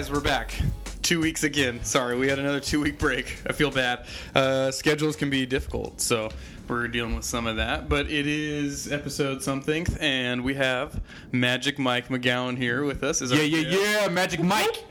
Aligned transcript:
guys, 0.00 0.10
we're 0.10 0.18
back. 0.18 0.54
Two 1.02 1.20
weeks 1.20 1.44
again. 1.44 1.84
Sorry, 1.84 2.16
we 2.16 2.26
had 2.26 2.38
another 2.38 2.58
two 2.58 2.80
week 2.80 2.98
break. 2.98 3.36
I 3.46 3.52
feel 3.52 3.70
bad. 3.70 4.06
Uh, 4.34 4.70
schedules 4.70 5.14
can 5.14 5.28
be 5.28 5.44
difficult, 5.44 6.00
so 6.00 6.30
we're 6.68 6.88
dealing 6.88 7.14
with 7.14 7.26
some 7.26 7.46
of 7.46 7.56
that. 7.56 7.86
But 7.86 8.06
it 8.10 8.26
is 8.26 8.90
episode 8.90 9.42
something, 9.42 9.86
and 10.00 10.42
we 10.42 10.54
have 10.54 11.02
Magic 11.32 11.78
Mike 11.78 12.08
McGowan 12.08 12.56
here 12.56 12.82
with 12.82 13.02
us. 13.02 13.20
Is 13.20 13.30
Yeah, 13.30 13.42
yeah, 13.42 13.78
yeah, 14.00 14.08
Magic 14.08 14.42
Mike. 14.42 14.86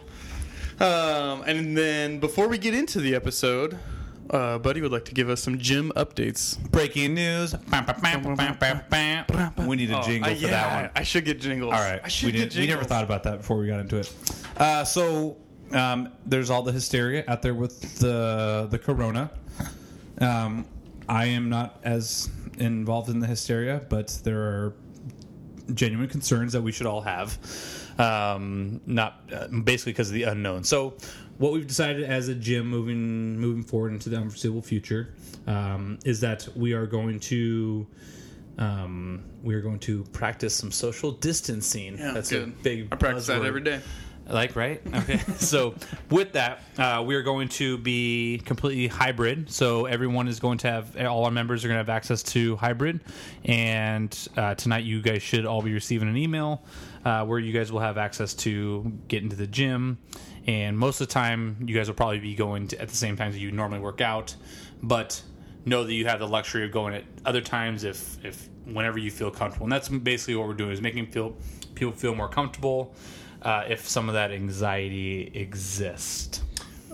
Um, 0.80 1.42
and 1.48 1.76
then 1.76 2.20
before 2.20 2.48
we 2.48 2.60
get 2.60 2.76
into 2.76 3.02
the 3.02 3.16
episode, 3.16 3.80
uh, 4.30 4.58
Buddy 4.60 4.82
would 4.82 4.92
like 4.92 5.06
to 5.06 5.14
give 5.14 5.30
us 5.30 5.42
some 5.42 5.58
gym 5.58 5.92
updates. 5.96 6.58
Breaking 6.72 7.14
news. 7.16 7.56
We 9.68 9.76
need 9.76 9.92
a 9.92 10.00
Oh, 10.00 10.04
jingle 10.04 10.32
uh, 10.32 10.36
for 10.36 10.48
that 10.48 10.82
one. 10.84 10.92
I 10.96 11.04
should 11.04 11.26
get 11.26 11.40
jingles. 11.40 11.74
All 11.74 11.80
right, 11.80 12.02
I 12.04 12.08
should 12.08 12.28
we, 12.28 12.32
get 12.34 12.52
didn't, 12.52 12.62
we 12.62 12.68
never 12.68 12.84
thought 12.84 13.04
about 13.04 13.24
that 13.24 13.38
before 13.40 13.58
we 13.58 13.68
got 13.68 13.80
into 13.80 13.98
it. 13.98 14.14
Uh, 14.58 14.84
so 14.84 15.38
um, 15.72 16.10
there's 16.26 16.50
all 16.50 16.62
the 16.64 16.72
hysteria 16.72 17.24
out 17.28 17.42
there 17.42 17.54
with 17.54 18.00
the 18.00 18.68
the 18.70 18.80
corona. 18.80 19.32
Um, 20.22 20.66
I 21.08 21.26
am 21.26 21.50
not 21.50 21.80
as 21.84 22.30
involved 22.60 23.10
in 23.10 23.20
the 23.20 23.28
hysteria, 23.28 23.82
but 23.90 24.20
there 24.24 24.42
are 24.42 24.74
genuine 25.74 26.10
concerns 26.10 26.54
that 26.54 26.62
we 26.62 26.72
should 26.72 26.88
all 26.88 27.02
have. 27.02 27.38
Um, 27.98 28.80
not 28.86 29.22
uh, 29.34 29.48
basically 29.48 29.92
because 29.92 30.08
of 30.10 30.14
the 30.14 30.24
unknown. 30.24 30.64
So, 30.64 30.94
what 31.40 31.54
we've 31.54 31.66
decided 31.66 32.04
as 32.04 32.28
a 32.28 32.36
gym 32.36 32.68
moving 32.68 33.40
moving 33.40 33.64
forward 33.64 33.94
into 33.94 34.10
the 34.10 34.18
unforeseeable 34.18 34.62
future 34.62 35.14
um, 35.48 35.98
is 36.06 36.20
that 36.20 36.48
we 36.56 36.74
are 36.74 36.86
going 36.86 37.20
to 37.20 37.88
um, 38.58 39.24
we 39.42 39.56
are 39.56 39.62
going 39.62 39.80
to 39.80 40.04
practice 40.12 40.54
some 40.54 40.70
social 40.72 41.12
distancing. 41.12 41.98
Yeah, 41.98 42.12
That's 42.12 42.30
good. 42.30 42.44
a 42.44 42.48
big. 42.48 42.90
I 42.92 42.98
practice 42.98 43.28
that 43.28 43.44
every 43.44 43.62
day. 43.62 43.80
Like 44.28 44.56
right? 44.56 44.82
Okay. 44.94 45.18
so 45.38 45.74
with 46.12 46.34
that, 46.34 46.62
uh, 46.78 47.04
we 47.06 47.16
are 47.16 47.24
going 47.24 47.48
to 47.50 47.78
be 47.78 48.42
completely 48.46 48.88
hybrid. 48.88 49.50
So 49.50 49.86
everyone 49.86 50.28
is 50.28 50.40
going 50.40 50.60
to 50.60 50.70
have 50.70 50.96
all 50.98 51.26
our 51.26 51.32
members 51.32 51.66
are 51.66 51.68
going 51.68 51.78
to 51.78 51.80
have 51.80 51.90
access 51.90 52.22
to 52.24 52.56
hybrid. 52.58 53.00
And 53.46 54.16
uh, 54.38 54.56
tonight, 54.56 54.84
you 54.84 55.02
guys 55.02 55.24
should 55.24 55.46
all 55.46 55.62
be 55.62 55.74
receiving 55.74 56.10
an 56.10 56.18
email 56.18 56.62
uh, 57.06 57.26
where 57.26 57.40
you 57.40 57.54
guys 57.54 57.72
will 57.72 57.80
have 57.80 57.98
access 57.98 58.34
to 58.36 58.92
get 59.08 59.24
into 59.24 59.36
the 59.36 59.48
gym. 59.48 59.98
And 60.50 60.80
most 60.80 61.00
of 61.00 61.08
the 61.08 61.14
time, 61.14 61.58
you 61.64 61.76
guys 61.76 61.88
will 61.88 61.96
probably 61.96 62.18
be 62.18 62.34
going 62.34 62.70
to, 62.70 62.82
at 62.82 62.90
the 62.90 62.96
same 62.96 63.16
times 63.16 63.36
that 63.36 63.40
you 63.40 63.52
normally 63.52 63.80
work 63.80 64.02
out, 64.02 64.36
but 64.82 65.22
know 65.64 65.84
that 65.84 65.94
you 65.94 66.08
have 66.08 66.18
the 66.18 66.28
luxury 66.28 66.66
of 66.66 66.72
going 66.72 66.96
at 66.96 67.04
other 67.24 67.40
times 67.40 67.84
if 67.84 68.18
if 68.26 68.50
whenever 68.66 68.98
you 68.98 69.12
feel 69.12 69.30
comfortable. 69.30 69.68
And 69.68 69.72
that's 69.72 69.90
basically 69.90 70.38
what 70.38 70.48
we're 70.48 70.56
doing 70.56 70.72
is 70.72 70.82
making 70.82 71.06
feel 71.12 71.38
people 71.76 71.94
feel 71.94 72.16
more 72.16 72.28
comfortable 72.28 72.96
uh, 73.44 73.66
if 73.70 73.88
some 73.88 74.10
of 74.10 74.14
that 74.14 74.32
anxiety 74.32 75.32
exists. 75.36 76.42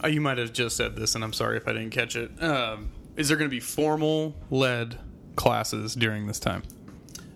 Uh, 0.04 0.10
you 0.10 0.20
might 0.20 0.38
have 0.38 0.52
just 0.52 0.76
said 0.76 0.98
this, 0.98 1.16
and 1.16 1.24
I'm 1.24 1.32
sorry 1.32 1.56
if 1.56 1.66
I 1.66 1.72
didn't 1.72 1.92
catch 1.92 2.18
it. 2.18 2.44
Um, 2.44 2.90
is 3.16 3.30
there 3.30 3.38
going 3.38 3.50
to 3.50 3.56
be 3.56 3.62
formal 3.62 4.36
led 4.52 5.00
classes 5.38 5.96
during 5.96 6.28
this 6.28 6.42
time? 6.42 6.64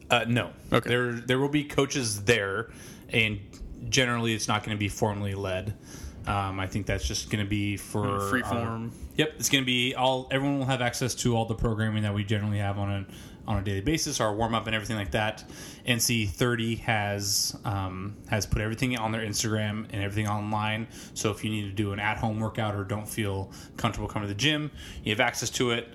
Uh, 0.09 0.25
no, 0.27 0.49
Okay. 0.73 0.89
There 0.89 1.13
there 1.13 1.39
will 1.39 1.47
be 1.47 1.63
coaches 1.63 2.25
there, 2.25 2.71
and 3.07 3.39
generally 3.87 4.33
it's 4.33 4.49
not 4.49 4.65
going 4.65 4.75
to 4.75 4.79
be 4.79 4.89
formally 4.89 5.33
led. 5.33 5.75
Um, 6.27 6.59
I 6.59 6.67
think 6.67 6.85
that's 6.85 7.07
just 7.07 7.29
going 7.29 7.43
to 7.43 7.49
be 7.49 7.77
for 7.77 8.29
Free 8.29 8.41
form. 8.41 8.91
Yep, 9.15 9.33
it's 9.39 9.49
going 9.49 9.63
to 9.63 9.65
be 9.65 9.95
all. 9.95 10.27
Everyone 10.31 10.59
will 10.59 10.65
have 10.65 10.81
access 10.81 11.15
to 11.15 11.35
all 11.35 11.45
the 11.45 11.55
programming 11.55 12.03
that 12.03 12.13
we 12.13 12.23
generally 12.23 12.59
have 12.59 12.77
on 12.77 12.91
a 12.91 13.05
on 13.49 13.57
a 13.57 13.63
daily 13.63 13.81
basis, 13.81 14.19
our 14.19 14.33
warm 14.35 14.53
up 14.53 14.67
and 14.67 14.75
everything 14.75 14.95
like 14.95 15.11
that. 15.11 15.43
NC 15.87 16.29
thirty 16.29 16.75
has 16.75 17.57
um, 17.65 18.15
has 18.29 18.45
put 18.45 18.61
everything 18.61 18.97
on 18.97 19.11
their 19.11 19.25
Instagram 19.25 19.87
and 19.91 20.03
everything 20.03 20.27
online. 20.27 20.87
So 21.15 21.31
if 21.31 21.43
you 21.43 21.49
need 21.49 21.63
to 21.63 21.71
do 21.71 21.91
an 21.91 21.99
at 21.99 22.17
home 22.17 22.39
workout 22.39 22.75
or 22.75 22.83
don't 22.83 23.07
feel 23.07 23.51
comfortable 23.75 24.07
coming 24.07 24.27
to 24.27 24.33
the 24.33 24.39
gym, 24.39 24.69
you 25.03 25.11
have 25.11 25.19
access 25.19 25.49
to 25.51 25.71
it. 25.71 25.87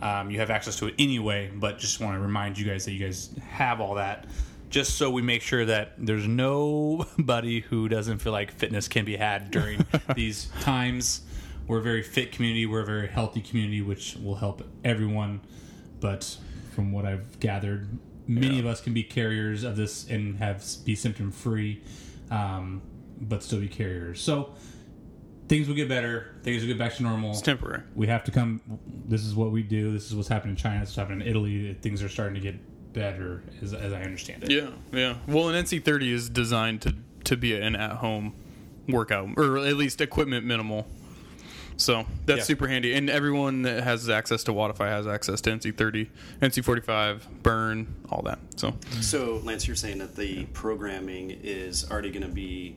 Um, 0.00 0.30
you 0.30 0.38
have 0.38 0.50
access 0.50 0.76
to 0.76 0.86
it 0.86 0.94
anyway, 0.98 1.50
but 1.52 1.78
just 1.78 1.98
want 2.00 2.14
to 2.14 2.20
remind 2.20 2.58
you 2.58 2.64
guys 2.64 2.84
that 2.84 2.92
you 2.92 3.04
guys 3.04 3.30
have 3.42 3.80
all 3.80 3.94
that. 3.94 4.26
Just 4.68 4.96
so 4.96 5.10
we 5.10 5.22
make 5.22 5.42
sure 5.42 5.64
that 5.64 5.94
there's 5.98 6.26
nobody 6.26 7.60
who 7.60 7.88
doesn't 7.88 8.18
feel 8.18 8.32
like 8.32 8.52
fitness 8.52 8.88
can 8.88 9.04
be 9.04 9.16
had 9.16 9.50
during 9.50 9.86
these 10.14 10.50
times. 10.60 11.22
We're 11.66 11.78
a 11.78 11.82
very 11.82 12.02
fit 12.02 12.32
community. 12.32 12.66
We're 12.66 12.80
a 12.80 12.86
very 12.86 13.08
healthy 13.08 13.40
community, 13.40 13.82
which 13.82 14.16
will 14.22 14.36
help 14.36 14.62
everyone. 14.84 15.40
But 16.00 16.36
from 16.74 16.92
what 16.92 17.06
I've 17.06 17.40
gathered, 17.40 17.88
many 18.26 18.58
of 18.58 18.66
us 18.66 18.80
can 18.80 18.94
be 18.94 19.02
carriers 19.02 19.64
of 19.64 19.76
this 19.76 20.08
and 20.08 20.38
have 20.38 20.64
be 20.84 20.94
symptom 20.94 21.32
free, 21.32 21.82
um, 22.30 22.82
but 23.20 23.42
still 23.42 23.60
be 23.60 23.68
carriers. 23.68 24.20
So 24.20 24.54
things 25.48 25.66
will 25.66 25.74
get 25.74 25.88
better. 25.88 26.36
Things 26.42 26.62
will 26.62 26.68
get 26.68 26.78
back 26.78 26.94
to 26.96 27.02
normal. 27.02 27.30
It's 27.32 27.40
temporary. 27.40 27.82
we 27.94 28.06
have 28.06 28.24
to 28.24 28.30
come. 28.30 28.60
This 29.06 29.24
is 29.24 29.34
what 29.34 29.50
we 29.50 29.62
do. 29.62 29.92
This 29.92 30.06
is 30.06 30.14
what's 30.14 30.28
happening 30.28 30.52
in 30.52 30.56
China. 30.56 30.80
This 30.80 30.90
is 30.90 30.96
happening 30.96 31.22
in 31.22 31.28
Italy. 31.28 31.74
Things 31.80 32.02
are 32.02 32.08
starting 32.08 32.34
to 32.34 32.40
get 32.40 32.56
better, 32.98 33.42
as, 33.62 33.72
as 33.74 33.92
I 33.92 34.02
understand 34.02 34.44
it. 34.44 34.50
Yeah, 34.50 34.70
yeah. 34.92 35.14
Well, 35.26 35.48
an 35.48 35.64
NC30 35.64 36.12
is 36.12 36.28
designed 36.28 36.82
to 36.82 36.94
to 37.24 37.36
be 37.36 37.54
an 37.54 37.76
at 37.76 37.92
home 37.96 38.34
workout, 38.88 39.30
or 39.36 39.58
at 39.58 39.76
least 39.76 40.00
equipment 40.00 40.46
minimal. 40.46 40.86
So 41.76 42.06
that's 42.26 42.38
Yeah. 42.38 42.44
super 42.44 42.66
handy, 42.66 42.94
and 42.94 43.08
everyone 43.10 43.62
that 43.62 43.84
has 43.84 44.08
access 44.08 44.42
to 44.44 44.46
Wi-Fi 44.52 44.88
has 44.88 45.06
access 45.06 45.40
to 45.42 45.50
NC30, 45.50 46.08
NC45, 46.42 47.22
Burn, 47.42 47.86
all 48.10 48.22
that. 48.22 48.38
So 48.56 48.74
So, 49.00 49.40
Lance, 49.44 49.66
you're 49.66 49.76
saying 49.76 49.98
that 49.98 50.16
the 50.16 50.46
programming 50.54 51.30
is 51.30 51.88
already 51.90 52.10
going 52.10 52.22
to 52.26 52.28
be 52.32 52.76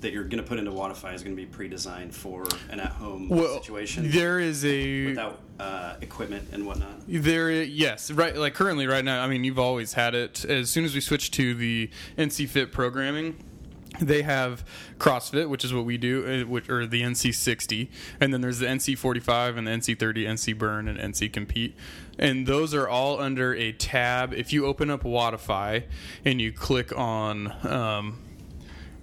that 0.00 0.12
you're 0.12 0.24
going 0.24 0.42
to 0.42 0.48
put 0.48 0.58
into 0.58 0.70
Wi-Fi 0.70 1.12
is 1.12 1.22
going 1.22 1.36
to 1.36 1.40
be 1.40 1.46
pre-designed 1.46 2.14
for 2.14 2.46
an 2.70 2.80
at-home 2.80 3.28
well, 3.28 3.54
situation 3.54 4.10
there 4.10 4.40
is 4.40 4.64
a 4.64 5.06
without 5.06 5.40
uh, 5.58 5.96
equipment 6.00 6.48
and 6.52 6.66
whatnot. 6.66 7.00
There, 7.06 7.50
yes, 7.50 8.10
right. 8.10 8.34
Like 8.34 8.54
currently, 8.54 8.86
right 8.86 9.04
now, 9.04 9.22
I 9.22 9.28
mean, 9.28 9.44
you've 9.44 9.58
always 9.58 9.94
had 9.94 10.14
it. 10.14 10.44
As 10.44 10.70
soon 10.70 10.84
as 10.84 10.94
we 10.94 11.00
switched 11.00 11.34
to 11.34 11.54
the 11.54 11.90
NC 12.16 12.48
Fit 12.48 12.72
programming, 12.72 13.36
they 14.00 14.22
have 14.22 14.64
CrossFit, 14.98 15.48
which 15.48 15.64
is 15.64 15.74
what 15.74 15.84
we 15.84 15.98
do, 15.98 16.44
uh, 16.44 16.48
which 16.48 16.68
or 16.68 16.86
the 16.86 17.02
NC 17.02 17.34
sixty, 17.34 17.90
and 18.20 18.32
then 18.32 18.40
there's 18.40 18.58
the 18.58 18.66
NC 18.66 18.96
forty 18.96 19.20
five 19.20 19.56
and 19.56 19.66
the 19.66 19.72
NC 19.72 19.98
thirty, 19.98 20.24
NC 20.24 20.56
Burn, 20.56 20.88
and 20.88 20.98
NC 20.98 21.32
Compete, 21.32 21.76
and 22.18 22.46
those 22.46 22.72
are 22.74 22.88
all 22.88 23.20
under 23.20 23.54
a 23.54 23.72
tab. 23.72 24.32
If 24.32 24.52
you 24.52 24.66
open 24.66 24.90
up 24.90 25.02
Wodify 25.02 25.84
and 26.24 26.40
you 26.40 26.52
click 26.52 26.96
on, 26.96 27.52
um, 27.66 28.18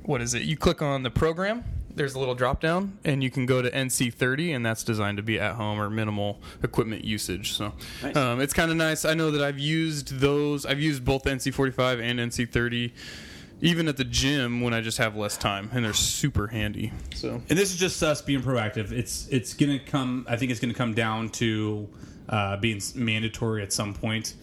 what 0.07 0.22
is 0.22 0.34
it? 0.34 0.41
You 0.44 0.57
click 0.57 0.81
on 0.81 1.03
the 1.03 1.12
program. 1.12 1.63
There's 1.94 2.13
a 2.13 2.19
little 2.19 2.35
drop 2.35 2.62
down, 2.62 2.97
and 3.03 3.23
you 3.23 3.29
can 3.31 3.45
go 3.47 3.62
to 3.62 3.72
NC30, 3.72 4.56
and 4.56 4.63
that's 4.66 4.84
designed 4.84 5.18
to 5.18 5.23
be 5.23 5.40
at 5.40 5.56
home 5.56 5.81
or 5.81 5.90
minimal 5.90 6.40
equipment 6.62 7.03
usage. 7.03 7.53
So 7.53 7.73
Nice. 8.03 8.16
um, 8.16 8.40
it's 8.40 8.53
kind 8.53 8.69
of 8.69 8.78
nice. 8.78 9.03
I 9.03 9.16
know 9.16 9.31
that 9.31 9.41
I've 9.44 9.57
used 9.59 10.19
those. 10.19 10.66
I've 10.66 10.79
used 10.79 11.03
both 11.03 11.23
NC45 11.23 12.00
and 12.01 12.19
NC30, 12.19 12.91
even 13.62 13.88
at 13.88 13.97
the 13.97 14.03
gym 14.03 14.62
when 14.62 14.75
I 14.75 14.81
just 14.81 15.00
have 15.00 15.16
less 15.16 15.38
time, 15.38 15.72
and 15.73 15.84
they're 15.84 15.94
super 15.94 16.45
handy. 16.47 16.94
So 17.16 17.41
And 17.50 17.57
this 17.57 17.72
is 17.74 17.78
just 17.79 18.01
us 18.03 18.22
being 18.22 18.41
proactive. 18.44 18.91
It's 18.91 19.28
it's 19.29 19.56
gonna 19.56 19.79
come. 19.79 20.25
I 20.29 20.35
think 20.38 20.51
it's 20.51 20.59
gonna 20.59 20.75
come 20.75 20.94
down 20.94 21.29
to 21.29 21.89
uh, 22.29 22.57
being 22.57 22.79
mandatory 22.94 23.63
at 23.63 23.74
some 23.74 23.95
point, 23.95 24.35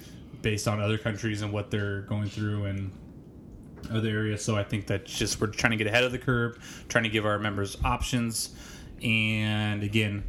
based 0.42 0.66
on 0.66 0.80
other 0.80 0.98
countries 0.98 1.40
and 1.42 1.52
what 1.52 1.70
they're 1.70 2.00
going 2.02 2.28
through 2.28 2.64
and 2.64 2.90
other 3.90 4.08
areas. 4.08 4.44
So 4.44 4.56
I 4.56 4.64
think 4.64 4.86
that's 4.86 5.12
just 5.16 5.40
we're 5.40 5.48
trying 5.48 5.72
to 5.72 5.76
get 5.76 5.86
ahead 5.86 6.04
of 6.04 6.12
the 6.12 6.18
curve, 6.18 6.84
trying 6.88 7.04
to 7.04 7.10
give 7.10 7.26
our 7.26 7.38
members 7.38 7.76
options. 7.84 8.54
And 9.02 9.82
again, 9.82 10.24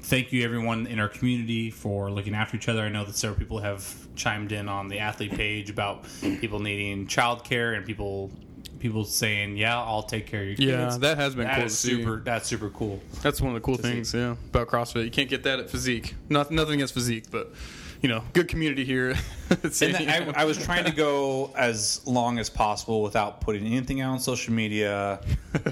thank 0.00 0.32
you 0.32 0.44
everyone 0.44 0.86
in 0.86 0.98
our 0.98 1.08
community 1.08 1.70
for 1.70 2.10
looking 2.10 2.34
after 2.34 2.56
each 2.56 2.68
other. 2.68 2.82
I 2.82 2.88
know 2.88 3.04
that 3.04 3.14
several 3.16 3.38
people 3.38 3.58
have 3.58 3.94
chimed 4.14 4.52
in 4.52 4.68
on 4.68 4.88
the 4.88 4.98
athlete 4.98 5.32
page 5.32 5.70
about 5.70 6.04
people 6.40 6.58
needing 6.60 7.06
childcare 7.06 7.76
and 7.76 7.84
people 7.84 8.30
people 8.78 9.04
saying, 9.04 9.56
"Yeah, 9.56 9.76
I'll 9.76 10.04
take 10.04 10.26
care 10.26 10.42
of 10.42 10.46
your 10.48 10.56
kids." 10.56 10.68
Yeah, 10.94 10.98
that 10.98 11.18
has 11.18 11.34
been 11.34 11.46
That 11.46 11.56
cool 11.56 11.64
to 11.64 11.70
see. 11.70 11.88
super. 11.96 12.20
That's 12.24 12.48
super 12.48 12.70
cool. 12.70 13.00
that's 13.22 13.40
one 13.40 13.50
of 13.50 13.54
the 13.54 13.60
cool 13.60 13.76
see. 13.76 13.82
things, 13.82 14.14
yeah, 14.14 14.36
about 14.50 14.68
CrossFit. 14.68 15.04
You 15.04 15.10
can't 15.10 15.28
get 15.28 15.42
that 15.42 15.58
at 15.58 15.68
Physique. 15.70 16.14
Not, 16.28 16.50
nothing 16.50 16.74
against 16.74 16.94
Physique, 16.94 17.24
but 17.30 17.52
you 18.00 18.08
know, 18.08 18.22
good 18.32 18.48
community 18.48 18.84
here. 18.84 19.14
that- 19.48 20.32
I, 20.36 20.42
I 20.42 20.44
was 20.44 20.56
trying 20.58 20.84
to 20.84 20.92
go 20.92 21.52
as 21.56 22.00
long 22.06 22.38
as 22.38 22.48
possible 22.50 23.02
without 23.02 23.40
putting 23.40 23.66
anything 23.66 24.00
out 24.00 24.12
on 24.12 24.20
social 24.20 24.52
media 24.54 25.20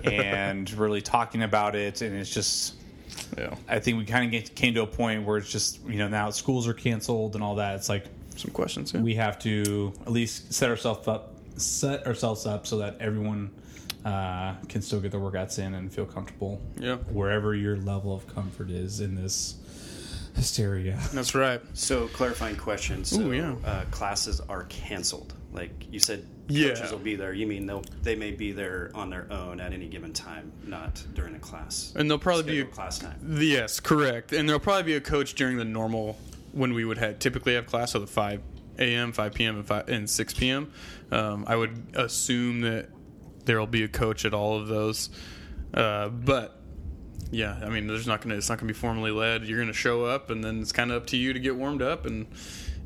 and 0.04 0.70
really 0.78 1.02
talking 1.02 1.42
about 1.42 1.76
it. 1.76 2.02
And 2.02 2.16
it's 2.16 2.30
just, 2.30 2.74
yeah, 3.38 3.54
I 3.68 3.78
think 3.78 3.98
we 3.98 4.04
kind 4.04 4.34
of 4.34 4.54
came 4.54 4.74
to 4.74 4.82
a 4.82 4.86
point 4.86 5.24
where 5.24 5.38
it's 5.38 5.50
just, 5.50 5.84
you 5.86 5.98
know, 5.98 6.08
now 6.08 6.30
schools 6.30 6.66
are 6.66 6.74
canceled 6.74 7.34
and 7.34 7.44
all 7.44 7.56
that. 7.56 7.76
It's 7.76 7.88
like 7.88 8.04
some 8.36 8.50
questions. 8.50 8.92
Yeah. 8.92 9.00
we 9.00 9.14
have 9.14 9.38
to 9.40 9.92
at 10.02 10.12
least 10.12 10.52
set 10.52 10.68
ourselves 10.70 11.06
up, 11.08 11.34
set 11.56 12.06
ourselves 12.06 12.44
up 12.46 12.66
so 12.66 12.78
that 12.78 12.96
everyone 13.00 13.50
uh, 14.04 14.54
can 14.68 14.82
still 14.82 15.00
get 15.00 15.10
their 15.10 15.20
workouts 15.20 15.58
in 15.58 15.74
and 15.74 15.92
feel 15.92 16.06
comfortable. 16.06 16.60
Yeah. 16.78 16.96
Wherever 16.96 17.54
your 17.54 17.76
level 17.76 18.14
of 18.14 18.26
comfort 18.32 18.70
is 18.70 19.00
in 19.00 19.14
this 19.14 19.56
hysteria. 20.36 20.98
That's 21.12 21.34
right. 21.34 21.60
So 21.74 22.06
clarifying 22.08 22.56
question. 22.56 23.04
So 23.04 23.20
Ooh, 23.20 23.32
yeah. 23.32 23.54
uh, 23.64 23.84
classes 23.90 24.40
are 24.48 24.64
canceled. 24.64 25.34
Like 25.52 25.70
you 25.90 25.98
said, 25.98 26.26
Yeah. 26.48 26.68
coaches 26.74 26.92
will 26.92 26.98
be 26.98 27.16
there. 27.16 27.32
You 27.32 27.46
mean 27.46 27.66
they'll 27.66 27.84
they 28.02 28.14
may 28.14 28.30
be 28.30 28.52
there 28.52 28.90
on 28.94 29.08
their 29.10 29.26
own 29.32 29.58
at 29.60 29.72
any 29.72 29.88
given 29.88 30.12
time, 30.12 30.52
not 30.64 31.02
during 31.14 31.34
a 31.34 31.38
class. 31.38 31.92
And 31.96 32.10
they'll 32.10 32.18
probably 32.18 32.42
be 32.44 32.50
Scheduled 32.58 32.74
class 32.74 32.98
time. 32.98 33.38
Yes, 33.40 33.80
correct. 33.80 34.32
And 34.32 34.48
there'll 34.48 34.60
probably 34.60 34.82
be 34.84 34.94
a 34.96 35.00
coach 35.00 35.34
during 35.34 35.56
the 35.56 35.64
normal 35.64 36.18
when 36.52 36.74
we 36.74 36.84
would 36.84 36.98
have 36.98 37.18
typically 37.18 37.54
have 37.54 37.66
class, 37.66 37.92
so 37.92 37.98
the 37.98 38.06
five 38.06 38.40
a.m., 38.78 39.12
five 39.12 39.32
p.m., 39.32 39.56
and, 39.56 39.66
5, 39.66 39.88
and 39.88 40.08
six 40.10 40.34
p.m. 40.34 40.70
Um, 41.10 41.44
I 41.48 41.56
would 41.56 41.94
assume 41.94 42.60
that 42.60 42.88
there 43.46 43.58
will 43.58 43.66
be 43.66 43.84
a 43.84 43.88
coach 43.88 44.24
at 44.26 44.34
all 44.34 44.58
of 44.58 44.66
those, 44.68 45.08
uh, 45.72 46.08
but 46.08 46.55
yeah, 47.30 47.58
I 47.62 47.68
mean, 47.68 47.86
there's 47.86 48.06
not 48.06 48.20
gonna 48.20 48.36
it's 48.36 48.48
not 48.48 48.58
gonna 48.58 48.68
be 48.68 48.78
formally 48.78 49.10
led. 49.10 49.44
You're 49.44 49.58
gonna 49.58 49.72
show 49.72 50.04
up, 50.04 50.30
and 50.30 50.44
then 50.44 50.60
it's 50.60 50.72
kind 50.72 50.90
of 50.90 51.02
up 51.02 51.06
to 51.08 51.16
you 51.16 51.32
to 51.32 51.38
get 51.38 51.56
warmed 51.56 51.82
up 51.82 52.06
and 52.06 52.26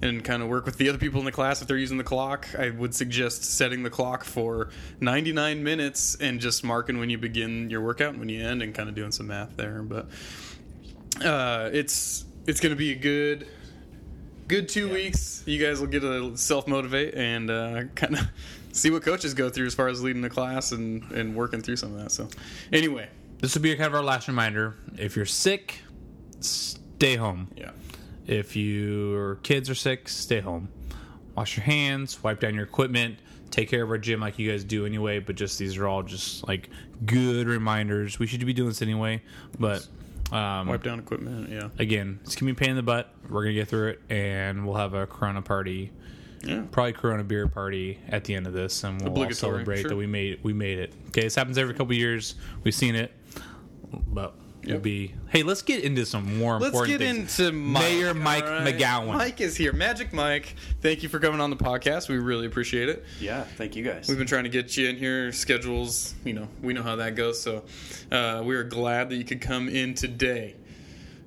and 0.03 0.25
kind 0.25 0.43
of 0.43 0.49
work 0.49 0.65
with 0.65 0.79
the 0.79 0.89
other 0.89 0.97
people 0.97 1.19
in 1.19 1.27
the 1.27 1.33
class 1.33 1.61
if 1.61 1.69
they're 1.69 1.77
using 1.77 1.99
the 1.99 2.05
clock. 2.05 2.49
I 2.59 2.71
would 2.71 2.95
suggest 2.95 3.45
setting 3.45 3.83
the 3.83 3.91
clock 3.91 4.25
for 4.25 4.71
99 5.01 5.63
minutes 5.63 6.17
and 6.19 6.41
just 6.41 6.65
marking 6.65 6.99
when 6.99 7.11
you 7.11 7.19
begin 7.19 7.69
your 7.69 7.83
workout 7.83 8.11
and 8.11 8.19
when 8.19 8.31
you 8.31 8.43
end, 8.43 8.63
and 8.63 8.75
kind 8.75 8.89
of 8.89 8.95
doing 8.95 9.13
some 9.13 9.27
math 9.27 9.57
there. 9.57 9.83
But 9.83 10.07
uh, 11.23 11.71
it's 11.73 12.25
it's 12.47 12.61
gonna 12.61 12.77
be 12.77 12.93
a 12.93 12.97
good 12.97 13.47
good 14.49 14.69
two 14.69 14.91
weeks. 14.91 15.43
You 15.47 15.65
guys 15.65 15.81
will 15.81 15.87
get 15.87 16.01
to 16.01 16.37
self 16.37 16.67
motivate 16.67 17.15
and 17.15 17.51
uh, 17.51 17.85
kind 17.95 18.17
of 18.17 18.27
see 18.73 18.91
what 18.91 19.03
coaches 19.03 19.35
go 19.35 19.51
through 19.51 19.67
as 19.67 19.75
far 19.75 19.89
as 19.89 20.03
leading 20.03 20.23
the 20.23 20.31
class 20.31 20.73
and 20.73 21.03
and 21.13 21.37
working 21.37 21.61
through 21.61 21.77
some 21.77 21.95
of 21.95 22.03
that. 22.03 22.11
So 22.11 22.29
anyway, 22.73 23.09
This 23.41 23.55
will 23.55 23.63
be 23.63 23.75
kind 23.77 23.87
of 23.87 23.95
our 23.95 24.03
last 24.03 24.29
reminder. 24.29 24.75
If 24.99 25.17
you're 25.17 25.27
sick, 25.27 25.79
stay 26.41 27.17
home. 27.17 27.49
yeah. 27.57 27.71
If 28.27 28.55
your 28.55 29.37
kids 29.37 29.69
are 29.71 29.75
sick, 29.75 30.09
stay 30.09 30.41
home. 30.41 30.69
Wash 31.35 31.57
your 31.57 31.65
hands, 31.65 32.23
wipe 32.23 32.39
down 32.41 32.55
your 32.55 32.65
equipment, 32.65 33.19
take 33.51 33.69
care 33.71 33.83
of 33.83 33.91
our 33.91 33.99
gym 33.99 34.21
like 34.21 34.39
you 34.39 34.51
guys 34.51 34.63
do 34.63 34.85
anyway. 34.87 35.19
But 35.21 35.37
just 35.37 35.59
these 35.59 35.77
are 35.79 35.89
all 35.89 36.03
just 36.03 36.47
like 36.47 36.69
good 37.07 37.49
reminders. 37.49 38.19
We 38.19 38.27
should 38.27 38.45
be 38.45 38.53
doing 38.53 38.69
this 38.69 38.83
anyway, 38.83 39.23
but 39.59 39.87
um, 40.33 40.69
Wipe 40.69 40.83
down 40.85 40.99
equipment, 41.01 41.49
yeah. 41.49 41.71
again, 41.79 42.21
it's 42.23 42.37
gonna 42.37 42.53
be 42.53 42.57
a 42.57 42.61
pain 42.61 42.71
in 42.71 42.77
the 42.77 42.83
butt. 42.83 43.13
We're 43.29 43.43
gonna 43.43 43.55
get 43.55 43.67
through 43.69 43.89
it, 43.89 44.03
and 44.11 44.65
we'll 44.65 44.77
have 44.77 44.95
a 44.95 45.07
Corona 45.07 45.43
party, 45.43 45.91
Yeah. 46.45 46.63
probably 46.71 46.93
Corona 46.93 47.25
beer 47.25 47.49
party 47.49 47.99
at 48.09 48.23
the 48.25 48.35
end 48.35 48.47
of 48.47 48.53
this, 48.53 48.85
and 48.85 49.01
we'll 49.03 49.25
all 49.25 49.31
celebrate 49.33 49.81
sure. 49.81 49.89
that 49.91 49.97
we 49.97 50.07
made 50.07 50.39
we 50.45 50.53
made 50.53 50.79
it. 50.79 50.95
Okay, 51.09 51.23
this 51.23 51.35
happens 51.35 51.59
every 51.59 51.75
couple 51.75 51.95
years. 51.95 52.37
We've 52.63 52.75
seen 52.75 52.95
it, 52.95 53.13
but 53.93 54.35
we'll 54.65 54.79
be. 54.79 55.15
Hey, 55.29 55.43
let's 55.43 55.63
get 55.63 55.85
into 55.85 56.05
some 56.05 56.39
more 56.39 56.59
Let's 56.59 56.75
important 56.75 56.99
get 56.99 57.07
things. 57.07 57.41
into 57.41 57.53
Mike, 57.53 57.83
Mayor 57.83 58.15
Mike 58.15 58.45
all 58.45 58.51
right? 58.51 58.77
McGowan. 58.77 59.15
Mike 59.15 59.41
is 59.41 59.57
here. 59.57 59.73
Magic 59.73 60.13
Mike, 60.13 60.55
thank 60.81 61.03
you 61.03 61.09
for 61.09 61.19
coming 61.19 61.41
on 61.41 61.51
the 61.51 61.57
podcast. 61.57 62.09
We 62.09 62.19
really 62.19 62.47
appreciate 62.47 62.89
it. 62.89 63.05
Yeah, 63.21 63.43
thank 63.45 63.77
you 63.77 63.85
guys. 63.85 64.09
We've 64.09 64.19
been 64.19 64.27
trying 64.27 64.45
to 64.45 64.51
get 64.51 64.77
you 64.77 64.89
in 64.89 64.97
here. 64.97 65.33
Schedules, 65.33 66.15
you 66.25 66.33
know, 66.33 66.49
we 66.63 66.73
know 66.73 66.83
how 66.83 66.97
that 66.97 67.15
goes. 67.15 67.41
So 67.41 67.65
uh, 68.11 68.43
we 68.45 68.55
are 68.57 68.65
glad 68.65 69.11
that 69.11 69.17
you 69.17 69.25
could 69.25 69.41
come 69.41 69.69
in 69.69 69.95
today. 69.95 70.57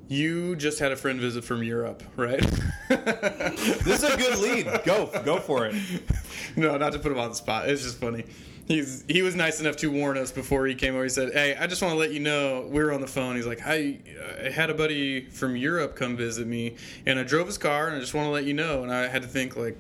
You 0.10 0.56
just 0.58 0.80
had 0.80 0.92
a 0.92 0.96
friend 0.98 1.20
visit 1.20 1.44
from 1.44 1.64
Europe, 1.64 2.04
right? 2.18 2.42
This 2.90 4.04
is 4.04 4.04
a 4.04 4.18
good 4.18 4.38
lead. 4.38 4.82
Go, 4.84 5.10
go 5.24 5.40
for 5.40 5.66
it. 5.66 5.76
no, 6.56 6.78
not 6.78 6.92
to 6.94 7.00
put 7.00 7.12
him 7.12 7.18
on 7.20 7.30
the 7.30 7.36
spot. 7.36 7.70
It's 7.70 7.82
just 7.84 7.98
funny. 8.00 8.26
He's 8.66 9.04
he 9.10 9.22
was 9.22 9.36
nice 9.36 9.60
enough 9.60 9.76
to 9.78 9.92
warn 9.92 10.18
us 10.18 10.32
before 10.32 10.66
he 10.66 10.76
came 10.76 10.96
over. 10.96 11.04
He 11.04 11.10
said, 11.10 11.34
"Hey, 11.34 11.56
I 11.56 11.68
just 11.68 11.82
want 11.82 11.94
to 11.94 11.98
let 11.98 12.14
you 12.14 12.22
know 12.22 12.68
we 12.70 12.82
were 12.82 12.94
on 12.94 13.02
the 13.02 13.08
phone." 13.08 13.36
He's 13.36 13.46
like, 13.46 13.60
"I, 13.66 14.00
I 14.46 14.50
had 14.50 14.70
a 14.70 14.74
buddy 14.74 15.26
from 15.26 15.58
Europe 15.58 15.96
come 15.96 16.16
visit 16.16 16.48
me, 16.48 16.76
and 17.06 17.20
I 17.20 17.24
drove 17.24 17.46
his 17.48 17.58
car, 17.58 17.88
and 17.88 17.98
I 17.98 18.00
just 18.00 18.14
want 18.14 18.28
to 18.28 18.32
let 18.32 18.46
you 18.46 18.54
know." 18.54 18.84
And 18.84 18.94
I 18.94 19.08
had 19.08 19.22
to 19.22 19.28
think 19.28 19.58
like, 19.58 19.78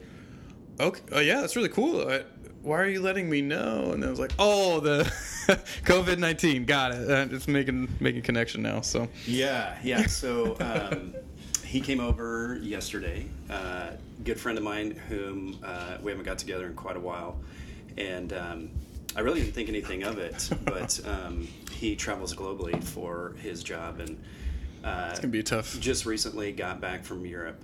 "Okay, 0.81 1.01
oh 1.13 1.21
yeah, 1.21 1.39
that's 1.39 1.55
really 1.55 1.69
cool. 1.69 2.09
I, 2.09 2.23
why 2.61 2.79
are 2.79 2.87
you 2.87 3.01
letting 3.01 3.29
me 3.29 3.41
know?" 3.41 3.91
And 3.93 4.03
I 4.03 4.09
was 4.09 4.19
like, 4.19 4.33
"Oh, 4.37 4.81
the 4.81 5.03
COVID 5.85 6.17
nineteen, 6.17 6.65
got 6.65 6.91
it. 6.91 7.09
Uh, 7.09 7.33
it's 7.33 7.47
making 7.47 7.87
making 8.01 8.23
connection 8.23 8.61
now." 8.61 8.81
So 8.81 9.07
Yeah, 9.25 9.77
yeah. 9.81 10.07
So 10.07 10.57
um, 10.59 11.13
he 11.73 11.79
came 11.79 12.01
over 12.01 12.59
yesterday. 12.61 13.27
Uh, 13.49 13.91
good 14.23 14.39
friend 14.39 14.57
of 14.57 14.63
mine, 14.63 14.91
whom 15.09 15.57
uh, 15.63 15.97
we 16.03 16.11
haven't 16.11 16.25
got 16.25 16.37
together 16.37 16.67
in 16.67 16.75
quite 16.75 16.95
a 16.95 16.99
while, 16.99 17.39
and 17.97 18.33
um, 18.33 18.69
I 19.15 19.21
really 19.21 19.41
didn't 19.41 19.53
think 19.53 19.69
anything 19.69 20.03
of 20.03 20.17
it. 20.17 20.49
But 20.65 20.99
um, 21.05 21.47
he 21.71 21.95
travels 21.95 22.33
globally 22.35 22.81
for 22.83 23.35
his 23.41 23.63
job, 23.63 23.99
and 23.99 24.21
uh, 24.83 25.07
it's 25.11 25.19
gonna 25.19 25.31
be 25.31 25.43
tough. 25.43 25.79
just 25.79 26.05
recently 26.05 26.51
got 26.51 26.81
back 26.81 27.03
from 27.03 27.25
Europe. 27.25 27.61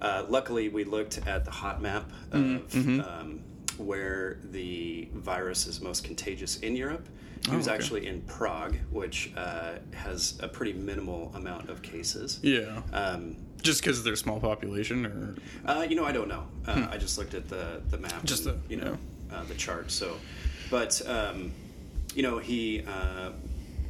Uh, 0.00 0.24
luckily, 0.28 0.68
we 0.68 0.84
looked 0.84 1.18
at 1.26 1.44
the 1.44 1.50
hot 1.50 1.80
map 1.80 2.10
of 2.32 2.40
Mm-hmm. 2.40 3.00
um, 3.00 3.40
where 3.78 4.38
the 4.50 5.08
virus 5.14 5.66
is 5.66 5.80
most 5.80 6.04
contagious 6.04 6.58
in 6.60 6.76
Europe. 6.76 7.08
He 7.46 7.52
Oh, 7.52 7.56
was 7.56 7.66
okay. 7.66 7.74
actually 7.76 8.06
in 8.06 8.20
Prague, 8.22 8.76
which 8.90 9.32
uh, 9.36 9.74
has 9.94 10.38
a 10.40 10.46
pretty 10.48 10.74
minimal 10.74 11.32
amount 11.34 11.70
of 11.70 11.82
cases. 11.82 12.38
Yeah, 12.42 12.82
Um, 12.92 13.36
just 13.62 13.80
because 13.80 14.04
they're 14.04 14.12
a 14.12 14.16
small 14.16 14.38
population, 14.40 15.06
or 15.06 15.36
uh, 15.64 15.86
you 15.88 15.96
know, 15.96 16.04
I 16.04 16.12
don't 16.12 16.28
know. 16.28 16.44
Uh, 16.66 16.86
I 16.90 16.98
just 16.98 17.16
looked 17.18 17.34
at 17.34 17.48
the 17.48 17.80
the 17.90 17.98
map, 17.98 18.12
Hmm. 18.12 18.26
Just 18.26 18.46
and, 18.46 18.60
the- 18.62 18.68
you 18.74 18.80
know 18.80 18.96
uh, 19.34 19.44
the 19.44 19.54
chart. 19.54 19.90
So, 19.90 20.16
but 20.70 21.00
um, 21.06 21.52
you 22.14 22.22
know, 22.22 22.38
he 22.38 22.82
uh, 22.86 23.30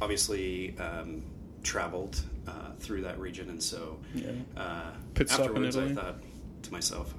obviously 0.01 0.75
um, 0.79 1.23
traveled 1.63 2.21
uh, 2.47 2.71
through 2.79 3.01
that 3.03 3.19
region, 3.19 3.49
and 3.49 3.61
so 3.61 3.97
Yeah. 4.13 4.31
uh, 4.57 4.91
Pit 5.13 5.31
afterwards, 5.31 5.77
I 5.77 5.93
thought 5.93 6.15
to 6.63 6.71
myself, 6.71 7.13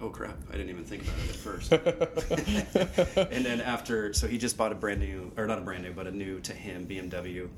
"Oh 0.00 0.08
crap! 0.10 0.36
I 0.50 0.52
didn't 0.52 0.70
even 0.70 0.84
think 0.84 1.02
about 1.02 1.18
it 1.18 1.30
at 1.30 1.36
first." 1.36 1.72
and 3.32 3.44
then 3.44 3.60
after, 3.60 4.12
so 4.12 4.26
he 4.26 4.38
just 4.38 4.56
bought 4.56 4.72
a 4.72 4.74
brand 4.74 5.00
new, 5.00 5.30
or 5.36 5.46
not 5.46 5.58
a 5.58 5.62
brand 5.62 5.82
new, 5.84 5.92
but 5.92 6.06
a 6.06 6.10
new 6.12 6.40
to 6.40 6.52
him 6.52 6.86
BMW. 6.86 7.48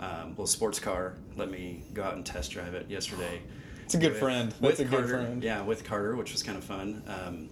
Um, 0.00 0.30
little 0.30 0.46
sports 0.48 0.80
car. 0.80 1.14
Let 1.36 1.48
me 1.50 1.84
go 1.94 2.02
out 2.02 2.14
and 2.14 2.26
test 2.26 2.50
drive 2.50 2.74
it 2.74 2.90
yesterday. 2.90 3.40
It's 3.84 3.94
a 3.94 3.98
good 3.98 4.12
With- 4.12 4.20
friend. 4.20 4.48
with 4.60 4.78
That's 4.78 4.80
a 4.80 4.84
good 4.84 5.08
friend. 5.08 5.44
Yeah, 5.44 5.62
with 5.62 5.84
Carter, 5.84 6.16
which 6.16 6.32
was 6.32 6.42
kind 6.42 6.58
of 6.58 6.64
fun. 6.64 7.02
Um, 7.06 7.48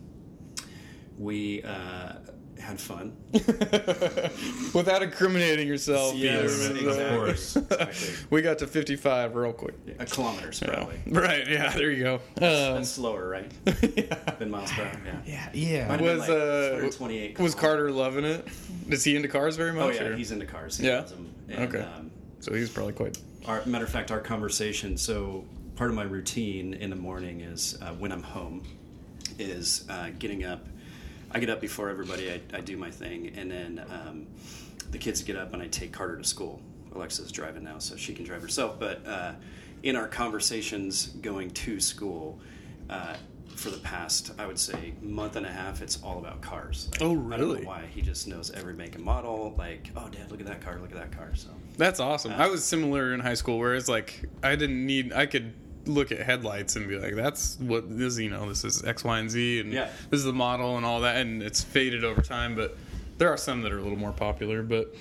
we 1.20 1.62
uh, 1.62 2.14
had 2.58 2.80
fun. 2.80 3.14
without 4.74 5.02
incriminating 5.02 5.68
yourself. 5.68 6.14
Yes, 6.14 6.68
exactly. 6.68 6.88
Of 7.04 7.10
course. 7.18 7.56
exactly. 7.56 8.08
We 8.30 8.42
got 8.42 8.58
to 8.58 8.66
55 8.66 9.34
real 9.34 9.52
quick. 9.52 9.74
Uh, 9.98 10.04
kilometers, 10.06 10.60
Yeah. 10.62 10.74
probably. 10.74 11.00
Right, 11.06 11.46
yeah, 11.48 11.70
there 11.76 11.90
you 11.90 12.02
go. 12.04 12.14
Um, 12.14 12.20
That's 12.76 12.88
slower, 12.90 13.28
right? 13.28 13.50
Than 14.38 14.50
miles 14.50 14.72
per 14.72 14.82
hour. 14.82 15.00
Yeah. 15.04 15.20
Yeah, 15.26 15.48
yeah. 15.52 15.88
Might 15.88 16.00
have 16.00 16.08
been 16.08 16.18
was 16.18 16.28
like 16.28 16.30
uh, 16.30 16.70
128 16.72 17.38
was. 17.38 17.54
Carter 17.54 17.90
loving 17.90 18.24
it? 18.24 18.46
Is 18.88 19.04
he 19.04 19.16
into 19.16 19.28
cars 19.28 19.56
very 19.56 19.72
much? 19.72 19.84
Oh 19.84 19.90
yeah, 20.02 20.08
or- 20.10 20.16
he's 20.16 20.32
into 20.32 20.46
cars. 20.46 20.78
He 20.78 20.86
Yeah? 20.86 21.04
And, 21.48 21.68
Okay. 21.68 21.80
Um, 21.82 22.10
so 22.40 22.54
he's 22.54 22.70
probably 22.70 22.92
quite. 22.94 23.18
our 23.46 23.64
matter 23.66 23.84
of 23.84 23.90
fact, 23.90 24.10
our 24.10 24.20
conversation. 24.20 24.96
So 24.96 25.44
part 25.76 25.90
of 25.90 25.96
my 25.96 26.04
routine 26.04 26.72
in 26.74 26.88
the 26.90 26.96
morning 26.96 27.40
is 27.40 27.76
uh, 27.82 27.90
when 27.94 28.12
I'm 28.12 28.22
home, 28.22 28.62
is 29.38 29.84
uh, 29.90 30.10
getting 30.18 30.44
up. 30.44 30.66
I 31.32 31.38
get 31.38 31.50
up 31.50 31.60
before 31.60 31.88
everybody. 31.90 32.30
I, 32.30 32.40
I 32.52 32.60
do 32.60 32.76
my 32.76 32.90
thing, 32.90 33.32
and 33.36 33.50
then 33.50 33.84
um, 33.90 34.26
the 34.90 34.98
kids 34.98 35.22
get 35.22 35.36
up, 35.36 35.52
and 35.52 35.62
I 35.62 35.66
take 35.68 35.92
Carter 35.92 36.16
to 36.16 36.24
school. 36.24 36.60
Alexa's 36.94 37.30
driving 37.30 37.62
now, 37.64 37.78
so 37.78 37.96
she 37.96 38.12
can 38.14 38.24
drive 38.24 38.42
herself. 38.42 38.78
But 38.80 39.06
uh, 39.06 39.32
in 39.82 39.94
our 39.96 40.08
conversations 40.08 41.06
going 41.08 41.50
to 41.50 41.80
school. 41.80 42.38
Uh, 42.88 43.14
for 43.56 43.68
the 43.70 43.78
past, 43.78 44.32
I 44.38 44.46
would 44.46 44.58
say, 44.58 44.94
month 45.02 45.36
and 45.36 45.44
a 45.44 45.50
half, 45.50 45.82
it's 45.82 46.02
all 46.02 46.18
about 46.18 46.40
cars. 46.40 46.88
Like, 46.92 47.02
Oh, 47.02 47.10
I 47.10 47.14
don't 47.14 47.26
really? 47.26 47.60
know 47.60 47.68
why 47.68 47.84
he 47.94 48.00
just 48.00 48.26
knows 48.26 48.50
every 48.52 48.72
make 48.72 48.94
and 48.94 49.04
model. 49.04 49.54
Like, 49.58 49.90
oh, 49.96 50.08
Dad, 50.08 50.30
look 50.30 50.40
at 50.40 50.46
that 50.46 50.62
car! 50.62 50.78
Look 50.80 50.92
at 50.92 50.96
that 50.96 51.12
car! 51.12 51.32
So 51.34 51.48
That's 51.76 52.00
awesome. 52.00 52.32
Uh, 52.32 52.36
I 52.36 52.46
was 52.48 52.64
similar 52.64 53.12
in 53.12 53.20
high 53.20 53.34
school, 53.34 53.58
where 53.58 53.74
it's 53.74 53.88
like 53.88 54.24
I 54.42 54.56
didn't 54.56 54.86
need. 54.86 55.12
I 55.12 55.26
could 55.26 55.52
look 55.90 56.12
at 56.12 56.18
headlights 56.20 56.76
and 56.76 56.88
be 56.88 56.98
like, 56.98 57.14
"That's 57.14 57.58
what 57.60 57.84
this. 57.98 58.18
You 58.18 58.30
know, 58.30 58.48
this 58.48 58.64
is 58.64 58.84
X, 58.84 59.04
Y, 59.04 59.18
and 59.18 59.30
Z, 59.30 59.60
and 59.60 59.72
Yeah. 59.72 59.88
this 60.10 60.18
is 60.18 60.24
the 60.24 60.32
model 60.32 60.76
and 60.76 60.86
all 60.86 61.00
that." 61.02 61.16
And 61.16 61.42
it's 61.42 61.62
faded 61.62 62.04
over 62.04 62.22
time, 62.22 62.54
but 62.54 62.76
there 63.18 63.28
are 63.30 63.36
some 63.36 63.62
that 63.62 63.72
are 63.72 63.78
a 63.78 63.82
little 63.82 63.98
more 63.98 64.12
popular. 64.12 64.62
But 64.62 64.94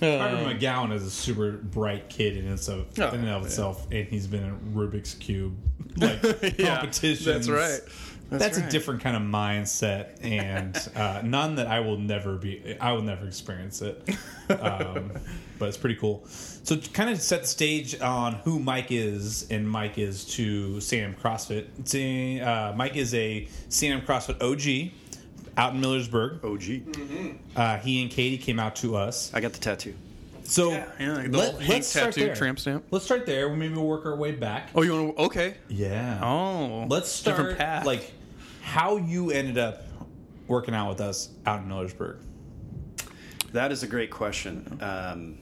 Carter 0.00 0.36
um, 0.36 0.44
McGowan 0.58 0.92
is 0.92 1.04
a 1.04 1.10
super 1.10 1.52
bright 1.52 2.08
kid 2.08 2.36
in, 2.36 2.46
its 2.52 2.68
Oh, 2.68 2.84
in 2.98 3.02
and 3.04 3.28
of 3.28 3.42
yeah. 3.42 3.46
itself, 3.46 3.86
and 3.92 4.06
he's 4.08 4.26
been 4.26 4.42
in 4.44 4.58
Rubik's 4.74 5.14
Cube 5.14 5.56
like 5.96 6.22
Yeah, 6.58 6.76
competitions. 6.80 7.24
That's 7.24 7.48
right. 7.48 7.80
That's, 8.30 8.58
right. 8.58 8.66
a 8.66 8.70
different 8.70 9.00
kind 9.00 9.16
of 9.16 9.22
mindset, 9.22 10.22
and 10.24 10.76
uh, 10.96 11.20
none 11.22 11.56
that 11.56 11.66
I 11.66 11.80
will 11.80 11.98
never 11.98 12.36
be. 12.36 12.76
I 12.80 12.92
will 12.92 13.02
never 13.02 13.26
experience 13.26 13.82
it, 13.82 14.08
um, 14.50 15.12
but 15.58 15.68
it's 15.68 15.76
pretty 15.76 15.96
cool. 15.96 16.24
So, 16.26 16.76
to 16.76 16.90
kind 16.90 17.10
of 17.10 17.20
set 17.20 17.42
the 17.42 17.46
stage 17.46 18.00
on 18.00 18.34
who 18.36 18.58
Mike 18.58 18.90
is, 18.90 19.46
and 19.50 19.68
Mike 19.68 19.98
is 19.98 20.24
to 20.36 20.76
Santiam 20.76 21.16
CrossFit. 21.16 22.42
Uh, 22.42 22.72
Mike 22.74 22.96
is 22.96 23.14
a 23.14 23.46
Santiam 23.68 24.04
CrossFit 24.04 24.40
OG 24.40 24.92
out 25.56 25.74
in 25.74 25.80
Millersburg. 25.80 26.42
OG. 26.42 26.96
Uh, 27.56 27.78
he 27.78 28.02
and 28.02 28.10
Katie 28.10 28.38
came 28.38 28.58
out 28.58 28.76
to 28.76 28.96
us. 28.96 29.32
I 29.34 29.40
got 29.40 29.52
the 29.52 29.60
tattoo. 29.60 29.94
So 30.44 30.70
Yeah, 30.72 30.86
yeah, 31.00 31.26
the 31.28 31.52
old 31.52 31.62
Hank 31.62 31.84
start 31.84 32.06
tattoo 32.12 32.26
there. 32.26 32.34
tramp 32.36 32.58
stamp. 32.58 32.84
Let's 32.90 33.04
start 33.04 33.24
there. 33.26 33.48
Maybe 33.54 33.74
we'll 33.74 33.86
work 33.86 34.04
our 34.06 34.14
way 34.16 34.32
back. 34.32 34.70
Oh, 34.74 34.82
you 34.82 34.92
want 34.92 35.16
to? 35.16 35.22
Okay. 35.24 35.54
Yeah. 35.68 36.20
Oh, 36.22 36.86
Let's 36.88 37.22
different 37.22 37.56
start 37.56 37.58
path. 37.58 37.86
like 37.86 38.12
how 38.62 38.96
you 38.98 39.30
ended 39.30 39.56
up 39.58 39.84
working 40.46 40.74
out 40.74 40.90
with 40.90 41.00
us 41.00 41.30
out 41.46 41.62
in 41.62 41.68
Millersburg. 41.68 42.18
That 43.52 43.72
is 43.72 43.82
a 43.82 43.86
great 43.86 44.10
question. 44.10 44.78
Um, 44.80 45.38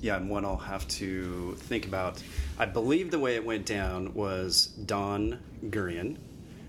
yeah, 0.00 0.16
and 0.16 0.28
one 0.28 0.44
I'll 0.44 0.56
have 0.56 0.86
to 0.88 1.54
think 1.60 1.86
about. 1.86 2.22
I 2.58 2.66
believe 2.66 3.10
the 3.10 3.18
way 3.20 3.36
it 3.36 3.44
went 3.44 3.64
down 3.64 4.12
was 4.14 4.66
Dawn 4.66 5.38
Gurian, 5.66 6.16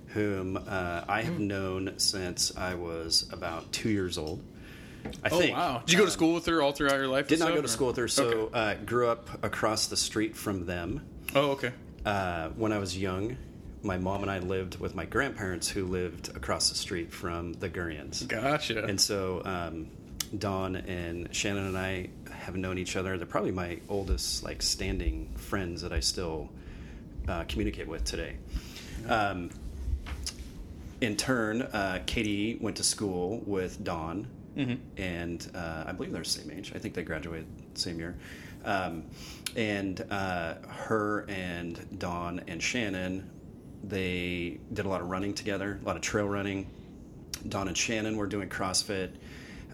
whom 0.08 0.58
uh, 0.58 1.04
I 1.08 1.24
have 1.24 1.40
known 1.40 1.94
since 1.98 2.56
I 2.56 2.76
was 2.76 3.28
about 3.34 3.72
two 3.72 3.90
years 3.90 4.18
old. 4.20 4.44
I 5.24 5.30
oh 5.32 5.40
think. 5.40 5.56
wow! 5.56 5.82
Did 5.86 5.94
you 5.94 6.00
go 6.00 6.06
to 6.06 6.12
school 6.12 6.34
with 6.34 6.46
her 6.46 6.62
all 6.62 6.72
throughout 6.72 6.96
your 6.96 7.08
life? 7.08 7.28
Did 7.28 7.36
and 7.40 7.50
not 7.50 7.56
go 7.56 7.62
to 7.62 7.66
or- 7.66 7.68
school 7.68 7.88
with 7.88 7.98
her, 7.98 8.08
so 8.08 8.26
Okay. 8.28 8.60
uh, 8.60 8.76
grew 8.86 9.08
up 9.08 9.44
across 9.44 9.88
the 9.88 9.98
street 9.98 10.36
from 10.36 10.66
them. 10.66 11.06
Oh, 11.36 11.52
okay. 11.52 11.72
Uh, 12.06 12.50
when 12.50 12.72
I 12.74 12.78
was 12.80 12.98
young, 12.98 13.38
my 13.82 13.98
mom 13.98 14.22
and 14.22 14.32
I 14.32 14.40
lived 14.40 14.80
with 14.80 14.96
my 14.96 15.06
grandparents, 15.06 15.68
who 15.70 15.86
lived 15.86 16.36
across 16.36 16.70
the 16.70 16.76
street 16.76 17.12
from 17.14 17.54
the 17.54 17.70
Gurians. 17.70 18.28
Gotcha. 18.28 18.84
And 18.86 19.00
so 19.00 19.42
um, 19.46 19.88
Dawn 20.38 20.76
and 20.76 21.34
Shannon 21.36 21.68
and 21.68 21.78
I 21.78 22.10
have 22.32 22.56
known 22.56 22.78
each 22.78 22.96
other. 22.96 23.18
They're 23.18 23.26
probably 23.26 23.52
my 23.52 23.80
oldest, 23.90 24.44
like, 24.44 24.62
standing 24.62 25.30
friends 25.38 25.82
that 25.82 25.94
I 25.94 26.00
still 26.02 26.50
uh, 27.28 27.44
communicate 27.48 27.88
with 27.88 28.04
today. 28.04 28.36
Um, 29.08 29.50
in 31.02 31.16
turn, 31.18 31.62
uh, 31.64 32.02
Katie 32.06 32.58
went 32.62 32.78
to 32.78 32.84
school 32.84 33.42
with 33.46 33.84
Dawn, 34.56 34.80
and 34.98 35.52
uh, 35.56 35.86
I 35.88 35.92
believe 35.92 36.12
they're 36.12 36.24
the 36.24 36.30
same 36.30 36.52
age. 36.52 36.72
I 36.76 36.80
think 36.80 36.94
they 36.94 37.04
graduated 37.04 37.48
the 37.74 37.80
same 37.80 38.00
year. 38.00 38.16
Um, 38.66 39.04
and 39.56 40.06
uh, 40.10 40.56
her 40.68 41.26
and 41.28 42.00
Dawn 42.00 42.42
and 42.48 42.62
Shannon, 42.62 43.30
they 43.84 44.60
did 44.72 44.86
a 44.86 44.90
lot 44.90 45.02
of 45.02 45.10
running 45.10 45.34
together, 45.34 45.80
a 45.82 45.86
lot 45.86 45.96
of 45.96 46.02
trail 46.02 46.28
running. 46.28 46.70
Dawn 47.50 47.68
and 47.68 47.78
Shannon 47.78 48.16
were 48.16 48.28
doing 48.28 48.50
CrossFit. 48.50 49.12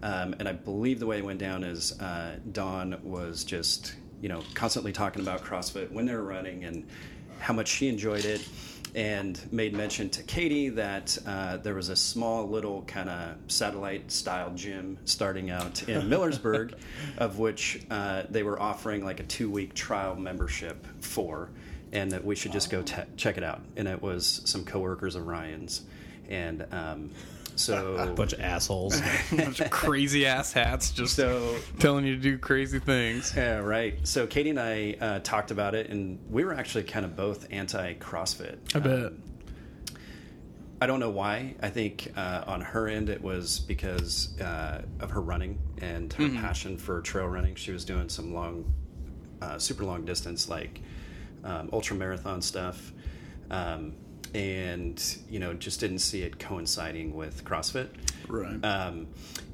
Um, 0.02 0.34
and 0.40 0.48
I 0.48 0.54
believe 0.54 1.00
the 1.00 1.06
way 1.06 1.18
it 1.18 1.26
went 1.26 1.40
down 1.40 1.64
is 1.64 2.00
uh, 2.00 2.38
Dawn 2.52 2.98
was 3.04 3.44
just, 3.44 3.96
you 4.22 4.30
know, 4.30 4.42
constantly 4.54 4.94
talking 4.94 5.22
about 5.22 5.44
CrossFit 5.44 5.92
when 5.92 6.06
they 6.06 6.14
were 6.14 6.24
running 6.24 6.64
and 6.64 6.88
how 7.40 7.54
much 7.54 7.68
she 7.68 7.88
enjoyed 7.88 8.26
it, 8.26 8.48
and 8.96 9.40
made 9.52 9.74
mention 9.74 10.10
to 10.10 10.24
Katie 10.24 10.70
that 10.70 11.18
uh, 11.26 11.58
there 11.58 11.76
was 11.76 11.90
a 11.90 11.96
small 11.96 12.48
little 12.48 12.82
kind 12.84 13.10
of 13.10 13.36
satellite 13.48 14.12
style 14.12 14.52
gym 14.56 14.98
starting 15.06 15.50
out 15.50 15.88
in 15.88 16.02
Millersburg, 16.10 16.74
of 17.18 17.40
which 17.40 17.82
uh, 17.92 18.24
they 18.30 18.44
were 18.44 18.60
offering 18.60 19.04
like 19.04 19.20
a 19.20 19.24
two 19.24 19.50
week 19.50 19.74
trial 19.74 20.16
membership 20.16 20.86
for, 21.02 21.50
and 21.92 22.12
that 22.12 22.24
we 22.24 22.36
should 22.36 22.52
just 22.52 22.70
go 22.70 22.82
te- 22.82 23.04
check 23.18 23.38
it 23.38 23.44
out. 23.44 23.62
And 23.76 23.88
it 23.88 24.02
was 24.02 24.42
some 24.46 24.66
coworkers 24.66 25.16
of 25.16 25.28
Ryan's, 25.28 25.84
and 26.30 26.66
um, 26.72 27.12
so 27.60 27.96
a 27.96 28.08
Bunch 28.08 28.34
of 28.34 28.40
assholes. 28.40 29.00
A 29.32 29.36
bunch 29.36 29.60
of 29.60 29.70
crazy 29.70 30.26
ass 30.26 30.54
hats 30.54 30.92
just 30.92 31.16
so 31.16 31.58
telling 31.80 32.06
you 32.06 32.16
to 32.16 32.22
do 32.22 32.38
crazy 32.38 32.80
things. 32.80 33.34
Yeah, 33.36 33.58
right. 33.58 33.96
So 34.08 34.28
Katie 34.28 34.50
and 34.50 34.60
I 34.60 34.96
uh, 35.00 35.20
talked 35.20 35.52
about 35.52 35.76
it, 35.76 35.90
and 35.90 36.20
we 36.30 36.44
were 36.44 36.54
actually 36.54 36.86
kind 36.86 37.06
of 37.06 37.16
both 37.16 37.48
anti 37.52 37.96
CrossFit. 37.96 38.58
I 38.74 38.80
bet. 38.80 39.12
I 40.82 40.88
don't 40.88 41.02
know 41.02 41.10
why. 41.10 41.56
I 41.62 41.70
think 41.70 42.12
uh, 42.16 42.46
on 42.48 42.62
her 42.62 42.88
end 42.88 43.10
it 43.10 43.22
was 43.22 43.60
because 43.60 44.40
uh, 44.40 44.84
of 45.02 45.12
her 45.12 45.22
running 45.22 45.60
and 45.82 46.12
her 46.14 46.30
passion 46.30 46.78
for 46.78 47.02
trail 47.02 47.28
running. 47.28 47.56
She 47.56 47.72
was 47.74 47.84
doing 47.84 48.08
some 48.08 48.34
long, 48.34 48.74
uh, 49.42 49.60
super 49.60 49.84
long 49.84 50.06
distance, 50.06 50.48
like 50.48 50.80
um, 51.44 51.70
ultra 51.74 51.98
marathon 51.98 52.42
stuff, 52.42 52.94
um, 53.52 53.94
and 54.34 55.18
you 55.30 55.40
know 55.40 55.54
just 55.54 55.80
didn't 55.80 56.00
see 56.00 56.22
it 56.22 56.40
coinciding 56.40 57.16
with 57.16 57.44
CrossFit. 57.44 57.90
Right. 58.28 58.64
Um, 58.64 59.08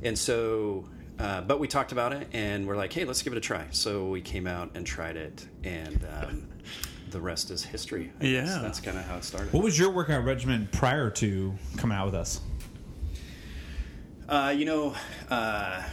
and 0.04 0.18
so, 0.18 0.86
uh, 1.20 1.42
but 1.42 1.60
we 1.60 1.68
talked 1.68 1.92
about 1.92 2.14
it, 2.14 2.28
and 2.34 2.68
we're 2.68 2.76
like, 2.76 2.92
hey, 2.94 3.06
let's 3.06 3.22
give 3.22 3.34
it 3.34 3.38
a 3.38 3.42
try. 3.42 3.66
So 3.72 4.08
we 4.08 4.22
came 4.22 4.48
out 4.48 4.72
and 4.76 4.86
tried 4.86 5.18
it, 5.18 5.48
and 5.64 6.06
um, 6.22 6.48
the 7.12 7.22
rest 7.22 7.52
is 7.52 7.64
history. 7.64 8.12
I 8.20 8.24
guess. 8.24 8.48
Yeah. 8.48 8.60
that's 8.62 8.80
kind 8.80 8.98
of 8.98 9.06
how 9.06 9.18
it 9.18 9.24
started. 9.24 9.54
what 9.54 9.64
was 9.64 9.78
your 9.80 9.92
workout 9.92 10.26
regimen 10.26 10.68
prior 10.72 11.10
to 11.12 11.54
coming 11.78 11.98
out 11.98 12.08
with 12.08 12.16
us? 12.16 12.42
Uh, 14.28 14.54
you 14.56 14.66
know, 14.66 14.96
uh, 15.30 15.84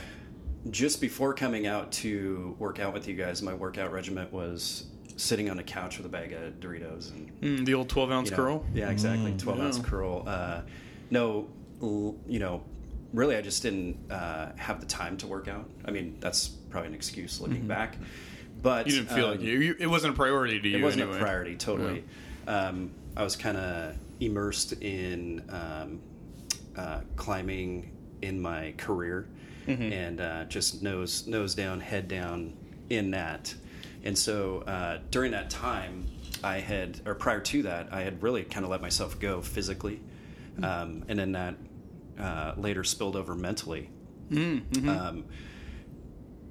just 0.71 1.01
before 1.01 1.35
coming 1.35 1.67
out 1.67 1.93
to 1.93 2.57
work 2.59 2.79
out 2.79 2.95
with 2.95 3.07
you 3.09 3.15
guys, 3.15 3.43
my 3.43 3.53
workout 3.53 3.93
regimen 3.93 4.27
was 4.31 4.87
sitting 5.17 5.51
on 5.51 5.59
a 5.59 5.63
couch 5.63 5.97
with 5.99 6.07
a 6.07 6.09
bag 6.09 6.33
of 6.33 6.55
Doritos 6.61 7.11
and 7.13 7.41
Mm, 7.41 7.65
the 7.67 7.75
old 7.75 7.89
twelve 7.89 8.11
ounce 8.11 8.31
you 8.31 8.37
know, 8.37 8.43
curl. 8.43 8.67
Yeah, 8.75 8.91
exactly, 8.91 9.35
twelve 9.39 9.61
ounce 9.61 9.79
curl. 9.79 10.25
Uh, 10.27 10.63
no, 11.11 11.49
l- 11.83 12.17
you 12.27 12.39
know, 12.39 12.63
really, 13.13 13.37
I 13.37 13.41
just 13.43 13.63
didn't 13.63 13.97
uh, 14.11 14.53
have 14.57 14.81
the 14.81 14.87
time 14.87 15.17
to 15.19 15.27
work 15.27 15.49
out. 15.49 15.69
I 15.85 15.91
mean, 15.91 16.17
that's 16.21 16.49
probably 16.49 16.89
an 16.89 16.95
excuse 16.95 17.41
looking 17.41 17.67
back, 17.67 17.97
but 18.63 18.87
You 18.87 18.95
didn't 18.97 19.11
feel 19.11 19.27
um, 19.27 19.31
like 19.33 19.41
you, 19.43 19.59
you. 19.59 19.77
It 19.79 19.87
wasn't 19.89 20.15
a 20.15 20.17
priority 20.17 20.61
to 20.61 20.69
you. 20.69 20.79
it 20.79 20.83
wasn't 20.83 21.03
anyway. 21.03 21.19
a 21.19 21.21
priority 21.21 21.57
totally 21.57 22.05
um, 22.47 22.91
i 23.17 23.23
was 23.23 23.37
kind 23.37 23.57
of 23.57 23.95
immersed 24.21 24.73
in 24.83 25.43
um, 25.51 26.01
uh, 26.77 27.01
climbing 27.17 27.91
in 28.23 28.41
my 28.41 28.73
career 28.79 29.29
and 29.67 30.21
uh, 30.21 30.45
just 30.47 30.83
nose 30.83 31.27
nose 31.29 31.55
down 31.55 31.79
head 31.81 32.09
down 32.09 32.53
in 32.91 33.11
that 33.13 33.55
and 34.05 34.17
so 34.17 34.61
uh, 34.67 34.99
during 35.11 35.33
that 35.33 35.51
time 35.51 36.07
i 36.43 36.59
had 36.59 37.01
or 37.07 37.15
prior 37.15 37.41
to 37.41 37.63
that 37.63 37.89
i 37.93 38.03
had 38.03 38.23
really 38.23 38.43
kind 38.45 38.65
of 38.65 38.71
let 38.71 38.81
myself 38.81 39.19
go 39.19 39.41
physically 39.41 40.01
um, 40.63 41.05
and 41.09 41.19
then 41.19 41.33
that 41.33 41.55
uh, 42.19 42.55
later 42.57 42.85
spilled 42.85 43.17
over 43.17 43.35
mentally. 43.35 43.91
Um, 44.89 45.25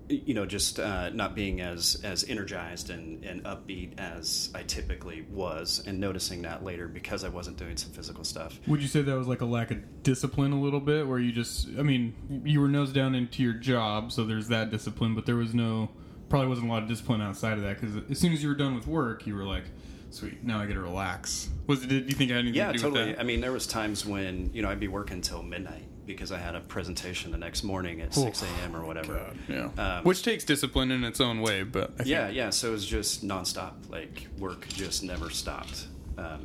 you 0.10 0.34
know, 0.34 0.46
just 0.46 0.78
uh, 0.78 1.10
not 1.12 1.36
being 1.36 1.62
as 1.62 2.02
as 2.04 2.26
energized 2.26 2.90
and, 2.90 3.24
and 3.24 3.44
upbeat 3.46 3.98
as 3.98 4.50
I 4.54 4.64
typically 4.64 5.26
was, 5.32 5.82
and 5.88 6.02
noticing 6.02 6.42
that 6.42 6.66
later 6.66 6.90
because 6.90 7.24
I 7.24 7.30
wasn't 7.30 7.56
doing 7.56 7.78
some 7.78 7.92
physical 7.92 8.26
stuff. 8.26 8.60
Would 8.68 8.82
you 8.82 8.90
say 8.90 9.02
that 9.02 9.18
was 9.18 9.28
like 9.28 9.40
a 9.40 9.46
lack 9.46 9.72
of 9.72 10.04
discipline 10.04 10.52
a 10.52 10.60
little 10.60 10.82
bit, 10.82 11.08
where 11.08 11.18
you 11.18 11.32
just, 11.32 11.70
I 11.80 11.84
mean, 11.84 12.44
you 12.44 12.60
were 12.60 12.68
nose 12.68 12.92
down 12.92 13.16
into 13.16 13.42
your 13.42 13.54
job, 13.54 14.12
so 14.12 14.26
there's 14.26 14.50
that 14.50 14.70
discipline, 14.70 15.16
but 15.16 15.26
there 15.26 15.38
was 15.38 15.54
no, 15.54 15.92
probably 16.32 16.48
wasn't 16.48 16.68
a 16.68 16.72
lot 16.72 16.82
of 16.82 16.90
discipline 16.90 17.22
outside 17.22 17.58
of 17.58 17.64
that 17.64 17.80
because 17.80 17.96
as 18.10 18.18
soon 18.18 18.34
as 18.34 18.42
you 18.42 18.50
were 18.50 18.56
done 18.56 18.74
with 18.74 18.88
work, 18.88 19.28
you 19.28 19.36
were 19.36 19.44
like, 19.44 19.66
sweet, 20.10 20.44
now 20.44 20.60
I 20.60 20.66
get 20.66 20.74
to 20.74 20.80
relax. 20.82 21.50
Was 21.68 21.84
it? 21.84 21.88
Did 21.90 22.10
you 22.10 22.16
think 22.16 22.32
it 22.32 22.34
had 22.34 22.40
anything 22.40 22.56
Yeah, 22.58 22.72
to 22.72 22.78
do 22.78 22.84
totally. 22.86 23.10
with 23.12 23.20
I 23.20 23.24
mean, 23.24 23.42
there 23.42 23.52
was 23.52 23.68
times 23.68 24.06
when 24.06 24.50
you 24.54 24.62
know 24.64 24.70
I'd 24.70 24.80
be 24.80 24.88
working 24.88 25.22
till 25.22 25.44
midnight 25.44 25.84
because 26.08 26.32
I 26.32 26.40
had 26.40 26.56
a 26.56 26.62
presentation 26.62 27.32
the 27.32 27.38
next 27.38 27.64
morning 27.64 28.02
at 28.02 28.14
six 28.14 28.42
a.m. 28.42 28.76
or 28.76 28.84
whatever. 28.86 29.14
God, 29.14 29.38
yeah. 29.78 29.98
Um, 29.98 30.04
Which 30.04 30.24
takes 30.24 30.44
discipline 30.44 30.90
in 30.90 31.04
its 31.04 31.22
own 31.22 31.42
way, 31.42 31.64
but 31.64 31.92
I 31.92 31.98
think, 31.98 32.10
Yeah, 32.10 32.30
yeah. 32.30 32.50
So 32.50 32.70
it 32.70 32.72
was 32.72 32.86
just 32.88 33.26
nonstop. 33.28 33.74
Like 33.90 34.28
work 34.40 34.68
just 34.70 35.04
never 35.04 35.30
stopped, 35.30 35.88
um, 36.18 36.44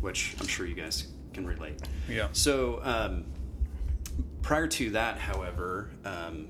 which 0.00 0.36
I'm 0.40 0.46
sure 0.46 0.66
you 0.66 0.74
guys 0.76 1.08
can 1.32 1.46
relate. 1.46 1.80
Yeah. 2.08 2.28
So 2.32 2.80
um, 2.82 3.24
prior 4.42 4.66
to 4.68 4.90
that, 4.90 5.18
however, 5.18 5.90
um, 6.04 6.48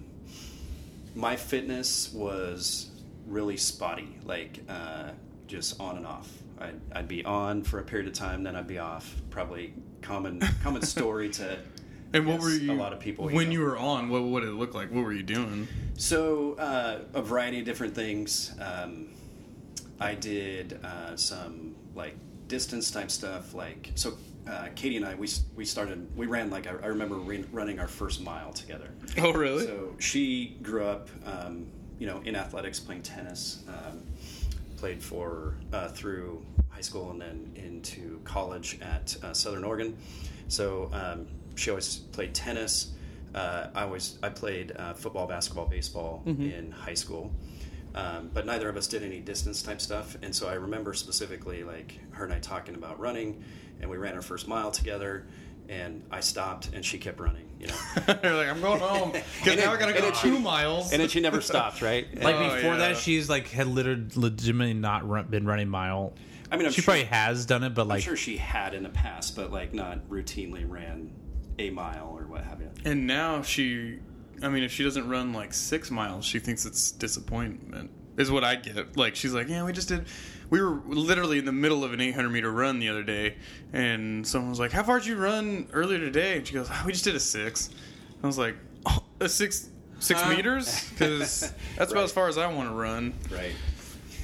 my 1.15 1.37
fitness 1.37 2.13
was 2.13 2.91
really 3.27 3.57
spotty, 3.57 4.17
like 4.25 4.61
uh, 4.69 5.11
just 5.47 5.81
on 5.81 5.97
and 5.97 6.07
off. 6.07 6.31
I'd, 6.61 6.81
I'd 6.93 7.09
be 7.09 7.25
on 7.25 7.63
for 7.63 7.79
a 7.79 7.83
period 7.83 8.07
of 8.07 8.15
time, 8.15 8.43
then 8.43 8.55
I'd 8.55 8.67
be 8.67 8.79
off. 8.79 9.15
Probably 9.31 9.73
common 10.03 10.41
common 10.63 10.83
story 10.97 11.29
to 11.31 11.59
And 12.13 12.27
what 12.27 12.41
were 12.41 12.51
you? 12.51 12.73
a 12.73 12.75
lot 12.75 12.93
of 12.93 13.01
people 13.01 13.27
when 13.29 13.47
know. 13.47 13.53
you 13.53 13.61
were 13.61 13.77
on? 13.79 14.09
What 14.09 14.23
what 14.25 14.41
did 14.41 14.51
it 14.51 14.55
look 14.55 14.75
like? 14.75 14.91
What 14.91 15.05
were 15.05 15.13
you 15.13 15.23
doing? 15.23 15.69
So, 15.97 16.55
uh, 16.55 17.01
a 17.15 17.23
variety 17.23 17.59
of 17.61 17.65
different 17.67 17.95
things. 17.95 18.55
Um, 18.61 19.09
I 20.01 20.15
did 20.15 20.81
uh, 20.83 21.15
some 21.17 21.77
like 21.95 22.15
distance 22.49 22.91
type 22.91 23.11
stuff. 23.11 23.55
Like, 23.55 23.91
so 23.95 24.17
uh, 24.49 24.69
Katie 24.75 24.97
and 24.97 25.05
I, 25.05 25.15
we 25.15 25.29
we 25.57 25.65
started. 25.65 26.09
We 26.17 26.27
ran 26.27 26.51
like 26.51 26.67
I, 26.67 26.71
I 26.71 26.87
remember 26.87 27.17
re- 27.17 27.45
running 27.53 27.79
our 27.79 27.89
first 27.89 28.23
mile 28.23 28.53
together. 28.53 28.91
Oh, 29.19 29.33
really? 29.33 29.67
So 29.67 29.95
she 29.99 30.57
grew 30.63 30.85
up, 30.85 31.09
um, 31.27 31.67
you 31.99 32.07
know, 32.07 32.21
in 32.25 32.37
athletics, 32.37 32.81
playing 32.81 33.03
tennis. 33.03 33.63
Um, 33.69 34.03
played 34.81 35.03
for 35.03 35.57
uh, 35.75 35.89
through 35.89 36.43
high 36.71 36.81
school 36.81 37.11
and 37.11 37.21
then 37.21 37.53
into 37.55 38.19
college 38.25 38.79
at 38.81 39.15
uh, 39.23 39.35
Southern 39.35 39.63
Oregon. 39.63 39.95
So 40.49 40.89
um, 40.95 41.27
she 41.55 41.69
always 41.71 41.97
played 41.97 42.35
tennis. 42.35 42.93
Uh, 43.35 43.67
I 43.75 43.83
always 43.83 44.19
I 44.23 44.31
played 44.31 44.73
uh, 44.75 44.95
football, 44.95 45.27
basketball, 45.27 45.67
baseball 45.67 46.23
in 46.27 46.73
high 46.73 46.95
school. 46.95 47.31
Um, 47.95 48.31
but 48.33 48.47
neither 48.47 48.69
of 48.69 48.77
us 48.77 48.87
did 48.87 49.03
any 49.03 49.21
distance 49.21 49.63
type 49.63 49.81
stuff, 49.81 50.17
and 50.23 50.35
so 50.35 50.49
I 50.49 50.55
remember 50.55 50.95
specifically 50.95 51.65
like 51.65 51.99
her 52.13 52.25
and 52.25 52.33
I 52.33 52.39
talking 52.39 52.77
about 52.77 53.01
running, 53.01 53.43
and 53.81 53.91
we 53.91 53.97
ran 53.97 54.15
our 54.15 54.23
first 54.23 54.47
mile 54.49 54.71
together, 54.71 55.27
and 55.69 56.03
I 56.11 56.21
stopped, 56.21 56.71
and 56.75 56.85
she 56.85 56.99
kept 56.99 57.21
running. 57.21 57.47
You 57.61 57.67
know, 57.69 57.75
You're 58.25 58.35
like, 58.37 58.49
I'm 58.49 58.61
going 58.61 58.81
home 58.81 59.13
because 59.13 59.27
And 59.47 59.61
now 59.61 59.73
it- 59.73 59.77
I 59.77 59.81
gotta 59.81 59.93
go 60.01 60.09
it- 60.09 60.15
two 60.15 60.39
miles. 60.39 60.93
and 60.93 61.01
then 61.03 61.09
she 61.09 61.21
never 61.21 61.41
stopped. 61.41 61.83
Right? 61.83 62.07
Like 62.23 62.35
Oh, 62.37 62.55
before 62.55 62.73
yeah. 62.73 62.79
that, 62.79 62.97
she's 62.97 63.29
like 63.29 63.49
had 63.49 63.67
literally 63.67 64.07
legitimately 64.15 64.75
not 64.75 65.07
run, 65.09 65.27
been 65.27 65.47
running 65.47 65.69
mile. 65.69 66.15
I 66.51 66.57
mean, 66.57 66.67
I'm 66.67 66.73
she 66.73 66.81
sure- 66.81 66.93
probably 66.95 67.05
has 67.05 67.45
done 67.47 67.63
it, 67.63 67.75
but 67.75 67.87
like, 67.87 67.97
I'm 67.97 67.97
like 67.99 68.05
sure 68.05 68.17
she 68.17 68.37
had 68.39 68.73
in 68.75 68.83
the 68.83 68.89
past, 68.89 69.37
but 69.37 69.53
like 69.53 69.73
not 69.75 70.09
routinely 70.09 70.69
ran 70.69 71.11
a 71.59 71.69
mile 71.71 72.15
or 72.19 72.25
what 72.27 72.43
have 72.45 72.61
you. 72.61 72.71
And 72.87 73.07
now 73.07 73.43
she, 73.43 73.99
I 74.43 74.49
mean, 74.49 74.63
if 74.65 74.73
she 74.73 74.83
doesn't 74.83 75.07
run 75.09 75.33
like 75.35 75.53
six 75.53 75.91
miles, 75.91 76.25
she 76.25 76.39
thinks 76.39 76.65
it's 76.65 76.91
disappointment. 76.93 77.91
Is 78.21 78.31
what 78.31 78.45
I 78.45 78.57
get. 78.57 78.97
Like 78.97 79.17
she's 79.17 79.33
like, 79.33 79.49
yeah, 79.49 79.65
we 79.65 79.73
just 79.73 79.89
did. 79.89 80.05
We 80.51 80.61
were 80.61 80.81
literally 80.87 81.39
in 81.39 81.45
the 81.45 81.53
middle 81.53 81.85
of 81.85 81.93
an 81.93 82.01
800 82.01 82.29
meter 82.29 82.51
run 82.51 82.81
the 82.81 82.89
other 82.89 83.03
day, 83.05 83.37
and 83.73 84.27
someone 84.27 84.51
was 84.51 84.59
like, 84.59 84.73
"How 84.73 84.83
far 84.83 84.99
did 84.99 85.07
you 85.07 85.17
run 85.17 85.69
earlier 85.73 85.99
today?" 85.99 86.37
And 86.37 86.47
she 86.47 86.55
goes, 86.55 86.69
oh, 86.71 86.83
"We 86.85 86.93
just 86.93 87.05
did 87.05 87.15
a 87.15 87.21
six. 87.21 87.71
I 88.23 88.27
was 88.27 88.37
like, 88.37 88.57
oh, 88.85 89.03
"A 89.21 89.29
six, 89.29 89.69
six 90.01 90.21
Huh? 90.21 90.31
meters? 90.35 90.89
Because 90.91 91.53
that's 91.77 91.93
about 91.93 92.05
as 92.05 92.13
far 92.13 92.29
as 92.29 92.37
I 92.37 92.53
want 92.53 92.69
to 92.69 92.75
run." 92.75 93.15
Right. 93.31 93.53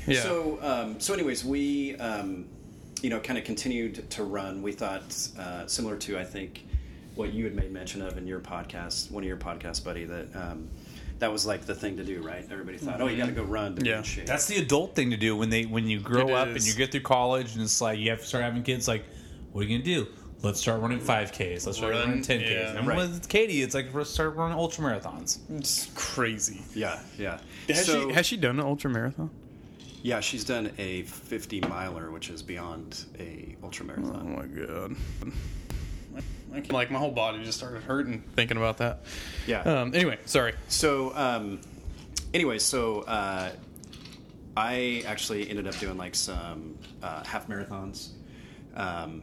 Yeah. 0.07 0.21
So, 0.23 0.59
um, 0.63 1.01
so 1.01 1.15
anyways, 1.15 1.45
we, 1.45 1.97
um, 1.97 2.47
you 3.03 3.11
know, 3.11 3.21
kind 3.21 3.39
of 3.39 3.45
continued 3.45 4.11
to 4.11 4.25
run. 4.25 4.63
We 4.63 4.73
thought, 4.73 5.17
uh, 5.39 5.67
similar 5.67 5.97
to, 5.99 6.19
I 6.19 6.25
think, 6.25 6.65
what 7.15 7.33
you 7.33 7.45
had 7.45 7.55
made 7.55 7.71
mention 7.73 8.03
of 8.03 8.19
in 8.19 8.27
your 8.27 8.41
podcast, 8.41 9.11
one 9.13 9.23
of 9.23 9.29
your 9.29 9.37
podcasts, 9.37 9.83
buddy, 9.83 10.05
that 10.05 10.35
um, 10.35 10.69
that 11.19 11.33
was 11.33 11.47
like 11.47 11.65
the 11.65 11.75
thing 11.75 11.97
to 11.97 12.05
do, 12.05 12.21
right? 12.23 12.47
Everybody 12.51 12.79
thought, 12.79 13.01
oh, 13.01 13.07
you 13.07 13.17
got 13.17 13.27
to 13.27 13.33
mm-hmm. 13.33 13.41
go 13.43 13.47
run 13.47 13.75
to 13.77 13.83
be 13.83 13.89
Yeah. 13.89 14.03
shape. 14.03 14.27
that's 14.27 14.47
the 14.47 14.59
adult 14.59 14.95
thing 14.95 15.11
to 15.11 15.17
do 15.17 15.37
when 15.37 15.49
they 15.51 15.65
when 15.65 15.89
you 15.89 16.01
grow 16.01 16.29
It 16.29 16.33
up 16.35 16.49
is. 16.49 16.55
and 16.57 16.67
you 16.67 16.75
get 16.75 16.93
through 16.93 17.01
college 17.03 17.55
and 17.55 17.63
it's 17.63 17.81
like 17.81 17.99
you 17.99 18.11
have 18.11 18.21
to 18.21 18.27
start 18.27 18.45
having 18.45 18.63
kids. 18.63 18.87
Like, 18.89 19.05
what 19.53 19.63
are 19.65 19.69
you 19.69 19.79
gonna 19.79 19.85
do? 19.85 20.07
Let's 20.43 20.61
start 20.61 20.83
running 20.83 21.01
five 21.01 21.33
Ks. 21.33 21.65
Let's 21.67 21.79
start 21.79 21.93
Run, 21.93 22.09
running 22.09 22.23
ten 22.23 22.41
Ks. 22.43 22.51
yeah. 22.51 22.77
And 22.77 22.87
Right. 22.87 22.99
with 22.99 23.27
Katie, 23.29 23.63
it's 23.63 23.75
like 23.75 23.93
let's 23.95 24.11
start 24.11 24.37
running 24.37 24.59
ultra 24.59 24.85
marathons. 24.85 25.39
it's 25.51 25.91
crazy. 25.95 26.63
yeah, 26.75 27.01
yeah. 27.19 27.39
Has 27.69 27.87
so, 27.87 28.09
she 28.09 28.15
has 28.15 28.27
she 28.27 28.37
done 28.37 28.61
an 28.61 28.67
ultra 28.67 28.91
marathon? 28.91 29.31
yeah, 30.03 30.21
she's 30.21 30.45
done 30.45 30.71
a 30.79 31.03
50 31.03 31.63
miler, 31.63 32.11
which 32.13 32.29
is 32.31 32.43
beyond 32.43 33.07
a 33.19 33.57
ultra 33.65 33.87
marathon. 33.87 34.21
Oh 34.23 34.29
marathon. 34.29 34.57
my 34.61 34.67
god. 34.67 34.97
I 36.53 36.57
can't- 36.61 36.73
Like 36.73 36.91
my 36.91 36.99
whole 36.99 37.11
body 37.11 37.43
just 37.45 37.59
started 37.59 37.83
hurting 37.83 38.23
thinking 38.35 38.57
about 38.57 38.79
that. 38.79 39.01
Yeah. 39.47 39.63
Um, 39.63 39.95
anyway, 39.95 40.19
sorry. 40.27 40.55
So, 40.69 41.15
um, 41.17 41.61
anyway, 42.33 42.59
so 42.59 43.01
uh, 43.03 43.51
I 44.57 45.03
actually 45.07 45.49
ended 45.51 45.67
up 45.67 45.77
doing 45.79 45.97
like 45.99 46.15
some 46.15 46.79
uh, 47.03 47.25
half 47.25 47.47
marathons. 47.49 48.11
Um, 48.75 49.23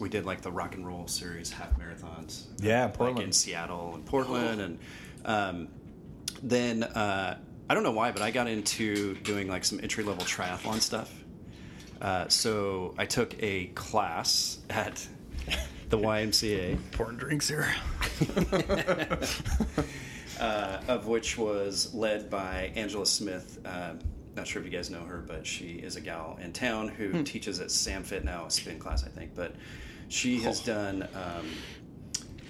we 0.00 0.08
did 0.08 0.24
like 0.26 0.42
the 0.42 0.50
rock 0.52 0.74
and 0.74 0.86
roll 0.86 1.06
series 1.06 1.50
half 1.50 1.78
marathons. 1.78 2.44
Yeah, 2.60 2.84
like 2.84 2.94
Portland. 2.94 3.22
in 3.26 3.32
Seattle 3.32 3.92
and 3.94 4.04
Portland, 4.04 4.60
and 4.60 4.78
um, 5.24 5.68
then 6.42 6.82
uh, 6.82 7.38
I 7.70 7.74
don't 7.74 7.82
know 7.84 7.92
why, 7.92 8.10
but 8.12 8.20
I 8.22 8.30
got 8.30 8.46
into 8.48 9.14
doing 9.22 9.48
like 9.48 9.64
some 9.64 9.78
entry 9.80 10.04
level 10.04 10.24
triathlon 10.24 10.80
stuff. 10.80 11.12
Uh, 12.00 12.28
so 12.28 12.94
I 12.98 13.06
took 13.06 13.40
a 13.42 13.66
class 13.66 14.58
at 14.68 15.06
the 16.00 16.06
YMCA. 16.06 16.78
Pouring 16.92 17.16
drinks 17.16 17.48
here. 17.48 17.66
uh, 20.40 20.80
of 20.88 21.06
which 21.06 21.38
was 21.38 21.94
led 21.94 22.30
by 22.30 22.72
Angela 22.74 23.06
Smith. 23.06 23.58
Uh, 23.64 23.92
not 24.36 24.46
sure 24.46 24.60
if 24.60 24.66
you 24.66 24.76
guys 24.76 24.90
know 24.90 25.04
her, 25.04 25.18
but 25.18 25.46
she 25.46 25.74
is 25.74 25.96
a 25.96 26.00
gal 26.00 26.38
in 26.42 26.52
town 26.52 26.88
who 26.88 27.22
teaches 27.22 27.60
at 27.60 27.68
SamFit 27.68 28.24
now, 28.24 28.46
a 28.46 28.50
spin 28.50 28.78
class, 28.78 29.04
I 29.04 29.08
think. 29.08 29.34
But 29.36 29.54
she 30.08 30.40
has 30.40 30.60
done, 30.60 31.06
um, 31.14 31.48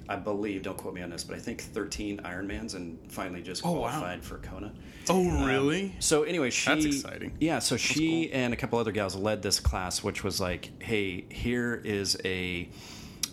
I 0.08 0.16
believe, 0.16 0.62
don't 0.62 0.78
quote 0.78 0.94
me 0.94 1.02
on 1.02 1.10
this, 1.10 1.24
but 1.24 1.36
I 1.36 1.40
think 1.40 1.60
13 1.60 2.18
Ironmans 2.24 2.74
and 2.74 2.98
finally 3.12 3.42
just 3.42 3.64
Oh, 3.66 3.72
wow. 3.72 3.88
qualified 3.90 4.24
for 4.24 4.38
Kona. 4.38 4.72
Oh, 5.10 5.44
really? 5.46 5.94
So 5.98 6.22
anyway, 6.22 6.48
she 6.48 6.70
That's 6.70 6.86
exciting. 6.86 7.36
Yeah, 7.38 7.58
so 7.58 7.76
she 7.76 8.32
and 8.32 8.54
a 8.54 8.56
couple 8.56 8.78
other 8.78 8.92
gals 8.92 9.14
led 9.14 9.42
this 9.42 9.60
class, 9.60 10.02
which 10.02 10.24
was 10.24 10.40
like, 10.40 10.82
hey, 10.82 11.26
here 11.28 11.74
is 11.84 12.18
a 12.24 12.70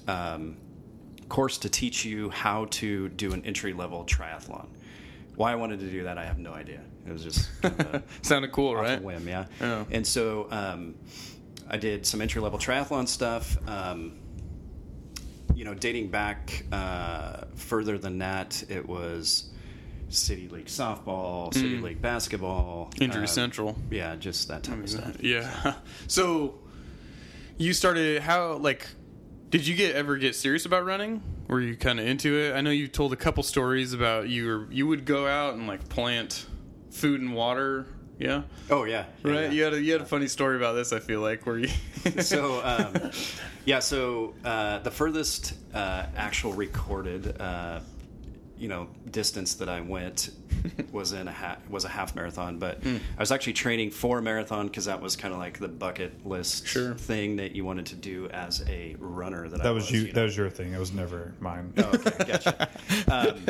um, 0.07 0.57
course 1.29 1.57
to 1.59 1.69
teach 1.69 2.03
you 2.05 2.29
how 2.29 2.65
to 2.65 3.07
do 3.09 3.33
an 3.33 3.43
entry 3.45 3.73
level 3.73 4.03
triathlon. 4.05 4.67
Why 5.35 5.51
I 5.53 5.55
wanted 5.55 5.79
to 5.79 5.89
do 5.89 6.03
that, 6.03 6.17
I 6.17 6.25
have 6.25 6.37
no 6.39 6.53
idea. 6.53 6.81
It 7.07 7.11
was 7.11 7.23
just 7.23 7.49
Sounded 8.21 8.51
cool, 8.51 8.75
right? 8.75 9.01
whim, 9.01 9.27
yeah. 9.27 9.45
Yeah. 9.59 9.85
And 9.91 10.05
so 10.05 10.47
um, 10.51 10.95
I 11.69 11.77
did 11.77 12.05
some 12.05 12.21
entry 12.21 12.41
level 12.41 12.59
triathlon 12.59 13.07
stuff. 13.07 13.57
Um, 13.67 14.17
you 15.55 15.65
know, 15.65 15.73
dating 15.73 16.09
back 16.09 16.65
uh, 16.71 17.45
further 17.55 17.97
than 17.97 18.19
that, 18.19 18.63
it 18.69 18.87
was 18.87 19.49
City 20.09 20.47
League 20.49 20.65
softball, 20.65 21.53
City 21.53 21.77
League 21.77 22.01
basketball, 22.01 22.91
Mm. 22.95 23.01
Injury 23.03 23.21
um, 23.21 23.27
Central. 23.27 23.75
Yeah, 23.89 24.15
just 24.17 24.47
that 24.49 24.63
type 24.63 24.79
of 24.83 24.89
stuff. 24.89 25.21
Yeah. 25.23 25.75
So 26.07 26.55
you 27.57 27.73
started 27.73 28.21
how 28.21 28.53
like 28.57 28.87
did 29.51 29.67
you 29.67 29.75
get 29.75 29.95
ever 29.95 30.17
get 30.17 30.35
serious 30.35 30.65
about 30.65 30.85
running? 30.85 31.21
Were 31.47 31.61
you 31.61 31.75
kind 31.77 31.99
of 31.99 32.07
into 32.07 32.35
it? 32.39 32.55
I 32.55 32.61
know 32.61 32.71
you 32.71 32.87
told 32.87 33.13
a 33.13 33.17
couple 33.17 33.43
stories 33.43 33.93
about 33.93 34.27
you 34.29 34.47
were 34.47 34.67
you 34.71 34.87
would 34.87 35.05
go 35.05 35.27
out 35.27 35.53
and 35.53 35.67
like 35.67 35.87
plant 35.89 36.45
food 36.89 37.21
and 37.21 37.33
water. 37.35 37.85
Yeah. 38.17 38.43
Oh 38.69 38.83
yeah, 38.85 39.05
yeah, 39.25 39.31
Right. 39.31 39.41
yeah. 39.43 39.49
You 39.51 39.63
had 39.63 39.73
a 39.73 39.81
you 39.81 39.91
had 39.93 40.01
a 40.01 40.05
funny 40.05 40.27
story 40.27 40.55
about 40.57 40.73
this. 40.73 40.93
I 40.93 40.99
feel 40.99 41.21
like 41.21 41.45
where 41.45 41.57
you. 41.59 41.67
so 42.21 42.61
um, 42.63 43.11
yeah 43.65 43.79
so 43.79 44.33
uh, 44.45 44.79
the 44.79 44.91
furthest 44.91 45.53
uh, 45.73 46.05
actual 46.15 46.53
recorded 46.53 47.39
uh, 47.39 47.79
you 48.62 48.67
know 48.67 48.88
distance 49.10 49.56
that 49.56 49.67
I 49.69 49.82
went 49.82 50.30
was 50.91 51.13
in 51.13 51.28
a 51.28 51.32
ha- 51.32 51.58
was 51.69 51.84
a 51.86 51.89
half 51.89 52.15
marathon 52.15 52.60
but 52.60 52.82
Hmm. 52.84 52.97
I 53.17 53.21
was 53.21 53.32
actually 53.32 53.54
training 53.54 53.89
for 53.91 54.19
a 54.19 54.21
marathon 54.21 54.67
because 54.67 54.86
that 54.86 55.02
was 55.02 55.15
kind 55.15 55.34
of 55.34 55.39
like 55.39 55.58
the 55.60 55.67
bucket 55.67 56.26
list 56.26 56.67
Sure. 56.67 56.93
thing 56.93 57.38
that 57.38 57.56
you 57.56 57.65
wanted 57.65 57.88
to 57.88 57.95
do 57.95 58.28
as 58.30 58.63
a 58.69 58.95
runner 59.00 59.47
that, 59.50 59.60
I 59.62 59.63
That 59.63 59.74
was 59.74 59.89
you. 59.89 60.06
know. 60.08 60.13
That 60.13 60.24
was 60.24 60.38
your 60.38 60.50
thing. 60.50 60.74
It 60.74 60.80
was 60.80 60.93
never 60.93 61.34
mine. 61.39 61.74
Oh, 61.78 61.91
okay, 61.95 62.26
gotcha. 62.26 62.69
Um, 63.12 63.43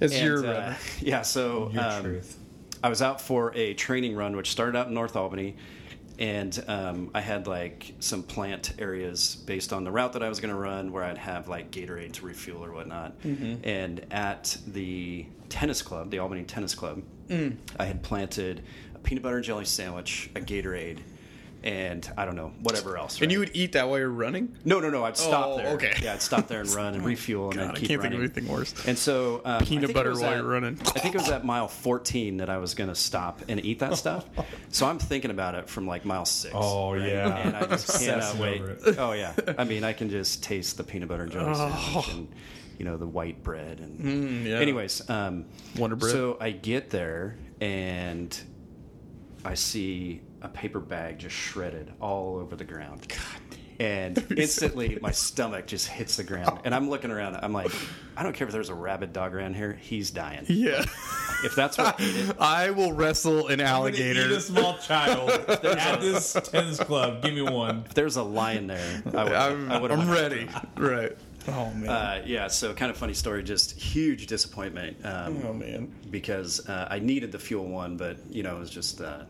it's 0.00 0.14
and, 0.14 0.24
your 0.24 0.46
uh, 0.46 0.74
yeah 1.00 1.22
so 1.22 1.70
Your 1.72 1.82
um, 1.82 2.02
truth. 2.02 2.38
I 2.84 2.88
was 2.88 3.02
out 3.02 3.20
for 3.20 3.52
a 3.56 3.74
training 3.74 4.14
run, 4.16 4.36
which 4.36 4.50
started 4.50 4.76
out 4.78 4.88
in 4.88 4.94
North 4.94 5.16
Albany, 5.16 5.56
and 6.18 6.62
um, 6.68 7.10
I 7.14 7.20
had 7.20 7.46
like 7.46 7.94
some 8.00 8.22
plant 8.22 8.74
areas 8.78 9.36
based 9.46 9.72
on 9.72 9.84
the 9.84 9.90
route 9.90 10.12
that 10.12 10.22
I 10.22 10.28
was 10.28 10.40
going 10.40 10.54
to 10.54 10.60
run, 10.60 10.92
where 10.92 11.04
I'd 11.04 11.18
have 11.18 11.48
like 11.48 11.70
Gatorade 11.70 12.12
to 12.14 12.26
refuel 12.26 12.64
or 12.64 12.72
whatnot. 12.72 13.14
And 13.64 14.06
at 14.10 14.56
the 14.66 15.26
tennis 15.48 15.82
club, 15.82 16.10
the 16.10 16.18
Albany 16.18 16.44
Tennis 16.44 16.74
Club, 16.74 17.02
I 17.78 17.84
had 17.84 18.02
planted 18.02 18.62
a 18.94 18.98
peanut 18.98 19.22
butter 19.22 19.36
and 19.36 19.44
jelly 19.44 19.64
sandwich, 19.64 20.30
a 20.34 20.40
Gatorade, 20.40 20.98
and 21.64 22.10
I 22.16 22.24
don't 22.24 22.36
know 22.36 22.52
whatever 22.62 22.96
else. 22.98 23.20
And 23.20 23.30
you 23.30 23.38
would 23.38 23.50
eat 23.54 23.72
that 23.72 23.88
while 23.88 23.98
you're 23.98 24.08
running? 24.08 24.56
no, 24.64 24.80
no, 24.80 24.90
no. 24.90 25.04
I'd 25.04 25.16
stop 25.16 25.56
there. 25.56 25.66
Oh, 25.66 25.76
there. 25.76 25.90
okay. 25.90 25.94
Yeah, 26.02 26.14
I'd 26.14 26.22
stop 26.22 26.48
there 26.48 26.60
and 26.60 26.68
run 26.74 26.94
and 26.94 27.04
refuel, 27.04 27.50
and 27.50 27.54
God, 27.54 27.62
then 27.62 27.70
I 27.70 27.86
can't 27.86 28.02
running. 28.02 28.18
think 28.20 28.30
of 28.32 28.36
anything 28.36 28.52
worse. 28.52 28.86
And 28.86 28.98
so 28.98 29.40
um, 29.44 29.64
Peanut 29.64 29.94
butter 29.94 30.12
while 30.14 30.24
at- 30.24 30.36
you're 30.38 30.46
running. 30.48 30.78
I 30.80 30.98
think 31.00 31.14
it 31.14 31.20
was 31.20 31.30
at 31.30 31.44
mile 31.44 31.68
14 31.68 32.38
that 32.38 32.50
I 32.50 32.58
was 32.58 32.74
going 32.74 32.88
to 32.88 32.94
stop 32.96 33.42
and 33.48 33.64
eat 33.64 33.78
that 33.80 33.96
stuff. 33.96 34.24
So 34.74 34.86
I'm 34.86 34.98
thinking 34.98 35.30
about 35.30 35.54
it 35.54 35.68
from 35.68 35.86
like 35.86 36.06
mile 36.06 36.24
six. 36.24 36.54
Oh, 36.56 36.94
yeah. 36.94 37.36
and 37.36 37.54
I 37.54 37.66
just 37.66 38.00
cannot 38.02 38.36
wait. 38.38 38.62
Oh 38.96 39.12
yeah, 39.12 39.34
I 39.58 39.64
mean 39.64 39.84
I 39.84 39.92
can 39.92 40.08
just 40.08 40.42
taste 40.42 40.78
the 40.78 40.82
peanut 40.82 41.10
butter 41.10 41.24
and 41.24 41.30
jelly 41.32 41.54
sandwich 41.54 42.08
and 42.08 42.28
you 42.78 42.86
know 42.86 42.96
the 42.96 43.06
white 43.06 43.42
bread 43.42 43.80
and. 43.80 44.00
Oh. 44.00 44.04
Mm, 44.04 44.44
yeah. 44.46 44.58
Anyways, 44.60 45.08
um, 45.10 45.44
Wonder 45.76 45.96
Bread. 45.96 46.10
So 46.12 46.38
I 46.40 46.52
get 46.52 46.88
there 46.88 47.36
and 47.60 48.34
I 49.44 49.52
see 49.54 50.22
a 50.42 50.48
paper 50.48 50.80
bag 50.80 51.18
just 51.18 51.34
shredded 51.34 51.92
all 52.00 52.36
over 52.36 52.56
the 52.56 52.64
ground. 52.64 53.06
God 53.08 53.18
damn. 53.50 53.58
and 53.80 54.26
instantly, 54.36 54.98
my 55.00 55.10
stomach 55.12 55.66
just 55.66 55.88
hits 55.88 56.16
the 56.16 56.24
ground, 56.24 56.60
and 56.64 56.74
I'm 56.74 56.90
looking 56.90 57.10
around. 57.10 57.36
I'm 57.42 57.52
like, 57.52 57.72
I 58.16 58.22
don't 58.22 58.34
care 58.34 58.46
if 58.46 58.52
there's 58.52 58.68
a 58.68 58.74
rabid 58.74 59.12
dog 59.12 59.34
around 59.34 59.54
here; 59.54 59.72
he's 59.80 60.10
dying. 60.10 60.44
Yeah. 60.48 60.84
If 61.44 61.54
that's 61.56 61.76
what 61.78 62.00
ate 62.00 62.32
I 62.38 62.70
will 62.70 62.92
wrestle 62.92 63.48
an 63.48 63.60
Eat 63.60 63.64
alligator. 63.64 64.32
a 64.34 64.40
small 64.40 64.78
child 64.78 65.30
at 65.48 66.00
this 66.00 66.34
tennis 66.44 66.78
club. 66.78 67.22
Give 67.22 67.34
me 67.34 67.42
one. 67.42 67.82
if 67.86 67.94
there's 67.94 68.16
a 68.16 68.22
lion 68.22 68.66
there, 68.68 69.02
I 69.06 69.24
would. 69.24 69.32
I'm, 69.32 69.72
I 69.72 69.80
would 69.80 69.90
I'm 69.90 70.08
ready. 70.10 70.48
Right. 70.76 71.16
Oh 71.48 71.72
man. 71.74 71.88
Uh, 71.88 72.22
yeah, 72.24 72.46
so 72.46 72.72
kind 72.74 72.90
of 72.92 72.96
funny 72.96 73.14
story. 73.14 73.42
Just 73.42 73.72
huge 73.72 74.28
disappointment 74.28 75.04
um, 75.04 75.42
oh 75.44 75.52
man. 75.52 75.92
because 76.10 76.68
uh, 76.68 76.86
I 76.88 77.00
needed 77.00 77.32
the 77.32 77.40
fuel 77.40 77.66
one, 77.66 77.96
but 77.96 78.18
you 78.30 78.44
know 78.44 78.56
it 78.56 78.60
was 78.60 78.70
just. 78.70 79.00
Uh, 79.00 79.24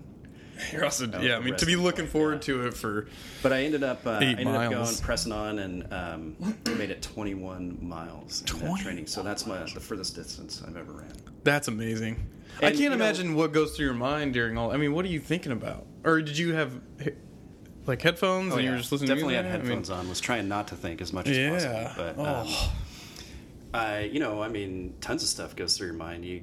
You're 0.73 0.85
also 0.85 1.07
yeah. 1.21 1.37
I 1.37 1.41
mean, 1.41 1.57
to 1.57 1.67
be 1.67 1.77
looking 1.77 2.07
forward 2.07 2.35
yeah. 2.35 2.55
to 2.55 2.67
it 2.67 2.75
for 2.75 3.09
but 3.43 3.53
I 3.53 3.63
ended 3.63 3.83
up. 3.83 4.07
Uh, 4.07 4.11
I 4.13 4.25
ended 4.25 4.47
up 4.47 4.71
going 4.71 4.97
pressing 5.03 5.33
on 5.33 5.59
and 5.59 5.93
um, 5.93 6.37
made 6.79 6.91
it 6.91 7.03
21 7.03 7.79
miles 7.81 8.43
in 8.53 8.59
that 8.61 8.79
training. 8.81 9.07
So 9.07 9.23
that's 9.23 9.47
my 9.47 9.59
the 9.59 9.81
furthest 9.81 10.15
distance 10.15 10.63
I've 10.67 10.77
ever 10.77 10.93
ran. 10.93 11.13
that's 11.45 11.69
amazing. 11.69 12.17
I 12.59 12.67
can't 12.67 12.77
you 12.77 12.89
know- 12.91 12.95
imagine 12.97 13.35
what 13.35 13.53
goes 13.53 13.77
through 13.77 13.87
your 13.87 13.95
mind 13.95 14.35
during 14.35 14.59
all. 14.59 14.73
I 14.73 14.77
mean, 14.77 14.93
what 14.95 15.05
are 15.05 15.09
you 15.09 15.21
thinking 15.21 15.53
about? 15.53 15.87
Or 16.05 16.21
did 16.21 16.37
you 16.37 16.55
have? 16.55 16.81
like 17.87 18.01
headphones 18.03 18.53
Oh, 18.53 18.57
and 18.57 18.63
you 18.65 18.69
yeah. 18.71 18.77
were 18.77 18.79
just 18.81 18.93
listening 18.93 19.09
Definitely 19.09 19.35
to 19.35 19.43
had 19.43 19.45
music? 19.47 19.61
I 19.61 19.63
mean, 19.63 19.71
headphones 19.79 19.91
on. 19.91 20.09
Was 20.09 20.21
trying 20.21 20.49
not 20.49 20.69
to 20.69 20.77
think 20.77 21.01
as 21.01 21.13
much 21.13 21.29
as 21.29 21.37
Yeah. 21.37 21.51
possible. 21.51 21.95
But 21.97 22.19
um, 22.19 22.47
Oh. 22.49 22.73
I, 23.75 24.01
you 24.01 24.21
know, 24.21 24.43
I 24.43 24.49
mean, 24.49 24.95
tons 25.01 25.23
of 25.23 25.29
stuff 25.29 25.57
goes 25.57 25.77
through 25.77 25.89
your 25.89 25.97
mind. 25.97 26.25
You 26.25 26.43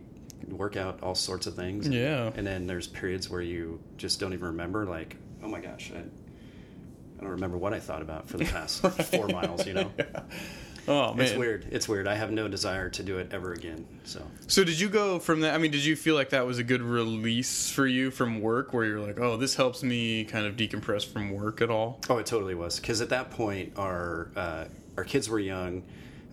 work 0.53 0.77
out 0.77 1.01
all 1.03 1.15
sorts 1.15 1.47
of 1.47 1.55
things. 1.55 1.88
Yeah. 1.88 2.31
And 2.35 2.45
then 2.45 2.67
there's 2.67 2.88
periods 2.88 3.29
where 3.29 3.41
you 3.41 3.79
just 3.97 4.19
don't 4.19 4.33
even 4.33 4.47
remember. 4.47 4.85
Like, 4.85 5.17
oh 5.43 5.47
my 5.47 5.59
gosh, 5.59 5.91
I, 5.93 5.99
I 5.99 7.21
don't 7.21 7.31
remember 7.31 7.57
what 7.57 7.73
I 7.73 7.79
thought 7.79 8.01
about 8.01 8.27
for 8.27 8.38
the 8.38 8.45
past 8.45 8.81
four 9.12 9.27
miles. 9.27 9.65
You 9.65 9.73
know, 9.73 9.91
Oh 10.89 11.13
man, 11.13 11.27
it's 11.27 11.35
weird. 11.35 11.67
It's 11.69 11.88
weird. 11.88 12.07
I 12.07 12.15
have 12.15 12.31
no 12.31 12.47
desire 12.47 12.89
to 12.89 13.03
do 13.03 13.19
it 13.19 13.31
ever 13.31 13.53
again. 13.53 13.85
So 14.05 14.23
So 14.47 14.63
did 14.63 14.79
you 14.79 14.89
go 14.89 15.19
from 15.19 15.41
that? 15.41 15.53
I 15.53 15.59
mean, 15.59 15.69
did 15.69 15.85
you 15.85 15.95
feel 15.95 16.15
like 16.15 16.29
that 16.31 16.47
was 16.47 16.57
a 16.57 16.63
good 16.63 16.81
release 16.81 17.69
for 17.69 17.85
you 17.85 18.09
from 18.09 18.41
work, 18.41 18.73
where 18.73 18.85
you're 18.85 18.99
like, 18.99 19.19
oh, 19.19 19.38
this 19.38 19.55
helps 19.55 19.83
me 19.83 20.23
kind 20.25 20.47
of 20.47 20.55
decompress 20.55 21.05
from 21.05 21.31
work 21.31 21.62
at 21.62 21.69
all? 21.69 21.99
Oh, 22.09 22.17
it 22.17 22.25
totally 22.25 22.55
was. 22.55 22.79
Because 22.79 23.01
at 23.01 23.09
that 23.09 23.29
point, 23.29 23.73
our 23.77 24.31
uh, 24.35 24.65
our 24.97 25.03
kids 25.03 25.29
were 25.29 25.39
young. 25.39 25.83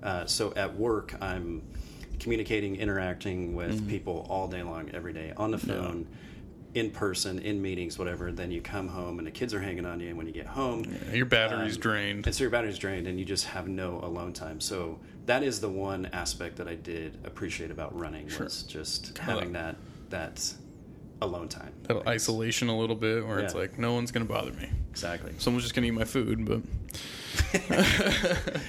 Uh, 0.02 0.24
so 0.24 0.54
at 0.54 0.74
work, 0.74 1.14
I'm 1.20 1.62
communicating, 2.18 2.76
interacting 2.76 3.54
with 3.54 3.88
people 3.88 4.26
all 4.28 4.48
day 4.48 4.62
long, 4.62 4.90
every 4.94 5.12
day, 5.12 5.32
on 5.36 5.50
the 5.50 5.58
phone, 5.58 6.06
in 6.74 6.90
person, 6.90 7.38
in 7.38 7.60
meetings, 7.62 7.98
whatever. 7.98 8.30
Then 8.32 8.50
you 8.50 8.60
come 8.60 8.88
home, 8.88 9.18
and 9.18 9.26
the 9.26 9.30
kids 9.30 9.54
are 9.54 9.60
hanging 9.60 9.86
on 9.86 10.00
you. 10.00 10.08
And 10.08 10.18
when 10.18 10.26
you 10.26 10.32
get 10.32 10.46
home, 10.46 10.84
Your 11.12 11.26
battery's 11.26 11.76
Um, 11.76 11.80
drained. 11.80 12.26
and 12.26 12.34
so 12.34 12.44
your 12.44 12.50
battery's 12.50 12.78
drained, 12.78 13.06
and 13.06 13.18
you 13.18 13.24
just 13.24 13.44
have 13.46 13.66
no 13.68 14.00
alone 14.02 14.32
time. 14.32 14.60
So 14.60 14.98
that 15.26 15.42
is 15.42 15.60
the 15.60 15.70
one 15.70 16.06
aspect 16.12 16.56
that 16.56 16.68
I 16.68 16.74
did 16.74 17.18
appreciate 17.24 17.70
about 17.70 17.98
running 17.98 18.28
was 18.38 18.62
just 18.64 19.16
having 19.18 19.52
that 19.52 19.76
that 20.10 20.54
alone 21.22 21.48
time. 21.48 21.72
That 21.84 22.06
isolation 22.06 22.68
a 22.68 22.78
little 22.78 22.96
bit, 22.96 23.26
where 23.26 23.38
it's 23.38 23.54
like 23.54 23.78
no 23.78 23.94
one's 23.94 24.10
gonna 24.10 24.24
bother 24.26 24.52
me. 24.52 24.68
Exactly. 24.90 25.32
Someone's 25.38 25.64
just 25.64 25.74
gonna 25.74 25.86
eat 25.86 25.92
my 25.92 26.04
food, 26.04 26.44
but 26.44 26.60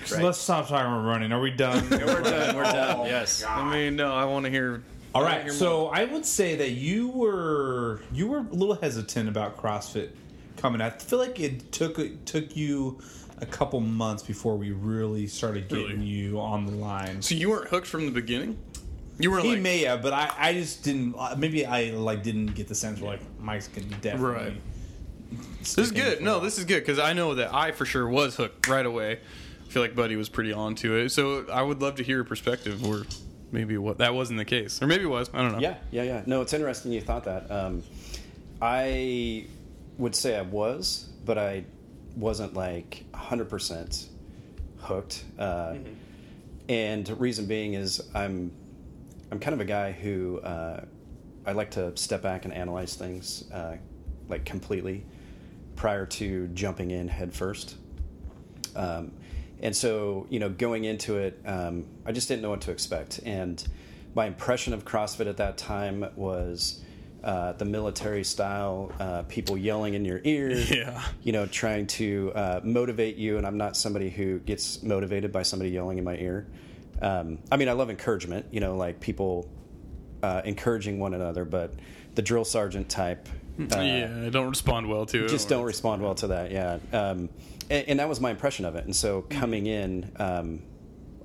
So 0.06 0.22
let's 0.22 0.38
stop 0.38 0.68
talking 0.68 0.86
about 0.92 1.06
running. 1.06 1.32
Are 1.32 1.40
we 1.40 1.52
done? 1.52 1.90
We're 1.90 1.98
done. 2.22 2.56
We're 2.56 2.64
done. 2.64 2.98
Oh, 3.00 3.06
yes. 3.06 3.44
I 3.44 3.70
mean, 3.72 3.96
no, 3.96 4.14
I 4.14 4.26
want 4.26 4.46
to 4.46 4.52
hear. 4.52 4.84
All 5.16 5.24
right. 5.24 5.40
I 5.40 5.44
hear 5.44 5.54
so 5.54 5.82
more. 5.86 5.96
I 5.96 6.04
would 6.06 6.26
say 6.26 6.56
that 6.58 6.72
you 6.72 7.10
were 7.10 8.02
you 8.12 8.28
were 8.28 8.40
a 8.40 8.42
little 8.54 8.76
hesitant 8.76 9.30
about 9.30 9.58
CrossFit 9.58 10.10
coming. 10.58 10.82
I 10.82 10.90
feel 10.90 11.20
like 11.20 11.40
it 11.40 11.72
took 11.72 11.98
it 12.00 12.26
took 12.26 12.56
you 12.56 13.00
a 13.40 13.46
couple 13.46 13.80
months 13.80 14.24
before 14.24 14.58
we 14.58 14.72
really 14.72 15.28
started 15.28 15.68
getting 15.70 15.86
Really? 16.00 16.06
you 16.06 16.40
on 16.40 16.66
the 16.66 16.72
line. 16.72 17.22
so 17.22 17.36
you 17.36 17.50
weren't 17.50 17.68
hooked 17.70 17.86
from 17.88 18.06
the 18.06 18.12
beginning. 18.12 18.58
You 19.20 19.32
were 19.32 19.40
He 19.40 19.54
like, 19.54 19.62
may 19.62 19.80
have, 19.84 20.02
but 20.04 20.14
I, 20.14 20.32
I 20.38 20.54
just 20.54 20.84
didn't. 20.84 21.16
uh, 21.18 21.36
Maybe 21.38 21.66
I 21.66 21.92
like 21.92 22.22
didn't 22.24 22.48
get 22.56 22.68
the 22.68 22.76
sense 22.76 23.00
where 23.02 23.12
like 23.12 23.22
Mike's 23.40 23.68
can 23.68 23.88
definitely. 24.02 24.28
Right. 24.28 24.62
This 25.60 25.78
is 25.78 25.92
good. 25.92 26.22
No, 26.22 26.40
this 26.40 26.58
is 26.58 26.66
good 26.66 26.80
because 26.82 27.00
I 27.00 27.14
know 27.14 27.36
that 27.36 27.54
I 27.54 27.72
for 27.72 27.86
sure 27.86 28.08
was 28.08 28.36
hooked 28.36 28.68
right 28.68 28.86
away. 28.86 29.14
I 29.66 29.70
feel 29.70 29.82
like 29.82 29.96
Buddy 29.96 30.16
was 30.16 30.30
pretty 30.30 30.54
on 30.54 30.76
to 30.76 30.96
it. 30.98 31.10
So 31.10 31.46
I 31.52 31.62
would 31.62 31.82
love 31.82 31.96
to 31.96 32.04
hear 32.04 32.22
a 32.22 32.26
perspective 32.26 32.86
or 32.86 33.06
maybe 33.52 33.78
what 33.78 33.98
that 33.98 34.14
wasn't 34.14 34.38
the 34.38 34.46
case. 34.46 34.82
Or 34.82 34.88
maybe 34.88 35.04
it 35.04 35.08
was. 35.08 35.30
I 35.34 35.42
don't 35.42 35.54
know. 35.54 35.60
Yeah, 35.60 35.76
yeah, 35.92 36.04
yeah. 36.04 36.24
No, 36.26 36.42
it's 36.42 36.54
interesting 36.54 36.92
you 36.94 37.02
thought 37.02 37.26
that. 37.26 37.50
Um, 37.52 37.84
I 38.62 39.46
would 39.98 40.16
say 40.16 40.38
I 40.38 40.42
was, 40.44 41.10
but 41.26 41.38
I 41.38 41.66
wasn't 42.16 42.54
like 42.54 43.04
100% 43.14 44.06
hooked. 44.80 45.24
Uh, 45.38 45.76
And 46.70 47.10
reason 47.20 47.46
being 47.46 47.74
is 47.74 48.02
I'm 48.14 48.52
I'm 49.32 49.40
kind 49.40 49.54
of 49.54 49.60
a 49.60 49.66
guy 49.66 49.92
who 49.92 50.40
uh, 50.40 50.86
I 51.46 51.52
like 51.52 51.72
to 51.72 51.96
step 51.98 52.22
back 52.22 52.46
and 52.46 52.54
analyze 52.54 52.96
things 52.96 53.50
uh, 53.52 53.78
like 54.30 54.46
completely 54.46 55.06
prior 55.76 56.06
to 56.06 56.48
jumping 56.50 56.92
in 56.92 57.08
head 57.08 57.34
first. 57.34 57.76
Um, 58.76 59.12
and 59.62 59.76
so, 59.76 60.28
you 60.30 60.40
know, 60.40 60.50
going 60.50 60.86
into 60.86 61.18
it, 61.18 61.40
um, 61.46 61.86
I 62.06 62.12
just 62.12 62.28
didn't 62.28 62.42
know 62.42 62.50
what 62.52 62.62
to 62.62 62.72
expect. 62.72 63.20
And 63.26 63.66
my 64.16 64.26
impression 64.28 64.74
of 64.74 64.86
CrossFit 64.86 65.28
at 65.28 65.38
that 65.38 65.58
time 65.58 66.06
was 66.16 66.82
uh, 67.24 67.54
the 67.54 67.66
military 67.66 68.24
style, 68.24 68.92
uh, 69.00 69.24
people 69.24 69.58
yelling 69.58 69.94
in 69.96 70.06
your 70.06 70.22
ear, 70.24 70.52
Yeah. 70.72 71.02
you 71.24 71.32
know, 71.32 71.46
trying 71.48 71.88
to 71.88 72.32
uh, 72.36 72.62
motivate 72.64 73.18
you. 73.18 73.38
And 73.38 73.46
I'm 73.48 73.58
not 73.58 73.76
somebody 73.76 74.10
who 74.10 74.40
gets 74.40 74.84
motivated 74.84 75.32
by 75.32 75.42
somebody 75.44 75.72
yelling 75.72 75.98
in 75.98 76.04
my 76.04 76.16
ear. 76.18 76.48
Um, 77.02 77.40
I 77.52 77.58
mean, 77.58 77.70
I 77.70 77.74
love 77.74 77.90
encouragement, 77.90 78.48
you 78.52 78.60
know, 78.60 78.76
like 78.76 79.00
people 79.00 79.50
uh, 80.24 80.42
encouraging 80.46 81.00
one 81.00 81.14
another, 81.14 81.46
but 81.46 81.74
the 82.16 82.22
drill 82.22 82.46
sergeant 82.46 82.90
type. 82.90 83.28
Uh, 83.60 83.80
yeah, 83.80 84.24
I 84.26 84.30
don't 84.30 84.50
respond 84.50 84.88
well 84.88 85.06
to 85.08 85.26
it. 85.26 85.30
just 85.30 85.50
don't 85.50 85.64
respond 85.64 86.02
well 86.02 86.16
to 86.16 86.28
that. 86.28 86.52
Yeah, 86.52 86.80
um, 86.94 87.30
and, 87.70 87.88
and 87.90 88.00
that 88.00 88.08
was 88.08 88.22
my 88.22 88.32
impression 88.32 88.66
of 88.66 88.76
it. 88.76 88.86
And 88.86 88.96
so 88.96 89.24
coming 89.30 89.66
in, 89.66 90.12
um, 90.18 90.62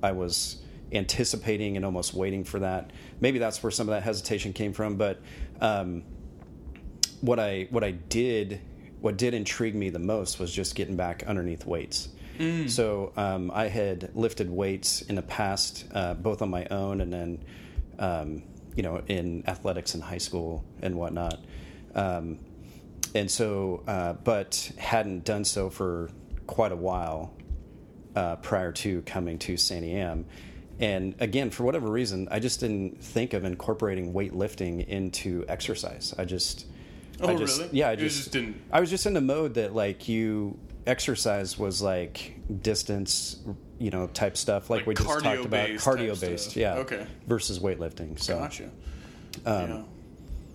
I 0.01 0.11
was 0.11 0.57
anticipating 0.91 1.75
and 1.75 1.85
almost 1.85 2.13
waiting 2.13 2.43
for 2.43 2.59
that. 2.59 2.91
Maybe 3.19 3.39
that's 3.39 3.61
where 3.61 3.71
some 3.71 3.87
of 3.87 3.93
that 3.93 4.03
hesitation 4.03 4.53
came 4.53 4.73
from. 4.73 4.95
But 4.95 5.21
um, 5.61 6.03
what 7.21 7.39
I 7.39 7.67
what 7.69 7.83
I 7.83 7.91
did, 7.91 8.61
what 8.99 9.17
did 9.17 9.33
intrigue 9.33 9.75
me 9.75 9.89
the 9.89 9.99
most 9.99 10.39
was 10.39 10.51
just 10.51 10.75
getting 10.75 10.95
back 10.95 11.23
underneath 11.25 11.65
weights. 11.65 12.09
So 12.67 13.13
um, 13.15 13.51
I 13.53 13.67
had 13.67 14.09
lifted 14.15 14.49
weights 14.49 15.01
in 15.03 15.15
the 15.15 15.21
past, 15.21 15.85
uh, 15.93 16.13
both 16.15 16.41
on 16.41 16.49
my 16.49 16.65
own 16.71 17.01
and 17.01 17.13
then, 17.13 17.43
um, 17.99 18.43
you 18.75 18.83
know, 18.83 19.01
in 19.07 19.43
athletics 19.47 19.93
in 19.95 20.01
high 20.01 20.17
school 20.17 20.63
and 20.81 20.95
whatnot. 20.95 21.39
Um, 21.95 22.39
and 23.15 23.29
so, 23.29 23.83
uh, 23.87 24.13
but 24.13 24.71
hadn't 24.77 25.25
done 25.25 25.45
so 25.45 25.69
for 25.69 26.09
quite 26.47 26.71
a 26.71 26.75
while 26.75 27.33
uh, 28.15 28.37
prior 28.37 28.71
to 28.71 29.01
coming 29.03 29.37
to 29.39 29.53
Santiam. 29.53 30.23
And 30.79 31.13
again, 31.19 31.51
for 31.51 31.63
whatever 31.63 31.87
reason, 31.87 32.27
I 32.31 32.39
just 32.39 32.59
didn't 32.59 33.01
think 33.03 33.33
of 33.33 33.45
incorporating 33.45 34.11
weightlifting 34.11 34.87
into 34.87 35.45
exercise. 35.47 36.13
I 36.17 36.25
just, 36.25 36.65
Oh, 37.21 37.27
I 37.27 37.35
just, 37.35 37.59
really? 37.59 37.69
yeah, 37.77 37.89
I 37.89 37.95
just, 37.95 38.17
just 38.17 38.31
didn't- 38.31 38.59
I 38.71 38.79
was 38.79 38.89
just 38.89 39.05
in 39.05 39.13
the 39.13 39.21
mode 39.21 39.53
that 39.53 39.75
like 39.75 40.09
you 40.09 40.57
exercise 40.87 41.57
was 41.57 41.81
like 41.81 42.35
distance, 42.61 43.37
you 43.79 43.89
know, 43.89 44.07
type 44.07 44.37
stuff, 44.37 44.69
like, 44.69 44.81
Like 44.81 44.87
we 44.87 44.95
just 44.95 45.07
talked 45.07 45.45
about, 45.45 45.69
cardio 45.69 46.19
based, 46.19 46.43
stuff. 46.51 46.55
yeah, 46.57 46.75
Okay. 46.75 47.05
versus 47.27 47.59
weightlifting. 47.59 48.19
So, 48.19 48.37
Gotcha. 48.39 48.69
Um, 49.45 49.69
yeah. 49.69 49.81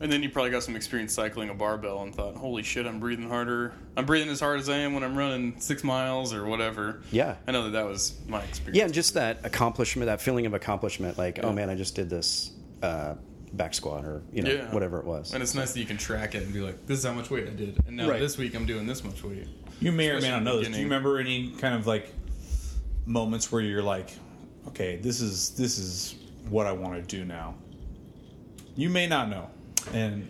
And 0.01 0.13
then 0.13 0.23
you 0.23 0.29
probably 0.31 0.53
got 0.53 0.63
some 0.63 0.77
experience 0.77 1.13
cycling 1.13 1.49
a 1.51 1.55
barbell 1.55 2.03
and 2.05 2.15
thought, 2.15 2.37
"Holy 2.37 2.63
shit, 2.63 2.87
I'm 2.87 3.01
breathing 3.01 3.29
harder. 3.29 3.73
I'm 3.97 4.07
breathing 4.07 4.29
as 4.29 4.39
hard 4.39 4.61
as 4.61 4.69
I 4.69 4.77
am 4.77 4.95
when 4.95 5.03
I'm 5.03 5.17
running 5.19 5.57
six 5.59 5.83
miles 5.83 6.33
or 6.33 6.45
whatever." 6.47 7.01
Yeah. 7.11 7.35
I 7.49 7.51
know 7.51 7.65
that 7.65 7.71
that 7.71 7.85
was 7.85 8.15
my 8.29 8.41
experience. 8.45 8.79
Yeah, 8.79 8.85
and 8.85 8.95
just 8.95 9.15
that 9.15 9.41
accomplishment, 9.45 10.07
that 10.07 10.21
feeling 10.21 10.47
of 10.47 10.55
accomplishment, 10.55 11.19
like, 11.19 11.41
oh 11.43 11.53
man, 11.53 11.69
I 11.69 11.75
just 11.75 11.97
did 11.97 12.09
this 12.09 12.53
uh, 12.81 13.15
back 13.53 13.75
squat 13.75 14.05
or 14.05 14.23
you 14.33 14.43
know 14.43 14.51
Yeah. 14.53 14.73
whatever 14.75 14.99
it 14.99 15.05
was. 15.05 15.33
And 15.35 15.43
it's 15.43 15.55
nice 15.55 15.73
that 15.73 15.81
you 15.81 15.87
can 15.87 15.97
track 15.97 16.35
it 16.35 16.43
and 16.43 16.53
be 16.53 16.61
like, 16.61 16.87
"This 16.87 16.99
is 16.99 17.05
how 17.05 17.13
much 17.13 17.31
weight 17.31 17.47
I 17.47 17.51
did," 17.51 17.79
and 17.87 17.97
now 17.97 18.09
Right. 18.11 18.21
this 18.21 18.37
week 18.39 18.55
I'm 18.55 18.67
doing 18.67 18.87
this 18.87 19.03
much 19.05 19.23
weight. 19.25 19.47
You 19.81 19.93
may 19.93 20.11
or 20.11 20.21
may 20.21 20.31
not 20.31 20.43
know 20.43 20.59
this. 20.59 20.69
Do 20.69 20.77
you 20.79 20.85
remember 20.85 21.19
any 21.19 21.53
kind 21.53 21.75
of 21.75 21.87
like 21.87 22.13
moments 23.07 23.51
where 23.51 23.63
you're 23.63 23.83
like, 23.83 24.11
okay, 24.69 24.97
this 24.97 25.21
is 25.21 25.51
this 25.51 25.79
is 25.79 26.15
what 26.51 26.67
I 26.67 26.73
want 26.73 26.95
to 26.97 27.17
do 27.17 27.25
now? 27.25 27.55
You 28.77 28.89
may 28.91 29.07
not 29.07 29.29
know, 29.29 29.49
and 29.93 30.27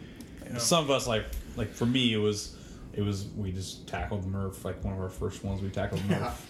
some 0.59 0.85
of 0.85 0.91
us 0.91 1.07
like 1.07 1.25
like 1.57 1.73
for 1.73 1.87
me 1.87 2.13
it 2.15 2.19
was 2.19 2.55
it 2.95 3.03
was 3.03 3.27
we 3.37 3.53
just 3.53 3.87
tackled 3.87 4.27
Murph 4.27 4.65
like 4.65 4.83
one 4.85 4.95
of 4.95 5.01
our 5.01 5.09
first 5.11 5.45
ones 5.45 5.61
we 5.61 5.69
tackled 5.71 6.05
Murph. 6.07 6.47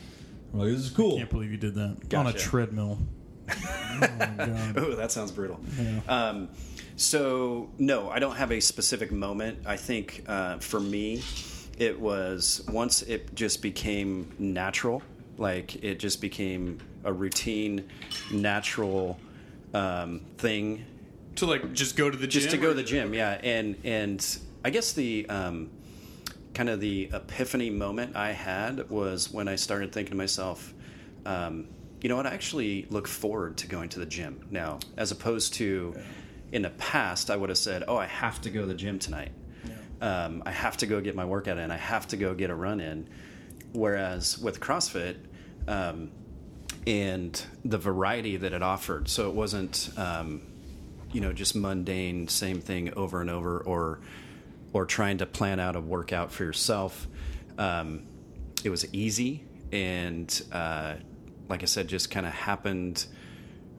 We're 0.52 0.64
like, 0.66 0.74
this 0.76 0.85
is 0.87 0.90
cool. 0.90 1.14
I 1.16 1.18
Can't 1.18 1.31
believe 1.31 1.50
you 1.50 1.57
did 1.59 1.74
that 1.74 2.14
on 2.14 2.26
a 2.26 2.33
treadmill. 2.33 2.98
Oh 3.49 4.01
my. 4.01 4.73
Oh, 4.77 4.95
that 4.95 5.11
sounds 5.13 5.31
brutal. 5.33 5.61
Um, 6.09 6.49
so 6.97 7.69
no, 7.79 8.11
I 8.11 8.19
don't 8.19 8.37
have 8.37 8.51
a 8.53 8.61
specific 8.61 9.11
moment. 9.13 9.61
I 9.67 9.77
think 9.77 10.25
uh, 10.27 10.59
for 10.59 10.81
me, 10.81 11.23
it 11.79 11.99
was 11.99 12.63
once 12.69 13.03
it 13.03 13.35
just 13.35 13.63
became 13.63 14.31
natural. 14.39 15.03
Like 15.37 15.83
it 15.85 15.99
just 15.99 16.21
became 16.21 16.79
a 17.05 17.13
routine, 17.13 17.89
natural 18.33 19.19
um, 19.75 20.23
thing 20.39 20.85
To 21.37 21.47
like 21.47 21.73
just 21.73 21.97
go 21.97 22.11
to 22.11 22.17
the 22.17 22.27
gym. 22.27 22.41
just 22.43 22.51
to 22.55 22.57
go 22.59 22.69
to 22.69 22.75
the 22.75 22.83
gym 22.83 23.13
yeah 23.15 23.39
and 23.45 23.77
and 23.85 24.39
i 24.65 24.71
guess 24.71 24.95
the 24.95 25.29
um, 25.29 25.69
kind 26.55 26.69
of 26.71 26.81
the 26.81 27.11
epiphany 27.13 27.69
moment 27.71 28.17
i 28.17 28.33
had 28.33 28.89
was 28.91 29.31
when 29.31 29.47
i 29.47 29.55
started 29.57 29.93
thinking 29.93 30.13
to 30.13 30.17
myself 30.17 30.73
um, 31.27 31.69
you 32.01 32.09
know 32.09 32.17
what? 32.17 32.27
I 32.27 32.31
actually 32.31 32.87
look 32.91 33.09
forward 33.09 33.57
to 33.59 33.67
going 33.67 33.89
to 33.91 33.99
the 33.99 34.07
gym 34.07 34.47
now 34.51 34.79
as 34.97 35.11
opposed 35.11 35.55
to 35.55 35.97
in 36.51 36.63
the 36.63 36.71
past 36.71 37.31
i 37.31 37.37
would 37.37 37.51
have 37.51 37.59
said 37.59 37.85
oh 37.89 37.97
i 37.99 38.07
have 38.07 38.41
to 38.41 38.49
go 38.49 38.61
to 38.61 38.67
the 38.67 38.75
gym 38.75 38.99
tonight. 38.99 39.33
Um, 40.01 40.43
i 40.47 40.51
have 40.51 40.77
to 40.79 40.87
go 40.87 41.01
get 41.01 41.15
my 41.15 41.25
workout 41.25 41.59
in. 41.59 41.71
I 41.71 41.77
have 41.77 42.07
to 42.09 42.17
go 42.17 42.35
get 42.35 42.51
a 42.51 42.55
run 42.55 42.81
in. 42.81 43.09
Whereas 43.73 44.39
with 44.39 44.61
crossfit 44.61 45.17
um, 45.67 46.11
and 46.87 47.41
the 47.65 47.79
variety 47.79 48.37
that 48.37 48.53
it 48.53 48.63
offered 48.63 49.09
so 49.09 49.29
it 49.29 49.35
wasn't 49.35 49.91
um, 49.97 50.43
you 51.13 51.21
know 51.21 51.33
just 51.33 51.55
mundane 51.55 52.29
same 52.29 52.61
thing 52.61 52.95
over 52.95 53.21
and 53.21 53.29
over 53.29 53.59
or 53.59 54.01
or 54.73 54.85
trying 54.87 55.19
to 55.19 55.27
plan 55.27 55.59
out 55.61 55.77
a 55.77 55.81
workout 55.81 56.31
for 56.31 56.45
yourself. 56.45 57.09
Um, 57.57 58.07
it 58.65 58.71
was 58.71 58.93
easy 58.95 59.45
and 59.73 60.43
uh, 60.53 60.95
like 61.49 61.63
I 61.63 61.67
said, 61.67 61.89
just 61.89 62.11
kind 62.11 62.27
of 62.27 62.33
happened 62.33 63.07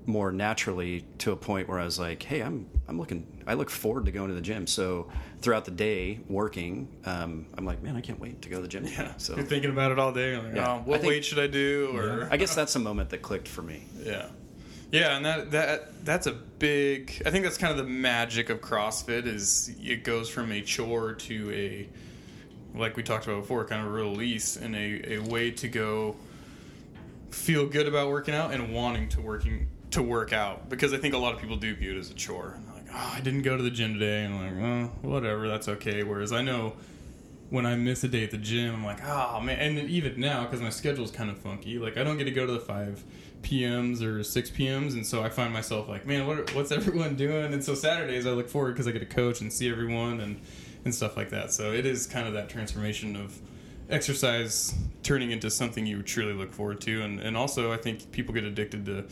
more 0.05 0.31
naturally 0.31 1.05
to 1.19 1.31
a 1.31 1.35
point 1.35 1.67
where 1.67 1.79
I 1.79 1.85
was 1.85 1.99
like, 1.99 2.23
"Hey, 2.23 2.41
I'm 2.41 2.67
I'm 2.87 2.97
looking. 2.97 3.43
I 3.45 3.53
look 3.53 3.69
forward 3.69 4.05
to 4.05 4.11
going 4.11 4.29
to 4.29 4.33
the 4.35 4.41
gym." 4.41 4.65
So 4.67 5.09
throughout 5.41 5.65
the 5.65 5.71
day 5.71 6.19
working, 6.27 6.87
um, 7.05 7.45
I'm 7.57 7.65
like, 7.65 7.83
"Man, 7.83 7.95
I 7.95 8.01
can't 8.01 8.19
wait 8.19 8.41
to 8.43 8.49
go 8.49 8.55
to 8.57 8.61
the 8.63 8.67
gym." 8.67 8.85
Yeah. 8.85 9.13
So 9.17 9.35
You're 9.35 9.45
thinking 9.45 9.69
about 9.69 9.91
it 9.91 9.99
all 9.99 10.11
day. 10.11 10.37
Like, 10.37 10.55
Yeah. 10.55 10.73
oh, 10.73 10.81
what 10.83 11.01
think- 11.01 11.11
weight 11.11 11.25
should 11.25 11.39
I 11.39 11.47
do? 11.47 11.91
Or 11.95 12.27
I 12.31 12.37
guess 12.37 12.55
that's 12.55 12.75
a 12.75 12.79
moment 12.79 13.09
that 13.11 13.21
clicked 13.21 13.47
for 13.47 13.61
me. 13.61 13.83
Yeah. 14.03 14.29
Yeah, 14.91 15.15
and 15.17 15.23
that 15.25 15.51
that 15.51 16.03
that's 16.05 16.25
a 16.25 16.31
big 16.31 17.21
I 17.23 17.29
think 17.29 17.43
that's 17.43 17.57
kind 17.59 17.69
of 17.71 17.77
the 17.77 17.91
magic 17.91 18.49
of 18.49 18.61
CrossFit 18.61 19.27
is 19.27 19.71
it 19.79 20.03
goes 20.03 20.27
from 20.29 20.51
a 20.51 20.61
chore 20.61 21.13
to 21.13 21.51
a 21.51 21.87
like 22.75 22.97
we 22.97 23.03
talked 23.03 23.27
about 23.27 23.41
before, 23.41 23.65
kind 23.65 23.81
of 23.85 23.87
a 23.87 23.91
release 23.91 24.55
and 24.55 24.75
a, 24.75 25.13
a 25.15 25.19
way 25.19 25.51
to 25.51 25.67
go 25.67 26.15
feel 27.31 27.67
good 27.67 27.87
about 27.87 28.09
working 28.09 28.33
out 28.33 28.53
and 28.53 28.73
wanting 28.73 29.09
to 29.09 29.21
working 29.21 29.67
to 29.91 30.03
work 30.03 30.33
out 30.33 30.69
because 30.69 30.93
I 30.93 30.97
think 30.97 31.13
a 31.13 31.17
lot 31.17 31.33
of 31.33 31.39
people 31.39 31.55
do 31.55 31.73
view 31.75 31.95
it 31.95 31.97
as 31.97 32.11
a 32.11 32.13
chore. 32.13 32.55
And 32.55 32.67
like, 32.73 32.85
oh, 32.93 33.13
I 33.15 33.21
didn't 33.21 33.41
go 33.41 33.57
to 33.57 33.63
the 33.63 33.71
gym 33.71 33.93
today, 33.93 34.23
and 34.23 34.35
I'm 34.35 34.83
like, 34.83 35.03
whatever, 35.03 35.47
that's 35.47 35.67
okay. 35.67 36.03
Whereas 36.03 36.31
I 36.31 36.41
know 36.41 36.73
when 37.49 37.65
I 37.65 37.75
miss 37.75 38.03
a 38.03 38.07
day 38.07 38.23
at 38.23 38.31
the 38.31 38.37
gym, 38.37 38.75
I'm 38.75 38.85
like, 38.85 39.03
oh 39.03 39.39
man. 39.41 39.59
And 39.59 39.89
even 39.89 40.19
now, 40.19 40.43
because 40.43 40.61
my 40.61 40.69
schedule's 40.69 41.11
kind 41.11 41.29
of 41.29 41.37
funky, 41.37 41.79
like 41.79 41.97
I 41.97 42.03
don't 42.03 42.17
get 42.17 42.25
to 42.25 42.31
go 42.31 42.45
to 42.45 42.53
the 42.53 42.59
five 42.59 43.03
PMs 43.41 44.01
or 44.03 44.23
six 44.23 44.49
PMs, 44.49 44.93
and 44.93 45.05
so 45.05 45.23
I 45.23 45.29
find 45.29 45.53
myself 45.53 45.87
like, 45.87 46.05
man, 46.05 46.27
what, 46.27 46.53
what's 46.53 46.71
everyone 46.73 47.15
doing? 47.15 47.53
And 47.53 47.63
so 47.63 47.73
Saturdays 47.73 48.27
I 48.27 48.31
look 48.31 48.49
forward 48.49 48.73
because 48.73 48.87
I 48.87 48.91
get 48.91 48.99
to 48.99 49.05
coach 49.05 49.41
and 49.41 49.51
see 49.51 49.69
everyone 49.69 50.19
and 50.19 50.39
and 50.85 50.93
stuff 50.93 51.17
like 51.17 51.29
that. 51.31 51.51
So 51.51 51.73
it 51.73 51.85
is 51.85 52.07
kind 52.07 52.27
of 52.27 52.33
that 52.33 52.49
transformation 52.49 53.15
of 53.15 53.39
exercise 53.89 54.73
turning 55.03 55.31
into 55.31 55.49
something 55.49 55.85
you 55.85 56.03
truly 56.03 56.33
look 56.33 56.53
forward 56.53 56.81
to, 56.81 57.01
and 57.01 57.19
and 57.19 57.35
also 57.35 57.71
I 57.71 57.77
think 57.77 58.11
people 58.11 58.33
get 58.33 58.43
addicted 58.43 58.85
to. 58.85 59.05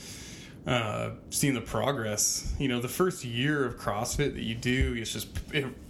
Uh, 0.66 1.12
seeing 1.30 1.54
the 1.54 1.62
progress, 1.62 2.54
you 2.60 2.68
know, 2.68 2.82
the 2.82 2.90
first 2.90 3.24
year 3.24 3.64
of 3.64 3.78
CrossFit 3.78 4.34
that 4.34 4.44
you 4.44 4.54
do, 4.54 4.96
it's 4.98 5.14
just 5.14 5.30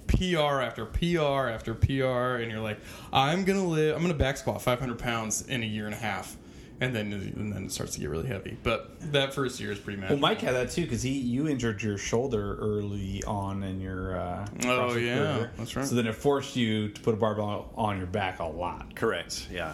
PR 0.07 0.61
after 0.61 0.85
PR 0.85 1.49
after 1.49 1.73
PR, 1.73 2.37
and 2.41 2.51
you're 2.51 2.61
like, 2.61 2.79
I'm 3.11 3.43
gonna 3.43 3.65
live, 3.65 3.95
I'm 3.95 4.03
gonna 4.03 4.13
back 4.13 4.37
squat 4.37 4.61
500 4.61 4.99
pounds 4.99 5.47
in 5.47 5.63
a 5.63 5.65
year 5.65 5.85
and 5.85 5.95
a 5.95 5.97
half, 5.97 6.37
and 6.79 6.95
then 6.95 7.11
and 7.11 7.51
then 7.53 7.65
it 7.65 7.71
starts 7.71 7.93
to 7.95 7.99
get 7.99 8.09
really 8.09 8.27
heavy. 8.27 8.57
But 8.63 8.91
that 9.11 9.33
first 9.33 9.59
year 9.59 9.71
is 9.71 9.79
pretty 9.79 10.01
Well. 10.01 10.17
Mike 10.17 10.41
had 10.41 10.55
that 10.55 10.69
too 10.71 10.83
because 10.83 11.01
he 11.01 11.11
you 11.11 11.47
injured 11.47 11.81
your 11.81 11.97
shoulder 11.97 12.55
early 12.59 13.23
on 13.25 13.63
in 13.63 13.81
your. 13.81 14.17
Uh, 14.17 14.47
Oh, 14.65 14.95
yeah, 14.95 15.15
career. 15.37 15.51
that's 15.57 15.75
right. 15.75 15.85
So 15.85 15.95
then 15.95 16.07
it 16.07 16.15
forced 16.15 16.55
you 16.55 16.89
to 16.89 17.01
put 17.01 17.13
a 17.13 17.17
barbell 17.17 17.71
on 17.75 17.97
your 17.97 18.07
back 18.07 18.39
a 18.39 18.45
lot. 18.45 18.95
Correct. 18.95 19.47
Yeah. 19.51 19.73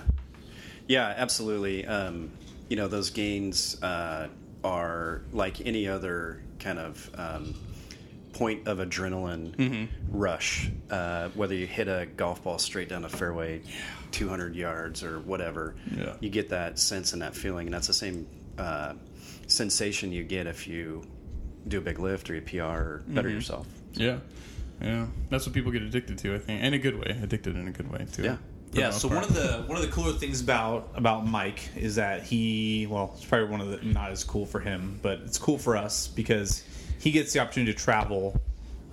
Yeah, 0.87 1.13
absolutely. 1.17 1.85
Um, 1.85 2.31
you 2.69 2.75
know, 2.77 2.87
those 2.87 3.09
gains 3.09 3.81
uh, 3.83 4.27
are 4.63 5.21
like 5.31 5.65
any 5.65 5.87
other 5.87 6.41
kind 6.59 6.79
of 6.79 7.09
um, 7.15 7.53
point 8.33 8.67
of 8.67 8.79
adrenaline 8.79 9.87
rush. 10.09 10.69
Uh, 10.89 11.29
whether 11.35 11.53
you 11.55 11.67
hit 11.67 11.87
a 11.87 12.07
golf 12.17 12.43
ball 12.43 12.57
straight 12.59 12.89
down 12.89 13.01
the 13.03 13.09
fairway, 13.09 13.61
200 14.13 14.55
yards 14.55 15.03
or 15.03 15.19
whatever, 15.19 15.75
Yeah. 15.95 16.13
you 16.21 16.29
get 16.29 16.49
that 16.49 16.79
sense 16.79 17.11
and 17.13 17.21
that 17.21 17.35
feeling. 17.35 17.67
And 17.67 17.73
that's 17.73 17.87
the 17.87 17.93
same 17.93 18.25
uh, 18.57 18.93
sensation 19.47 20.11
you 20.11 20.23
get 20.23 20.47
if 20.47 20.67
you 20.67 21.03
do 21.67 21.79
a 21.79 21.81
big 21.81 21.99
lift 21.99 22.29
or 22.29 22.35
you 22.35 22.41
PR 22.41 22.61
or 22.63 23.03
better 23.07 23.29
yourself. 23.29 23.67
yeah, 23.93 24.19
yeah, 24.81 25.07
that's 25.29 25.45
what 25.45 25.53
people 25.53 25.71
get 25.71 25.81
addicted 25.81 26.17
to. 26.19 26.35
I 26.35 26.39
think, 26.39 26.61
in 26.63 26.73
a 26.73 26.77
good 26.77 26.97
way, 26.97 27.17
addicted 27.21 27.55
in 27.55 27.67
a 27.67 27.71
good 27.71 27.91
way 27.91 28.05
too. 28.11 28.23
Yeah. 28.23 28.37
Yeah. 28.73 28.89
So 28.89 29.07
part. 29.07 29.21
one 29.21 29.29
of 29.29 29.35
the 29.35 29.63
one 29.67 29.77
of 29.77 29.83
the 29.85 29.91
cooler 29.91 30.13
things 30.13 30.41
about 30.41 30.89
about 30.95 31.27
Mike 31.27 31.69
is 31.75 31.95
that 31.95 32.23
he 32.23 32.87
well, 32.89 33.11
it's 33.15 33.23
probably 33.25 33.49
one 33.49 33.61
of 33.61 33.69
the 33.69 33.77
not 33.85 34.11
as 34.11 34.23
cool 34.23 34.45
for 34.45 34.59
him, 34.59 34.99
but 35.03 35.19
it's 35.25 35.37
cool 35.37 35.57
for 35.59 35.77
us 35.77 36.07
because 36.07 36.63
he 36.99 37.11
gets 37.11 37.33
the 37.33 37.39
opportunity 37.39 37.71
to 37.73 37.77
travel 37.79 38.39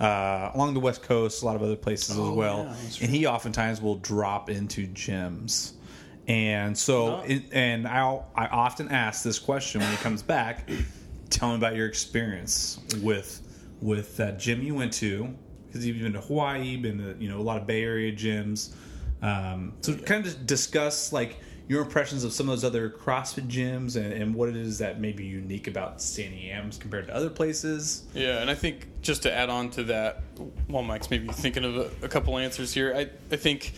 uh, 0.00 0.50
along 0.54 0.74
the 0.74 0.80
West 0.80 1.02
Coast, 1.02 1.42
a 1.42 1.46
lot 1.46 1.56
of 1.56 1.62
other 1.62 1.76
places 1.76 2.10
as 2.10 2.18
Oh, 2.18 2.32
well, 2.32 2.64
yeah, 2.64 3.02
and 3.02 3.10
he 3.10 3.26
oftentimes 3.26 3.80
will 3.80 3.96
drop 3.96 4.48
into 4.48 4.86
gyms. 4.88 5.72
And 6.26 6.76
so, 6.76 7.20
it, 7.20 7.44
and 7.52 7.86
I 7.86 8.20
I 8.34 8.46
often 8.46 8.88
ask 8.88 9.22
this 9.22 9.38
question 9.38 9.80
when 9.80 9.90
he 9.90 9.96
comes 9.98 10.22
back. 10.22 10.70
Tell 11.28 11.50
me 11.50 11.56
about 11.56 11.76
your 11.76 11.86
experience 11.86 12.80
with 13.02 13.42
with 13.80 14.16
that 14.16 14.38
gym 14.38 14.62
you 14.62 14.74
went 14.74 14.92
to, 14.94 15.34
because 15.66 15.86
you've 15.86 15.98
been 15.98 16.12
to 16.12 16.20
Hawaii, 16.20 16.76
been 16.76 16.98
to 16.98 17.16
you 17.22 17.28
know 17.28 17.38
a 17.38 17.42
lot 17.42 17.60
of 17.60 17.66
Bay 17.66 17.82
Area 17.82 18.12
gyms. 18.12 18.74
Um, 19.22 19.74
so 19.80 19.94
kind 19.96 20.24
of 20.24 20.46
discuss 20.46 21.12
like 21.12 21.38
your 21.70 21.82
impressions 21.82 22.24
of 22.24 22.32
some 22.32 22.48
of 22.48 22.60
those 22.60 22.64
other 22.64 22.90
CrossFit 22.90 23.46
gyms 23.46 23.94
and, 23.94 24.12
and 24.12 24.34
what 24.34 24.48
it 24.48 24.56
is 24.56 24.78
that 24.78 25.00
may 25.00 25.12
be 25.12 25.24
unique 25.24 25.68
about 25.68 25.98
Santiam's 25.98 26.76
compared 26.76 27.06
to 27.06 27.14
other 27.14 27.30
places. 27.30 28.02
Yeah, 28.12 28.40
and 28.40 28.50
I 28.50 28.56
think 28.56 28.88
just 29.02 29.22
to 29.22 29.32
add 29.32 29.50
on 29.50 29.70
to 29.70 29.84
that, 29.84 30.20
while 30.66 30.82
Mike's 30.82 31.10
maybe 31.10 31.28
thinking 31.28 31.64
of 31.64 31.76
a, 31.76 31.90
a 32.02 32.08
couple 32.08 32.36
answers 32.36 32.74
here, 32.74 32.92
I, 32.92 33.08
I 33.32 33.36
think 33.36 33.72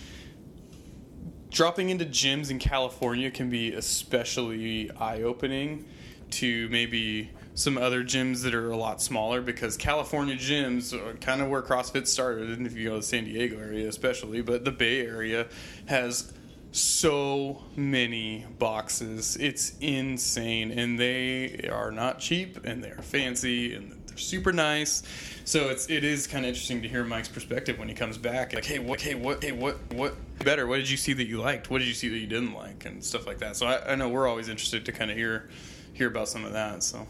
dropping 1.51 1.91
into 1.91 2.07
gyms 2.07 2.51
in 2.51 2.59
California 2.59 3.31
can 3.31 3.51
be 3.51 3.75
especially 3.75 4.91
eye 4.93 5.21
opening 5.21 5.85
to 6.31 6.71
maybe 6.71 7.29
some 7.53 7.77
other 7.77 8.03
gyms 8.03 8.43
that 8.45 8.55
are 8.55 8.71
a 8.71 8.77
lot 8.79 9.03
smaller 9.03 9.43
because 9.43 9.77
California 9.77 10.35
gyms 10.35 10.95
are 10.95 11.13
kind 11.19 11.43
of 11.43 11.51
where 11.51 11.61
CrossFit 11.61 12.07
started, 12.07 12.49
and 12.57 12.67
if 12.67 12.75
you 12.75 12.85
go 12.85 12.95
to 12.95 13.01
the 13.01 13.03
San 13.03 13.25
Diego 13.25 13.59
area, 13.59 13.87
especially, 13.87 14.41
but 14.41 14.65
the 14.65 14.73
Bay 14.73 15.07
Area 15.07 15.47
has 15.85 16.33
so 16.73 17.63
many 17.77 18.47
boxes. 18.59 19.37
It's 19.37 19.75
insane, 19.81 20.71
and 20.79 20.99
they 20.99 21.69
are 21.71 21.93
not 21.93 22.19
cheap, 22.19 22.65
and 22.65 22.83
they're 22.83 23.03
fancy, 23.03 23.75
and 23.75 23.93
they're 24.07 24.17
super 24.17 24.53
nice. 24.53 25.03
So 25.45 25.69
it's 25.69 25.91
it 25.91 26.03
is 26.03 26.27
kind 26.27 26.45
of 26.45 26.51
interesting 26.51 26.83
to 26.83 26.89
hear 26.89 27.05
Mike's 27.05 27.29
perspective 27.29 27.79
when 27.79 27.89
he 27.89 27.95
comes 27.95 28.17
back. 28.17 28.55
Like, 28.55 28.65
hey, 28.65 28.79
what, 28.79 29.01
hey, 29.01 29.15
what, 29.15 29.45
hey, 29.45 29.53
what, 29.53 29.77
what 29.93 30.15
better? 30.45 30.67
What 30.67 30.77
did 30.77 30.89
you 30.89 30.97
see 30.97 31.13
that 31.13 31.27
you 31.27 31.41
liked? 31.41 31.71
What 31.71 31.79
did 31.79 31.89
you 31.89 31.95
see 31.95 32.09
that 32.09 32.19
you 32.19 32.27
didn't 32.27 32.55
like, 32.55 32.87
and 32.87 33.05
stuff 33.05 33.27
like 33.27 33.39
that. 33.39 33.57
So 33.57 33.67
I, 33.67 33.93
I 33.93 33.95
know 33.95 34.09
we're 34.09 34.27
always 34.27 34.49
interested 34.49 34.87
to 34.87 34.93
kind 34.93 35.11
of 35.11 35.17
hear 35.17 35.51
hear 35.93 36.09
about 36.09 36.29
some 36.29 36.45
of 36.45 36.53
that. 36.53 36.83
So 36.83 37.07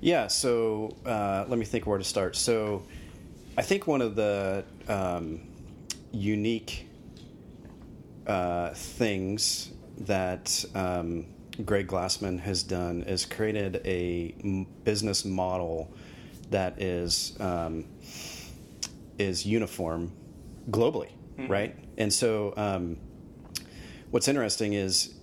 Yeah, 0.00 0.26
so 0.26 0.96
uh, 1.06 1.44
let 1.48 1.58
me 1.58 1.64
think 1.64 1.86
where 1.86 1.98
to 1.98 2.04
start. 2.04 2.36
So 2.36 2.82
I 3.56 3.62
think 3.62 3.86
one 3.86 4.02
of 4.02 4.16
the 4.16 4.64
um, 4.88 5.40
unique 6.12 6.86
uh, 8.26 8.70
things 8.74 9.72
that 9.98 10.64
um, 10.74 11.26
Greg 11.64 11.86
Glassman 11.86 12.40
has 12.40 12.62
done 12.62 13.02
is 13.02 13.26
created 13.26 13.80
a 13.84 14.34
m- 14.42 14.66
business 14.84 15.24
model 15.24 15.92
that 16.50 16.80
is 16.80 17.36
um, 17.40 17.84
is 19.18 19.44
uniform 19.46 20.12
globally, 20.70 21.10
right? 21.48 21.76
And 21.98 22.12
so 22.12 22.54
um, 22.56 22.96
what's 24.10 24.28
interesting 24.28 24.72
is 24.74 25.14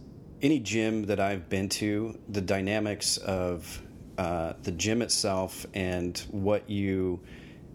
any 0.41 0.59
gym 0.59 1.05
that 1.07 1.19
I've 1.19 1.49
been 1.49 1.69
to, 1.69 2.17
the 2.29 2.41
dynamics 2.41 3.17
of 3.17 3.81
uh, 4.17 4.53
the 4.63 4.71
gym 4.71 5.01
itself 5.01 5.65
and 5.73 6.17
what 6.31 6.69
you 6.69 7.19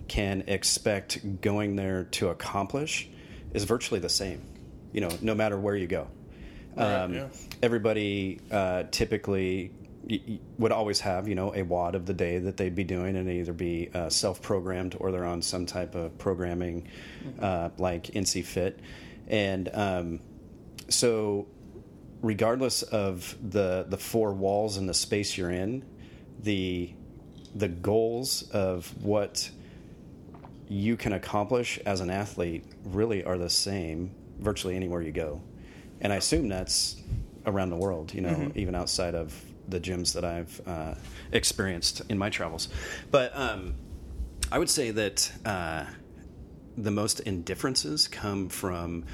can 0.08 0.44
expect 0.46 1.40
going 1.40 1.76
there 1.76 2.04
to 2.04 2.28
accomplish 2.28 3.08
is 3.52 3.64
virtually 3.64 4.00
the 4.00 4.08
same. 4.08 4.42
You 4.94 5.02
know, 5.02 5.10
no 5.20 5.34
matter 5.34 5.58
where 5.58 5.76
you 5.76 5.86
go. 5.86 6.08
Right, 6.74 7.02
Um, 7.02 7.14
yeah. 7.14 7.28
Everybody 7.62 8.40
uh, 8.50 8.84
typically 8.90 9.72
would 10.58 10.72
always 10.72 11.00
have, 11.00 11.28
you 11.28 11.34
know, 11.34 11.54
a 11.54 11.62
WOD 11.62 11.94
of 11.94 12.06
the 12.06 12.14
day 12.14 12.38
that 12.38 12.56
they'd 12.56 12.74
be 12.74 12.84
doing, 12.84 13.16
and 13.16 13.28
either 13.28 13.52
be 13.52 13.90
uh, 13.94 14.08
self-programmed 14.08 14.96
or 15.00 15.12
they're 15.12 15.24
on 15.24 15.42
some 15.42 15.66
type 15.66 15.94
of 15.94 16.16
programming, 16.18 16.88
uh, 17.40 17.70
like 17.78 18.04
NC 18.04 18.44
Fit, 18.44 18.80
and 19.28 19.68
um, 19.74 20.20
so 20.88 21.46
regardless 22.22 22.82
of 22.82 23.36
the 23.42 23.86
the 23.88 23.98
four 23.98 24.32
walls 24.32 24.76
and 24.76 24.88
the 24.88 24.94
space 24.94 25.36
you're 25.36 25.50
in, 25.50 25.84
the 26.40 26.92
the 27.54 27.68
goals 27.68 28.42
of 28.50 28.92
what 29.02 29.50
you 30.68 30.96
can 30.96 31.12
accomplish 31.12 31.78
as 31.86 32.00
an 32.00 32.10
athlete 32.10 32.64
really 32.84 33.22
are 33.24 33.38
the 33.38 33.50
same 33.50 34.10
virtually 34.44 34.76
anywhere 34.76 35.02
you 35.02 35.12
go. 35.12 35.40
And 36.00 36.12
I 36.12 36.16
assume 36.16 36.48
that's 36.48 36.96
around 37.46 37.70
the 37.70 37.76
world, 37.76 38.12
you 38.14 38.20
know, 38.20 38.52
even 38.54 38.74
outside 38.74 39.14
of 39.14 39.34
the 39.68 39.80
gyms 39.80 40.12
that 40.14 40.24
I've 40.24 40.60
uh, 40.66 40.94
experienced 41.32 42.02
in 42.08 42.18
my 42.18 42.30
travels. 42.30 42.68
But 43.10 43.34
um, 43.36 43.74
I 44.52 44.58
would 44.58 44.70
say 44.70 44.90
that 44.92 45.32
uh, 45.44 45.84
the 46.76 46.90
most 46.90 47.20
indifferences 47.20 48.06
come 48.08 48.48
from 48.48 49.04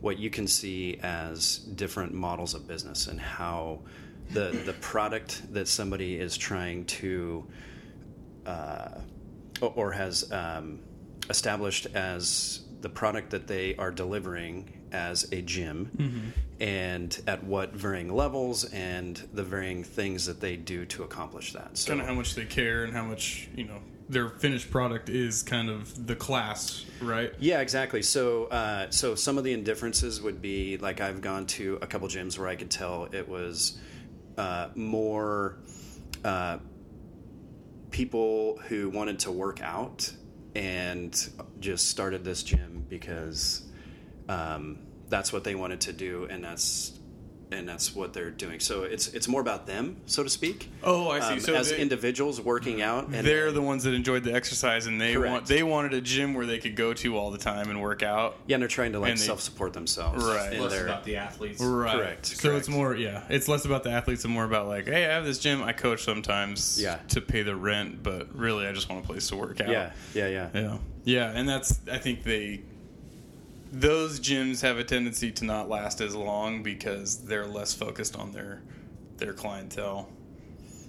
what 0.00 0.18
you 0.18 0.30
can 0.30 0.46
see 0.46 0.98
as 1.02 1.58
different 1.58 2.14
models 2.14 2.54
of 2.54 2.66
business 2.66 3.06
and 3.08 3.20
how 3.20 3.80
the 4.32 4.50
the 4.64 4.74
product 4.74 5.42
that 5.52 5.66
somebody 5.68 6.16
is 6.16 6.36
trying 6.36 6.84
to 6.86 7.46
uh, 8.46 9.00
or- 9.60 9.72
or 9.76 9.92
has 9.92 10.30
um, 10.32 10.80
established 11.28 11.86
as 11.94 12.60
the 12.80 12.88
product 12.88 13.30
that 13.30 13.46
they 13.46 13.74
are 13.76 13.90
delivering 13.90 14.72
as 14.92 15.30
a 15.32 15.42
gym 15.42 15.90
Mm-hmm. 15.96 16.28
and 16.60 17.20
at 17.26 17.44
what 17.44 17.72
varying 17.72 18.12
levels 18.14 18.64
and 18.64 19.16
the 19.32 19.42
varying 19.44 19.84
things 19.84 20.26
that 20.26 20.40
they 20.40 20.56
do 20.56 20.84
to 20.86 21.02
accomplish 21.04 21.52
that. 21.52 21.76
So 21.78 21.88
kind 21.90 22.00
of 22.00 22.06
how 22.06 22.14
much 22.14 22.34
they 22.34 22.44
care 22.44 22.84
and 22.84 22.92
how 22.92 23.04
much 23.04 23.48
you 23.54 23.64
know 23.64 23.78
their 24.08 24.30
finished 24.30 24.70
product 24.70 25.10
is 25.10 25.42
kind 25.42 25.68
of 25.68 26.06
the 26.06 26.16
class, 26.16 26.86
right? 27.02 27.32
Yeah, 27.38 27.60
exactly. 27.60 28.00
So, 28.02 28.44
uh, 28.46 28.86
so 28.88 29.14
some 29.14 29.36
of 29.36 29.44
the 29.44 29.52
indifferences 29.52 30.22
would 30.22 30.40
be 30.40 30.78
like 30.78 31.02
I've 31.02 31.20
gone 31.20 31.44
to 31.48 31.78
a 31.82 31.86
couple 31.86 32.08
gyms 32.08 32.38
where 32.38 32.48
I 32.48 32.56
could 32.56 32.70
tell 32.70 33.08
it 33.12 33.28
was 33.28 33.78
uh, 34.38 34.68
more 34.74 35.58
uh, 36.24 36.56
people 37.90 38.58
who 38.68 38.88
wanted 38.90 39.18
to 39.20 39.30
work 39.32 39.60
out 39.62 40.10
and 40.54 41.28
just 41.60 41.88
started 41.88 42.24
this 42.24 42.42
gym 42.42 42.86
because 42.88 43.66
um, 44.28 44.78
that's 45.08 45.32
what 45.32 45.44
they 45.44 45.54
wanted 45.54 45.80
to 45.82 45.92
do, 45.92 46.26
and 46.30 46.42
that's 46.44 46.92
and 47.50 47.66
that's 47.66 47.94
what 47.96 48.12
they're 48.12 48.30
doing. 48.30 48.60
So 48.60 48.82
it's 48.82 49.08
it's 49.08 49.26
more 49.26 49.40
about 49.40 49.66
them, 49.66 50.02
so 50.04 50.22
to 50.22 50.28
speak. 50.28 50.70
Oh, 50.82 51.08
I 51.08 51.20
see. 51.20 51.32
Um, 51.32 51.40
So 51.40 51.54
as 51.54 51.70
they- 51.70 51.78
individuals 51.78 52.38
working 52.42 52.82
out, 52.82 53.04
and 53.08 53.26
They're 53.26 53.52
the 53.52 53.62
ones 53.62 53.84
that 53.84 53.94
enjoyed 53.94 54.22
the 54.22 54.34
exercise, 54.34 54.84
and 54.84 55.00
they 55.00 55.14
Correct. 55.14 55.32
want 55.32 55.46
they 55.46 55.62
wanted 55.62 55.94
a 55.94 56.02
gym 56.02 56.34
where 56.34 56.44
they 56.44 56.58
could 56.58 56.76
go 56.76 56.92
to 56.92 57.16
all 57.16 57.30
the 57.30 57.38
time 57.38 57.70
and 57.70 57.80
work 57.80 58.02
out. 58.02 58.36
yeah, 58.46 58.56
and 58.56 58.62
they're 58.62 58.68
trying 58.68 58.92
to 58.92 58.98
like 58.98 59.16
self-support 59.16 59.72
themselves, 59.72 60.22
Right. 60.22 60.60
Less 60.60 60.72
their- 60.72 60.84
about 60.84 61.04
the 61.04 61.16
athletes. 61.16 61.58
Right. 61.62 61.96
Correct, 61.96 62.26
So 62.26 62.50
correct. 62.50 62.58
it's 62.58 62.68
more, 62.68 62.94
yeah, 62.94 63.22
it's 63.30 63.48
less 63.48 63.64
about 63.64 63.82
the 63.82 63.92
athletes 63.92 64.24
and 64.26 64.34
more 64.34 64.44
about 64.44 64.68
like, 64.68 64.84
hey, 64.86 65.06
I 65.06 65.14
have 65.14 65.24
this 65.24 65.38
gym, 65.38 65.62
I 65.62 65.72
coach 65.72 66.04
sometimes, 66.04 66.78
Yeah. 66.78 66.98
to 67.08 67.22
pay 67.22 67.40
the 67.44 67.56
rent, 67.56 68.02
but 68.02 68.36
really, 68.36 68.66
I 68.66 68.72
just 68.72 68.90
want 68.90 69.02
a 69.02 69.06
place 69.06 69.26
to 69.28 69.36
work 69.36 69.58
out. 69.62 69.70
yeah, 69.70 69.92
yeah, 70.12 70.28
yeah. 70.28 70.48
yeah, 70.52 70.76
yeah, 71.04 71.32
and 71.34 71.48
that's 71.48 71.80
I 71.90 71.96
think 71.96 72.24
they 72.24 72.60
those 73.72 74.20
gyms 74.20 74.62
have 74.62 74.78
a 74.78 74.84
tendency 74.84 75.30
to 75.32 75.44
not 75.44 75.68
last 75.68 76.00
as 76.00 76.14
long 76.14 76.62
because 76.62 77.18
they're 77.24 77.46
less 77.46 77.74
focused 77.74 78.16
on 78.16 78.32
their 78.32 78.62
their 79.18 79.32
clientele. 79.32 80.08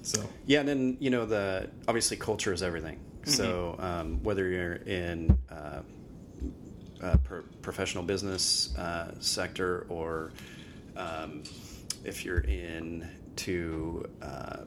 So 0.01 0.23
Yeah, 0.45 0.61
and 0.61 0.69
then 0.69 0.97
you 0.99 1.09
know 1.09 1.25
the 1.25 1.69
obviously 1.87 2.17
culture 2.17 2.53
is 2.53 2.63
everything. 2.63 2.99
So 3.25 3.75
um, 3.79 4.23
whether 4.23 4.47
you're 4.49 4.75
in 4.75 5.37
uh, 5.51 5.81
uh, 7.01 7.17
pro- 7.23 7.43
professional 7.61 8.03
business 8.03 8.75
uh, 8.77 9.13
sector 9.19 9.85
or 9.89 10.31
um, 10.95 11.43
if 12.03 12.25
you're 12.25 12.39
in 12.39 13.07
to 13.37 14.05
uh, 14.21 14.57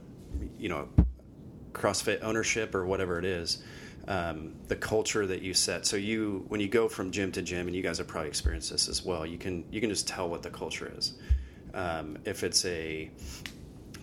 you 0.59 0.69
know 0.69 0.89
CrossFit 1.73 2.23
ownership 2.23 2.75
or 2.75 2.87
whatever 2.87 3.19
it 3.19 3.25
is, 3.25 3.63
um, 4.09 4.55
the 4.69 4.77
culture 4.77 5.27
that 5.27 5.43
you 5.43 5.55
set. 5.55 5.87
So 5.87 5.97
you 5.97 6.45
when 6.49 6.61
you 6.61 6.69
go 6.69 6.89
from 6.89 7.11
gym 7.11 7.33
to 7.33 7.43
gym, 7.43 7.67
and 7.67 7.77
you 7.77 7.83
guys 7.83 7.99
have 7.99 8.09
probably 8.09 8.29
experienced 8.29 8.71
this 8.71 8.89
as 8.89 9.05
well. 9.05 9.25
You 9.25 9.39
can 9.39 9.65
you 9.71 9.81
can 9.81 9.91
just 9.91 10.09
tell 10.09 10.29
what 10.29 10.43
the 10.43 10.51
culture 10.51 10.93
is. 10.97 11.15
Um, 11.75 12.19
if 12.25 12.45
it's 12.45 12.65
a 12.65 13.11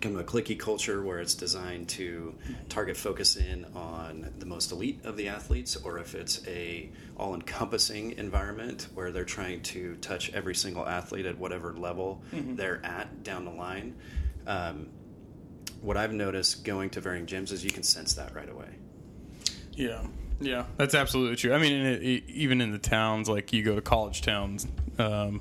kind 0.02 0.16
of 0.16 0.22
a 0.22 0.24
clicky 0.24 0.58
culture 0.58 1.04
where 1.04 1.20
it's 1.20 1.36
designed 1.36 1.90
to 1.90 2.34
target 2.70 2.96
focus 2.96 3.36
in 3.36 3.66
on 3.76 4.32
the 4.40 4.46
most 4.46 4.72
elite 4.72 5.00
of 5.04 5.18
the 5.18 5.28
athletes 5.28 5.76
or 5.76 6.00
if 6.00 6.16
it's 6.16 6.46
a 6.48 6.90
all-encompassing 7.18 8.18
environment 8.18 8.88
where 8.94 9.12
they're 9.12 9.26
trying 9.26 9.62
to 9.62 9.96
touch 9.98 10.32
every 10.34 10.56
single 10.56 10.88
athlete 10.88 11.26
at 11.26 11.38
whatever 11.38 11.74
level 11.74 12.22
they're 12.56 12.84
at 12.86 13.24
down 13.24 13.44
the 13.44 13.52
line 13.52 13.94
um, 14.48 14.88
what 15.82 15.98
i've 15.98 16.14
noticed 16.14 16.64
going 16.64 16.90
to 16.90 17.02
varying 17.02 17.26
gyms 17.26 17.52
is 17.52 17.64
you 17.64 17.72
can 17.72 17.84
sense 17.84 18.14
that 18.14 18.34
right 18.34 18.50
away 18.50 18.70
Yeah, 19.80 20.02
yeah, 20.42 20.66
that's 20.76 20.94
absolutely 20.94 21.38
true. 21.38 21.54
I 21.54 21.58
mean, 21.58 22.22
even 22.28 22.60
in 22.60 22.72
the 22.72 22.78
towns, 22.78 23.30
like 23.30 23.54
you 23.54 23.64
go 23.64 23.76
to 23.76 23.82
college 23.82 24.22
towns, 24.22 24.68
um, 24.98 25.40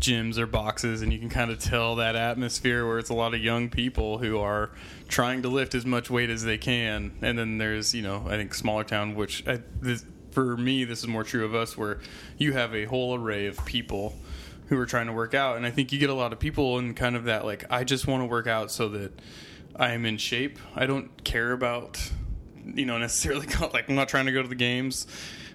gyms 0.00 0.38
or 0.38 0.46
boxes, 0.46 1.02
and 1.02 1.12
you 1.12 1.20
can 1.20 1.28
kind 1.28 1.52
of 1.52 1.60
tell 1.60 1.94
that 1.96 2.16
atmosphere 2.16 2.84
where 2.84 2.98
it's 2.98 3.10
a 3.10 3.14
lot 3.14 3.32
of 3.32 3.40
young 3.40 3.70
people 3.70 4.18
who 4.18 4.40
are 4.40 4.70
trying 5.06 5.42
to 5.42 5.48
lift 5.48 5.76
as 5.76 5.86
much 5.86 6.10
weight 6.10 6.30
as 6.30 6.42
they 6.42 6.58
can. 6.58 7.12
And 7.22 7.38
then 7.38 7.58
there's, 7.58 7.94
you 7.94 8.02
know, 8.02 8.24
I 8.26 8.30
think 8.30 8.54
smaller 8.54 8.82
town, 8.82 9.14
which 9.14 9.46
I, 9.46 9.60
this, 9.80 10.04
for 10.32 10.56
me, 10.56 10.82
this 10.82 10.98
is 10.98 11.06
more 11.06 11.22
true 11.22 11.44
of 11.44 11.54
us, 11.54 11.78
where 11.78 12.00
you 12.38 12.54
have 12.54 12.74
a 12.74 12.86
whole 12.86 13.14
array 13.14 13.46
of 13.46 13.64
people 13.64 14.16
who 14.66 14.76
are 14.80 14.86
trying 14.86 15.06
to 15.06 15.12
work 15.12 15.32
out. 15.32 15.56
And 15.56 15.64
I 15.64 15.70
think 15.70 15.92
you 15.92 16.00
get 16.00 16.10
a 16.10 16.14
lot 16.14 16.32
of 16.32 16.40
people 16.40 16.76
in 16.80 16.94
kind 16.94 17.14
of 17.14 17.24
that, 17.24 17.44
like, 17.44 17.66
I 17.70 17.84
just 17.84 18.08
want 18.08 18.22
to 18.22 18.26
work 18.26 18.48
out 18.48 18.72
so 18.72 18.88
that 18.88 19.12
I 19.76 19.92
am 19.92 20.06
in 20.06 20.16
shape. 20.16 20.58
I 20.74 20.86
don't 20.86 21.22
care 21.22 21.52
about 21.52 22.10
you 22.64 22.86
know 22.86 22.98
necessarily 22.98 23.46
like 23.72 23.88
I'm 23.88 23.94
not 23.94 24.08
trying 24.08 24.26
to 24.26 24.32
go 24.32 24.42
to 24.42 24.48
the 24.48 24.54
games. 24.54 25.06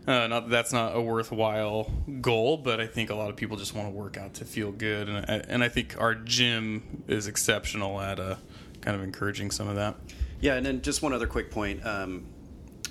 Uh, 0.08 0.26
not 0.28 0.46
that 0.46 0.50
that's 0.50 0.72
not 0.72 0.96
a 0.96 1.02
worthwhile 1.02 1.92
goal, 2.22 2.56
but 2.56 2.80
I 2.80 2.88
think 2.88 3.10
a 3.10 3.16
lot 3.16 3.30
of 3.30 3.36
people 3.36 3.58
just 3.58 3.76
want 3.76 3.90
to 3.90 3.92
work 3.94 4.16
out 4.16 4.36
to 4.36 4.46
feel 4.46 4.72
good, 4.72 5.10
and 5.10 5.18
I, 5.18 5.44
and 5.50 5.64
I 5.64 5.68
think 5.68 6.00
our 6.00 6.16
gym 6.16 7.04
is 7.08 7.28
exceptional 7.28 8.00
at 8.00 8.18
uh, 8.18 8.36
kind 8.80 8.96
of 8.96 9.04
encouraging 9.04 9.52
some 9.52 9.68
of 9.68 9.76
that. 9.76 9.96
Yeah, 10.40 10.54
and 10.54 10.66
then 10.66 10.82
just 10.82 11.02
one 11.02 11.12
other 11.12 11.28
quick 11.28 11.52
point. 11.52 11.86
Um, 11.86 12.26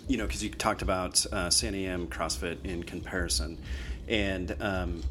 you 0.09 0.19
know, 0.19 0.27
because 0.27 0.45
you 0.45 0.51
talked 0.51 0.83
about 0.83 1.25
uh, 1.33 1.49
Santiam 1.49 2.07
CrossFit 2.09 2.65
in 2.65 2.83
comparison, 2.83 3.59
and 4.09 4.55
um, 4.61 5.03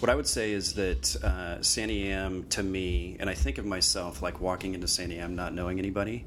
what 0.00 0.10
I 0.10 0.16
would 0.16 0.26
say 0.26 0.50
is 0.52 0.74
that 0.74 1.16
uh, 1.22 1.58
Santiam 1.60 2.48
to 2.50 2.62
me, 2.64 3.16
and 3.20 3.30
I 3.30 3.34
think 3.34 3.58
of 3.58 3.64
myself 3.64 4.22
like 4.22 4.40
walking 4.40 4.74
into 4.74 4.88
Santiam 4.88 5.30
not 5.30 5.54
knowing 5.54 5.78
anybody. 5.78 6.24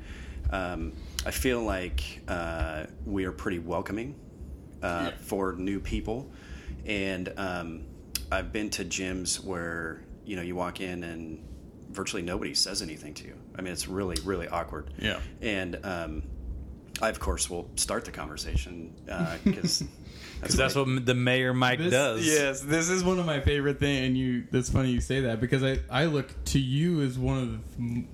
Um, 0.51 0.93
I 1.27 1.31
feel 1.31 1.61
like 1.61 2.21
uh, 2.29 2.85
we 3.05 3.25
are 3.25 3.33
pretty 3.33 3.59
welcoming 3.59 4.15
uh, 4.81 5.11
for 5.19 5.55
new 5.57 5.81
people, 5.81 6.31
and 6.85 7.33
um, 7.35 7.85
I've 8.31 8.53
been 8.53 8.69
to 8.71 8.85
gyms 8.85 9.43
where 9.43 10.05
you 10.25 10.37
know 10.37 10.41
you 10.41 10.55
walk 10.55 10.79
in 10.79 11.03
and 11.03 11.43
virtually 11.91 12.21
nobody 12.21 12.53
says 12.53 12.81
anything 12.81 13.13
to 13.15 13.25
you. 13.25 13.35
I 13.57 13.61
mean, 13.61 13.73
it's 13.73 13.89
really 13.89 14.15
really 14.23 14.47
awkward. 14.47 14.93
Yeah. 14.97 15.19
and 15.41 15.77
um, 15.83 16.23
I 17.01 17.09
of 17.09 17.19
course 17.19 17.49
will 17.49 17.69
start 17.75 18.05
the 18.05 18.11
conversation 18.11 18.95
because 19.43 19.83
Because 20.39 20.55
that's 20.55 20.75
what 20.75 21.05
the 21.05 21.13
mayor 21.13 21.53
Mike 21.53 21.79
This- 21.79 21.91
does. 21.91 22.25
Yes, 22.25 22.61
this 22.61 22.87
is 22.89 23.03
one 23.03 23.19
of 23.19 23.25
my 23.25 23.41
favorite 23.41 23.79
things, 23.81 24.07
and 24.07 24.17
you. 24.17 24.47
That's 24.49 24.69
funny 24.69 24.91
you 24.91 25.01
say 25.01 25.19
that 25.21 25.41
because 25.41 25.61
I 25.61 25.79
I 25.89 26.05
look 26.05 26.33
to 26.45 26.59
you 26.59 27.01
as 27.01 27.19
one 27.19 27.37
of 27.39 27.51
the 27.51 28.05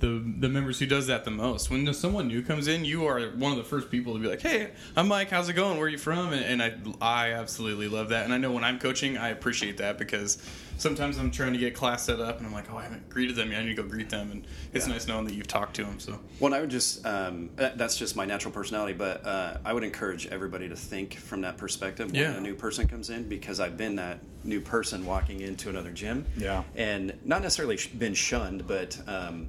the, 0.00 0.22
the 0.38 0.48
members 0.48 0.78
who 0.78 0.86
does 0.86 1.08
that 1.08 1.24
the 1.24 1.30
most. 1.30 1.70
When 1.70 1.92
someone 1.92 2.28
new 2.28 2.42
comes 2.42 2.68
in, 2.68 2.84
you 2.84 3.06
are 3.06 3.20
one 3.30 3.50
of 3.52 3.58
the 3.58 3.64
first 3.64 3.90
people 3.90 4.14
to 4.14 4.20
be 4.20 4.28
like, 4.28 4.40
"Hey, 4.40 4.70
I'm 4.96 5.08
Mike. 5.08 5.30
How's 5.30 5.48
it 5.48 5.54
going? 5.54 5.76
Where 5.76 5.86
are 5.86 5.90
you 5.90 5.98
from?" 5.98 6.32
And, 6.32 6.44
and 6.44 6.62
I 6.62 6.74
I 7.00 7.32
absolutely 7.32 7.88
love 7.88 8.10
that, 8.10 8.24
and 8.24 8.32
I 8.32 8.38
know 8.38 8.52
when 8.52 8.64
I'm 8.64 8.78
coaching, 8.78 9.18
I 9.18 9.30
appreciate 9.30 9.78
that 9.78 9.98
because 9.98 10.38
sometimes 10.76 11.18
I'm 11.18 11.32
trying 11.32 11.52
to 11.52 11.58
get 11.58 11.74
class 11.74 12.04
set 12.04 12.20
up, 12.20 12.38
and 12.38 12.46
I'm 12.46 12.52
like, 12.52 12.70
"Oh, 12.72 12.76
I 12.76 12.84
haven't 12.84 13.08
greeted 13.08 13.34
them 13.34 13.50
yet. 13.50 13.60
I 13.60 13.64
need 13.64 13.74
to 13.74 13.82
go 13.82 13.88
greet 13.88 14.08
them," 14.10 14.30
and 14.30 14.44
it's 14.72 14.86
Yeah. 14.86 14.92
nice 14.92 15.08
knowing 15.08 15.24
that 15.24 15.34
you've 15.34 15.48
talked 15.48 15.74
to 15.76 15.84
them. 15.84 15.98
So 15.98 16.18
Well, 16.38 16.54
I 16.54 16.60
would 16.60 16.70
just, 16.70 17.04
um, 17.04 17.50
that- 17.56 17.76
that's 17.78 17.96
just 17.96 18.14
my 18.14 18.24
natural 18.24 18.52
personality, 18.52 18.92
but 18.94 19.26
uh, 19.26 19.56
I 19.64 19.72
would 19.72 19.82
encourage 19.84 20.26
everybody 20.28 20.68
to 20.68 20.76
think 20.76 21.16
from 21.16 21.40
that 21.40 21.56
perspective 21.56 22.12
when 22.12 22.20
Yeah. 22.20 22.36
a 22.36 22.40
new 22.40 22.54
person 22.54 22.86
comes 22.86 23.10
in 23.10 23.28
because 23.28 23.58
I've 23.58 23.76
been 23.76 23.96
that 23.96 24.20
new 24.44 24.60
person 24.60 25.04
walking 25.04 25.40
into 25.40 25.68
another 25.68 25.90
gym. 25.90 26.24
Yeah. 26.36 26.62
And 26.76 27.14
not 27.24 27.42
necessarily 27.42 27.78
been 27.98 28.14
shunned, 28.14 28.66
but 28.68 28.96
um, 29.08 29.48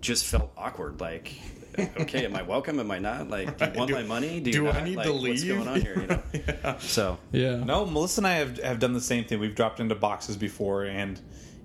just 0.00 0.24
felt 0.26 0.52
awkward. 0.56 1.00
Like, 1.00 1.34
okay, 1.78 2.24
am 2.24 2.34
I 2.36 2.42
welcome? 2.42 2.80
Am 2.80 2.90
I 2.90 2.98
not? 2.98 3.28
Like, 3.28 3.58
do 3.58 3.64
you 3.66 3.72
want 3.76 3.88
Do- 3.88 3.94
my 3.94 4.02
money? 4.02 4.40
Do, 4.40 4.50
do 4.52 4.68
I 4.68 4.82
need 4.84 4.96
like, 4.96 5.06
to 5.06 5.12
leave? 5.12 5.32
What's 5.32 5.44
going 5.44 5.68
on 5.68 5.80
here? 5.80 6.00
You 6.00 6.06
know? 6.06 6.22
yeah, 6.32 6.78
So, 6.78 7.18
yeah. 7.32 7.56
No, 7.64 7.84
Melissa 7.86 8.20
and 8.20 8.26
I 8.26 8.34
have 8.34 8.58
have 8.58 8.78
done 8.78 8.92
the 8.92 9.00
same 9.00 9.24
thing. 9.24 9.40
We've 9.40 9.54
dropped 9.54 9.80
into 9.80 9.94
boxes 9.94 10.36
before, 10.36 10.84
and 10.84 11.20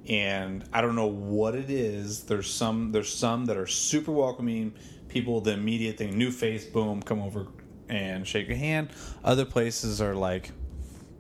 and 0.08 0.64
I 0.72 0.82
don't 0.82 0.96
know 0.96 1.08
what 1.08 1.56
it 1.56 1.70
is. 1.70 2.24
There's 2.24 2.50
some 2.52 2.92
there's 2.92 3.14
some 3.14 3.46
that 3.46 3.58
are 3.58 3.68
super 3.68 4.12
welcoming. 4.12 4.74
People, 5.08 5.40
the 5.40 5.54
immediate 5.54 5.98
thing, 5.98 6.18
new 6.18 6.30
face, 6.30 6.66
boom, 6.66 7.02
come 7.02 7.22
over 7.22 7.48
and 7.88 8.28
shake 8.28 8.48
your 8.50 8.58
hand. 8.58 8.90
Other 9.24 9.46
places 9.46 10.02
are 10.02 10.14
like 10.14 10.52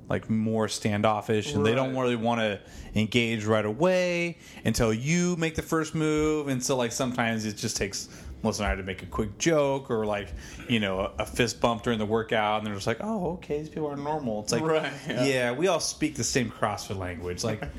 like 0.10 0.30
more 0.30 0.68
standoffish, 0.68 1.54
and 1.54 1.66
they 1.66 1.74
don't 1.76 1.96
Right. 1.96 2.02
really 2.04 2.16
want 2.16 2.42
to 2.42 2.60
engage 2.94 3.46
right 3.46 3.66
away 3.66 4.38
until 4.64 4.94
you 4.94 5.36
make 5.38 5.56
the 5.56 5.62
first 5.62 5.96
move. 5.96 6.48
And 6.48 6.64
so, 6.64 6.76
like 6.78 6.92
sometimes 6.92 7.46
it 7.46 7.58
just 7.58 7.76
takes 7.78 8.08
Melissa 8.44 8.64
and 8.64 8.72
I 8.74 8.76
to 8.76 8.84
make 8.84 9.02
a 9.02 9.08
quick 9.08 9.38
joke 9.40 9.90
or 9.90 10.06
like 10.06 10.28
you 10.70 10.80
know 10.80 11.00
a, 11.00 11.24
a 11.24 11.26
fist 11.26 11.60
bump 11.60 11.82
during 11.84 11.98
the 12.00 12.06
workout, 12.06 12.60
and 12.60 12.68
they're 12.68 12.76
just 12.76 12.86
like, 12.88 13.00
"Oh, 13.02 13.34
okay, 13.34 13.60
these 13.60 13.70
people 13.70 13.90
are 13.90 13.96
normal." 13.98 14.42
It's 14.42 14.52
like, 14.52 14.62
Right, 14.62 14.92
yeah. 15.08 15.26
yeah. 15.26 15.52
we 15.54 15.68
all 15.68 15.80
speak 15.80 16.16
the 16.16 16.24
same 16.24 16.52
CrossFit 16.52 16.98
language, 16.98 17.44
like. 17.44 17.64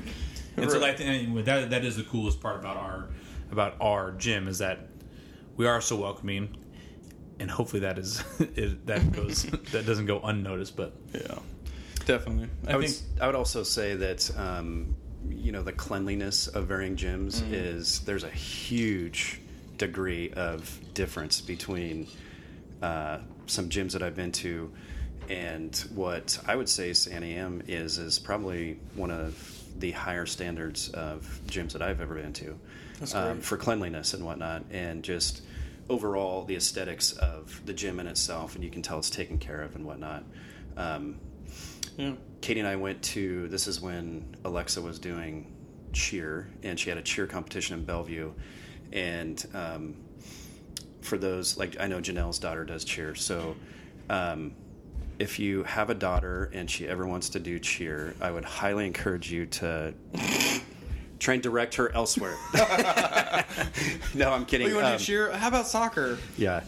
And 0.59 0.71
so 0.71 0.79
Right. 0.81 0.89
I 0.89 0.95
think 0.97 1.27
and 1.37 1.45
that 1.45 1.69
that 1.69 1.85
is 1.85 1.97
the 1.97 2.03
coolest 2.03 2.41
part 2.41 2.59
about 2.59 2.77
our 2.77 3.09
about 3.51 3.75
our 3.79 4.11
gym 4.13 4.47
is 4.47 4.57
that 4.57 4.87
we 5.55 5.67
are 5.67 5.79
so 5.81 5.95
welcoming, 5.97 6.57
and 7.39 7.49
hopefully 7.51 7.81
that 7.81 7.99
is, 7.99 8.23
is 8.55 8.73
that 8.85 9.11
goes 9.11 9.43
that 9.71 9.85
doesn't 9.85 10.07
go 10.07 10.19
unnoticed. 10.21 10.75
But 10.75 10.95
yeah, 11.13 11.37
definitely. 12.07 12.49
I, 12.67 12.73
I 12.73 12.75
would, 12.77 12.85
think 12.87 12.97
s- 12.97 13.21
I 13.21 13.27
would 13.27 13.35
also 13.35 13.63
say 13.63 13.95
that 13.95 14.31
um, 14.37 14.95
you 15.29 15.51
know 15.51 15.61
the 15.61 15.73
cleanliness 15.73 16.47
of 16.47 16.65
varying 16.67 16.95
gyms 16.95 17.41
Mm-hmm. 17.41 17.53
is 17.53 17.99
there's 18.01 18.23
a 18.23 18.29
huge 18.29 19.39
degree 19.77 20.31
of 20.31 20.79
difference 20.95 21.41
between 21.41 22.07
uh, 22.81 23.19
some 23.45 23.69
gyms 23.69 23.91
that 23.93 24.01
I've 24.01 24.15
been 24.15 24.31
to 24.33 24.71
and 25.29 25.75
what 25.93 26.39
I 26.47 26.55
would 26.55 26.69
say 26.69 26.91
Santiam 26.91 27.61
is 27.67 27.97
is 27.97 28.17
probably 28.17 28.79
one 28.95 29.11
of 29.11 29.53
the 29.79 29.91
higher 29.91 30.25
standards 30.25 30.89
of 30.89 31.39
gyms 31.47 31.73
that 31.73 31.81
I've 31.81 32.01
ever 32.01 32.15
been 32.15 32.33
to 32.33 32.57
um, 33.13 33.41
for 33.41 33.57
cleanliness 33.57 34.13
and 34.15 34.25
whatnot, 34.25 34.63
and 34.71 35.03
just 35.03 35.41
overall 35.89 36.45
the 36.45 36.55
aesthetics 36.55 37.11
of 37.11 37.61
the 37.65 37.73
gym 37.73 37.99
in 37.99 38.07
itself, 38.07 38.55
and 38.55 38.63
you 38.63 38.69
can 38.71 38.81
tell 38.81 38.97
it's 38.97 39.09
taken 39.11 39.37
care 39.37 39.61
of 39.61 39.75
and 39.75 39.85
whatnot. 39.85 40.23
Um, 40.77 41.17
Yeah. 41.97 42.13
Katie 42.41 42.59
and 42.59 42.69
I 42.69 42.75
went 42.75 43.01
to 43.03 43.47
this 43.49 43.67
is 43.67 43.81
when 43.81 44.35
Alexa 44.45 44.81
was 44.81 44.99
doing 44.99 45.51
cheer, 45.91 46.49
and 46.63 46.79
she 46.79 46.89
had 46.89 46.97
a 46.97 47.01
cheer 47.01 47.27
competition 47.27 47.77
in 47.79 47.85
Bellevue, 47.85 48.31
and 48.93 49.45
um, 49.53 49.95
for 51.01 51.17
those 51.17 51.57
like 51.57 51.75
I 51.79 51.87
know 51.87 51.99
Janelle's 51.99 52.39
daughter 52.39 52.63
does 52.63 52.85
cheer, 52.85 53.15
so. 53.15 53.55
Um, 54.09 54.53
if 55.19 55.39
you 55.39 55.63
have 55.63 55.89
a 55.89 55.95
daughter 55.95 56.51
and 56.53 56.69
she 56.69 56.87
ever 56.87 57.07
wants 57.07 57.29
to 57.29 57.39
do 57.39 57.57
cheer, 57.57 58.13
I 58.21 58.29
would 58.29 58.45
highly 58.45 58.85
encourage 58.85 59.31
you 59.31 59.47
to 59.47 59.93
try 61.19 61.35
and 61.35 61.43
direct 61.43 61.75
her 61.75 61.93
elsewhere. 61.93 62.35
no, 64.15 64.31
I'm 64.31 64.45
kidding. 64.45 64.67
you 64.67 64.75
want 64.75 64.87
to 64.87 64.93
Um, 64.93 64.97
cheer? 64.99 65.31
How 65.31 65.47
about 65.47 65.67
soccer? 65.67 66.17
yeah. 66.37 66.61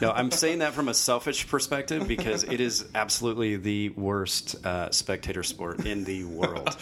No, 0.00 0.10
I'm 0.12 0.30
saying 0.42 0.58
that 0.60 0.72
from 0.74 0.88
a 0.88 0.94
selfish 0.94 1.46
perspective 1.48 2.06
because 2.08 2.44
it 2.44 2.60
is 2.60 2.84
absolutely 2.94 3.56
the 3.56 3.90
worst 3.90 4.64
uh, 4.66 4.90
spectator 4.90 5.42
sport 5.42 5.86
in 5.86 6.04
the 6.04 6.24
world. 6.24 6.76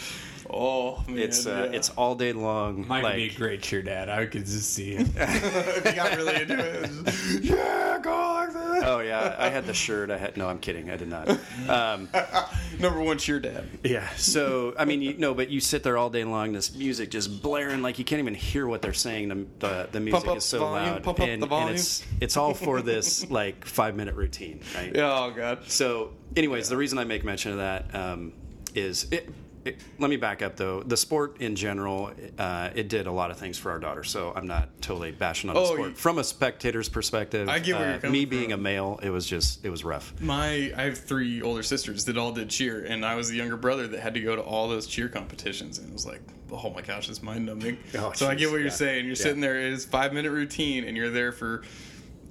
Oh, 0.53 1.03
man, 1.07 1.19
It's 1.19 1.45
uh, 1.45 1.67
yeah. 1.69 1.77
it's 1.77 1.89
all 1.91 2.15
day 2.15 2.33
long. 2.33 2.87
Might 2.87 3.03
like, 3.03 3.15
be 3.15 3.29
a 3.29 3.33
great 3.33 3.61
cheer 3.61 3.81
dad. 3.81 4.09
I 4.09 4.25
could 4.25 4.45
just 4.45 4.73
see 4.73 4.93
it. 4.93 5.07
if 5.15 5.85
you 5.85 5.93
got 5.93 6.15
really 6.15 6.41
into 6.41 6.59
it. 6.59 6.83
it's 6.83 6.95
just, 6.95 7.43
yeah, 7.43 7.99
go 8.01 8.11
like 8.11 8.53
that. 8.53 8.83
Oh 8.85 8.99
yeah, 8.99 9.35
I 9.39 9.49
had 9.49 9.65
the 9.65 9.73
shirt. 9.73 10.11
I 10.11 10.17
had 10.17 10.37
no. 10.37 10.47
I'm 10.47 10.59
kidding. 10.59 10.89
I 10.89 10.97
did 10.97 11.07
not. 11.07 11.29
Um, 11.69 12.09
Number 12.79 12.99
one 12.99 13.17
cheer 13.17 13.39
dad. 13.39 13.65
yeah. 13.83 14.07
So 14.15 14.73
I 14.77 14.85
mean, 14.85 15.01
you, 15.01 15.15
no, 15.17 15.33
but 15.33 15.49
you 15.49 15.59
sit 15.59 15.83
there 15.83 15.97
all 15.97 16.09
day 16.09 16.23
long. 16.23 16.53
This 16.53 16.75
music 16.75 17.09
just 17.11 17.41
blaring 17.41 17.81
like 17.81 17.97
you 17.99 18.05
can't 18.05 18.19
even 18.19 18.35
hear 18.35 18.67
what 18.67 18.81
they're 18.81 18.93
saying. 18.93 19.29
The 19.29 19.45
the, 19.59 19.89
the 19.91 19.99
music 19.99 20.27
up 20.27 20.37
is 20.37 20.43
so 20.43 20.59
the 20.59 20.65
volume, 20.65 20.93
loud, 20.93 21.03
pump 21.03 21.19
up 21.19 21.27
and, 21.27 21.41
the 21.43 21.47
and 21.47 21.69
it's 21.69 22.03
it's 22.19 22.37
all 22.37 22.53
for 22.53 22.81
this 22.81 23.29
like 23.29 23.65
five 23.65 23.95
minute 23.95 24.15
routine, 24.15 24.59
right? 24.75 24.93
Yeah. 25.03 25.11
Oh 25.11 25.31
god. 25.31 25.69
So, 25.69 26.11
anyways, 26.35 26.69
the 26.69 26.77
reason 26.77 26.97
I 26.99 27.03
make 27.03 27.23
mention 27.23 27.51
of 27.53 27.57
that 27.57 27.95
um, 27.95 28.33
is 28.75 29.07
it, 29.11 29.29
it, 29.65 29.79
let 29.99 30.09
me 30.09 30.17
back 30.17 30.41
up 30.41 30.55
though. 30.55 30.81
The 30.83 30.97
sport 30.97 31.37
in 31.41 31.55
general, 31.55 32.11
uh, 32.37 32.69
it 32.75 32.89
did 32.89 33.07
a 33.07 33.11
lot 33.11 33.31
of 33.31 33.37
things 33.37 33.57
for 33.57 33.71
our 33.71 33.79
daughter. 33.79 34.03
So 34.03 34.33
I'm 34.35 34.47
not 34.47 34.69
totally 34.81 35.11
bashing 35.11 35.49
on 35.49 35.55
the 35.55 35.61
Oh, 35.61 35.73
sport 35.73 35.89
you- 35.91 35.95
from 35.95 36.17
a 36.17 36.23
spectator's 36.23 36.89
perspective. 36.89 37.47
I 37.49 37.59
get 37.59 37.75
where 37.77 37.87
uh, 37.87 37.91
you're 37.91 37.99
coming 37.99 38.11
me 38.13 38.25
from. 38.25 38.29
being 38.29 38.51
a 38.51 38.57
male, 38.57 38.99
it 39.03 39.09
was 39.09 39.25
just 39.25 39.63
it 39.65 39.69
was 39.69 39.83
rough. 39.83 40.13
My 40.21 40.71
I 40.75 40.83
have 40.83 40.97
three 40.97 41.41
older 41.41 41.63
sisters 41.63 42.05
that 42.05 42.17
all 42.17 42.31
did 42.31 42.49
cheer, 42.49 42.83
and 42.85 43.05
I 43.05 43.15
was 43.15 43.29
the 43.29 43.35
younger 43.35 43.57
brother 43.57 43.87
that 43.87 43.99
had 43.99 44.13
to 44.15 44.21
go 44.21 44.35
to 44.35 44.41
all 44.41 44.67
those 44.67 44.87
cheer 44.87 45.07
competitions, 45.09 45.79
and 45.79 45.89
it 45.89 45.93
was 45.93 46.05
like, 46.05 46.21
oh 46.51 46.69
my 46.69 46.81
gosh, 46.81 47.09
it's 47.09 47.23
mind 47.23 47.45
numbing. 47.45 47.77
Oh, 47.97 48.11
so 48.13 48.27
I 48.27 48.35
get 48.35 48.51
what 48.51 48.59
you're 48.61 48.69
saying. 48.69 49.05
You're 49.05 49.15
Yeah. 49.15 49.23
sitting 49.23 49.41
there, 49.41 49.59
it 49.59 49.73
is 49.73 49.85
five 49.85 50.13
minute 50.13 50.31
routine, 50.31 50.83
and 50.83 50.95
you're 50.97 51.09
there 51.09 51.31
for 51.31 51.63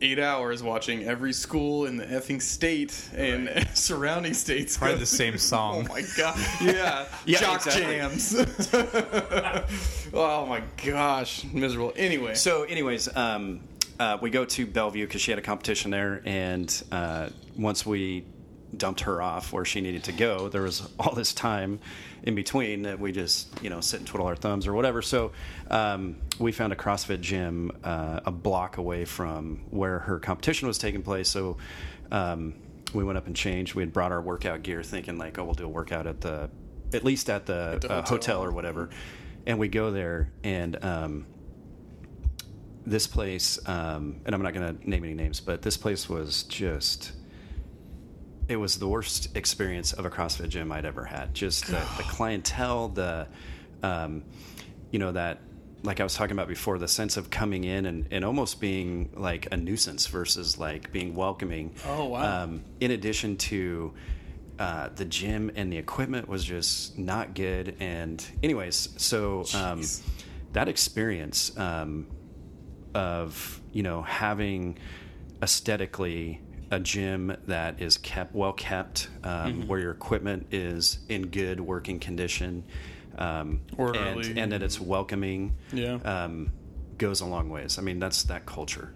eight 0.02 0.18
hours 0.18 0.62
watching 0.62 1.04
every 1.04 1.32
school 1.32 1.86
in 1.86 1.96
the 1.96 2.04
effing 2.04 2.42
state 2.42 3.08
and 3.16 3.66
surrounding 3.74 4.34
states. 4.34 4.76
Probably 4.76 4.98
the 4.98 5.06
same 5.06 5.38
song. 5.38 5.86
Oh 5.88 5.92
my 5.94 6.02
god! 6.16 6.38
Yeah, 6.60 7.06
Yeah, 7.24 7.38
jock 7.38 7.66
exactly. 7.66 7.82
jams. 7.96 8.34
oh 10.14 10.46
my 10.46 10.62
gosh, 10.84 11.44
miserable. 11.52 11.92
Anyway, 11.96 12.34
So, 12.34 12.64
anyways, 12.64 13.14
um, 13.16 13.60
uh, 13.98 14.18
we 14.20 14.30
go 14.30 14.44
to 14.44 14.66
Bellevue 14.66 15.06
because 15.06 15.20
she 15.20 15.30
had 15.30 15.38
a 15.38 15.42
competition 15.42 15.90
there, 15.90 16.22
and 16.24 16.82
uh, 16.90 17.28
once 17.56 17.86
we 17.86 18.24
dumped 18.76 19.00
her 19.00 19.20
off 19.20 19.52
where 19.52 19.64
she 19.64 19.80
needed 19.80 20.04
to 20.04 20.12
go, 20.12 20.48
there 20.48 20.62
was 20.62 20.88
all 20.98 21.14
this 21.14 21.32
time 21.32 21.78
in 22.22 22.34
between 22.34 22.82
that 22.82 22.98
we 22.98 23.12
just 23.12 23.48
you 23.62 23.70
know 23.70 23.80
sit 23.80 24.00
and 24.00 24.06
twiddle 24.06 24.26
our 24.26 24.36
thumbs 24.36 24.66
or 24.66 24.72
whatever. 24.72 25.02
So 25.02 25.32
um, 25.70 26.16
we 26.38 26.52
found 26.52 26.72
a 26.72 26.76
CrossFit 26.76 27.20
gym 27.20 27.72
uh, 27.84 28.20
a 28.24 28.30
block 28.30 28.76
away 28.76 29.04
from 29.04 29.64
where 29.70 30.00
her 30.00 30.18
competition 30.18 30.68
was 30.68 30.78
taking 30.78 31.02
place. 31.02 31.28
So. 31.28 31.56
Um, 32.10 32.54
we 32.94 33.04
went 33.04 33.16
up 33.16 33.26
and 33.26 33.34
changed. 33.34 33.74
We 33.74 33.82
had 33.82 33.90
brought 33.90 34.12
our 34.12 34.20
workout 34.20 34.62
gear, 34.62 34.82
thinking 34.82 35.16
like, 35.16 35.38
"Oh, 35.38 35.44
we'll 35.44 35.54
do 35.54 35.64
a 35.64 35.68
workout 35.68 36.06
at 36.06 36.20
the, 36.20 36.50
at 36.92 37.04
least 37.04 37.30
at 37.30 37.46
the, 37.46 37.78
the 37.80 37.90
uh, 37.90 37.96
hotel. 38.02 38.04
hotel 38.04 38.44
or 38.44 38.52
whatever." 38.52 38.90
And 39.46 39.58
we 39.58 39.68
go 39.68 39.90
there, 39.90 40.30
and 40.44 40.82
um, 40.84 41.26
this 42.86 43.06
place, 43.06 43.58
um, 43.66 44.20
and 44.24 44.34
I'm 44.34 44.42
not 44.42 44.54
going 44.54 44.78
to 44.78 44.90
name 44.90 45.04
any 45.04 45.14
names, 45.14 45.40
but 45.40 45.62
this 45.62 45.76
place 45.76 46.08
was 46.08 46.42
just. 46.44 47.12
It 48.52 48.56
was 48.56 48.78
the 48.78 48.86
worst 48.86 49.34
experience 49.34 49.94
of 49.94 50.04
a 50.04 50.10
CrossFit 50.10 50.50
gym 50.50 50.70
I'd 50.70 50.84
ever 50.84 51.04
had. 51.04 51.32
Just 51.32 51.66
the, 51.66 51.82
the 51.96 52.02
clientele, 52.02 52.88
the, 52.88 53.26
um, 53.82 54.24
you 54.90 54.98
know, 54.98 55.12
that, 55.12 55.40
like 55.82 56.00
I 56.00 56.04
was 56.04 56.14
talking 56.14 56.32
about 56.32 56.48
before, 56.48 56.78
the 56.78 56.86
sense 56.86 57.16
of 57.16 57.30
coming 57.30 57.64
in 57.64 57.86
and, 57.86 58.06
and 58.10 58.24
almost 58.24 58.60
being 58.60 59.10
like 59.16 59.48
a 59.52 59.56
nuisance 59.56 60.06
versus 60.06 60.58
like 60.58 60.92
being 60.92 61.14
welcoming. 61.14 61.74
Oh, 61.86 62.04
wow. 62.04 62.44
Um, 62.44 62.62
in 62.78 62.90
addition 62.90 63.38
to 63.38 63.94
uh, 64.58 64.90
the 64.94 65.06
gym 65.06 65.50
and 65.56 65.72
the 65.72 65.78
equipment 65.78 66.28
was 66.28 66.44
just 66.44 66.98
not 66.98 67.34
good. 67.34 67.76
And, 67.80 68.24
anyways, 68.42 68.90
so 68.98 69.44
um, 69.54 69.82
that 70.52 70.68
experience 70.68 71.56
um, 71.56 72.06
of 72.94 73.60
you 73.72 73.82
know 73.82 74.02
having 74.02 74.78
aesthetically 75.42 76.40
a 76.72 76.80
gym 76.80 77.36
that 77.46 77.80
is 77.80 77.98
kept 77.98 78.34
well 78.34 78.52
kept, 78.54 79.08
um, 79.22 79.30
Mm-hmm. 79.52 79.66
where 79.68 79.78
your 79.78 79.92
equipment 79.92 80.46
is 80.50 80.98
in 81.08 81.26
good 81.28 81.60
working 81.60 82.00
condition, 82.00 82.64
um, 83.18 83.60
Orderly. 83.76 84.30
and, 84.30 84.38
and 84.38 84.52
that 84.52 84.62
it's 84.62 84.80
welcoming, 84.80 85.54
Yeah. 85.72 85.98
um, 86.04 86.50
goes 86.98 87.20
a 87.20 87.26
long 87.26 87.50
ways. 87.50 87.78
I 87.78 87.82
mean, 87.82 87.98
that's 87.98 88.22
that 88.24 88.46
culture. 88.46 88.92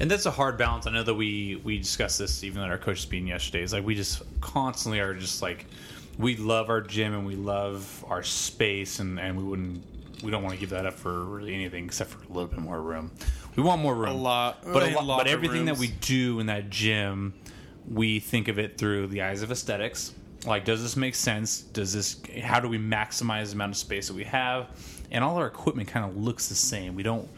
And 0.00 0.10
that's 0.10 0.26
a 0.26 0.30
hard 0.30 0.58
balance. 0.58 0.86
I 0.86 0.90
know 0.92 1.02
that 1.04 1.14
we 1.14 1.60
we 1.64 1.78
discussed 1.78 2.18
this 2.18 2.44
even 2.44 2.62
at 2.62 2.70
our 2.70 2.78
coaches 2.78 3.10
meeting 3.10 3.28
yesterday. 3.28 3.62
It's 3.62 3.72
like 3.72 3.84
we 3.84 3.94
just 3.94 4.22
constantly 4.40 5.00
are 5.00 5.12
just 5.14 5.40
like 5.42 5.66
we 6.18 6.36
love 6.36 6.68
our 6.68 6.80
gym 6.80 7.14
and 7.14 7.26
we 7.26 7.34
love 7.34 8.04
our 8.08 8.22
space 8.22 8.98
and 9.00 9.18
and 9.18 9.36
we 9.36 9.42
wouldn't 9.42 9.82
we 10.22 10.30
don't 10.30 10.42
want 10.44 10.54
to 10.54 10.60
give 10.60 10.70
that 10.70 10.86
up 10.86 10.94
for 10.94 11.24
really 11.24 11.52
anything 11.54 11.84
except 11.84 12.10
for 12.10 12.18
a 12.24 12.28
little 12.32 12.46
bit 12.46 12.58
more 12.60 12.80
room. 12.80 13.10
We 13.58 13.64
want 13.64 13.82
more 13.82 13.94
room, 13.96 14.10
A 14.10 14.14
lot- 14.14 14.62
but 14.62 14.84
a 14.84 15.00
a 15.00 15.02
lot, 15.02 15.18
but 15.18 15.26
everything 15.26 15.64
that 15.64 15.78
we 15.78 15.88
do 15.88 16.38
in 16.38 16.46
that 16.46 16.70
gym, 16.70 17.34
we 17.90 18.20
think 18.20 18.46
of 18.46 18.56
it 18.60 18.78
through 18.78 19.08
the 19.08 19.22
eyes 19.22 19.42
of 19.42 19.50
aesthetics. 19.50 20.12
Like, 20.46 20.64
does 20.64 20.80
this 20.80 20.96
make 20.96 21.16
sense? 21.16 21.62
Does 21.62 21.92
this? 21.92 22.22
How 22.40 22.60
do 22.60 22.68
we 22.68 22.78
maximize 22.78 23.48
the 23.48 23.54
amount 23.54 23.72
of 23.72 23.76
space 23.76 24.06
that 24.06 24.14
we 24.14 24.22
have? 24.22 24.68
And 25.10 25.24
all 25.24 25.38
our 25.38 25.48
equipment 25.48 25.88
kind 25.88 26.06
of 26.08 26.16
looks 26.16 26.48
the 26.48 26.54
same. 26.54 26.94
We 26.94 27.02
don't 27.02 27.28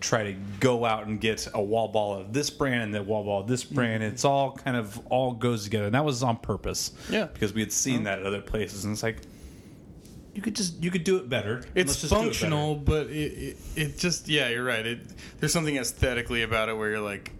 try 0.00 0.22
to 0.22 0.32
go 0.60 0.86
out 0.86 1.06
and 1.06 1.20
get 1.20 1.46
a 1.52 1.62
wall 1.62 1.88
ball 1.88 2.14
of 2.14 2.32
this 2.32 2.48
brand 2.48 2.82
and 2.84 2.94
the 2.94 3.02
wall 3.02 3.22
ball 3.22 3.42
of 3.42 3.46
this 3.46 3.62
mm-hmm. 3.62 3.74
brand. 3.74 4.02
It's 4.02 4.24
all 4.24 4.52
kind 4.52 4.78
of 4.78 4.98
all 5.08 5.32
goes 5.32 5.64
together, 5.64 5.84
and 5.84 5.94
that 5.94 6.06
was 6.06 6.22
on 6.22 6.38
purpose. 6.38 6.92
Yeah. 7.10 7.26
because 7.26 7.52
we 7.52 7.60
had 7.60 7.70
seen 7.70 8.04
that 8.04 8.20
at 8.20 8.24
other 8.24 8.40
places, 8.40 8.86
and 8.86 8.94
it's 8.94 9.02
like 9.02 9.18
you 10.34 10.42
could 10.42 10.56
just 10.56 10.82
you 10.82 10.90
could 10.90 11.04
do 11.04 11.16
it 11.16 11.28
better. 11.28 11.62
It's 11.74 12.00
do 12.00 12.06
it 12.06 12.10
better. 12.10 12.22
functional, 12.22 12.74
but 12.76 13.06
it, 13.08 13.32
it 13.32 13.56
it 13.76 13.98
just 13.98 14.28
yeah, 14.28 14.48
you're 14.48 14.64
right. 14.64 14.86
It 14.86 15.00
there's 15.38 15.52
something 15.52 15.76
aesthetically 15.76 16.42
about 16.42 16.68
it 16.68 16.76
where 16.76 16.90
you're 16.90 17.00
like, 17.00 17.32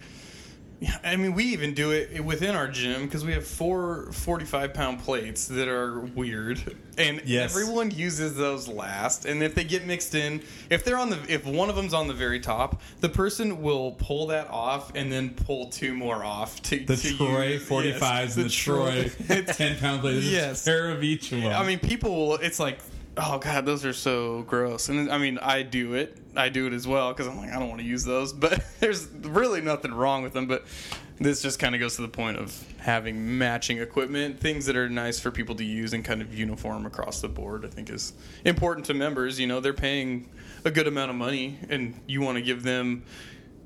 I 1.05 1.17
mean, 1.17 1.35
we 1.35 1.45
even 1.45 1.75
do 1.75 1.91
it 1.91 2.25
within 2.25 2.55
our 2.55 2.67
gym 2.67 3.05
because 3.05 3.25
we 3.25 3.33
have 3.33 3.47
four 3.47 4.11
45 4.13 4.73
pound 4.73 5.01
plates 5.01 5.47
that 5.49 5.69
are 5.69 6.01
weird, 6.01 6.75
and 6.97 7.21
Yes. 7.27 7.51
everyone 7.55 7.91
uses 7.91 8.35
those 8.35 8.67
last. 8.67 9.27
And 9.27 9.43
if 9.43 9.55
they 9.55 9.65
get 9.65 9.87
mixed 9.87 10.15
in, 10.15 10.41
if 10.71 10.83
they're 10.85 10.97
on 10.97 11.11
the 11.11 11.19
if 11.29 11.45
one 11.45 11.69
of 11.69 11.77
them's 11.77 11.93
on 11.93 12.09
the 12.09 12.15
very 12.15 12.41
top, 12.41 12.81
the 13.01 13.11
person 13.11 13.61
will 13.61 13.93
pull 13.93 14.29
that 14.29 14.49
off 14.49 14.91
and 14.95 15.13
then 15.13 15.31
pull 15.31 15.67
two 15.69 15.93
more 15.95 16.25
off 16.25 16.63
to 16.63 16.79
The 16.83 16.97
to 16.97 17.17
Troy 17.17 17.47
use. 17.55 17.69
45s 17.69 18.03
Yes, 18.03 18.37
and 18.37 18.45
the 18.47 18.49
Troy 18.51 19.11
10 19.53 19.79
pound 19.79 20.01
plates. 20.01 20.25
Yes. 20.27 20.63
a 20.67 20.71
pair 20.71 20.91
of 20.91 21.05
each 21.05 21.31
of 21.33 21.43
them. 21.43 21.53
I 21.53 21.67
mean, 21.67 21.79
people 21.79 22.15
will. 22.29 22.35
It's 22.37 22.59
like, 22.59 22.79
oh 23.17 23.39
god, 23.39 23.67
those 23.67 23.85
are 23.85 23.93
so 23.93 24.43
gross. 24.43 24.89
And 24.89 25.11
I 25.11 25.19
mean, 25.19 25.39
I 25.39 25.63
do 25.63 25.95
it. 25.95 26.17
I 26.37 26.49
do 26.49 26.67
it 26.67 26.73
as 26.73 26.87
well 26.87 27.13
because 27.13 27.27
I'm 27.27 27.37
like, 27.37 27.51
I 27.51 27.59
don't 27.59 27.69
want 27.69 27.81
to 27.81 27.87
use 27.87 28.05
those. 28.05 28.33
But 28.41 28.65
there's 28.81 29.09
really 29.09 29.61
nothing 29.61 29.93
wrong 29.93 30.23
with 30.23 30.33
them. 30.33 30.47
But 30.47 30.65
this 31.19 31.43
just 31.43 31.59
kind 31.59 31.75
of 31.75 31.81
goes 31.81 31.97
to 31.97 32.03
the 32.03 32.09
point 32.09 32.39
of 32.39 32.65
having 32.79 33.37
matching 33.37 33.79
equipment, 33.79 34.41
things 34.41 34.67
that 34.67 34.77
are 34.77 34.89
nice 34.89 35.21
for 35.21 35.31
people 35.31 35.55
to 35.57 35.65
use 35.65 35.93
and 35.93 36.05
kind 36.05 36.23
of 36.23 36.33
uniform 36.33 36.87
across 36.87 37.21
the 37.21 37.29
board. 37.29 37.65
I 37.65 37.69
think 37.69 37.91
is 37.91 38.13
important 38.45 38.87
to 38.87 38.95
members. 38.95 39.39
You 39.39 39.47
know, 39.47 39.61
they're 39.61 39.73
paying 39.73 40.29
a 40.65 40.71
good 40.71 40.87
amount 40.87 41.11
of 41.11 41.17
money, 41.17 41.59
and 41.69 42.01
you 42.07 42.21
want 42.21 42.37
to 42.37 42.43
give 42.43 42.63
them 42.63 43.05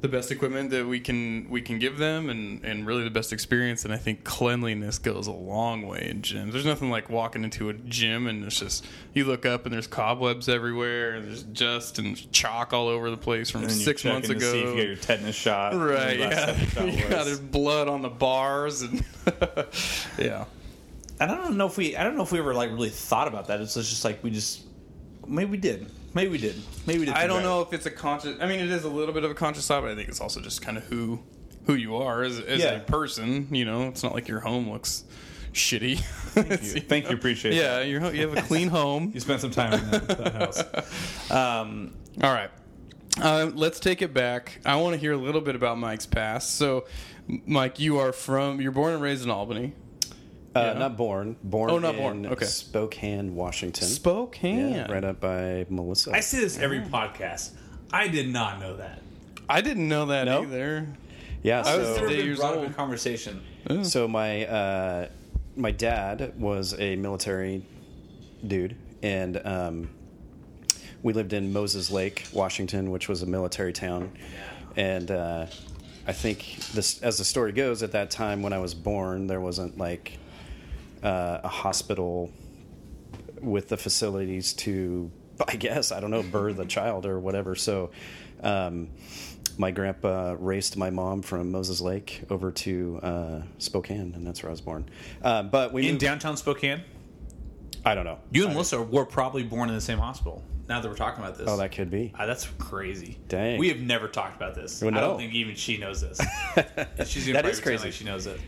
the 0.04 0.08
best 0.10 0.30
equipment 0.30 0.68
that 0.68 0.86
we 0.86 1.00
can 1.00 1.48
we 1.48 1.62
can 1.62 1.78
give 1.78 1.96
them 1.96 2.28
and 2.28 2.62
and 2.62 2.86
really 2.86 3.04
the 3.04 3.10
best 3.10 3.32
experience 3.32 3.86
and 3.86 3.94
I 3.94 3.96
think 3.96 4.22
cleanliness 4.22 4.98
goes 4.98 5.26
a 5.26 5.32
long 5.32 5.86
way 5.86 6.08
in 6.10 6.20
gyms. 6.20 6.52
There's 6.52 6.66
nothing 6.66 6.90
like 6.90 7.08
walking 7.08 7.42
into 7.42 7.70
a 7.70 7.72
gym 7.72 8.26
and 8.26 8.44
it's 8.44 8.60
just 8.60 8.84
you 9.14 9.24
look 9.24 9.46
up 9.46 9.64
and 9.64 9.72
there's 9.74 9.86
cobwebs 9.86 10.46
everywhere 10.46 11.14
and 11.14 11.26
there's 11.26 11.42
dust 11.42 11.98
and 11.98 12.30
chalk 12.32 12.74
all 12.74 12.86
over 12.88 13.08
the 13.08 13.16
place 13.16 13.48
from 13.48 13.62
And 13.62 13.72
6 13.72 14.04
months 14.04 14.28
checking 14.28 14.40
to 14.40 14.46
ago. 14.46 14.52
see 14.52 14.60
if 14.60 14.68
you 14.68 14.76
get 14.76 14.86
your 14.88 14.96
tetanus 14.96 15.34
shot. 15.36 15.74
right, 15.74 16.18
yeah. 16.18 16.28
time 16.52 16.68
shot 16.68 16.88
yeah, 16.92 17.24
there's 17.24 17.40
blood 17.40 17.88
on 17.88 18.02
the 18.02 18.10
bars 18.10 18.82
and 18.82 19.02
yeah. 20.18 20.44
I 21.18 21.26
don't 21.26 21.56
know 21.56 21.66
if 21.66 21.78
we. 21.78 21.96
I 21.96 22.04
don't 22.04 22.16
know 22.16 22.24
if 22.24 22.32
we 22.32 22.40
ever 22.40 22.52
like 22.52 22.70
really 22.72 22.90
thought 22.90 23.28
about 23.28 23.46
that. 23.46 23.60
It's 23.62 23.72
just 23.74 24.04
like 24.04 24.22
we 24.22 24.30
just. 24.30 24.64
Maybe 25.26 25.52
we 25.52 25.56
did. 25.56 25.86
Maybe 26.14 26.30
we 26.30 26.38
did. 26.38 26.54
Maybe 26.86 27.00
we 27.00 27.04
did. 27.06 27.14
I 27.14 27.26
don't 27.26 27.42
know 27.42 27.60
if 27.62 27.72
it's 27.72 27.86
a 27.86 27.90
conscious. 27.90 28.36
I 28.40 28.46
mean, 28.46 28.60
it 28.60 28.70
is 28.70 28.84
a 28.84 28.88
little 28.88 29.12
bit 29.14 29.24
of 29.24 29.30
a 29.30 29.34
conscious 29.34 29.66
thought, 29.66 29.82
but 29.82 29.90
I 29.90 29.94
think 29.94 30.08
it's 30.08 30.20
also 30.20 30.40
just 30.40 30.62
kind 30.62 30.78
of 30.78 30.84
who 30.84 31.20
who 31.66 31.74
you 31.74 31.96
are 31.96 32.22
as, 32.22 32.38
as 32.40 32.60
Yeah. 32.60 32.72
a 32.72 32.80
person. 32.80 33.48
You 33.50 33.64
know, 33.64 33.88
it's 33.88 34.02
not 34.02 34.14
like 34.14 34.28
your 34.28 34.40
home 34.40 34.70
looks 34.70 35.04
shitty. 35.52 35.98
Thank 35.98 36.50
you. 36.50 36.56
Thank 36.88 37.08
you. 37.10 37.16
Appreciate 37.16 37.54
it. 37.54 37.56
yeah, 37.56 37.80
your 37.80 38.12
you 38.14 38.28
have 38.28 38.36
a 38.36 38.42
clean 38.42 38.68
home. 38.68 39.10
You 39.14 39.20
spent 39.20 39.40
some 39.40 39.50
time 39.50 39.72
in 39.74 39.90
that, 39.90 40.08
that 40.08 40.32
house. 40.34 41.30
Um, 41.30 41.94
All 42.22 42.32
right. 42.32 42.50
Uh, 43.20 43.50
let's 43.54 43.78
take 43.80 44.02
it 44.02 44.12
back. 44.12 44.60
I 44.64 44.76
want 44.76 44.94
to 44.94 45.00
hear 45.00 45.12
a 45.12 45.16
little 45.16 45.40
bit 45.40 45.54
about 45.54 45.78
Mike's 45.78 46.04
past. 46.06 46.56
So, 46.56 46.84
Mike, 47.46 47.78
you 47.78 47.98
are 47.98 48.12
from. 48.12 48.60
You're 48.60 48.72
born 48.72 48.92
and 48.92 49.00
raised 49.02 49.24
in 49.24 49.30
Albany, 49.30 49.72
Uh, 50.56 50.60
Yeah. 50.72 50.78
Not 50.78 50.96
born. 50.96 51.36
Born. 51.42 51.70
Oh, 51.70 51.78
not 51.78 51.94
in 51.94 52.00
born. 52.00 52.26
Okay. 52.26 52.44
Spokane, 52.44 53.34
Washington. 53.34 53.88
Spokane. 53.88 54.72
Yeah, 54.72 54.92
right 54.92 55.04
up 55.04 55.20
by 55.20 55.66
Melissa. 55.68 56.12
I 56.12 56.20
say 56.20 56.40
this 56.40 56.58
every 56.58 56.80
podcast. 56.80 57.50
I 57.92 58.08
did 58.08 58.28
not 58.32 58.60
know 58.60 58.76
that. 58.76 59.02
I 59.48 59.60
didn't 59.60 59.88
know 59.88 60.06
that 60.06 60.24
No? 60.24 60.42
either. 60.42 60.86
yeah. 61.42 61.62
I 61.66 61.76
was 61.76 61.86
so, 61.86 61.94
never- 61.94 62.00
Never 62.06 62.08
been 62.16 62.26
years 62.26 62.38
brought 62.38 62.52
up 62.52 62.58
old. 62.58 62.66
in 62.66 62.74
conversation. 62.74 63.42
so 63.82 64.06
my 64.08 64.46
uh, 64.46 65.08
my 65.56 65.70
dad 65.70 66.32
was 66.38 66.74
a 66.80 66.96
military 66.96 67.64
dude, 68.46 68.76
and 69.02 69.40
um, 69.46 69.90
we 71.02 71.12
lived 71.12 71.32
in 71.32 71.52
Moses 71.52 71.90
Lake, 71.90 72.26
Washington, 72.32 72.90
which 72.90 73.08
was 73.08 73.22
a 73.22 73.26
military 73.26 73.72
town. 73.72 74.12
And 74.76 75.10
uh, 75.10 75.46
I 76.06 76.12
think 76.12 76.56
this, 76.74 77.00
as 77.02 77.18
the 77.18 77.24
story 77.24 77.52
goes, 77.52 77.82
at 77.82 77.92
that 77.92 78.10
time 78.10 78.42
when 78.42 78.52
I 78.52 78.58
was 78.58 78.74
born, 78.74 79.26
there 79.26 79.40
wasn't 79.40 79.78
like 79.78 80.18
uh, 81.04 81.40
a 81.44 81.48
hospital 81.48 82.32
with 83.40 83.68
the 83.68 83.76
facilities 83.76 84.52
to, 84.54 85.10
I 85.46 85.56
guess, 85.56 85.92
I 85.92 86.00
don't 86.00 86.10
know, 86.10 86.22
birth 86.22 86.58
a 86.58 86.64
child 86.66 87.06
or 87.06 87.18
whatever. 87.20 87.54
So. 87.54 87.90
Um, 88.42 88.90
my 89.56 89.70
grandpa 89.70 90.34
raced 90.38 90.76
my 90.76 90.90
mom 90.90 91.22
from 91.22 91.52
Moses 91.52 91.80
Lake 91.80 92.22
over 92.28 92.50
to 92.50 92.98
uh, 93.02 93.42
Spokane, 93.58 94.12
and 94.16 94.26
that's 94.26 94.42
where 94.42 94.50
I 94.50 94.52
was 94.52 94.60
born. 94.60 94.88
Uh, 95.22 95.44
but 95.44 95.72
we 95.72 95.82
In 95.86 95.92
moved, 95.92 96.00
downtown 96.00 96.36
Spokane, 96.36 96.82
I 97.84 97.94
don't 97.94 98.04
know. 98.04 98.18
you 98.32 98.44
and 98.46 98.52
Melissa 98.52 98.82
were 98.82 99.04
probably 99.06 99.44
born 99.44 99.68
in 99.68 99.74
the 99.76 99.80
same 99.80 99.98
hospital. 99.98 100.42
Now 100.68 100.80
that 100.80 100.88
we're 100.88 100.96
talking 100.96 101.22
about 101.22 101.38
this, 101.38 101.48
Oh, 101.48 101.56
that 101.58 101.70
could 101.70 101.88
be. 101.88 102.12
Ah, 102.18 102.26
that's 102.26 102.46
crazy. 102.58 103.16
Dang. 103.28 103.58
we 103.60 103.68
have 103.68 103.78
never 103.80 104.08
talked 104.08 104.34
about 104.34 104.54
this. 104.56 104.82
Well, 104.82 104.92
I 104.96 105.00
don't 105.00 105.18
think 105.18 105.32
even 105.34 105.54
she 105.54 105.76
knows 105.76 106.00
this. 106.00 106.18
She's 107.06 107.26
That 107.26 107.46
is 107.46 107.60
crazy. 107.60 107.84
Like 107.84 107.92
she 107.94 108.04
knows 108.04 108.26
it. 108.26 108.40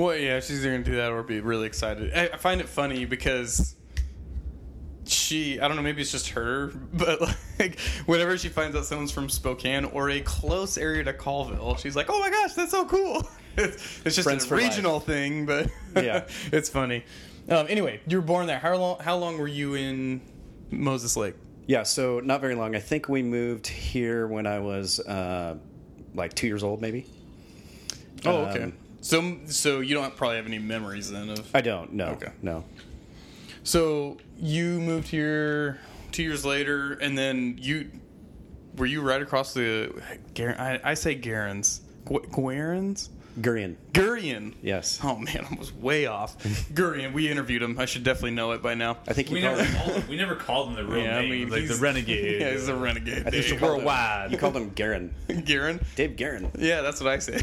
Well, 0.00 0.16
yeah, 0.16 0.40
she's 0.40 0.60
either 0.60 0.70
going 0.70 0.84
to 0.84 0.90
do 0.90 0.96
that 0.96 1.12
or 1.12 1.22
be 1.22 1.40
really 1.40 1.66
excited. 1.66 2.12
I, 2.16 2.28
I 2.32 2.36
find 2.38 2.60
it 2.60 2.68
funny 2.68 3.04
because 3.04 3.74
she, 5.06 5.60
I 5.60 5.68
don't 5.68 5.76
know, 5.76 5.82
maybe 5.82 6.00
it's 6.00 6.10
just 6.12 6.30
her, 6.30 6.68
but 6.94 7.20
like 7.58 7.78
whenever 8.06 8.38
she 8.38 8.48
finds 8.48 8.76
out 8.76 8.86
someone's 8.86 9.10
from 9.12 9.28
Spokane 9.28 9.84
or 9.84 10.10
a 10.10 10.20
close 10.20 10.78
area 10.78 11.04
to 11.04 11.12
Colville, 11.12 11.76
she's 11.76 11.96
like, 11.96 12.06
"Oh 12.08 12.18
my 12.18 12.30
gosh, 12.30 12.54
that's 12.54 12.70
so 12.70 12.84
cool!" 12.84 13.28
It's, 13.56 14.00
it's 14.06 14.14
just 14.16 14.22
Friends 14.22 14.44
a 14.44 14.46
for 14.48 14.56
life. 14.56 14.70
regional 14.70 15.00
thing, 15.00 15.44
but 15.44 15.68
Yeah. 15.96 16.26
it's 16.52 16.68
funny. 16.68 17.04
Um, 17.48 17.66
anyway, 17.68 18.00
you 18.06 18.18
were 18.18 18.24
born 18.24 18.46
there. 18.46 18.60
How 18.60 18.76
long? 18.76 19.00
How 19.00 19.16
long 19.16 19.38
were 19.38 19.48
you 19.48 19.74
in 19.74 20.20
Moses 20.70 21.16
Lake? 21.16 21.34
Yeah, 21.66 21.82
so 21.82 22.20
not 22.20 22.40
very 22.40 22.54
long. 22.54 22.76
I 22.76 22.78
think 22.78 23.08
we 23.08 23.22
moved 23.24 23.66
here 23.66 24.28
when 24.28 24.46
I 24.46 24.60
was 24.60 25.00
uh, 25.00 25.56
like 26.14 26.32
two 26.34 26.46
years 26.46 26.62
old, 26.62 26.80
maybe. 26.80 27.06
Oh, 28.24 28.44
okay. 28.46 28.62
Um, 28.62 28.72
so, 29.00 29.38
so 29.46 29.80
you 29.80 29.94
don't 29.94 30.14
probably 30.16 30.36
have 30.36 30.46
any 30.46 30.58
memories 30.58 31.10
then 31.10 31.30
of. 31.30 31.54
I 31.54 31.60
don't. 31.60 31.92
No. 31.92 32.06
Okay. 32.08 32.32
No. 32.42 32.64
So 33.62 34.18
you 34.38 34.80
moved 34.80 35.08
here 35.08 35.80
two 36.12 36.22
years 36.22 36.44
later, 36.44 36.92
and 36.94 37.16
then 37.16 37.58
you 37.60 37.90
were 38.76 38.86
you 38.86 39.02
right 39.02 39.20
across 39.22 39.54
the. 39.54 39.92
I, 40.38 40.80
I 40.82 40.94
say 40.94 41.18
Garens, 41.18 41.80
Gu- 42.04 42.26
Gurian. 43.40 43.76
Gurion. 43.92 44.54
Yes. 44.62 44.98
Oh 45.04 45.16
man, 45.16 45.46
I 45.50 45.54
was 45.54 45.72
way 45.72 46.06
off. 46.06 46.36
Gurian. 46.74 47.12
We 47.12 47.30
interviewed 47.30 47.62
him. 47.62 47.78
I 47.78 47.84
should 47.86 48.02
definitely 48.02 48.32
know 48.32 48.50
it 48.52 48.62
by 48.62 48.74
now. 48.74 48.98
I 49.06 49.12
think 49.12 49.30
We 49.30 49.40
never, 49.40 49.64
called 49.64 49.92
him, 49.92 50.08
we 50.08 50.16
never 50.16 50.34
called 50.34 50.68
him 50.70 50.74
the 50.74 50.84
real 50.84 51.04
Yeah, 51.04 51.16
I 51.18 51.20
name, 51.22 51.30
mean, 51.30 51.48
like 51.50 51.68
the 51.68 51.76
renegade. 51.76 52.40
Yeah, 52.40 52.50
he's 52.52 52.68
a 52.68 52.74
renegade. 52.74 53.26
I 53.26 53.30
think 53.30 53.44
you 53.44 53.50
dude. 53.52 53.60
called 53.60 53.70
him- 53.72 53.76
worldwide. 53.84 54.32
you 54.32 54.38
called 54.38 54.56
him 54.56 54.70
Garen. 54.70 55.14
Garen. 55.44 55.80
Dave 55.96 56.16
Garen. 56.16 56.50
Yeah, 56.58 56.80
that's 56.82 57.00
what 57.00 57.12
I 57.12 57.18
say. 57.18 57.38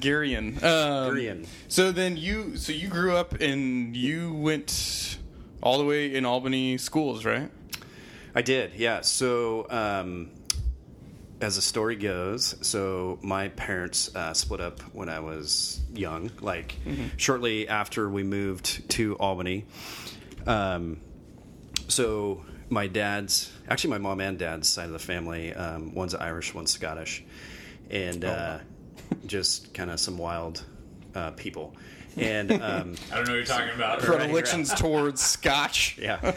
Gurian. 0.00 0.62
Um, 0.62 1.14
Gurian. 1.14 1.46
So 1.68 1.92
then 1.92 2.16
you, 2.16 2.56
so 2.56 2.72
you 2.72 2.88
grew 2.88 3.16
up 3.16 3.40
and 3.40 3.96
you 3.96 4.32
went 4.34 5.18
all 5.62 5.78
the 5.78 5.84
way 5.84 6.14
in 6.14 6.24
Albany 6.24 6.78
schools, 6.78 7.24
right? 7.24 7.50
I 8.34 8.42
did, 8.42 8.74
yeah. 8.74 9.00
So, 9.00 9.66
um, 9.70 10.30
as 11.40 11.56
the 11.56 11.62
story 11.62 11.96
goes, 11.96 12.56
so 12.66 13.18
my 13.22 13.48
parents 13.48 14.14
uh, 14.14 14.34
split 14.34 14.60
up 14.60 14.80
when 14.92 15.08
I 15.08 15.20
was 15.20 15.80
young, 15.94 16.30
like 16.40 16.74
shortly 17.16 17.68
after 17.68 18.08
we 18.08 18.22
moved 18.22 18.88
to 18.90 19.14
Albany. 19.16 19.64
Um, 20.46 21.00
so, 21.86 22.44
my 22.70 22.86
dad's 22.86 23.52
actually 23.68 23.90
my 23.90 23.98
mom 23.98 24.20
and 24.20 24.38
dad's 24.38 24.68
side 24.68 24.86
of 24.86 24.92
the 24.92 24.98
family, 24.98 25.54
um, 25.54 25.94
one's 25.94 26.14
Irish, 26.14 26.54
one's 26.54 26.70
Scottish, 26.70 27.24
and 27.90 28.24
uh, 28.24 28.58
just 29.26 29.72
kind 29.74 29.90
of 29.90 30.00
some 30.00 30.18
wild 30.18 30.64
uh, 31.14 31.30
people. 31.32 31.74
And 32.16 32.50
um, 32.50 32.58
I 33.12 33.16
don't 33.16 33.26
know 33.26 33.32
what 33.32 33.36
you're 33.36 33.44
talking 33.44 33.74
about. 33.76 34.00
Predilections 34.00 34.74
towards 34.74 35.20
Scotch. 35.20 35.96
yeah. 35.98 36.34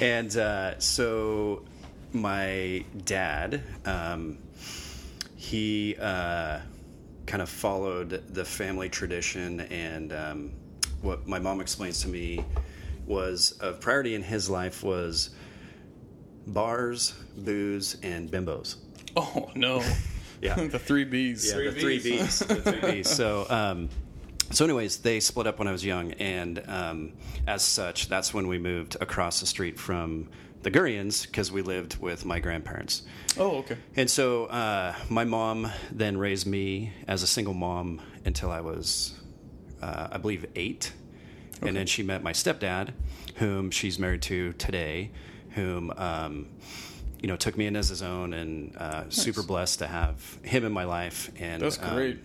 and 0.00 0.36
uh, 0.36 0.80
so 0.80 1.62
my 2.14 2.84
dad, 3.04 3.62
um, 3.84 4.38
he 5.36 5.96
uh, 6.00 6.60
kind 7.26 7.42
of 7.42 7.48
followed 7.48 8.22
the 8.34 8.44
family 8.44 8.88
tradition, 8.88 9.60
and 9.60 10.12
um, 10.12 10.52
what 11.00 11.26
my 11.26 11.38
mom 11.38 11.60
explains 11.60 12.00
to 12.02 12.08
me 12.08 12.44
was 13.06 13.58
a 13.60 13.72
priority 13.72 14.14
in 14.14 14.22
his 14.22 14.48
life 14.48 14.82
was 14.82 15.30
bars, 16.46 17.14
booze, 17.36 17.96
and 18.02 18.30
bimbos. 18.30 18.76
Oh 19.16 19.50
no. 19.54 19.82
Yeah. 20.42 20.56
the 20.56 20.76
three 20.76 21.04
B's. 21.04 21.48
Yeah, 21.48 21.70
the 21.70 21.70
three 21.70 22.00
B's. 22.00 22.40
the 22.40 22.56
three 22.56 22.80
B's. 22.80 23.08
So, 23.16 23.46
um, 23.48 23.88
so 24.50 24.64
anyways, 24.64 24.96
they 24.96 25.20
split 25.20 25.46
up 25.46 25.60
when 25.60 25.68
I 25.68 25.70
was 25.72 25.84
young, 25.84 26.10
and 26.14 26.60
um, 26.66 27.12
as 27.46 27.62
such, 27.62 28.08
that's 28.08 28.34
when 28.34 28.48
we 28.48 28.58
moved 28.58 28.96
across 29.00 29.38
the 29.38 29.46
street 29.46 29.78
from 29.78 30.28
the 30.62 30.70
Gurians 30.70 31.26
because 31.26 31.50
we 31.50 31.62
lived 31.62 31.96
with 32.00 32.24
my 32.24 32.38
grandparents. 32.38 33.02
Oh, 33.38 33.58
okay. 33.58 33.76
And 33.96 34.08
so, 34.08 34.46
uh, 34.46 34.94
my 35.08 35.24
mom 35.24 35.70
then 35.90 36.16
raised 36.18 36.46
me 36.46 36.92
as 37.08 37.22
a 37.22 37.26
single 37.26 37.54
mom 37.54 38.00
until 38.24 38.50
I 38.50 38.60
was, 38.60 39.14
uh, 39.80 40.08
I 40.12 40.18
believe, 40.18 40.46
eight. 40.54 40.92
Okay. 41.56 41.68
And 41.68 41.76
then 41.76 41.86
she 41.86 42.02
met 42.02 42.22
my 42.22 42.32
stepdad, 42.32 42.90
whom 43.36 43.70
she's 43.70 43.98
married 43.98 44.22
to 44.22 44.52
today, 44.54 45.10
whom, 45.50 45.92
um, 45.96 46.48
you 47.20 47.28
know, 47.28 47.36
took 47.36 47.56
me 47.56 47.66
in 47.66 47.76
as 47.76 47.88
his 47.88 48.02
own, 48.02 48.32
and 48.34 48.76
uh, 48.76 49.08
super 49.08 49.42
blessed 49.42 49.78
to 49.80 49.86
have 49.86 50.38
him 50.42 50.64
in 50.64 50.72
my 50.72 50.84
life. 50.84 51.30
And 51.38 51.62
That's 51.62 51.78
um, 51.82 51.94
great. 51.94 52.18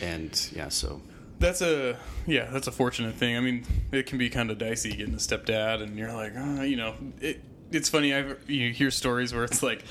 and 0.00 0.48
yeah, 0.54 0.68
so 0.68 1.00
That's 1.40 1.60
a 1.60 1.96
yeah, 2.26 2.48
that's 2.52 2.68
a 2.68 2.72
fortunate 2.72 3.16
thing. 3.16 3.36
I 3.36 3.40
mean, 3.40 3.64
it 3.90 4.06
can 4.06 4.16
be 4.18 4.30
kind 4.30 4.50
of 4.52 4.58
dicey 4.58 4.94
getting 4.94 5.14
a 5.14 5.18
stepdad, 5.18 5.82
and 5.82 5.98
you're 5.98 6.12
like, 6.12 6.32
oh, 6.36 6.62
you 6.62 6.76
know, 6.76 6.94
it. 7.20 7.42
It's 7.72 7.88
funny. 7.88 8.14
I 8.14 8.34
you 8.46 8.72
hear 8.72 8.90
stories 8.90 9.34
where 9.34 9.44
it's 9.44 9.62
like 9.62 9.84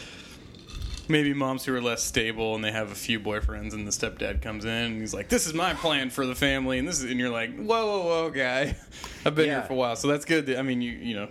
maybe 1.10 1.34
moms 1.34 1.66
who 1.66 1.76
are 1.76 1.82
less 1.82 2.02
stable 2.02 2.56
and 2.56 2.64
they 2.64 2.72
have 2.72 2.92
a 2.92 2.96
few 2.96 3.20
boyfriends, 3.20 3.74
and 3.74 3.86
the 3.86 3.92
stepdad 3.92 4.42
comes 4.42 4.64
in 4.66 4.72
and 4.72 5.00
he's 5.02 5.14
like, 5.14 5.28
"This 5.30 5.48
is 5.48 5.54
my 5.54 5.74
plan 5.74 6.10
for 6.10 6.26
the 6.26 6.36
family," 6.36 6.80
and 6.80 6.88
this 6.88 7.02
is, 7.04 7.10
and 7.12 7.20
you're 7.20 7.30
like, 7.30 7.54
"Whoa, 7.58 7.86
whoa, 7.86 8.04
whoa, 8.06 8.30
guy, 8.30 8.76
I've 9.26 9.36
been 9.36 9.48
Yeah. 9.48 9.60
here 9.60 9.64
for 9.64 9.74
a 9.74 9.76
while." 9.76 9.96
So 9.96 10.08
that's 10.08 10.26
good. 10.26 10.46
that- 10.46 10.60
I 10.60 10.62
mean, 10.62 10.82
you 10.82 10.92
you 10.92 11.16
know, 11.16 11.28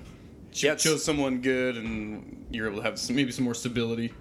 Yeah, 0.55 0.75
chose 0.75 1.03
someone 1.03 1.41
good, 1.41 1.77
and 1.79 2.45
you're 2.51 2.67
able 2.67 2.79
to 2.79 2.83
have 2.83 2.99
some, 2.99 3.17
maybe 3.17 3.33
some 3.33 3.45
more 3.45 3.55
stability. 3.55 4.13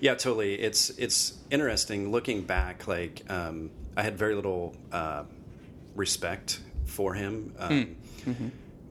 Yeah, 0.00 0.14
totally. 0.14 0.54
It's 0.54 0.90
it's 0.90 1.34
interesting 1.50 2.12
looking 2.12 2.42
back. 2.42 2.86
Like 2.86 3.22
um, 3.28 3.70
I 3.96 4.02
had 4.02 4.16
very 4.16 4.34
little 4.36 4.76
uh, 4.92 5.24
respect 5.96 6.60
for 6.84 7.14
him 7.14 7.52
um, 7.58 7.96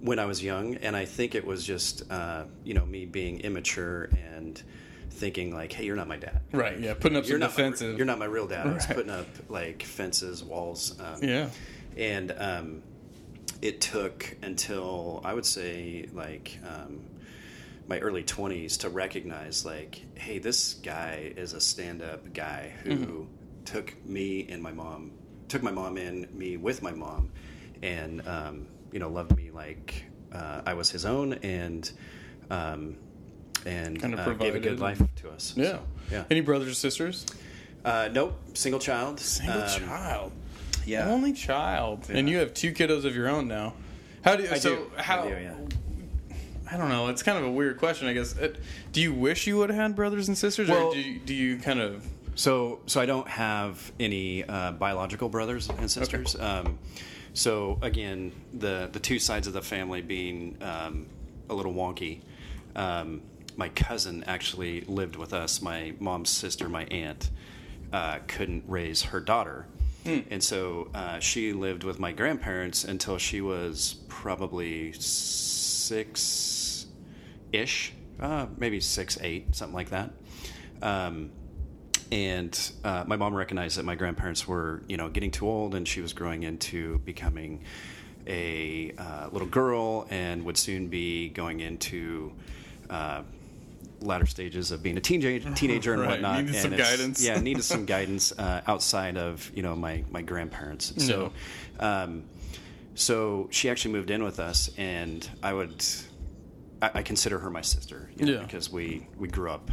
when 0.04 0.20
I 0.20 0.26
was 0.26 0.44
young, 0.44 0.76
and 0.76 0.96
I 0.96 1.06
think 1.06 1.34
it 1.34 1.46
was 1.46 1.66
just 1.66 2.04
uh, 2.12 2.44
you 2.64 2.74
know 2.74 2.86
me 2.86 3.06
being 3.06 3.40
immature 3.40 4.10
and 4.36 4.62
thinking 5.10 5.54
like, 5.54 5.72
"Hey, 5.72 5.86
you're 5.86 5.96
not 5.96 6.08
my 6.08 6.18
dad." 6.18 6.42
Right. 6.52 6.78
Yeah. 6.80 6.94
Putting 6.94 7.18
up 7.18 7.26
You're 7.26 7.40
some 7.50 7.72
my, 7.72 7.88
you're 7.98 8.06
not 8.06 8.20
my 8.20 8.26
real 8.26 8.48
dad. 8.48 8.68
I 8.68 8.74
was 8.74 8.86
putting 8.86 9.10
up 9.12 9.28
like 9.50 9.84
fences, 9.84 10.44
walls. 10.44 11.00
Um, 11.00 11.24
Yeah. 11.24 11.50
and 11.98 12.32
um, 12.38 12.84
it 13.62 13.80
took 13.80 14.36
until 14.42 15.22
I 15.24 15.34
would 15.34 15.46
say 15.46 16.08
like 16.14 16.60
um, 16.68 17.00
my 17.88 18.00
early 18.00 18.24
20s 18.24 18.80
to 18.80 18.90
recognize 18.90 19.66
like, 19.66 20.02
hey, 20.16 20.40
this 20.40 20.74
guy 20.76 21.32
is 21.38 21.54
a 21.54 21.62
stand-up 21.62 22.34
guy 22.34 22.74
who 22.84 22.92
Mm-hmm. 22.96 23.24
took 23.66 24.06
me 24.06 24.48
and 24.50 24.62
my 24.62 24.72
mom, 24.74 25.12
took 25.48 25.64
my 25.64 25.72
mom 25.72 25.98
in, 25.98 26.28
me 26.34 26.58
with 26.58 26.82
my 26.82 26.92
mom, 26.92 27.30
and 27.82 28.26
um, 28.28 28.68
you 28.94 29.00
know 29.00 29.10
loved 29.10 29.36
me 29.36 29.52
like 29.52 30.06
uh, 30.32 30.62
I 30.66 30.74
was 30.76 30.90
his 30.90 31.04
own, 31.06 31.34
and 31.34 31.92
um, 32.50 32.96
and 33.66 34.00
Kinda 34.00 34.22
uh, 34.22 34.34
gave 34.34 34.56
a 34.56 34.60
good 34.60 34.80
life 34.80 35.02
to 35.18 35.30
us. 35.30 35.54
Yeah. 35.58 35.66
So, 35.66 35.82
yeah. 36.12 36.24
Any 36.30 36.42
brothers 36.42 36.70
or 36.70 36.74
sisters? 36.76 37.26
Uh, 37.84 38.10
nope, 38.12 38.40
single 38.54 38.80
child. 38.80 39.20
Single 39.20 39.62
Um, 39.62 39.70
child. 39.70 40.32
Yeah. 40.86 41.10
Only 41.10 41.34
child. 41.34 42.08
And 42.10 42.30
you 42.30 42.38
have 42.38 42.54
two 42.54 42.72
kiddos 42.72 43.06
of 43.06 43.16
your 43.16 43.30
own 43.30 43.48
now. 43.48 43.74
How 44.24 44.36
do 44.36 44.44
you? 44.44 44.50
I 44.52 44.58
so 44.60 44.76
do. 44.76 44.92
I 44.98 45.02
how? 45.02 45.24
do, 45.24 45.30
yeah. 45.30 45.56
I 46.72 46.78
don't 46.78 46.90
know. 46.90 47.08
It's 47.10 47.22
kind 47.24 47.38
of 47.38 47.44
a 47.44 47.52
weird 47.52 47.78
question, 47.78 48.08
I 48.08 48.14
guess. 48.14 48.38
Uh, 48.38 48.54
Do 48.94 49.02
you 49.02 49.14
wish 49.14 49.46
you 49.48 49.58
would 49.58 49.70
have 49.70 49.78
had 49.78 49.96
brothers 49.96 50.28
and 50.28 50.38
sisters, 50.38 50.70
Well- 50.70 50.88
or 50.88 50.94
do 50.94 51.00
you, 51.02 51.20
do 51.20 51.34
you 51.34 51.58
kind 51.58 51.80
of? 51.80 52.06
So, 52.36 52.80
so 52.88 53.00
I 53.00 53.06
don't 53.06 53.28
have 53.28 53.92
any 54.00 54.44
uh, 54.44 54.72
biological 54.72 55.30
brothers 55.30 55.70
and 55.70 55.92
sisters. 55.92 56.36
Um, 56.40 56.80
so 57.34 57.80
again, 57.82 58.32
the 58.54 58.90
the 58.92 59.00
two 59.00 59.20
sides 59.20 59.48
of 59.48 59.54
the 59.54 59.62
family 59.62 60.02
being 60.02 60.58
um, 60.62 61.08
a 61.50 61.54
little 61.54 61.74
wonky. 61.74 62.22
Um, 62.76 63.22
my 63.56 63.70
cousin 63.70 64.24
actually 64.26 64.82
lived 64.82 65.16
with 65.16 65.34
us. 65.34 65.62
My 65.62 65.94
mom's 66.00 66.30
sister, 66.30 66.68
my 66.70 66.86
aunt, 66.86 67.30
uh, 67.92 68.20
couldn't 68.28 68.64
raise 68.68 69.04
her 69.04 69.20
daughter, 69.20 69.68
and 70.06 70.44
so 70.44 70.90
uh, 70.94 71.20
she 71.20 71.54
lived 71.54 71.84
with 71.84 72.00
my 72.00 72.12
grandparents 72.12 72.84
until 72.84 73.18
she 73.18 73.42
was 73.42 73.96
probably 74.08 74.94
six 74.94 76.88
ish, 77.52 77.94
uh, 78.20 78.48
maybe 78.58 78.80
six, 78.80 79.18
eight, 79.22 79.56
something 79.56 79.76
like 79.76 79.90
that. 79.90 80.12
Um, 80.82 81.32
and 82.14 82.72
uh, 82.84 83.04
my 83.08 83.16
mom 83.16 83.34
recognized 83.34 83.78
that 83.78 83.86
my 83.86 83.96
grandparents 83.96 84.48
were, 84.48 84.84
you 84.88 84.98
know, 84.98 85.10
getting 85.10 85.32
too 85.32 85.48
old, 85.48 85.74
and 85.74 85.88
she 85.88 86.00
was 86.00 86.14
growing 86.14 86.44
into 86.44 87.00
becoming 87.00 87.64
a 88.28 88.94
uh, 88.98 89.30
little 89.32 89.48
girl, 89.48 90.06
and 90.10 90.46
would 90.46 90.58
soon 90.58 90.88
be 90.88 91.30
going 91.30 91.60
into 91.60 92.32
uh, 92.90 93.24
latter 94.00 94.26
stages 94.28 94.72
of 94.72 94.84
being 94.84 94.98
a 94.98 95.02
teenager, 95.02 95.50
teenager 95.56 95.94
and 95.94 96.02
Right, 96.04 96.12
whatnot. 96.12 96.38
needed 96.46 96.56
and 96.56 96.62
some 96.62 96.78
guidance. 96.78 97.24
Yeah, 97.26 97.40
needed 97.50 97.64
some 97.64 97.86
guidance 97.86 98.32
uh, 98.38 98.62
outside 98.68 99.18
of 99.18 99.52
you 99.56 99.64
know 99.64 99.76
my 99.76 100.04
my 100.12 100.22
grandparents. 100.22 100.94
So. 101.06 101.34
Um, 101.80 102.26
so 102.96 103.48
she 103.50 103.72
actually 103.72 103.94
moved 103.94 104.12
in 104.12 104.24
with 104.24 104.40
us, 104.40 104.70
and 104.78 105.28
I 105.42 105.52
would, 105.52 105.84
I, 106.80 106.92
I 107.00 107.02
consider 107.02 107.40
her 107.40 107.50
my 107.50 107.62
sister, 107.62 108.12
you 108.16 108.28
know, 108.28 108.34
Yeah. 108.34 108.40
because 108.44 108.72
we 108.72 109.08
we 109.18 109.28
grew 109.28 109.50
up. 109.50 109.72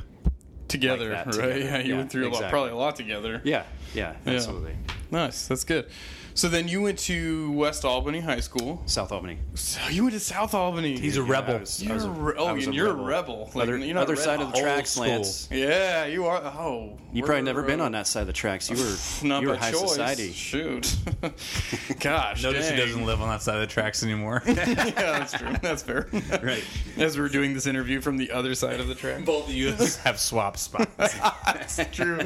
Together, 0.71 1.09
that 1.11 1.27
right? 1.27 1.35
together. 1.35 1.59
Yeah, 1.59 1.79
you 1.79 1.91
Yeah, 1.93 1.97
went 1.99 2.11
through 2.13 2.29
a 2.29 2.31
lot, 2.31 2.51
probably 2.51 2.71
a 2.71 2.77
lot 2.77 2.97
together. 2.97 3.41
Yeah, 3.45 3.65
yeah, 3.95 4.15
Yeah. 4.25 4.33
absolutely. 4.33 4.75
Nice, 5.11 5.49
that's 5.49 5.65
good. 5.65 5.87
So 6.35 6.49
then 6.49 6.69
you 6.69 6.81
went 6.83 6.99
to 7.01 7.51
West 7.53 7.85
Albany 7.85 8.21
High 8.21 8.41
School. 8.41 8.83
South 8.87 9.13
Albany. 9.13 9.39
So 9.55 9.81
you 9.91 10.03
went 10.05 10.15
to 10.15 10.21
South 10.21 10.55
Albany. 10.55 10.99
He's 10.99 11.17
a 11.17 11.23
rebel. 11.23 11.57
I 11.57 11.61
was- 11.61 11.83
I 11.83 11.87
You're 11.87 11.95
was 11.95 12.05
a, 12.05 12.11
re- 12.11 12.35
oh, 12.39 12.49
and 12.49 12.75
you're 12.75 12.91
a 12.91 12.95
rebel. 12.95 13.51
Like, 13.55 13.65
Other, 13.65 13.79
you're 13.79 13.95
not 13.95 14.03
other 14.05 14.15
a 14.15 14.17
red 14.17 14.25
side 14.25 14.41
of 14.41 14.53
the 14.53 14.59
hot. 14.59 14.63
tracks, 14.63 14.91
school. 14.91 15.05
Lance. 15.07 15.49
Yeah, 15.51 16.07
you 16.07 16.27
are. 16.27 16.41
Oh, 16.43 16.99
You 17.13 17.23
probably 17.25 17.43
never 17.43 17.63
been 17.63 17.81
on 17.81 17.93
that 17.93 18.07
side 18.07 18.23
of 18.23 18.27
the 18.29 18.33
tracks. 18.33 18.71
You 18.71 18.77
were 18.77 18.97
Not 19.29 19.43
you 19.43 19.49
were 19.49 19.55
by 19.55 19.61
high 19.61 19.71
choice. 19.73 19.89
society. 19.91 20.33
Shoot. 20.33 20.97
Gosh. 22.01 22.43
Notice 22.43 22.71
he 22.71 22.77
doesn't 22.77 23.05
live 23.05 23.21
on 23.21 23.29
that 23.29 23.43
side 23.43 23.57
of 23.57 23.61
the 23.63 23.67
tracks 23.67 24.03
anymore. 24.03 24.43
yeah, 24.47 24.55
that's 24.95 25.33
true. 25.33 25.53
That's 25.61 25.83
fair. 25.83 26.09
Right. 26.43 26.65
As 26.97 27.19
we're 27.19 27.29
doing 27.29 27.55
this 27.55 27.67
interview 27.67 28.01
from 28.01 28.17
the 28.17 28.31
other 28.31 28.55
side 28.55 28.81
of 28.81 28.89
the 28.89 28.95
track. 28.95 29.25
Both 29.25 29.49
of 29.49 29.55
you 29.55 29.73
have 29.73 30.19
swapped 30.19 30.59
spots. 30.59 30.91
That's 30.97 31.81
true. 31.93 32.19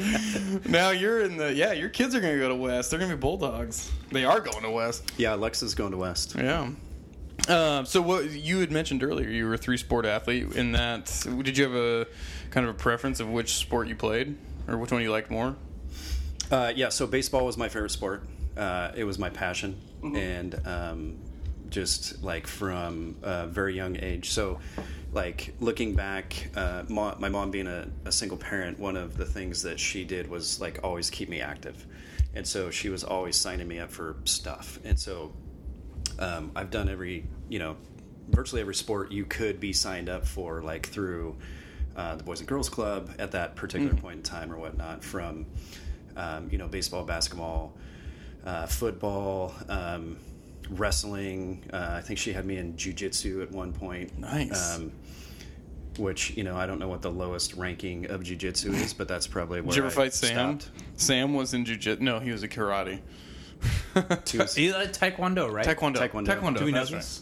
Now 0.65 0.91
you're 0.91 1.21
in 1.21 1.37
the 1.37 1.53
yeah. 1.53 1.71
Your 1.73 1.89
kids 1.89 2.15
are 2.15 2.21
gonna 2.21 2.37
go 2.37 2.49
to 2.49 2.55
West. 2.55 2.89
They're 2.91 2.99
gonna 2.99 3.15
be 3.15 3.19
Bulldogs. 3.19 3.91
They 4.11 4.23
are 4.25 4.39
going 4.39 4.63
to 4.63 4.71
West. 4.71 5.11
Yeah, 5.17 5.35
Alexa's 5.35 5.75
going 5.75 5.91
to 5.91 5.97
West. 5.97 6.35
Yeah. 6.37 6.69
Um, 7.49 7.85
so 7.85 8.01
what 8.01 8.31
you 8.31 8.59
had 8.59 8.71
mentioned 8.71 9.03
earlier, 9.03 9.29
you 9.29 9.45
were 9.45 9.53
a 9.55 9.57
three 9.57 9.77
sport 9.77 10.05
athlete. 10.05 10.53
In 10.55 10.71
that, 10.71 11.05
did 11.43 11.57
you 11.57 11.63
have 11.65 11.75
a 11.75 12.07
kind 12.49 12.65
of 12.67 12.73
a 12.73 12.77
preference 12.77 13.19
of 13.19 13.29
which 13.29 13.55
sport 13.55 13.87
you 13.87 13.95
played, 13.95 14.37
or 14.67 14.77
which 14.77 14.91
one 14.91 15.01
you 15.01 15.11
liked 15.11 15.29
more? 15.29 15.55
Uh, 16.49 16.71
yeah, 16.75 16.89
so 16.89 17.05
baseball 17.07 17.45
was 17.45 17.57
my 17.57 17.67
favorite 17.69 17.91
sport. 17.91 18.23
Uh, 18.55 18.91
it 18.95 19.03
was 19.03 19.19
my 19.19 19.29
passion, 19.29 19.79
Mm-hmm. 20.01 20.15
and 20.17 20.67
um, 20.67 21.17
just 21.69 22.21
like 22.23 22.45
from 22.47 23.15
a 23.23 23.47
very 23.47 23.75
young 23.75 23.97
age. 23.97 24.29
So, 24.29 24.59
like 25.13 25.53
looking 25.59 25.95
back, 25.95 26.49
uh, 26.55 26.83
mo- 26.87 27.15
my 27.19 27.27
mom 27.29 27.49
being 27.51 27.65
a, 27.67 27.87
a 28.05 28.11
single 28.11 28.37
parent, 28.37 28.79
one 28.79 28.95
of 28.95 29.17
the 29.17 29.25
things 29.25 29.63
that 29.63 29.79
she 29.79 30.03
did 30.03 30.29
was 30.29 30.61
like 30.61 30.79
always 30.83 31.09
keep 31.09 31.27
me 31.27 31.41
active, 31.41 31.85
and 32.35 32.45
so 32.45 32.69
she 32.69 32.89
was 32.89 33.03
always 33.03 33.35
signing 33.35 33.67
me 33.67 33.79
up 33.79 33.91
for 33.91 34.17
stuff. 34.25 34.79
And 34.83 34.99
so, 34.99 35.33
um, 36.19 36.51
I've 36.55 36.69
done 36.69 36.89
every 36.89 37.25
you 37.49 37.59
know, 37.59 37.77
virtually 38.29 38.61
every 38.61 38.75
sport 38.75 39.11
you 39.11 39.25
could 39.25 39.59
be 39.59 39.73
signed 39.73 40.09
up 40.09 40.25
for, 40.25 40.61
like 40.61 40.87
through 40.87 41.37
uh, 41.95 42.15
the 42.15 42.23
Boys 42.23 42.39
and 42.39 42.47
Girls 42.47 42.69
Club 42.69 43.11
at 43.19 43.31
that 43.31 43.55
particular 43.55 43.93
point 43.93 44.17
in 44.17 44.23
time 44.23 44.51
or 44.51 44.57
whatnot. 44.57 45.03
From 45.03 45.45
um, 46.17 46.49
you 46.51 46.57
know, 46.57 46.67
baseball, 46.67 47.03
basketball, 47.03 47.73
uh, 48.45 48.65
football, 48.65 49.53
um, 49.69 50.17
wrestling. 50.69 51.63
Uh, 51.71 51.91
I 51.97 52.01
think 52.01 52.19
she 52.19 52.33
had 52.33 52.45
me 52.45 52.57
in 52.57 52.73
jujitsu 52.73 53.43
at 53.43 53.51
one 53.51 53.73
point. 53.73 54.17
Nice. 54.17 54.75
Um, 54.75 54.91
which 55.99 56.31
you 56.37 56.43
know, 56.43 56.55
I 56.55 56.65
don't 56.65 56.79
know 56.79 56.87
what 56.87 57.01
the 57.01 57.11
lowest 57.11 57.53
ranking 57.55 58.05
of 58.09 58.21
jujitsu 58.21 58.73
is, 58.73 58.93
but 58.93 59.07
that's 59.07 59.27
probably 59.27 59.61
where 59.61 59.69
Did 59.71 59.77
you 59.77 59.83
ever 59.85 59.91
I 59.91 60.03
fight 60.05 60.13
Sam? 60.13 60.59
stopped. 60.59 60.71
Sam 60.95 61.33
was 61.33 61.53
in 61.53 61.65
jujitsu. 61.65 61.99
No, 61.99 62.19
he 62.19 62.31
was 62.31 62.43
a 62.43 62.47
karate. 62.47 62.99
Two- 64.25 64.39
He's 64.39 64.73
like 64.73 64.93
Taekwondo, 64.93 65.51
right? 65.51 65.65
Taekwondo. 65.65 65.95
Taekwondo. 65.97 66.25
Taekwondo. 66.27 66.57
Do 66.59 66.65
we 66.65 66.71
know 66.71 66.79
that's 66.79 66.91
this? 66.91 67.21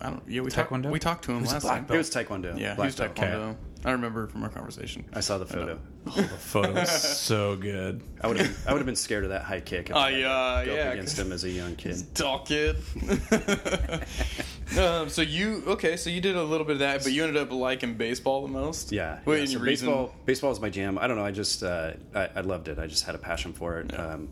right. 0.00 0.06
I 0.06 0.10
don't. 0.10 0.22
Yeah, 0.28 0.42
we 0.42 0.50
talked. 0.50 0.70
Taekwondo? 0.70 0.90
We 0.90 0.98
talked 0.98 1.24
to 1.24 1.30
him 1.32 1.38
He 1.38 1.42
was 1.42 1.50
a 1.50 1.54
last 1.54 1.62
black 1.62 1.86
time. 1.88 1.94
It 1.94 1.98
was 1.98 2.10
taekwondo. 2.10 2.58
Yeah, 2.58 2.70
he 2.70 2.76
Black 2.76 2.86
was 2.86 2.94
belt. 2.96 3.14
taekwondo. 3.14 3.56
I 3.86 3.92
remember 3.92 4.26
from 4.28 4.42
our 4.42 4.48
conversation. 4.48 5.04
I 5.12 5.20
saw 5.20 5.36
the 5.38 5.44
photo. 5.46 5.78
The 6.06 6.10
photo 6.10 6.26
photo's 6.36 6.90
so 7.18 7.54
good. 7.56 8.00
I 8.20 8.28
would 8.28 8.38
have. 8.38 8.66
I 8.66 8.72
would 8.72 8.78
have 8.78 8.86
been 8.86 8.96
scared 8.96 9.24
of 9.24 9.30
that 9.30 9.42
high 9.42 9.60
kick. 9.60 9.90
If 9.90 9.96
Oh, 9.96 9.98
I 9.98 10.10
had 10.10 10.16
to 10.16 10.20
yeah, 10.20 10.64
go 10.64 10.74
yeah, 10.74 10.82
up 10.88 10.92
against 10.94 11.18
him 11.18 11.32
as 11.32 11.44
a 11.44 11.50
young 11.50 11.76
kid. 11.76 12.02
Tall 12.14 12.40
kid. 12.44 12.76
um, 14.78 15.08
so 15.08 15.22
you 15.22 15.62
okay? 15.66 15.96
So 15.96 16.10
you 16.10 16.20
did 16.20 16.36
a 16.36 16.42
little 16.42 16.66
bit 16.66 16.74
of 16.74 16.78
that, 16.80 17.02
but 17.02 17.12
you 17.12 17.24
ended 17.24 17.40
up 17.40 17.52
liking 17.52 17.94
baseball 17.94 18.42
the 18.42 18.48
most. 18.48 18.92
Yeah, 18.92 19.18
Wait, 19.24 19.40
yeah, 19.40 19.44
so 19.46 19.52
your 19.52 19.60
reason- 19.60 19.88
baseball. 19.88 20.14
Baseball 20.24 20.50
is 20.52 20.60
my 20.60 20.70
jam. 20.70 20.98
I 20.98 21.06
don't 21.06 21.16
know. 21.16 21.24
I 21.24 21.30
just 21.30 21.62
uh, 21.62 21.92
I, 22.14 22.28
I 22.36 22.40
loved 22.40 22.68
it. 22.68 22.78
I 22.78 22.86
just 22.86 23.04
had 23.04 23.14
a 23.14 23.18
passion 23.18 23.52
for 23.52 23.78
it. 23.80 23.98
Um, 23.98 24.28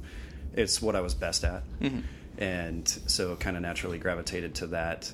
it's 0.55 0.81
what 0.83 0.97
I 0.97 1.01
was 1.01 1.15
best 1.15 1.45
at, 1.45 1.63
Mm-hmm. 1.81 2.01
and 2.39 2.89
so 3.07 3.37
kind 3.37 3.57
of 3.57 3.63
naturally 3.63 3.99
gravitated 3.99 4.55
to 4.57 4.67
that. 4.69 5.13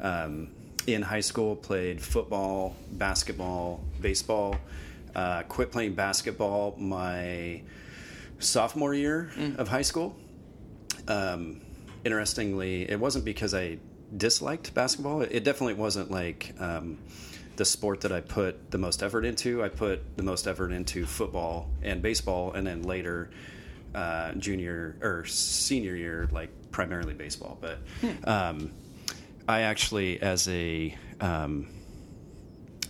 Um, 0.00 0.50
in 0.94 1.02
high 1.02 1.20
school, 1.20 1.56
played 1.56 2.00
football, 2.00 2.76
basketball, 2.92 3.80
baseball. 4.00 4.56
Uh, 5.14 5.42
quit 5.48 5.72
playing 5.72 5.94
basketball 5.94 6.76
my 6.78 7.60
sophomore 8.38 8.94
year 8.94 9.30
Mm. 9.36 9.58
of 9.58 9.68
high 9.68 9.82
school. 9.82 10.16
Um, 11.08 11.60
interestingly, 12.04 12.88
it 12.88 12.98
wasn't 12.98 13.24
because 13.24 13.54
I 13.54 13.78
disliked 14.16 14.72
basketball. 14.74 15.22
It 15.22 15.44
definitely 15.44 15.74
wasn't 15.74 16.10
like 16.10 16.54
um, 16.60 16.98
the 17.56 17.64
sport 17.64 18.00
that 18.02 18.12
I 18.12 18.20
put 18.20 18.70
the 18.70 18.78
most 18.78 19.02
effort 19.02 19.24
into. 19.24 19.62
I 19.62 19.68
put 19.68 20.16
the 20.16 20.22
most 20.22 20.46
effort 20.46 20.72
into 20.72 21.06
football 21.06 21.68
and 21.82 22.00
baseball, 22.02 22.52
and 22.52 22.66
then 22.66 22.82
later, 22.82 23.30
uh, 23.94 24.32
junior 24.34 24.96
or 25.02 25.24
senior 25.26 25.96
year, 25.96 26.28
like 26.32 26.50
primarily 26.70 27.14
baseball. 27.14 27.58
But 27.60 27.78
um, 28.28 28.70
I 29.50 29.62
actually, 29.62 30.20
as 30.22 30.48
a, 30.48 30.94
um, 31.20 31.68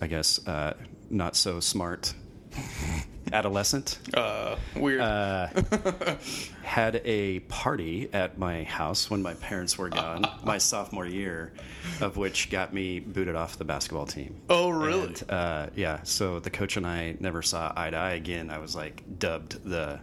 I 0.00 0.06
guess, 0.06 0.46
uh, 0.46 0.74
not 1.08 1.34
so 1.36 1.58
smart 1.60 2.12
adolescent, 3.32 3.98
Uh, 4.14 4.56
weird. 4.76 5.00
uh, 5.00 5.48
had 6.62 7.00
a 7.04 7.40
party 7.40 8.08
at 8.12 8.38
my 8.38 8.64
house 8.64 9.08
when 9.10 9.22
my 9.22 9.34
parents 9.34 9.78
were 9.78 9.88
gone, 9.88 10.24
my 10.44 10.58
sophomore 10.58 11.06
year, 11.06 11.52
of 12.00 12.16
which 12.16 12.50
got 12.50 12.72
me 12.74 13.00
booted 13.00 13.36
off 13.36 13.56
the 13.56 13.64
basketball 13.64 14.06
team. 14.06 14.40
oh, 14.48 14.70
really? 14.70 15.06
And, 15.06 15.24
uh, 15.30 15.66
yeah. 15.76 16.00
So 16.02 16.40
the 16.40 16.50
coach 16.50 16.76
and 16.76 16.86
I 16.86 17.16
never 17.20 17.42
saw 17.42 17.72
eye 17.76 17.90
to 17.90 17.96
eye 17.96 18.12
again. 18.12 18.50
I 18.50 18.58
was 18.58 18.74
like 18.76 19.02
dubbed 19.18 19.64
the 19.64 20.00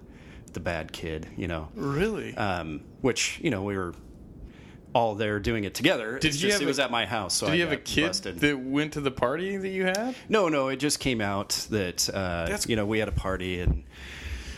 the 0.54 0.60
bad 0.62 0.92
kid, 0.92 1.28
you 1.38 1.48
know. 1.48 1.68
really? 1.76 2.36
Um, 2.36 2.82
which 3.02 3.40
you 3.44 3.52
know 3.52 3.62
we 3.64 3.78
were 3.78 3.94
all 4.94 5.16
there 5.16 5.40
doing 5.40 5.64
it 5.64 5.74
together. 5.74 6.18
Did 6.20 6.30
It's 6.30 6.42
you 6.42 6.50
just, 6.50 6.60
have 6.60 6.68
it 6.68 6.68
was 6.68 6.80
at 6.80 6.90
my 6.92 7.06
house. 7.06 7.34
So 7.36 7.46
Did 7.48 7.52
I 7.54 7.56
you 7.56 7.64
have 7.64 7.72
a 7.74 7.76
got 7.78 7.86
kid 7.86 8.08
busted. 8.08 8.40
that 8.40 8.60
went 8.60 8.94
to 8.94 9.02
the 9.02 9.12
party 9.12 9.58
that 9.58 9.70
you 9.70 9.86
had? 9.86 10.16
No, 10.30 10.50
no, 10.50 10.70
it 10.70 10.78
just 10.78 11.00
came 11.00 11.22
out 11.22 11.50
that 11.70 12.10
uh, 12.10 12.14
That's- 12.46 12.68
you 12.68 12.76
know 12.76 12.86
we 12.86 13.00
had 13.00 13.08
a 13.08 13.12
party 13.14 13.60
and 13.60 13.84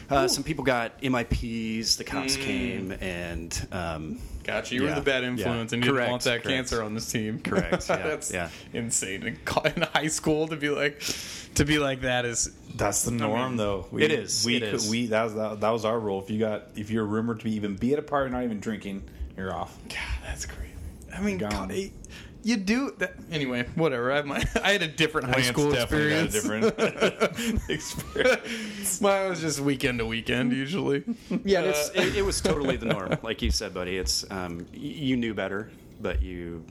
uh, 0.09 0.27
some 0.27 0.43
people 0.43 0.63
got 0.63 0.99
MIPs. 1.01 1.97
The 1.97 2.03
cops 2.03 2.35
Mm. 2.37 2.41
came 2.41 2.91
and 2.93 3.67
um, 3.71 4.19
Gotcha. 4.49 4.75
You 4.75 4.83
were 4.83 4.93
the 4.93 5.01
bad 5.01 5.23
yeah. 5.23 5.29
influence, 5.29 5.73
and 5.73 5.83
you 5.83 5.91
didn't 5.91 6.09
want 6.09 6.23
that 6.23 6.43
correct. 6.43 6.47
cancer 6.47 6.81
on 6.83 6.93
this 6.93 7.11
team. 7.11 7.39
Correct, 7.43 7.89
yeah, 7.89 7.97
That's 7.97 8.31
yeah. 8.31 8.49
insane. 8.73 9.23
In, 9.23 9.81
high 9.93 10.07
school, 10.07 10.47
to 10.47 10.55
be 10.55 10.69
like, 10.69 11.01
to 11.55 11.65
be 11.65 11.79
like 11.79 12.01
that 12.01 12.25
is 12.25 12.51
That's 12.75 13.03
the 13.03 13.11
norm, 13.11 13.49
mean, 13.51 13.57
though. 13.57 13.87
We, 13.91 14.03
it 14.03 14.11
is, 14.11 14.45
We 14.45 14.57
it 14.57 14.61
could- 14.61 14.73
is. 14.75 14.89
we 14.89 15.07
that 15.07 15.23
was 15.23 15.35
that, 15.35 15.59
that 15.61 15.69
was 15.69 15.85
our 15.85 15.99
rule. 15.99 16.21
If 16.21 16.29
you 16.29 16.39
got 16.39 16.63
if 16.75 16.89
you're 16.89 17.05
rumored 17.05 17.39
to 17.39 17.45
be 17.45 17.55
even 17.55 17.75
be 17.75 17.93
at 17.93 17.99
a 17.99 18.03
party, 18.03 18.31
not 18.31 18.43
even 18.43 18.59
drinking, 18.59 19.03
you're 19.37 19.53
off. 19.53 19.77
God, 19.87 19.97
that's 20.25 20.45
crazy. 20.45 20.69
I 21.15 21.21
mean, 21.21 21.37
Gone. 21.37 21.49
God, 21.49 21.71
it- 21.71 21.91
you 22.41 22.55
do 22.55 22.95
that 22.99 23.15
anyway. 23.33 23.65
Whatever. 23.75 24.13
I 24.13 24.21
my 24.21 24.37
I 24.63 24.71
had 24.71 24.81
a 24.81 24.87
different 24.87 25.27
high 25.27 25.33
Lance 25.41 25.47
school 25.47 25.71
definitely 25.71 26.23
experience. 26.23 26.71
got 26.71 27.03
a 27.03 27.09
different 27.27 27.61
experience. 27.69 29.01
Mine 29.01 29.29
was 29.29 29.41
just 29.41 29.59
weekend 29.59 29.99
to 29.99 30.05
weekend 30.05 30.53
usually. 30.53 31.03
yeah, 31.43 31.61
it's, 31.61 31.89
it, 31.89 32.15
it 32.17 32.21
was 32.25 32.39
totally 32.49 32.77
the 32.77 32.85
norm. 32.85 33.17
Like 33.23 33.41
you 33.41 33.51
said, 33.51 33.73
buddy, 33.73 33.97
it's 33.97 34.25
um, 34.31 34.65
you 34.73 35.17
knew 35.17 35.33
better, 35.33 35.69
but 36.01 36.21
you, 36.21 36.63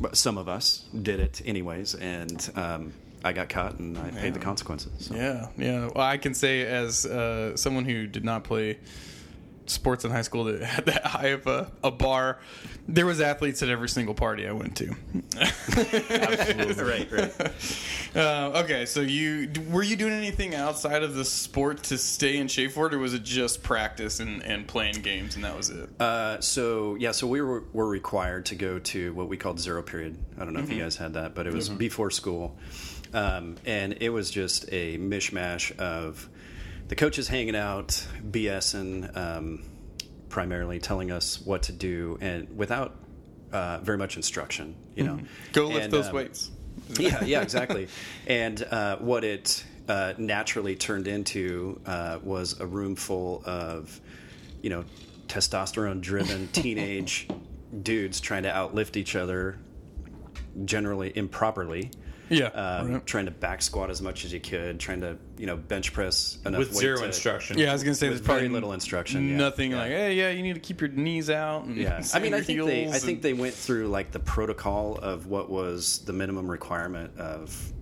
but 0.00 0.16
some 0.16 0.38
of 0.38 0.48
us 0.48 0.86
did 1.02 1.20
it 1.20 1.42
anyways, 1.44 1.94
and 1.96 2.50
um, 2.56 2.92
I 3.22 3.34
got 3.34 3.50
caught 3.50 3.78
and 3.78 3.98
I 3.98 4.10
paid 4.10 4.32
the 4.32 4.40
consequences. 4.40 4.92
So. 5.06 5.14
Yeah, 5.14 5.48
yeah. 5.58 5.90
Well, 5.94 6.04
I 6.04 6.16
can 6.16 6.32
say 6.32 6.62
as 6.62 7.04
uh, 7.04 7.56
someone 7.56 7.84
who 7.84 8.06
did 8.06 8.24
not 8.24 8.42
play 8.44 8.78
sports 9.66 10.04
in 10.04 10.10
high 10.10 10.22
school 10.22 10.44
that 10.44 10.62
had 10.62 10.86
that 10.86 11.06
high 11.06 11.28
of 11.28 11.46
a, 11.46 11.70
a 11.82 11.90
bar, 11.90 12.38
there 12.86 13.06
was 13.06 13.20
athletes 13.20 13.62
at 13.62 13.68
every 13.68 13.88
single 13.88 14.14
party 14.14 14.46
I 14.46 14.52
went 14.52 14.76
to. 14.76 14.94
right, 16.84 17.10
right. 17.10 17.52
Uh, 18.14 18.62
okay, 18.62 18.86
so 18.86 19.00
you 19.00 19.50
were 19.70 19.82
you 19.82 19.96
doing 19.96 20.12
anything 20.12 20.54
outside 20.54 21.02
of 21.02 21.16
the 21.16 21.24
sport 21.24 21.82
to 21.82 21.98
stay 21.98 22.36
in 22.36 22.46
shape 22.46 22.70
for 22.70 22.86
it, 22.86 22.94
or 22.94 22.98
was 22.98 23.12
it 23.12 23.24
just 23.24 23.60
practice 23.60 24.20
and, 24.20 24.40
and 24.44 24.68
playing 24.68 24.94
games 25.02 25.34
and 25.34 25.44
that 25.44 25.56
was 25.56 25.68
it? 25.68 25.88
Uh, 26.00 26.40
so 26.40 26.94
yeah, 26.94 27.10
so 27.10 27.26
we 27.26 27.42
were, 27.42 27.64
were 27.72 27.88
required 27.88 28.46
to 28.46 28.54
go 28.54 28.78
to 28.78 29.12
what 29.14 29.28
we 29.28 29.36
called 29.36 29.58
zero 29.58 29.82
period. 29.82 30.16
I 30.38 30.44
don't 30.44 30.54
know 30.54 30.60
if 30.60 30.70
you 30.70 30.78
guys 30.78 30.96
had 30.96 31.14
that, 31.14 31.34
but 31.34 31.48
it 31.48 31.52
was 31.52 31.68
before 31.68 32.12
school, 32.12 32.56
um, 33.12 33.56
and 33.66 33.96
it 34.00 34.10
was 34.10 34.30
just 34.30 34.66
a 34.70 34.96
mishmash 34.98 35.76
of 35.78 36.28
the 36.88 36.94
coaches 36.94 37.28
hanging 37.28 37.56
out, 37.56 38.06
BSing, 38.30 39.16
um, 39.16 39.64
primarily 40.28 40.78
telling 40.78 41.10
us 41.10 41.40
what 41.40 41.62
to 41.64 41.72
do, 41.72 42.18
and 42.20 42.56
without 42.56 42.96
uh, 43.52 43.78
very 43.78 43.96
much 43.96 44.16
instruction. 44.16 44.74
You 44.94 45.04
know, 45.04 45.20
Go 45.52 45.68
lift 45.68 45.84
And, 45.84 45.92
those 45.92 46.08
um, 46.08 46.14
weights. 46.14 46.50
yeah, 46.98 47.24
yeah, 47.24 47.40
exactly. 47.40 47.88
And 48.26 48.62
uh, 48.62 48.96
what 48.98 49.24
it 49.24 49.64
uh, 49.88 50.14
naturally 50.18 50.76
turned 50.76 51.08
into 51.08 51.80
uh, 51.86 52.18
was 52.22 52.60
a 52.60 52.66
room 52.66 52.96
full 52.96 53.42
of, 53.46 54.00
you 54.60 54.70
know, 54.70 54.84
testosterone-driven 55.28 56.48
teenage 56.52 57.28
dudes 57.82 58.20
trying 58.20 58.42
to 58.42 58.50
outlift 58.50 58.96
each 58.96 59.16
other, 59.16 59.58
generally 60.64 61.12
improperly. 61.16 61.90
Yeah, 62.30 62.46
Um, 62.46 62.92
right. 62.92 63.06
Trying 63.06 63.26
to 63.26 63.30
back 63.30 63.60
squat 63.60 63.90
as 63.90 64.00
much 64.00 64.24
as 64.24 64.32
you 64.32 64.40
could, 64.40 64.80
trying 64.80 65.02
to 65.02 65.16
you 65.36 65.46
know 65.46 65.56
bench 65.56 65.92
press 65.92 66.38
enough 66.46 66.58
with 66.58 66.68
weight 66.70 66.78
zero 66.78 66.98
to- 66.98 67.04
instruction. 67.04 67.58
Yeah, 67.58 67.70
I 67.70 67.72
was 67.74 67.82
gonna 67.82 67.94
say 67.94 68.08
with 68.08 68.18
there's 68.18 68.26
probably 68.26 68.48
little 68.48 68.72
instruction. 68.72 69.36
Nothing 69.36 69.72
Yeah. 69.72 69.76
like, 69.76 69.88
hey, 69.90 70.14
yeah, 70.14 70.30
you 70.30 70.42
need 70.42 70.54
to 70.54 70.60
keep 70.60 70.80
your 70.80 70.88
knees 70.90 71.28
out. 71.28 71.64
And 71.64 71.76
Yeah, 71.76 72.02
I 72.14 72.18
mean, 72.20 72.32
I 72.32 72.40
think 72.40 72.64
they, 72.64 72.88
I 72.88 72.98
think 72.98 73.20
they 73.22 73.34
went 73.34 73.54
through 73.54 73.88
like 73.88 74.10
the 74.12 74.20
protocol 74.20 74.96
of 74.96 75.26
what 75.26 75.50
was 75.50 75.98
the 76.06 76.12
minimum 76.14 76.50
requirement 76.50 77.18
of 77.18 77.72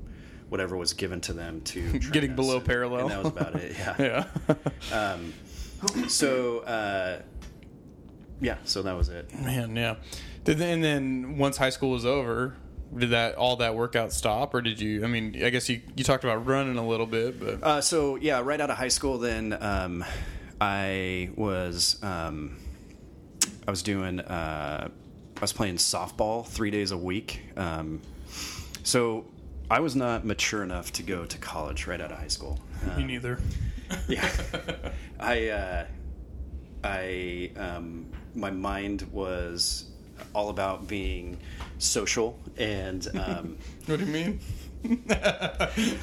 whatever 0.48 0.76
was 0.76 0.92
given 0.92 1.20
to 1.22 1.32
them 1.32 1.60
to 1.62 1.98
Getting 2.12 2.30
us, 2.32 2.36
below 2.36 2.56
and- 2.56 2.64
parallel. 2.66 3.00
and 3.02 3.10
that 3.10 3.22
was 3.22 3.32
about 3.32 3.54
it. 3.54 3.76
Yeah. 3.78 4.24
yeah. 4.90 5.18
So, 6.08 6.58
uh, 6.60 7.22
yeah, 8.40 8.56
so 8.64 8.82
that 8.82 8.96
was 8.96 9.08
it. 9.08 9.32
Man, 9.34 9.76
yeah. 9.76 9.96
And 10.46 10.82
then 10.82 11.38
once 11.38 11.56
high 11.56 11.70
school 11.70 11.90
was 11.90 12.04
over, 12.04 12.54
did 12.96 13.10
that 13.10 13.34
all 13.36 13.56
that 13.56 13.74
workout 13.74 14.12
stop, 14.12 14.54
or 14.54 14.60
did 14.60 14.80
you? 14.80 15.04
I 15.04 15.06
mean, 15.06 15.42
I 15.44 15.50
guess 15.50 15.68
you 15.68 15.80
you 15.96 16.04
talked 16.04 16.24
about 16.24 16.46
running 16.46 16.76
a 16.78 16.86
little 16.86 17.06
bit, 17.06 17.38
but 17.40 17.62
Uh, 17.62 17.80
so 17.80 18.16
yeah, 18.16 18.40
right 18.42 18.60
out 18.60 18.70
of 18.70 18.76
high 18.76 18.88
school, 18.88 19.18
then 19.18 19.56
um, 19.60 20.04
I 20.60 21.30
was 21.36 22.02
um, 22.02 22.56
I 23.66 23.70
was 23.70 23.82
doing 23.82 24.20
uh, 24.20 24.88
I 25.36 25.40
was 25.40 25.52
playing 25.52 25.76
softball 25.76 26.46
three 26.46 26.70
days 26.70 26.90
a 26.90 26.98
week. 26.98 27.42
Um, 27.56 28.00
so 28.82 29.24
I 29.70 29.80
was 29.80 29.96
not 29.96 30.24
mature 30.24 30.62
enough 30.62 30.92
to 30.92 31.02
go 31.02 31.24
to 31.24 31.38
college 31.38 31.86
right 31.86 32.00
out 32.00 32.12
of 32.12 32.18
high 32.18 32.28
school. 32.28 32.60
Uh, 32.90 32.98
me 32.98 33.04
neither. 33.04 33.38
yeah 34.08 34.26
i 35.20 35.48
uh 35.48 35.86
i 36.82 37.50
um 37.56 38.06
my 38.34 38.50
mind 38.50 39.02
was 39.12 39.84
all 40.34 40.48
about 40.50 40.86
being 40.88 41.38
social 41.78 42.38
and 42.56 43.06
um 43.18 43.56
What 43.86 43.98
do 43.98 44.06
you 44.06 44.12
mean? 44.12 44.40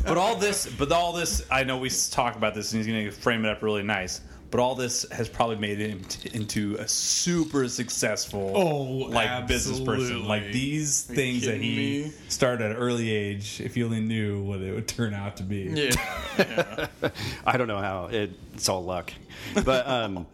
But 0.05 0.17
all 0.17 0.35
this, 0.35 0.67
but 0.67 0.91
all 0.91 1.13
this, 1.13 1.45
I 1.51 1.63
know 1.63 1.77
we 1.77 1.89
s- 1.89 2.09
talk 2.09 2.35
about 2.35 2.55
this, 2.55 2.71
and 2.71 2.79
he's 2.83 2.91
going 2.91 3.05
to 3.05 3.11
frame 3.11 3.45
it 3.45 3.49
up 3.51 3.61
really 3.61 3.83
nice. 3.83 4.21
But 4.51 4.59
all 4.59 4.73
this 4.73 5.05
has 5.11 5.29
probably 5.29 5.57
made 5.57 5.77
him 5.77 6.01
t- 6.05 6.29
into 6.33 6.75
a 6.79 6.87
super 6.87 7.67
successful, 7.67 8.53
Oh, 8.55 8.83
like 9.11 9.47
business 9.47 9.79
person. 9.79 10.25
Like 10.25 10.51
these 10.51 11.09
Are 11.09 11.13
things 11.13 11.45
that 11.45 11.57
he 11.61 11.75
me? 12.05 12.11
started 12.29 12.63
at 12.65 12.71
an 12.71 12.77
early 12.77 13.11
age. 13.11 13.61
If 13.61 13.75
he 13.75 13.83
only 13.83 13.99
knew 14.01 14.41
what 14.41 14.61
it 14.61 14.73
would 14.73 14.87
turn 14.87 15.13
out 15.13 15.37
to 15.37 15.43
be. 15.43 15.63
Yeah. 15.71 15.91
yeah. 16.39 16.87
i 17.45 17.57
don't 17.57 17.67
know 17.67 17.77
how 17.79 18.05
it, 18.07 18.31
it's 18.55 18.69
all 18.69 18.83
luck 18.83 19.11
but 19.65 19.87
um 19.87 20.25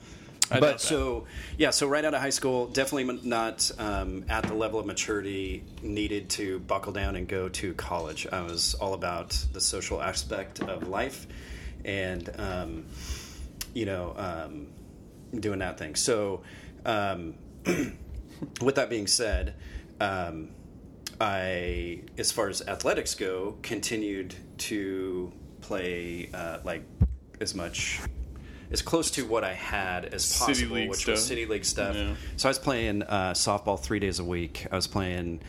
I 0.52 0.60
but 0.60 0.80
so 0.80 1.26
yeah 1.58 1.72
so 1.72 1.88
right 1.88 2.06
out 2.06 2.14
of 2.14 2.22
high 2.22 2.30
school 2.30 2.68
definitely 2.68 3.20
not 3.24 3.72
um, 3.80 4.26
at 4.30 4.44
the 4.44 4.54
level 4.54 4.80
of 4.80 4.86
maturity 4.86 5.64
needed 5.82 6.30
to 6.32 6.60
buckle 6.60 6.94
down 6.94 7.16
and 7.16 7.28
go 7.28 7.50
to 7.50 7.74
college. 7.74 8.28
I 8.32 8.42
was 8.42 8.76
all 8.76 8.94
about 8.94 9.32
the 9.54 9.62
social 9.62 10.02
aspect 10.02 10.62
of 10.62 10.88
life 10.88 11.28
and 11.84 12.30
um, 12.38 12.86
you 13.74 13.86
know 13.86 14.14
um, 14.18 14.68
doing 15.40 15.60
that 15.60 15.78
thing. 15.78 15.96
So 15.96 16.42
um, 16.86 17.36
with 18.62 18.76
that 18.76 18.90
being 18.90 19.08
said 19.08 19.56
um, 20.00 20.50
i 21.22 22.02
as 22.18 22.32
far 22.32 22.50
as 22.50 22.62
athletics 22.68 23.16
go 23.16 23.58
continued 23.62 24.36
to 24.58 25.32
play 25.62 26.30
uh, 26.34 26.60
like 26.64 26.84
as 27.40 27.56
much 27.56 28.02
as 28.76 28.82
close 28.82 29.10
to 29.12 29.26
what 29.26 29.46
I 29.46 29.54
had 29.54 30.04
as 30.14 30.26
City 30.26 30.52
possible, 30.54 30.76
league 30.76 30.90
which 30.90 31.08
was 31.08 31.26
city 31.26 31.46
league 31.46 31.64
stuff. 31.64 31.96
Yeah. 31.96 32.16
So 32.36 32.50
I 32.50 32.52
was 32.52 32.60
playing 32.60 33.04
uh, 33.04 33.32
softball 33.32 33.80
three 33.80 34.00
days 34.00 34.20
a 34.20 34.24
week. 34.26 34.68
I 34.70 34.76
was 34.76 34.86
playing 34.86 35.40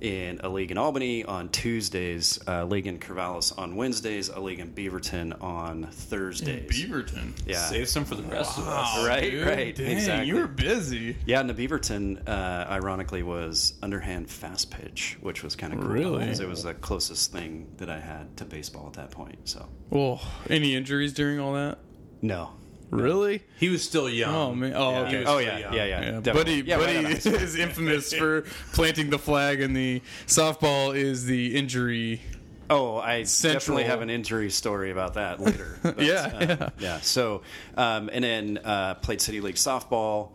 in 0.00 0.40
a 0.42 0.48
league 0.48 0.70
in 0.70 0.78
Albany 0.78 1.26
on 1.26 1.50
Tuesdays, 1.50 2.38
a 2.46 2.64
league 2.64 2.86
in 2.86 2.98
Corvallis 2.98 3.52
on 3.58 3.76
Wednesdays, 3.76 4.30
a 4.30 4.40
league 4.40 4.58
in 4.58 4.70
Beaverton 4.72 5.42
on 5.42 5.88
Thursdays. 5.92 6.70
Beaverton. 6.70 7.34
yeah, 7.46 7.58
Save 7.66 7.86
some 7.86 8.06
for 8.06 8.14
the 8.14 8.22
rest 8.22 8.56
of 8.56 8.66
us. 8.66 9.06
Right, 9.06 9.30
dude. 9.30 9.46
right, 9.46 9.76
Dang, 9.76 9.90
exactly. 9.90 10.28
You 10.28 10.36
were 10.36 10.46
busy. 10.46 11.18
Yeah, 11.26 11.40
and 11.40 11.50
the 11.50 11.68
Beaverton, 11.68 12.26
uh, 12.26 12.66
ironically, 12.70 13.22
was 13.22 13.74
underhand 13.82 14.30
fast 14.30 14.70
pitch, 14.70 15.18
which 15.20 15.42
was 15.42 15.54
kind 15.54 15.74
of 15.74 15.80
cool. 15.80 15.90
Really? 15.90 16.20
Because 16.20 16.40
it 16.40 16.48
was 16.48 16.62
the 16.62 16.72
closest 16.72 17.30
thing 17.30 17.68
that 17.76 17.90
I 17.90 18.00
had 18.00 18.34
to 18.38 18.46
baseball 18.46 18.86
at 18.86 18.94
that 18.94 19.10
point. 19.10 19.36
So, 19.50 19.68
Well, 19.90 20.22
any 20.48 20.74
injuries 20.76 21.12
during 21.12 21.38
all 21.40 21.52
that? 21.52 21.76
no. 22.22 22.52
Really? 22.90 23.42
He 23.58 23.68
was 23.68 23.82
still 23.84 24.08
young. 24.08 24.34
Oh 24.34 24.54
man. 24.54 24.72
Oh, 24.74 24.90
Yeah, 24.90 24.98
okay. 25.02 25.18
Oh, 25.20 25.38
still 25.38 25.40
yeah, 25.42 25.58
yeah, 25.72 25.84
yeah. 25.84 26.20
Yeah. 26.24 26.32
Buddy, 26.32 26.62
Yeah, 26.66 26.78
Buddy 26.78 26.98
out 26.98 27.04
of 27.04 27.10
high 27.12 27.18
school. 27.18 27.34
is 27.36 27.54
infamous 27.56 28.12
for 28.20 28.42
planting 28.72 29.10
the 29.10 29.18
flag, 29.18 29.60
and 29.60 29.76
the 29.76 30.02
softball 30.26 30.94
is 30.96 31.24
the 31.26 31.56
injury. 31.56 32.20
Oh, 32.68 32.96
I 32.98 33.24
Central- 33.24 33.58
definitely 33.60 33.84
have 33.84 34.00
an 34.00 34.10
injury 34.10 34.50
story 34.50 34.90
about 34.92 35.14
that 35.14 35.40
later. 35.44 35.78
But, 35.82 36.00
Yeah, 36.00 36.14
uh, 36.14 36.46
yeah. 36.60 36.68
yeah. 36.78 37.00
So, 37.00 37.42
um, 37.76 38.10
and 38.12 38.22
then 38.24 38.58
uh, 38.64 38.94
played 38.94 39.20
city 39.20 39.40
league 39.40 39.56
softball, 39.56 40.30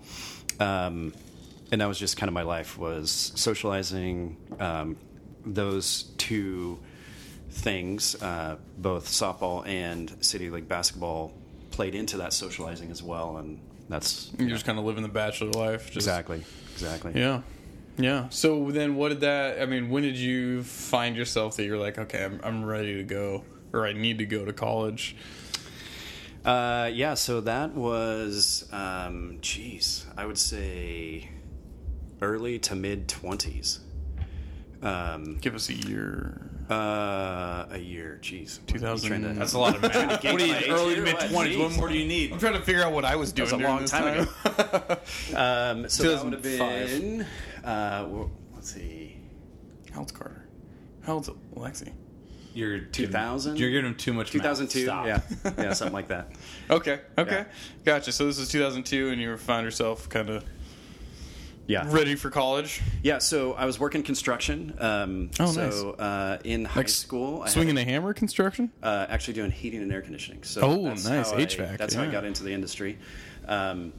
um, 0.61 1.13
and 1.71 1.81
that 1.81 1.87
was 1.87 1.97
just 1.99 2.17
kind 2.17 2.27
of 2.27 2.33
my 2.33 2.43
life 2.43 2.77
was 2.77 3.31
socializing. 3.35 4.37
Um, 4.59 4.97
those 5.45 6.03
two 6.17 6.79
things, 7.51 8.15
uh, 8.21 8.57
both 8.77 9.07
softball 9.07 9.65
and 9.67 10.13
city 10.23 10.49
league 10.49 10.67
basketball, 10.67 11.33
played 11.75 11.93
into 11.93 12.17
that 12.17 12.33
socializing 12.33 12.89
as 12.89 13.03
well, 13.03 13.37
and 13.37 13.59
that's 13.89 14.31
You're 14.39 14.49
just 14.49 14.65
kind 14.65 14.79
of 14.79 14.85
living 14.85 15.03
the 15.03 15.09
bachelor 15.09 15.51
life. 15.51 15.85
Just, 15.85 15.97
exactly, 15.97 16.43
exactly. 16.73 17.11
Yeah. 17.15 17.41
Yeah. 17.97 18.29
So 18.29 18.71
then, 18.71 18.95
what 18.95 19.09
did 19.09 19.21
that? 19.21 19.61
I 19.61 19.65
mean, 19.65 19.89
when 19.89 20.03
did 20.03 20.17
you 20.17 20.63
find 20.63 21.15
yourself 21.15 21.55
that 21.57 21.65
you're 21.65 21.77
like, 21.77 21.97
okay, 21.97 22.25
I'm, 22.25 22.39
I'm 22.43 22.65
ready 22.65 22.95
to 22.95 23.03
go, 23.03 23.43
or 23.71 23.85
I 23.85 23.93
need 23.93 24.17
to 24.17 24.25
go 24.25 24.43
to 24.45 24.53
college? 24.53 25.15
Uh, 26.43 26.89
yeah, 26.93 27.13
so 27.15 27.41
that 27.41 27.73
was, 27.73 28.67
um, 28.71 29.37
geez, 29.41 30.05
I 30.17 30.25
would 30.25 30.37
say 30.37 31.29
early 32.21 32.59
to 32.59 32.75
mid 32.75 33.07
twenties. 33.07 33.79
Um, 34.81 35.37
Give 35.41 35.55
us 35.55 35.69
a 35.69 35.73
year. 35.73 36.49
Uh, 36.69 37.65
a 37.69 37.77
year, 37.77 38.19
jeez. 38.21 38.59
2000 38.67 39.35
That's 39.37 39.53
a 39.53 39.59
lot 39.59 39.75
of 39.75 39.81
math. 39.81 40.23
what 40.23 40.37
do 40.39 40.45
you 40.47 40.55
early 40.69 40.95
here? 40.95 41.03
mid 41.03 41.13
What? 41.15 41.29
twenties? 41.29 41.57
What 41.57 41.71
more 41.77 41.89
do 41.89 41.97
you 41.97 42.07
need? 42.07 42.31
I'm 42.33 42.39
trying 42.39 42.53
to 42.53 42.61
figure 42.61 42.83
out 42.83 42.91
what 42.93 43.05
I 43.05 43.15
was 43.15 43.31
doing 43.31 43.49
That 43.49 43.57
was 43.57 43.65
a 43.65 43.67
long 43.67 43.81
this 43.81 43.91
time 43.91 44.19
ago. 44.19 44.97
Um, 45.35 45.89
so 45.89 46.03
that 46.15 46.23
would 46.23 46.33
have 46.33 46.41
been. 46.41 47.21
Uh, 47.63 48.05
well, 48.09 48.31
let's 48.53 48.73
see. 48.73 49.17
How 49.91 49.99
old's 49.99 50.11
Carter? 50.11 50.47
How 51.03 51.13
old's 51.13 51.29
Lexi? 51.55 51.91
You're 52.53 52.79
2000? 52.79 53.57
You're 53.57 53.69
giving 53.69 53.85
him 53.91 53.95
too 53.95 54.13
much. 54.13 54.33
math. 54.33 54.41
2002. 54.59 54.79
Yeah, 54.85 55.19
yeah, 55.57 55.73
something 55.73 55.93
like 55.93 56.07
that. 56.07 56.31
Okay, 56.69 57.01
okay, 57.17 57.31
Yeah. 57.39 57.45
gotcha. 57.83 58.11
So 58.11 58.25
this 58.25 58.39
is 58.39 58.49
2002, 58.49 59.09
and 59.09 59.21
you 59.21 59.35
found 59.37 59.65
yourself 59.65 60.07
kind 60.09 60.29
of 60.29 60.43
Yeah, 61.67 61.85
ready 61.89 62.13
for 62.15 62.29
college, 62.29 62.81
yeah. 63.01 63.17
So 63.17 63.53
I 63.53 63.65
was 63.65 63.79
working 63.79 64.03
construction. 64.03 64.75
Um, 64.79 65.31
Oh, 65.39 65.47
so 65.51 65.91
uh, 65.91 66.37
in 66.43 66.65
high 66.65 66.81
Like 66.81 66.89
school, 66.89 67.41
I 67.41 67.45
had- 67.45 67.53
swinging 67.53 67.77
a 67.77 67.83
hammer 67.83 68.13
construction. 68.13 68.71
uh, 68.83 69.07
actually 69.09 69.33
doing 69.33 69.49
heating 69.51 69.81
and 69.81 69.91
air 69.91 70.01
conditioning. 70.03 70.43
So 70.43 70.61
Oh, 70.61 70.83
that's 70.85 71.05
nice. 71.05 71.31
how 71.31 71.37
I- 71.37 71.41
HVAC, 71.41 71.77
that's 71.77 71.95
how 71.95 72.03
I 72.03 72.07
got 72.11 72.23
into 72.23 72.43
the 72.43 72.53
industry. 72.53 72.99
Um, 73.47 73.93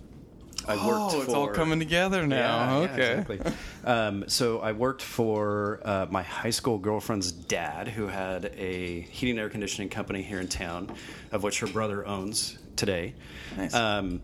I 0.68 0.74
worked 0.74 1.14
Oh, 1.14 1.20
it's 1.22 1.34
all 1.34 1.48
coming 1.48 1.78
together 1.78 2.26
now. 2.26 2.82
yeah, 2.82 2.88
okay. 2.92 3.10
exactly. 3.12 3.40
Um, 3.84 4.24
so 4.28 4.58
I 4.60 4.72
worked 4.72 5.02
for 5.02 5.80
uh, 5.84 6.06
my 6.10 6.22
high 6.22 6.50
school 6.50 6.78
girlfriend's 6.78 7.30
dad, 7.30 7.88
who 7.88 8.06
had 8.08 8.46
a 8.56 9.00
heating 9.02 9.32
and 9.32 9.40
air 9.40 9.48
conditioning 9.50 9.88
company 9.90 10.22
here 10.22 10.40
in 10.40 10.48
town, 10.48 10.90
of 11.30 11.42
which 11.42 11.60
her 11.60 11.66
brother 11.68 12.06
owns 12.06 12.58
today. 12.74 13.14
Nice. 13.56 13.74
Um, 13.74 14.22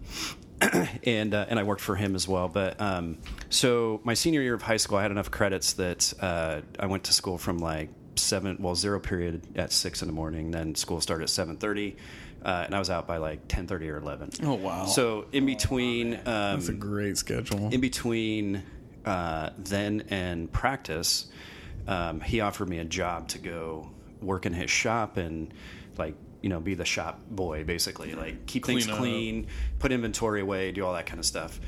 and 1.04 1.34
uh, 1.34 1.46
and 1.48 1.58
I 1.58 1.62
worked 1.62 1.80
for 1.80 1.96
him 1.96 2.14
as 2.14 2.26
well. 2.28 2.48
But 2.48 2.80
um, 2.80 3.18
so 3.50 4.00
my 4.04 4.14
senior 4.14 4.40
year 4.42 4.54
of 4.54 4.62
high 4.62 4.76
school, 4.76 4.98
I 4.98 5.02
had 5.02 5.10
enough 5.10 5.30
credits 5.30 5.74
that 5.74 6.12
uh, 6.20 6.60
I 6.78 6.86
went 6.86 7.04
to 7.04 7.12
school 7.12 7.38
from 7.38 7.58
like 7.58 7.90
seven, 8.16 8.56
well 8.60 8.74
zero 8.74 9.00
period 9.00 9.42
at 9.56 9.72
six 9.72 10.02
in 10.02 10.08
the 10.08 10.14
morning. 10.14 10.50
Then 10.50 10.74
school 10.74 11.00
started 11.00 11.24
at 11.24 11.30
seven 11.30 11.56
thirty. 11.56 11.96
Uh, 12.44 12.64
and 12.66 12.74
I 12.74 12.80
was 12.80 12.90
out 12.90 13.06
by 13.06 13.18
like 13.18 13.46
ten 13.46 13.66
thirty 13.68 13.88
or 13.88 13.98
eleven. 13.98 14.30
Oh, 14.42 14.54
wow. 14.54 14.86
So 14.86 15.26
in 15.32 15.46
between, 15.46 16.14
um, 16.14 16.20
That's 16.26 16.68
a 16.68 16.72
great 16.72 17.16
schedule. 17.16 17.68
in 17.72 17.80
between 17.80 18.64
uh, 19.04 19.50
then 19.58 20.04
and 20.10 20.50
practice, 20.50 21.26
um, 21.86 22.20
he 22.20 22.40
offered 22.40 22.68
me 22.68 22.78
a 22.78 22.84
job 22.84 23.28
to 23.28 23.38
go 23.38 23.88
work 24.20 24.44
in 24.44 24.52
his 24.52 24.70
shop 24.70 25.16
and 25.18 25.54
like 25.98 26.14
you 26.43 26.49
know 26.49 26.61
be 26.61 26.74
the 26.74 26.84
shop 26.84 27.20
boy 27.30 27.64
basically 27.64 28.14
like 28.14 28.47
keep 28.47 28.66
things 28.66 28.84
Clean 28.84 28.95
up. 28.95 28.99
clean, 29.01 29.47
put 29.78 29.93
inventory 29.93 30.40
away, 30.40 30.72
do 30.72 30.84
all 30.84 30.93
that 30.93 31.07
kind 31.07 31.18
of 31.18 31.24
stuff, 31.24 31.59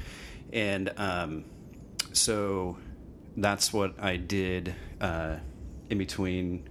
and 0.52 0.92
um, 0.96 1.44
so 2.12 2.76
that's 3.36 3.72
what 3.72 3.94
I 4.00 4.16
did 4.16 4.74
uh, 5.00 5.36
in 5.88 5.98
between 5.98 6.68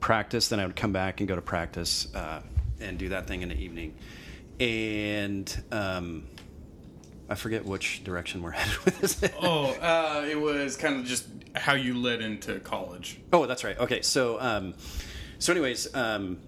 practice. 0.00 0.48
Then 0.48 0.60
I 0.60 0.66
would 0.66 0.76
come 0.76 0.92
back 0.92 1.20
and 1.20 1.28
go 1.28 1.36
to 1.36 1.42
practice 1.42 2.12
uh, 2.14 2.42
and 2.80 2.98
do 2.98 3.10
that 3.10 3.26
thing 3.26 3.42
in 3.42 3.48
the 3.48 3.58
evening, 3.58 3.94
and. 4.60 5.62
Um, 5.72 6.26
I 7.26 7.36
forget 7.36 7.64
which 7.64 8.04
direction 8.04 8.42
we're 8.42 8.50
headed 8.52 8.76
with 8.84 9.00
this. 9.00 9.32
oh, 9.40 9.70
uh, 9.80 10.26
it 10.28 10.38
was 10.38 10.76
kind 10.76 11.00
of 11.00 11.06
just 11.06 11.26
how 11.54 11.72
you 11.72 11.94
led 11.94 12.20
into 12.20 12.60
college. 12.60 13.18
Oh, 13.32 13.46
that's 13.46 13.64
right. 13.64 13.78
Okay, 13.78 14.02
so 14.02 14.38
um, 14.40 14.74
so 15.38 15.50
anyways, 15.52 15.94
um, 15.94 16.38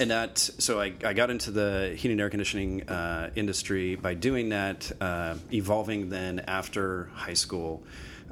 and 0.00 0.10
that 0.10 0.38
so 0.38 0.80
I, 0.80 0.92
I 1.04 1.12
got 1.12 1.30
into 1.30 1.50
the 1.50 1.94
heating 1.96 2.12
and 2.12 2.20
air 2.20 2.30
conditioning 2.30 2.88
uh, 2.88 3.30
industry 3.34 3.94
by 3.94 4.14
doing 4.14 4.48
that, 4.50 4.90
uh, 5.00 5.36
evolving 5.52 6.08
then 6.08 6.40
after 6.40 7.10
high 7.14 7.34
school, 7.34 7.82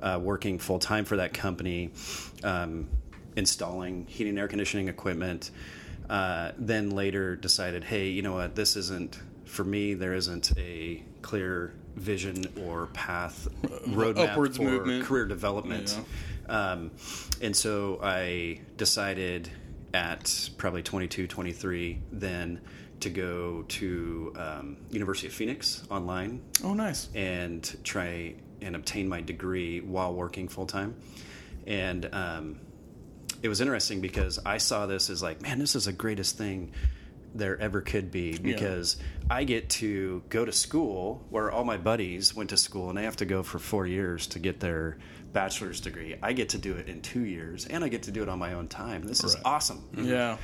uh, 0.01 0.19
working 0.21 0.59
full 0.59 0.79
time 0.79 1.05
for 1.05 1.17
that 1.19 1.33
company, 1.33 1.91
um, 2.43 2.89
installing 3.37 4.07
heating 4.07 4.31
and 4.31 4.39
air 4.39 4.49
conditioning 4.49 4.89
equipment. 4.89 5.51
Uh, 6.11 6.53
then 6.59 6.91
later 6.91 7.37
decided, 7.37 7.85
hey, 7.85 8.09
you 8.09 8.23
know 8.23 8.35
what? 8.35 8.55
This 8.55 8.77
isn't 8.77 9.19
for 9.45 9.65
me. 9.65 9.95
There 9.95 10.15
isn't 10.15 10.53
a 10.59 11.03
clear 11.23 11.75
vision 11.95 12.45
or 12.67 12.87
path 12.89 13.49
roadmap 13.89 14.31
upwards 14.31 14.57
for 14.57 14.65
movement. 14.65 15.05
career 15.05 15.27
development. 15.27 15.99
Um, 16.49 16.91
and 17.41 17.55
so 17.57 18.01
I 18.03 18.61
decided 18.77 19.51
at 19.95 20.51
probably 20.57 20.83
22, 20.83 21.27
23 21.27 22.01
then 22.13 22.61
to 23.01 23.11
go 23.11 23.63
to 23.69 24.33
um, 24.37 24.77
University 24.91 25.27
of 25.27 25.33
Phoenix 25.33 25.85
online 25.91 26.41
Oh, 26.63 26.73
nice. 26.75 27.09
and 27.15 27.77
try 27.85 28.35
and 28.61 28.77
obtain 28.77 29.09
my 29.09 29.21
degree 29.21 29.81
while 29.81 30.15
working 30.15 30.47
full 30.49 30.67
time. 30.67 30.95
And 31.67 32.09
um, 32.13 32.61
it 33.43 33.49
was 33.49 33.61
interesting 33.61 34.01
because 34.01 34.39
I 34.47 34.59
saw 34.59 34.87
this 34.87 35.11
as 35.11 35.23
like, 35.23 35.43
man, 35.43 35.59
this 35.59 35.75
is 35.75 35.87
the 35.87 35.93
greatest 35.93 36.39
thing 36.39 36.73
there 37.35 37.59
ever 37.59 37.81
could 37.81 38.11
be 38.11 38.37
because 38.37 38.99
I 39.31 39.45
get 39.45 39.71
to 39.71 40.23
go 40.29 40.45
to 40.45 40.53
school 40.53 41.27
where 41.31 41.51
all 41.51 41.65
my 41.65 41.79
buddies 41.79 42.37
went 42.37 42.51
to 42.51 42.57
school 42.59 42.89
and 42.91 42.99
they 42.99 43.05
have 43.05 43.17
to 43.17 43.25
go 43.25 43.43
for 43.43 43.59
four 43.59 43.87
years 43.87 44.27
to 44.29 44.39
get 44.39 44.61
their 44.61 44.99
bachelor's 45.33 45.81
degree. 45.81 46.17
I 46.23 46.33
get 46.33 46.51
to 46.51 46.59
do 46.59 46.75
it 46.75 46.89
in 46.89 47.01
two 47.01 47.25
years 47.25 47.67
and 47.67 47.83
I 47.85 47.89
get 47.89 48.05
to 48.05 48.11
do 48.11 48.23
it 48.23 48.29
on 48.29 48.39
my 48.39 48.55
own 48.55 48.69
time. 48.69 49.03
This 49.05 49.25
is 49.25 49.35
Right. 49.37 49.43
awesome. 49.45 49.83
Yeah. 49.97 50.37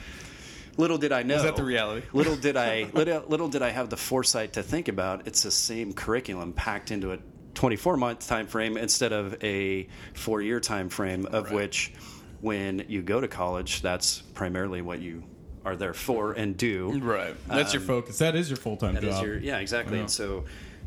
Little 0.77 0.99
did 0.99 1.13
I 1.13 1.23
know. 1.25 1.43
that 1.43 1.57
the 1.57 1.65
reality? 1.65 2.07
little 2.13 2.37
did 2.37 2.57
I 2.57 2.89
little, 2.95 3.23
little 3.29 3.49
did 3.49 3.63
I 3.63 3.71
have 3.71 3.91
the 3.91 3.97
foresight 3.97 4.53
to 4.55 4.63
think 4.63 4.89
about 4.89 5.27
it's 5.27 5.43
the 5.43 5.51
same 5.51 5.93
curriculum 5.93 6.53
packed 6.53 6.91
into 6.91 7.13
a 7.13 7.19
24 7.55 7.97
month 7.97 8.27
time 8.29 8.47
frame 8.47 8.77
instead 8.77 9.13
of 9.13 9.37
a 9.43 9.89
4 10.15 10.41
year 10.43 10.61
time 10.61 10.89
frame 10.89 11.27
of 11.27 11.47
Right. 11.47 11.55
which 11.55 11.93
when 12.41 12.85
you 12.89 13.03
go 13.03 13.21
to 13.21 13.27
college 13.29 13.83
that's 13.83 14.21
primarily 14.35 14.81
what 14.81 15.01
you 15.01 15.25
are 15.65 15.75
there 15.75 15.93
for 15.95 16.33
and 16.33 16.57
do. 16.57 16.99
Right. 17.01 17.35
That's 17.49 17.75
your 17.75 17.83
focus. 17.83 18.19
That 18.19 18.37
is 18.37 18.49
your 18.49 18.57
full 18.57 18.77
time 18.77 18.95
That 18.95 19.03
job. 19.03 19.15
is 19.15 19.21
your 19.23 19.39
yeah, 19.39 19.59
exactly. 19.59 19.97
Yeah. 19.97 20.03
And 20.03 20.11
so, 20.11 20.45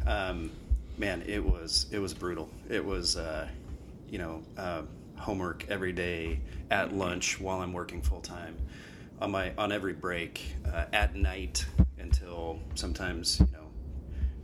um, 0.08 0.50
man, 0.98 1.22
it 1.28 1.44
was 1.44 1.88
it 1.92 2.00
was 2.00 2.14
brutal. 2.14 2.50
It 2.70 2.84
was 2.84 3.18
uh, 3.18 3.50
you 4.12 4.20
know 4.20 4.44
uh, 4.58 4.84
homework 5.18 5.66
every 5.70 5.94
day 5.94 6.42
at 6.70 6.94
lunch 6.94 7.40
while 7.40 7.62
I'm 7.62 7.74
working 7.74 8.02
full 8.04 8.22
time 8.22 8.58
on 9.20 9.32
my 9.32 9.54
on 9.58 9.72
every 9.72 9.94
break 9.94 10.56
uh, 10.72 10.86
at 10.94 11.16
night 11.16 11.66
until 11.98 12.60
sometimes 12.76 13.40
you 13.40 13.48
know 13.54 13.68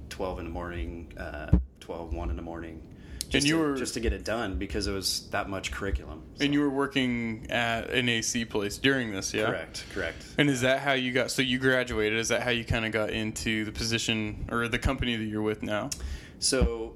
twelve 0.09 0.39
in 0.39 0.45
the 0.45 0.51
morning, 0.51 1.11
uh, 1.17 1.51
12, 1.81 2.13
1 2.13 2.29
in 2.31 2.35
the 2.35 2.41
morning. 2.41 2.81
Just 3.29 3.45
you 3.45 3.55
to, 3.57 3.61
were- 3.61 3.75
just 3.77 3.93
to 3.95 3.99
get 3.99 4.13
it 4.13 4.23
done 4.23 4.57
because 4.57 4.87
it 4.87 4.93
was 4.93 5.29
that 5.31 5.49
much 5.49 5.71
curriculum. 5.71 6.23
and 6.39 6.53
you 6.53 6.61
were 6.61 6.69
working 6.69 7.45
at 7.49 7.89
an 7.89 8.07
AC 8.09 8.45
place 8.45 8.77
during 8.77 9.11
this, 9.11 9.33
yeah? 9.33 9.45
correct, 9.47 9.85
correct. 9.93 10.25
And 10.37 10.49
is 10.49 10.61
that 10.61 10.79
how 10.79 10.93
you 10.93 11.11
got? 11.11 11.29
So 11.29 11.41
you 11.41 11.59
graduated. 11.59 12.19
Is 12.19 12.29
that 12.29 12.41
how 12.41 12.51
you 12.51 12.63
kind 12.63 12.85
of 12.85 12.91
got 12.93 13.09
into 13.09 13.65
the 13.65 13.71
position 13.73 14.47
or 14.49 14.67
the 14.69 14.79
company 14.79 15.17
that 15.17 15.25
you're 15.25 15.41
with 15.41 15.61
now? 15.61 15.89
So 16.39 16.86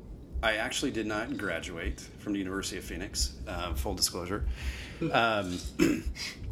I 0.43 0.55
actually 0.57 0.91
did 0.91 1.05
not 1.05 1.37
graduate 1.37 1.99
from 2.19 2.33
the 2.33 2.39
University 2.39 2.77
of 2.77 2.83
Phoenix. 2.83 3.33
Um, 3.47 3.75
full 3.75 3.93
disclosure. 3.95 4.45
Um, 5.11 5.57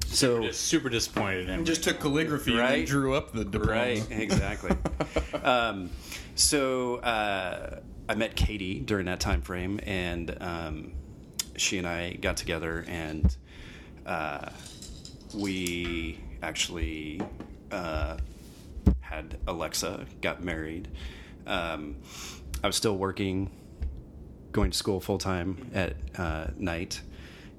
so 0.07 0.41
Just 0.41 0.61
super 0.61 0.89
disappointed 0.89 1.49
in. 1.49 1.65
Just 1.65 1.83
took 1.83 1.99
calligraphy 1.99 2.55
Right. 2.55 2.79
and 2.79 2.87
drew 2.87 3.13
up 3.13 3.31
the 3.31 3.45
diploma. 3.45 3.71
right, 3.71 4.07
exactly. 4.09 4.75
um, 5.43 5.91
so 6.33 6.95
uh, 6.95 7.79
I 8.09 8.15
met 8.15 8.35
Katie 8.35 8.79
during 8.79 9.05
that 9.05 9.19
time 9.19 9.41
frame, 9.43 9.79
and 9.85 10.35
um, 10.41 10.93
she 11.57 11.77
and 11.77 11.85
I 11.85 12.13
got 12.13 12.37
together, 12.37 12.83
and 12.87 13.37
uh, 14.07 14.49
we 15.35 16.19
actually 16.41 17.21
uh, 17.71 18.17
had 19.01 19.37
Alexa, 19.47 20.07
got 20.21 20.43
married. 20.43 20.87
Um, 21.45 21.97
I 22.63 22.67
was 22.67 22.75
still 22.75 22.97
working, 22.97 23.51
going 24.51 24.71
to 24.71 24.77
school 24.77 24.99
full 24.99 25.17
time 25.17 25.69
at 25.73 25.95
uh, 26.17 26.47
night 26.57 27.01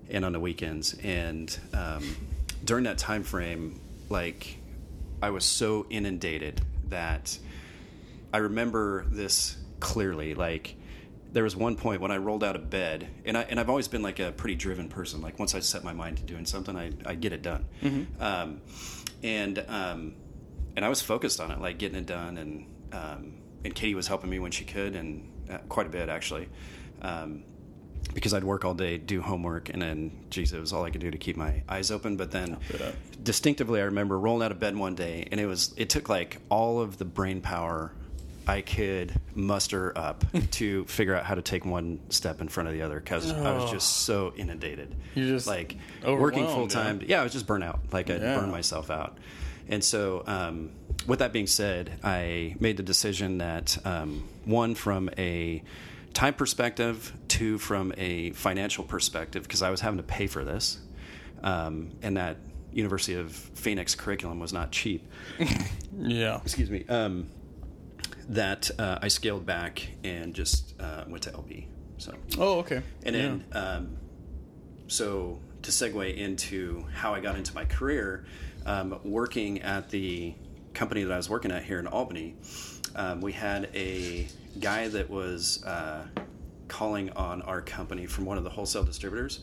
and 0.09 0.25
on 0.25 0.33
the 0.33 0.41
weekends. 0.41 0.97
And 1.03 1.57
um, 1.73 2.17
during 2.65 2.85
that 2.85 2.99
time 2.99 3.23
frame, 3.23 3.81
like 4.09 4.57
I 5.23 5.31
was 5.31 5.45
so 5.45 5.87
inundated 5.91 6.61
that 6.89 7.39
I 8.33 8.39
remember 8.39 9.07
this 9.11 9.57
clearly. 9.79 10.35
Like 10.35 10.75
there 11.33 11.45
was 11.45 11.55
one 11.55 11.77
point 11.77 12.01
when 12.01 12.11
I 12.11 12.17
rolled 12.17 12.43
out 12.43 12.57
of 12.57 12.71
bed, 12.71 13.07
and 13.25 13.37
I 13.39 13.43
and 13.43 13.61
I've 13.61 13.71
always 13.71 13.89
been 13.89 14.03
like 14.03 14.19
a 14.19 14.33
pretty 14.33 14.57
driven 14.57 14.89
person. 14.89 15.21
Like 15.21 15.39
once 15.39 15.55
I 15.55 15.61
set 15.61 15.85
my 15.85 15.93
mind 15.93 16.17
to 16.19 16.23
doing 16.25 16.45
something, 16.47 16.77
I 16.77 16.93
I 17.07 17.15
get 17.15 17.33
it 17.33 17.43
done. 17.43 17.67
Um, 18.21 18.61
and 19.23 19.65
um, 19.69 20.15
and 20.77 20.85
I 20.85 20.89
was 20.89 21.01
focused 21.01 21.41
on 21.41 21.51
it, 21.51 21.61
like 21.61 21.79
getting 21.79 21.99
it 21.99 22.07
done, 22.07 22.37
and 22.39 22.67
um, 22.93 23.35
and 23.65 23.75
Katie 23.75 23.95
was 23.95 24.09
helping 24.09 24.31
me 24.31 24.39
when 24.39 24.51
she 24.51 24.65
could, 24.65 24.97
and 24.97 25.29
uh, 25.51 25.59
quite 25.69 25.87
a 25.87 25.91
bit 25.91 26.09
actually. 26.09 26.49
Um, 27.03 27.45
because 28.15 28.35
I'd 28.35 28.43
work 28.43 28.65
all 28.65 28.75
day, 28.75 28.99
do 28.99 29.21
homework, 29.23 29.69
and 29.69 29.81
then, 29.81 30.11
geez, 30.31 30.53
it 30.53 30.59
was 30.59 30.73
all 30.73 30.85
I 30.85 30.91
could 30.91 31.01
do 31.01 31.13
to 31.13 31.19
keep 31.19 31.37
my 31.37 31.63
eyes 31.69 31.93
open. 31.93 32.17
But 32.17 32.33
then, 32.33 32.57
distinctively, 33.23 33.81
I 33.81 33.85
remember 33.85 34.19
rolling 34.19 34.45
out 34.45 34.51
of 34.51 34.59
bed 34.59 34.77
one 34.77 34.95
day, 34.95 35.29
and 35.31 35.41
it 35.41 35.47
was 35.47 35.73
it 35.77 35.91
took 35.91 36.09
like 36.09 36.39
all 36.49 36.81
of 36.81 36.99
the 36.99 37.05
brain 37.05 37.41
power 37.41 37.93
I 38.49 38.63
could 38.63 39.13
muster 39.35 39.97
up 39.97 40.25
to 40.53 40.85
figure 40.87 41.15
out 41.15 41.25
how 41.25 41.37
to 41.37 41.43
take 41.43 41.65
one 41.65 42.01
step 42.09 42.41
in 42.41 42.49
front 42.49 42.69
of 42.69 42.75
the 42.75 42.83
other 42.83 42.99
because 42.99 43.31
I 43.33 43.53
was 43.53 43.71
just 43.71 43.99
so 43.99 44.33
inundated. 44.37 44.97
You're 45.15 45.29
just 45.29 45.47
like 45.47 45.77
working 46.05 46.47
full 46.49 46.67
time. 46.67 47.01
Yeah. 47.07 47.21
I 47.21 47.23
was 47.23 47.33
just 47.33 47.47
burnt 47.47 47.63
out. 47.63 47.79
Like 47.93 48.11
I 48.11 48.15
Yeah. 48.17 48.39
burned 48.39 48.51
myself 48.51 48.91
out. 48.91 49.19
And 49.69 49.85
so, 49.85 50.25
um, 50.27 50.71
with 51.07 51.21
that 51.21 51.33
being 51.33 51.47
said, 51.47 51.93
I 52.03 52.57
made 52.59 52.77
the 52.77 52.83
decision 52.83 53.39
that 53.39 53.79
um, 53.87 54.27
one 54.47 54.75
from 54.75 55.11
a 55.17 55.63
time 56.15 56.35
perspective, 56.35 57.13
two 57.29 57.59
from 57.59 57.93
a 57.97 58.31
financial 58.31 58.85
perspective, 58.85 59.43
because 59.45 59.63
I 59.63 59.71
was 59.71 59.81
having 59.81 59.97
to 59.99 60.03
pay 60.03 60.27
for 60.27 60.45
this, 60.45 60.79
um, 61.43 61.93
and 62.03 62.17
that 62.17 62.37
University 62.73 63.15
of 63.15 63.33
Phoenix 63.33 63.95
curriculum 63.95 64.39
was 64.39 64.53
not 64.53 64.71
cheap 64.71 65.09
Yeah. 65.99 66.41
excuse 66.45 66.71
me, 66.71 66.85
um, 66.89 67.29
that 68.29 68.71
uh, 68.79 68.99
I 69.03 69.09
scaled 69.09 69.45
back 69.45 69.89
and 70.05 70.35
just 70.35 70.75
uh, 70.81 71.05
went 71.09 71.23
to 71.25 71.31
LB. 71.31 71.67
So, 71.99 72.15
Oh, 72.39 72.59
okay. 72.61 72.83
and 73.05 73.15
then, 73.15 73.45
um, 73.53 73.97
so 74.87 75.41
to 75.63 75.71
segue 75.71 76.17
into 76.17 76.87
how 76.95 77.13
I 77.15 77.21
got 77.21 77.37
into 77.37 77.55
my 77.55 77.65
career, 77.65 78.25
um, 78.67 78.99
working 79.05 79.63
at 79.63 79.91
the 79.91 80.35
company 80.75 81.03
that 81.03 81.13
I 81.13 81.17
was 81.17 81.29
working 81.29 81.51
at 81.51 81.65
here 81.65 81.79
in 81.81 81.87
Albany, 81.89 82.37
um, 82.95 83.21
we 83.21 83.33
had 83.33 83.69
a 83.75 84.29
guy 84.59 84.89
that 84.89 85.09
was 85.09 85.63
uh, 85.65 86.07
calling 86.69 87.11
on 87.11 87.43
our 87.43 87.61
company 87.61 88.07
from 88.07 88.25
one 88.25 88.39
of 88.39 88.45
the 88.45 88.51
wholesale 88.51 88.85
distributors. 88.85 89.41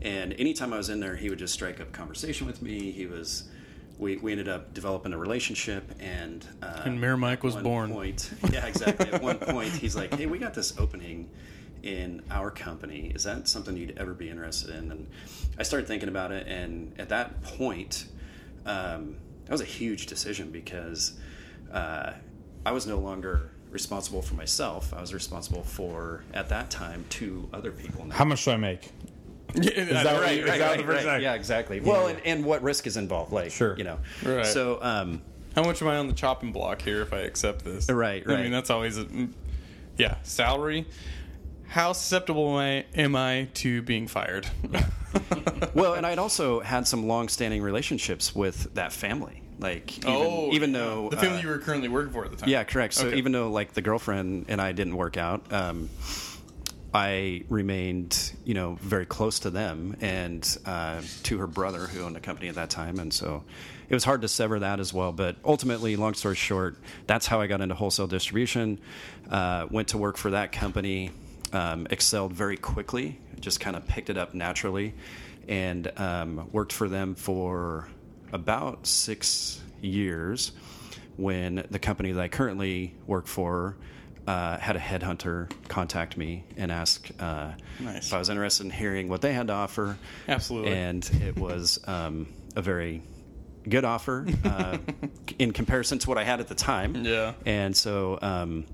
And 0.00 0.32
anytime 0.34 0.72
I 0.72 0.78
was 0.78 0.88
in 0.88 0.98
there, 1.00 1.14
he 1.14 1.28
would 1.28 1.38
just 1.38 1.54
strike 1.54 1.80
up 1.80 1.92
conversation 1.92 2.46
with 2.46 2.60
me. 2.60 2.90
He 2.90 3.06
was, 3.06 3.44
we, 3.98 4.16
we 4.16 4.32
ended 4.32 4.48
up 4.48 4.74
developing 4.74 5.12
a 5.12 5.18
relationship, 5.18 5.84
and 6.00 6.44
uh, 6.60 6.82
And 6.84 7.00
Mayor 7.00 7.16
Mike 7.16 7.44
was 7.44 7.54
born. 7.54 7.92
Point, 7.92 8.30
yeah, 8.50 8.66
exactly. 8.66 9.12
At 9.12 9.22
one 9.22 9.38
point, 9.38 9.70
he's 9.70 9.94
like, 9.94 10.12
"Hey, 10.14 10.26
we 10.26 10.38
got 10.38 10.54
this 10.54 10.76
opening 10.76 11.30
in 11.84 12.20
our 12.30 12.50
company. 12.50 13.12
Is 13.14 13.22
that 13.24 13.46
something 13.46 13.76
you'd 13.76 13.96
ever 13.96 14.12
be 14.12 14.28
interested 14.28 14.70
in?" 14.70 14.90
And 14.90 15.06
I 15.56 15.62
started 15.62 15.86
thinking 15.86 16.08
about 16.08 16.32
it, 16.32 16.48
and 16.48 16.92
at 16.98 17.08
that 17.10 17.40
point, 17.44 18.06
um, 18.66 19.16
that 19.44 19.52
was 19.52 19.60
a 19.60 19.66
huge 19.66 20.06
decision 20.06 20.50
because 20.50 21.12
uh, 21.72 22.14
I 22.66 22.72
was 22.72 22.88
no 22.88 22.98
longer 22.98 23.51
responsible 23.72 24.22
for 24.22 24.34
myself. 24.34 24.92
I 24.94 25.00
was 25.00 25.12
responsible 25.14 25.62
for, 25.62 26.22
at 26.34 26.48
that 26.50 26.70
time, 26.70 27.04
two 27.08 27.48
other 27.52 27.72
people. 27.72 28.04
Now. 28.04 28.14
How 28.14 28.24
much 28.24 28.44
do 28.44 28.50
I 28.52 28.56
make? 28.56 28.90
Is 29.54 29.64
that 29.64 30.20
right? 30.20 30.38
you- 30.38 30.44
is 30.46 30.58
that 30.58 30.78
the 30.78 30.84
first 30.84 31.04
thing? 31.04 31.22
Yeah, 31.22 31.34
exactly. 31.34 31.80
Well, 31.80 32.06
and, 32.08 32.20
and 32.24 32.44
what 32.44 32.62
risk 32.62 32.86
is 32.86 32.96
involved? 32.96 33.32
Like, 33.32 33.50
Sure. 33.50 33.76
you 33.76 33.84
know. 33.84 33.98
Right. 34.24 34.46
So, 34.46 34.78
um, 34.82 35.20
How 35.54 35.62
much 35.64 35.82
am 35.82 35.88
I 35.88 35.96
on 35.96 36.06
the 36.06 36.14
chopping 36.14 36.52
block 36.52 36.80
here 36.82 37.02
if 37.02 37.12
I 37.12 37.18
accept 37.20 37.64
this? 37.64 37.90
Right, 37.90 38.26
Right. 38.26 38.38
I 38.38 38.42
mean, 38.42 38.52
that's 38.52 38.70
always, 38.70 38.96
a, 38.98 39.06
yeah, 39.98 40.16
salary. 40.22 40.86
How 41.68 41.92
susceptible 41.92 42.58
am 42.60 42.84
I, 42.94 42.98
am 43.00 43.16
I 43.16 43.48
to 43.54 43.82
being 43.82 44.06
fired? 44.06 44.46
well, 45.74 45.94
and 45.94 46.06
I'd 46.06 46.18
also 46.18 46.60
had 46.60 46.86
some 46.86 47.06
long-standing 47.08 47.62
relationships 47.62 48.34
with 48.34 48.72
that 48.74 48.92
family. 48.92 49.41
Like, 49.62 49.98
even, 49.98 50.10
oh, 50.10 50.50
even 50.52 50.72
though 50.72 51.08
the 51.08 51.16
family 51.16 51.38
uh, 51.38 51.42
you 51.42 51.48
were 51.48 51.58
currently 51.58 51.88
working 51.88 52.12
for 52.12 52.24
at 52.24 52.30
the 52.32 52.36
time. 52.36 52.48
yeah, 52.48 52.64
correct. 52.64 52.94
So 52.94 53.06
Okay. 53.06 53.16
even 53.16 53.32
though 53.32 53.50
like 53.50 53.72
the 53.74 53.82
girlfriend 53.82 54.46
and 54.48 54.60
I 54.60 54.72
didn't 54.72 54.96
work 54.96 55.16
out, 55.16 55.52
um, 55.52 55.88
I 56.94 57.44
remained, 57.48 58.32
you 58.44 58.52
know, 58.54 58.76
very 58.80 59.06
close 59.06 59.38
to 59.40 59.50
them 59.50 59.96
and 60.02 60.44
uh, 60.66 61.00
to 61.22 61.38
her 61.38 61.46
brother 61.46 61.86
who 61.86 62.02
owned 62.02 62.16
a 62.16 62.20
company 62.20 62.48
at 62.48 62.56
that 62.56 62.68
time, 62.68 62.98
and 62.98 63.12
so 63.12 63.44
it 63.88 63.94
was 63.94 64.04
hard 64.04 64.20
to 64.22 64.28
sever 64.28 64.58
that 64.58 64.78
as 64.78 64.92
well. 64.92 65.10
But 65.12 65.36
ultimately, 65.44 65.96
long 65.96 66.12
story 66.14 66.36
short, 66.36 66.76
that's 67.06 67.26
how 67.26 67.40
I 67.40 67.46
got 67.46 67.62
into 67.62 67.74
wholesale 67.74 68.08
distribution. 68.08 68.78
Uh, 69.30 69.66
went 69.70 69.88
to 69.88 69.98
work 69.98 70.18
for 70.18 70.32
that 70.32 70.52
company, 70.52 71.12
um, 71.54 71.86
excelled 71.88 72.34
very 72.34 72.58
quickly, 72.58 73.18
just 73.40 73.58
kind 73.58 73.74
of 73.74 73.86
picked 73.86 74.10
it 74.10 74.18
up 74.18 74.34
naturally, 74.34 74.92
and 75.48 75.90
um, 75.98 76.50
worked 76.52 76.72
for 76.74 76.90
them 76.90 77.14
for 77.14 77.88
about 78.32 78.86
six 78.86 79.60
years 79.80 80.52
when 81.16 81.66
the 81.70 81.78
company 81.78 82.12
that 82.12 82.20
I 82.20 82.28
currently 82.28 82.94
work 83.06 83.26
for 83.26 83.76
uh, 84.26 84.56
had 84.56 84.76
a 84.76 84.78
headhunter 84.78 85.50
contact 85.68 86.16
me 86.16 86.44
and 86.56 86.70
ask 86.70 87.10
uh, 87.18 87.52
Nice. 87.80 88.06
if 88.06 88.14
I 88.14 88.18
was 88.18 88.30
interested 88.30 88.64
in 88.64 88.70
hearing 88.70 89.08
what 89.08 89.20
they 89.20 89.32
had 89.32 89.48
to 89.48 89.52
offer. 89.52 89.98
Absolutely. 90.28 90.72
And 90.72 91.04
it 91.22 91.36
was 91.36 91.80
um, 91.86 92.28
a 92.54 92.62
very 92.62 93.02
good 93.68 93.84
offer 93.84 94.26
uh, 94.44 94.78
in 95.38 95.52
comparison 95.52 95.98
to 96.00 96.08
what 96.08 96.18
I 96.18 96.24
had 96.24 96.40
at 96.40 96.48
the 96.48 96.54
time. 96.54 97.04
Yeah. 97.04 97.34
And 97.44 97.76
so, 97.76 98.18
um, 98.22 98.64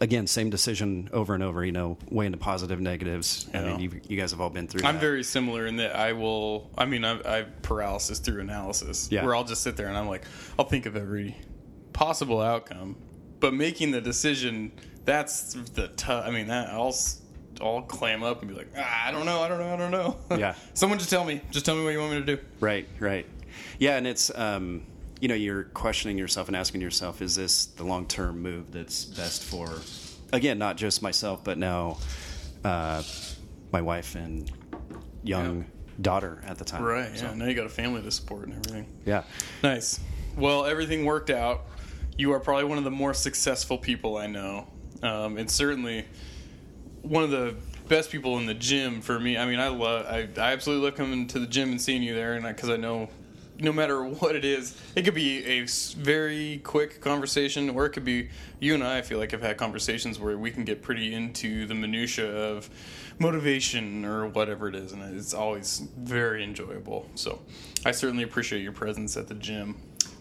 again, 0.00 0.26
same 0.26 0.50
decision 0.50 1.08
over 1.12 1.34
and 1.34 1.42
over, 1.42 1.64
you 1.64 1.72
know, 1.72 1.98
weighing 2.10 2.32
the 2.32 2.38
positive, 2.38 2.80
negatives. 2.80 3.48
I 3.54 3.60
mean, 3.60 3.80
you, 3.80 4.00
you 4.08 4.16
guys 4.16 4.30
have 4.30 4.40
all 4.40 4.50
been 4.50 4.68
through 4.68 4.86
I'm 4.86 4.94
that. 4.94 5.00
very 5.00 5.22
similar 5.22 5.66
in 5.66 5.76
that 5.76 5.96
I 5.96 6.12
will. 6.12 6.70
I 6.76 6.84
mean, 6.86 7.04
I, 7.04 7.40
I 7.40 7.42
paralysis 7.62 8.18
through 8.18 8.40
analysis. 8.40 9.08
Yeah. 9.10 9.24
Where 9.24 9.34
I'll 9.34 9.44
just 9.44 9.62
sit 9.62 9.76
there 9.76 9.88
and 9.88 9.96
I'm 9.96 10.08
like, 10.08 10.24
I'll 10.58 10.66
think 10.66 10.86
of 10.86 10.96
every 10.96 11.36
possible 11.92 12.40
outcome, 12.40 12.96
but 13.40 13.54
making 13.54 13.90
the 13.90 14.00
decision 14.00 14.72
that's 15.06 15.54
the 15.54 15.88
tough. 15.88 16.26
I 16.26 16.30
mean, 16.30 16.48
that 16.48 16.68
I'll 16.68 16.94
I'll 17.60 17.82
clam 17.82 18.22
up 18.22 18.42
and 18.42 18.50
be 18.50 18.56
like, 18.56 18.68
ah, 18.76 19.06
I 19.06 19.10
don't 19.10 19.24
know, 19.24 19.40
I 19.40 19.48
don't 19.48 19.58
know, 19.60 19.72
I 19.72 19.76
don't 19.76 19.90
know. 19.90 20.16
Yeah. 20.36 20.54
Someone 20.74 20.98
just 20.98 21.10
tell 21.10 21.24
me. 21.24 21.40
Just 21.50 21.64
tell 21.64 21.74
me 21.74 21.84
what 21.84 21.90
you 21.90 21.98
want 22.00 22.12
me 22.12 22.20
to 22.20 22.36
do. 22.36 22.42
Right, 22.60 22.86
right. 22.98 23.26
Yeah, 23.78 23.96
and 23.96 24.06
it's 24.06 24.30
um, 24.34 24.82
you 25.20 25.28
know 25.28 25.34
you're 25.34 25.64
questioning 25.64 26.18
yourself 26.18 26.48
and 26.48 26.56
asking 26.56 26.80
yourself, 26.80 27.22
is 27.22 27.34
this 27.36 27.66
the 27.66 27.84
long 27.84 28.06
term 28.06 28.40
move 28.42 28.70
that's 28.72 29.04
best 29.04 29.42
for, 29.44 29.70
again, 30.32 30.58
not 30.58 30.76
just 30.76 31.02
myself, 31.02 31.42
but 31.44 31.58
now 31.58 31.98
uh, 32.64 33.02
my 33.72 33.80
wife 33.80 34.14
and 34.14 34.50
young 35.22 35.66
daughter 36.00 36.42
at 36.46 36.58
the 36.58 36.64
time. 36.64 36.82
Right. 36.82 37.16
So, 37.16 37.26
Yeah. 37.26 37.34
Now 37.34 37.46
you 37.46 37.54
got 37.54 37.66
a 37.66 37.70
family 37.70 38.02
to 38.02 38.10
support 38.10 38.48
and 38.48 38.52
everything. 38.54 38.86
yeah. 39.04 39.22
Nice. 39.62 39.98
Well, 40.36 40.66
everything 40.66 41.04
worked 41.06 41.30
out. 41.30 41.62
You 42.18 42.32
are 42.32 42.40
probably 42.40 42.64
one 42.64 42.78
of 42.78 42.84
the 42.84 42.90
more 42.90 43.14
successful 43.14 43.78
people 43.78 44.16
I 44.18 44.26
know, 44.26 44.66
um, 45.02 45.36
and 45.38 45.50
certainly 45.50 46.04
one 47.02 47.24
of 47.24 47.30
the 47.30 47.54
best 47.88 48.10
people 48.10 48.36
in 48.38 48.46
the 48.46 48.54
gym 48.54 49.00
for 49.00 49.18
me. 49.20 49.36
I 49.38 49.46
mean, 49.46 49.60
I 49.60 49.68
love, 49.68 50.06
I, 50.06 50.28
I 50.38 50.52
absolutely 50.52 50.86
love 50.86 50.96
coming 50.96 51.26
to 51.28 51.38
the 51.38 51.46
gym 51.46 51.70
and 51.70 51.80
seeing 51.80 52.02
you 52.02 52.14
there, 52.14 52.34
and 52.34 52.44
because 52.44 52.68
I 52.70 52.76
know, 52.76 53.08
no 53.58 53.72
matter 53.72 54.04
what 54.04 54.36
it 54.36 54.44
is, 54.44 54.80
it 54.94 55.02
could 55.02 55.14
be 55.14 55.44
a 55.44 55.66
very 55.96 56.60
quick 56.64 57.00
conversation, 57.00 57.70
or 57.70 57.86
it 57.86 57.90
could 57.90 58.04
be 58.04 58.28
you 58.60 58.74
and 58.74 58.84
I. 58.84 58.98
I 58.98 59.02
feel 59.02 59.18
like 59.18 59.34
I've 59.34 59.42
had 59.42 59.56
conversations 59.56 60.18
where 60.18 60.36
we 60.38 60.50
can 60.50 60.64
get 60.64 60.82
pretty 60.82 61.14
into 61.14 61.66
the 61.66 61.74
minutia 61.74 62.30
of 62.30 62.70
motivation 63.18 64.04
or 64.04 64.26
whatever 64.28 64.68
it 64.68 64.74
is, 64.74 64.92
and 64.92 65.02
it's 65.16 65.34
always 65.34 65.88
very 65.98 66.42
enjoyable. 66.44 67.08
So, 67.14 67.40
I 67.84 67.92
certainly 67.92 68.24
appreciate 68.24 68.62
your 68.62 68.72
presence 68.72 69.16
at 69.16 69.28
the 69.28 69.34
gym. 69.34 69.76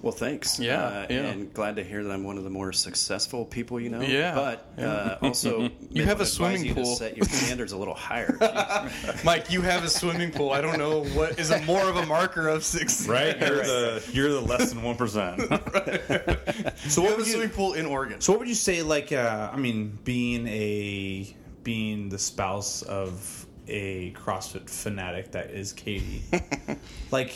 Well, 0.06 0.12
thanks. 0.12 0.60
Yeah, 0.60 0.84
uh, 0.84 1.08
yeah. 1.10 1.16
and 1.32 1.52
glad 1.52 1.78
to 1.78 1.84
hear 1.84 2.04
that 2.04 2.12
I'm 2.12 2.24
one 2.24 2.38
of 2.38 2.44
the 2.44 2.50
more 2.52 2.72
successful 2.72 3.44
people 3.44 3.80
you 3.80 3.90
know. 3.90 4.02
Yeah, 4.02 4.36
but 4.36 4.72
yeah. 4.78 4.86
uh, 4.86 5.18
also 5.24 5.72
You 5.90 6.04
have 6.06 6.22
a 6.22 6.28
swimming 6.28 6.64
you 6.64 6.76
pool. 6.76 6.86
set 6.86 7.18
your 7.18 7.26
standards 7.26 7.72
a 7.72 7.78
little 7.78 7.96
higher. 7.96 8.38
Mike, 9.24 9.52
you 9.52 9.62
have 9.62 9.84
a 9.84 9.90
swimming 9.90 10.32
pool. 10.32 10.52
I 10.52 10.62
don't 10.62 10.78
know 10.78 11.06
what 11.06 11.40
is 11.40 11.50
a 11.50 11.60
more 11.64 11.90
of 11.90 11.96
a 11.96 12.06
marker 12.06 12.48
of 12.48 12.64
success. 12.64 13.08
Right? 13.08 13.36
You're 13.40 13.56
the 13.64 14.10
you're 14.14 14.30
the 14.30 14.42
less 14.42 14.72
than 14.72 14.84
one 14.84 14.96
percent. 14.96 15.42
so 15.42 15.48
You 15.50 15.56
what 15.56 15.74
have 15.90 16.86
a 16.86 17.16
would 17.18 17.26
you 17.26 17.34
swimming 17.34 17.50
pool 17.50 17.74
in 17.74 17.88
Oregon. 17.88 18.22
so 18.22 18.32
what 18.34 18.40
would 18.42 18.48
you 18.48 18.54
say 18.54 18.84
like 18.84 19.12
uh, 19.12 19.50
I 19.52 19.58
mean 19.58 19.98
being 20.04 20.48
a 20.48 21.36
being 21.64 22.10
the 22.10 22.20
spouse 22.20 22.84
of 22.84 23.48
a 23.68 24.12
CrossFit 24.12 24.70
fanatic 24.70 25.32
that 25.32 25.50
is 25.50 25.74
Katie. 25.74 26.22
like 27.10 27.34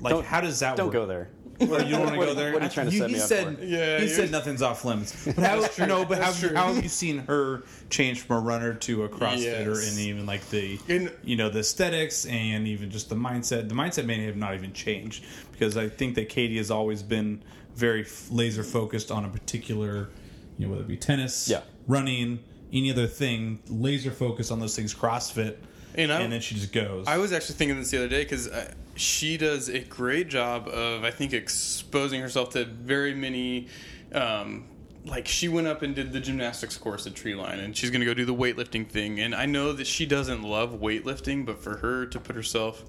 like 0.00 0.12
Don't- 0.12 0.26
how 0.26 0.42
does 0.42 0.60
that 0.60 0.76
Don't 0.76 0.88
work? 0.88 0.92
go 0.92 1.06
there. 1.06 1.30
Well, 1.68 1.84
you 1.84 1.90
don't 1.96 2.00
want 2.06 2.20
to 2.20 2.26
go 2.26 2.34
there. 2.34 2.52
what 2.52 2.62
are 2.62 2.66
you 2.66 2.70
trying 2.70 2.86
to 2.86 2.92
he, 2.92 2.98
set 2.98 3.08
he 3.10 3.14
me 3.16 3.20
up 3.20 3.28
said, 3.28 3.58
for? 3.58 3.64
Yeah, 3.64 3.98
he 4.00 4.08
said 4.08 4.30
nothing's 4.30 4.62
off 4.62 4.84
limits. 4.84 5.24
But 5.34 5.36
how, 5.38 5.66
true. 5.66 5.86
no, 5.86 6.04
but 6.04 6.18
how, 6.22 6.32
true. 6.32 6.54
how 6.54 6.72
have 6.72 6.82
you 6.82 6.88
seen 6.88 7.18
her 7.20 7.62
change 7.90 8.20
from 8.22 8.36
a 8.36 8.40
runner 8.40 8.74
to 8.74 9.04
a 9.04 9.08
CrossFitter, 9.08 9.66
Yes. 9.74 9.90
and 9.90 9.98
even 10.00 10.26
like 10.26 10.48
the 10.50 10.78
In- 10.88 11.10
you 11.22 11.36
know 11.36 11.48
the 11.48 11.60
aesthetics 11.60 12.26
and 12.26 12.66
even 12.68 12.90
just 12.90 13.08
the 13.08 13.14
mindset. 13.16 13.68
The 13.68 13.74
mindset 13.74 14.04
may 14.06 14.24
have 14.26 14.36
not 14.36 14.54
even 14.54 14.72
changed 14.72 15.24
because 15.52 15.76
I 15.76 15.88
think 15.88 16.14
that 16.16 16.28
Katie 16.28 16.56
has 16.58 16.70
always 16.70 17.02
been 17.02 17.42
very 17.74 18.06
laser 18.30 18.62
focused 18.62 19.10
on 19.10 19.24
a 19.24 19.28
particular, 19.28 20.10
you 20.58 20.66
know, 20.66 20.70
whether 20.72 20.82
it 20.84 20.88
be 20.88 20.96
tennis, 20.96 21.48
Yeah. 21.48 21.60
running, 21.86 22.40
any 22.72 22.90
other 22.90 23.06
thing, 23.06 23.60
laser 23.68 24.10
focused 24.10 24.50
on 24.52 24.60
those 24.60 24.76
things. 24.76 24.94
CrossFit, 24.94 25.56
And 25.94 26.12
I- 26.12 26.20
and 26.20 26.32
then 26.32 26.40
she 26.40 26.54
just 26.54 26.72
goes. 26.72 27.06
I 27.06 27.18
was 27.18 27.32
actually 27.32 27.54
thinking 27.56 27.78
this 27.78 27.90
the 27.90 27.98
other 27.98 28.08
day 28.08 28.22
because 28.24 28.48
she 28.94 29.36
does 29.36 29.68
a 29.68 29.80
great 29.80 30.28
job 30.28 30.68
of, 30.68 31.04
I 31.04 31.10
think, 31.10 31.32
exposing 31.32 32.20
herself 32.20 32.50
to 32.50 32.64
very 32.64 33.14
many. 33.14 33.68
Um, 34.12 34.68
like 35.04 35.26
she 35.26 35.48
went 35.48 35.66
up 35.66 35.82
and 35.82 35.94
did 35.96 36.12
the 36.12 36.20
gymnastics 36.20 36.76
course 36.76 37.06
at 37.06 37.14
Treeline, 37.14 37.58
and 37.58 37.76
she's 37.76 37.90
going 37.90 38.00
to 38.00 38.06
go 38.06 38.14
do 38.14 38.24
the 38.24 38.34
weightlifting 38.34 38.88
thing. 38.88 39.18
And 39.18 39.34
I 39.34 39.46
know 39.46 39.72
that 39.72 39.86
she 39.86 40.06
doesn't 40.06 40.42
love 40.42 40.80
weightlifting, 40.80 41.44
but 41.44 41.58
for 41.58 41.78
her 41.78 42.06
to 42.06 42.20
put 42.20 42.36
herself 42.36 42.84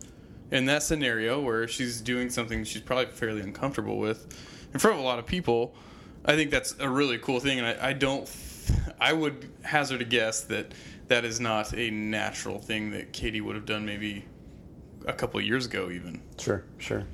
in 0.51 0.65
that 0.65 0.83
scenario 0.83 1.41
where 1.41 1.67
she's 1.67 2.01
doing 2.01 2.29
something 2.29 2.63
she's 2.63 2.81
probably 2.81 3.07
fairly 3.07 3.41
uncomfortable 3.41 3.97
with 3.97 4.37
in 4.73 4.79
front 4.79 4.97
of 4.97 5.03
a 5.03 5.05
lot 5.05 5.17
of 5.17 5.25
people, 5.25 5.73
I 6.25 6.35
think 6.35 6.51
that's 6.51 6.75
a 6.79 6.87
really 6.87 7.17
cool 7.17 7.39
thing, 7.39 7.59
and 7.59 7.67
I, 7.67 7.89
I 7.89 7.93
don't. 7.93 8.29
I 8.99 9.11
would 9.11 9.49
hazard 9.63 10.01
a 10.01 10.05
guess 10.05 10.41
that 10.41 10.73
that 11.07 11.25
is 11.25 11.41
not 11.41 11.73
a 11.73 11.89
natural 11.89 12.59
thing 12.59 12.91
that 12.91 13.11
Katie 13.11 13.41
would 13.41 13.55
have 13.55 13.65
done 13.65 13.85
maybe 13.85 14.23
a 15.05 15.13
couple 15.13 15.39
of 15.39 15.45
years 15.45 15.65
ago, 15.65 15.89
even. 15.89 16.21
Sure, 16.37 16.63
sure. 16.77 17.05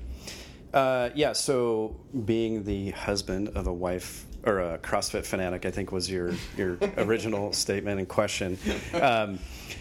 Uh, 0.73 1.09
yeah, 1.15 1.33
so 1.33 1.95
being 2.25 2.63
the 2.63 2.91
husband 2.91 3.49
of 3.55 3.67
a 3.67 3.73
wife 3.73 4.25
or 4.43 4.59
a 4.59 4.77
CrossFit 4.77 5.25
fanatic, 5.25 5.65
I 5.65 5.71
think 5.71 5.91
was 5.91 6.09
your 6.09 6.33
your 6.55 6.77
original 6.97 7.53
statement 7.53 7.99
and 7.99 8.07
question. 8.07 8.57
Um, 8.93 9.39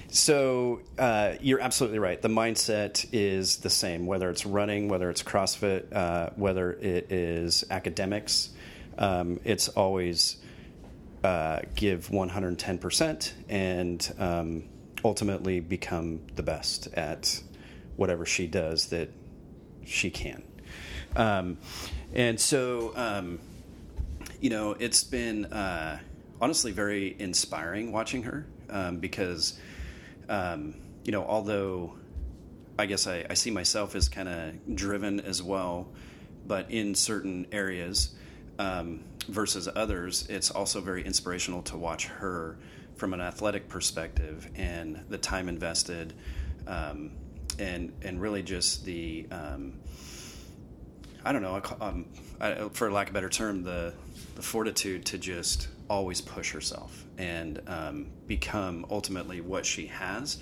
so 0.08 0.80
uh, 0.98 1.34
you're 1.40 1.60
absolutely 1.60 1.98
right. 1.98 2.20
The 2.20 2.28
mindset 2.28 3.06
is 3.12 3.58
the 3.58 3.70
same, 3.70 4.06
whether 4.06 4.30
it's 4.30 4.46
running, 4.46 4.88
whether 4.88 5.10
it's 5.10 5.22
CrossFit, 5.22 5.94
uh, 5.94 6.30
whether 6.36 6.72
it 6.72 7.12
is 7.12 7.64
academics. 7.70 8.50
Um, 8.96 9.38
it's 9.44 9.68
always 9.68 10.38
uh, 11.22 11.60
give 11.74 12.08
110% 12.08 13.32
and 13.48 14.14
um, 14.18 14.64
ultimately 15.04 15.60
become 15.60 16.20
the 16.34 16.42
best 16.42 16.88
at 16.94 17.42
whatever 17.98 18.24
she 18.24 18.46
does 18.46 18.86
that 18.86 19.10
she 19.84 20.08
can. 20.08 20.42
Um, 21.16 21.58
and 22.14 22.38
so, 22.38 22.92
um, 22.96 23.40
you 24.40 24.50
know, 24.50 24.72
it's 24.78 25.02
been 25.02 25.46
uh, 25.46 25.98
honestly 26.40 26.70
very 26.70 27.16
inspiring 27.18 27.90
watching 27.90 28.22
her 28.22 28.46
um, 28.70 28.98
because, 28.98 29.58
um, 30.28 30.76
you 31.04 31.10
know, 31.10 31.24
although 31.24 31.94
I 32.78 32.86
guess 32.86 33.08
I, 33.08 33.26
I 33.28 33.34
see 33.34 33.50
myself 33.50 33.96
as 33.96 34.08
kind 34.08 34.28
of 34.28 34.76
driven 34.76 35.18
as 35.20 35.42
well, 35.42 35.88
but 36.46 36.70
in 36.70 36.94
certain 36.94 37.46
areas 37.50 38.14
um, 38.60 39.02
versus 39.28 39.68
others, 39.74 40.24
it's 40.30 40.52
also 40.52 40.80
very 40.80 41.04
inspirational 41.04 41.62
to 41.62 41.76
watch 41.76 42.06
her 42.06 42.58
from 42.94 43.12
an 43.12 43.20
athletic 43.20 43.68
perspective 43.68 44.48
and 44.54 45.04
the 45.08 45.18
time 45.18 45.48
invested. 45.48 46.12
Um, 46.68 47.10
and, 47.58 47.92
and 48.02 48.20
really 48.20 48.42
just 48.42 48.84
the 48.84 49.26
um, 49.30 49.74
I 51.24 51.32
don't 51.32 51.42
know, 51.42 51.60
um, 51.80 52.06
I, 52.40 52.68
for 52.72 52.90
lack 52.90 53.08
of 53.08 53.10
a 53.10 53.14
better 53.14 53.28
term, 53.28 53.62
the 53.62 53.92
the 54.36 54.42
fortitude 54.42 55.04
to 55.06 55.18
just 55.18 55.68
always 55.90 56.20
push 56.20 56.52
herself 56.52 57.04
and 57.18 57.60
um, 57.66 58.06
become 58.26 58.86
ultimately 58.90 59.40
what 59.40 59.66
she 59.66 59.86
has, 59.88 60.38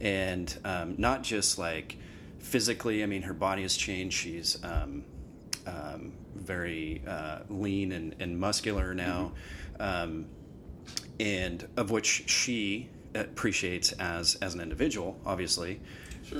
and 0.00 0.56
um, 0.64 0.94
not 0.98 1.22
just 1.22 1.58
like 1.58 1.96
physically. 2.38 3.02
I 3.02 3.06
mean, 3.06 3.22
her 3.22 3.34
body 3.34 3.62
has 3.62 3.76
changed. 3.76 4.16
She's 4.16 4.62
um, 4.62 5.04
um, 5.66 6.12
very 6.34 7.02
uh, 7.06 7.40
lean 7.48 7.92
and, 7.92 8.14
and 8.20 8.38
muscular 8.38 8.94
now, 8.94 9.32
um, 9.78 10.26
and 11.18 11.66
of 11.76 11.90
which 11.90 12.28
she 12.28 12.88
appreciates 13.14 13.92
as 13.92 14.36
as 14.36 14.54
an 14.54 14.60
individual, 14.60 15.18
obviously. 15.24 15.80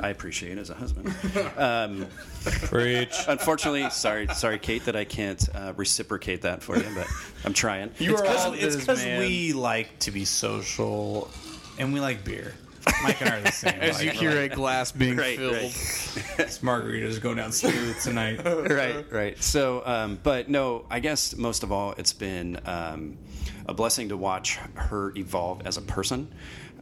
I 0.01 0.09
appreciate 0.11 0.59
as 0.59 0.70
a 0.70 0.74
husband. 0.74 1.14
Um, 1.57 2.07
Preach. 2.45 3.14
unfortunately, 3.28 3.88
sorry, 3.91 4.26
sorry, 4.28 4.59
Kate, 4.59 4.84
that 4.86 4.97
I 4.97 5.05
can't 5.05 5.47
uh, 5.55 5.72
reciprocate 5.76 6.43
that 6.43 6.62
for 6.62 6.76
you, 6.76 6.86
but 6.95 7.07
I'm 7.45 7.53
trying. 7.53 7.91
You 7.99 8.16
are 8.16 8.26
all 8.26 8.53
It's 8.55 8.62
this, 8.62 8.76
because 8.76 9.05
man. 9.05 9.18
we 9.20 9.53
like 9.53 9.99
to 10.01 10.11
be 10.11 10.24
social 10.24 11.30
and 11.78 11.93
we 11.93 12.01
like 12.01 12.24
beer. 12.24 12.55
Mike 13.03 13.20
and 13.20 13.30
I 13.30 13.36
are 13.38 13.41
the 13.43 13.53
same. 13.53 13.74
As 13.78 13.97
Like, 13.97 14.05
you 14.07 14.11
hear 14.30 14.41
a 14.41 14.49
glass 14.49 14.91
being 14.91 15.16
Right, 15.16 15.36
filled. 15.38 15.53
right. 15.55 16.24
this 16.38 16.62
margarita's 16.62 17.18
going 17.18 17.36
down 17.36 17.53
smooth 17.53 18.01
tonight. 18.03 18.43
right, 18.45 19.05
right. 19.12 19.43
So, 19.43 19.82
um, 19.86 20.18
but 20.22 20.49
no, 20.49 20.86
I 20.91 21.01
guess 21.01 21.36
most 21.36 21.62
of 21.62 21.72
all, 21.72 21.93
it's 21.99 22.14
been 22.14 22.59
um, 22.64 23.18
a 23.66 23.74
blessing 23.74 24.09
to 24.09 24.16
watch 24.16 24.57
her 24.74 25.12
evolve 25.16 25.66
as 25.66 25.76
a 25.76 25.82
person, 25.82 26.32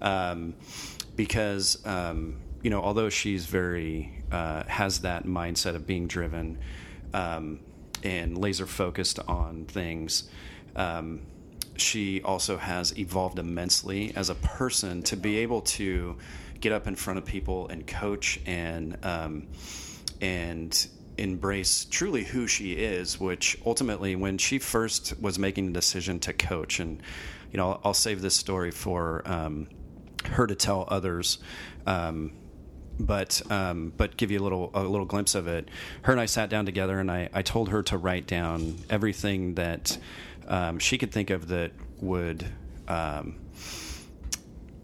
um, 0.01 0.55
because 1.17 1.85
um, 1.85 2.37
you 2.63 2.71
know, 2.71 2.81
although 2.83 3.09
she's 3.09 3.47
very 3.47 4.23
uh, 4.33 4.65
has 4.65 5.01
that 5.01 5.25
mindset 5.25 5.75
of 5.75 5.87
being 5.87 6.07
driven 6.07 6.59
um, 7.15 7.61
and 8.03 8.37
laser 8.37 8.67
focused 8.67 9.19
on 9.29 9.65
things. 9.67 10.29
Um, 10.77 11.23
she 11.77 12.23
also 12.23 12.57
has 12.57 12.97
evolved 12.99 13.39
immensely 13.39 14.13
as 14.17 14.31
a 14.31 14.35
person 14.37 15.03
to 15.05 15.17
be 15.17 15.39
able 15.39 15.61
to 15.61 16.17
get 16.61 16.73
up 16.73 16.87
in 16.87 16.97
front 16.97 17.19
of 17.19 17.25
people 17.25 17.69
and 17.69 17.87
coach 17.87 18.41
and 18.47 18.97
um, 19.05 19.47
and 20.21 20.89
embrace 21.17 21.85
truly 21.85 22.25
who 22.25 22.47
she 22.47 22.73
is 22.75 23.19
which 23.19 23.59
ultimately 23.67 24.15
when 24.15 24.39
she 24.39 24.59
first 24.59 25.15
was 25.21 25.39
making 25.39 25.67
the 25.67 25.73
decision 25.73 26.19
to 26.21 26.33
coach 26.33 26.79
and 26.79 27.03
you 27.53 27.57
know 27.57 27.71
i'll, 27.71 27.81
I'll 27.87 27.95
save 27.95 28.23
this 28.23 28.35
story 28.35 28.71
for 28.71 29.23
um, 29.25 29.69
her 30.27 30.47
to 30.47 30.55
tell 30.55 30.85
others 30.89 31.39
um, 31.87 32.33
but 32.99 33.41
um, 33.51 33.93
but 33.97 34.17
give 34.17 34.31
you 34.31 34.41
a 34.41 34.43
little 34.45 34.71
a 34.75 34.83
little 34.83 35.07
glimpse 35.07 35.35
of 35.35 35.47
it. 35.47 35.69
Her 36.03 36.13
and 36.13 36.21
I 36.21 36.27
sat 36.27 36.51
down 36.51 36.67
together, 36.67 36.99
and 36.99 37.11
I, 37.11 37.29
I 37.33 37.43
told 37.43 37.69
her 37.71 37.83
to 37.85 37.97
write 37.99 38.27
down 38.27 38.77
everything 38.91 39.55
that 39.55 39.99
um, 40.47 40.79
she 40.79 40.99
could 40.99 41.13
think 41.13 41.31
of 41.31 41.49
that 41.49 41.73
would 42.01 42.45
um, 42.89 43.39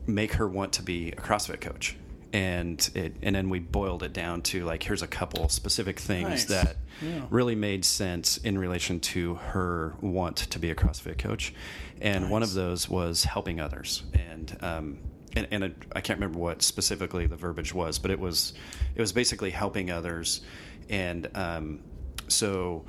make 0.07 0.35
her 0.35 0.49
want 0.49 0.73
to 0.75 0.83
be 0.83 1.09
a 1.13 1.17
CrossFit 1.17 1.61
coach. 1.61 1.97
And 2.33 2.91
it, 2.97 3.15
and 3.23 3.37
then 3.37 3.49
we 3.49 3.61
boiled 3.61 4.03
it 4.03 4.13
down 4.13 4.43
to 4.43 4.65
like 4.65 4.83
here's 4.83 5.03
a 5.03 5.07
couple 5.07 5.49
specific 5.49 6.01
things 6.01 6.29
Nice. 6.29 6.45
that 6.47 6.77
Yeah. 7.01 7.27
really 7.31 7.55
made 7.55 7.85
sense 7.85 8.39
in 8.39 8.59
relation 8.59 8.99
to 9.01 9.35
her 9.37 9.95
want 10.01 10.37
to 10.39 10.59
be 10.59 10.71
a 10.71 10.75
CrossFit 10.75 11.17
coach, 11.19 11.55
and 12.01 12.31
one 12.31 12.43
of 12.43 12.53
those 12.55 12.89
was 12.89 13.23
helping 13.25 13.61
others. 13.61 14.03
And 14.13 14.57
um, 14.61 14.99
and, 15.37 15.47
and 15.51 15.65
it, 15.65 15.77
I 15.95 16.01
can't 16.01 16.19
remember 16.19 16.39
what 16.39 16.63
specifically 16.63 17.27
the 17.27 17.37
verbiage 17.37 17.75
was, 17.75 17.99
but 17.99 18.11
it 18.11 18.19
was 18.19 18.55
it 18.95 19.01
was 19.01 19.13
basically 19.13 19.51
helping 19.51 19.91
others. 19.91 20.43
And 20.89 21.29
um, 21.35 21.81
so 22.29 22.85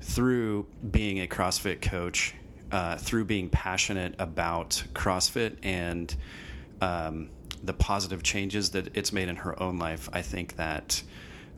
through 0.00 0.66
being 0.90 1.20
a 1.20 1.26
CrossFit 1.26 1.80
coach, 1.80 2.34
uh, 2.70 2.96
through 2.96 3.24
being 3.24 3.48
passionate 3.48 4.14
about 4.18 4.82
CrossFit 4.94 5.56
and 5.62 6.14
um, 6.80 7.30
the 7.64 7.72
positive 7.72 8.22
changes 8.22 8.70
that 8.70 8.96
it's 8.96 9.12
made 9.12 9.28
in 9.28 9.36
her 9.36 9.60
own 9.62 9.78
life, 9.78 10.08
I 10.12 10.22
think 10.22 10.56
that 10.56 11.02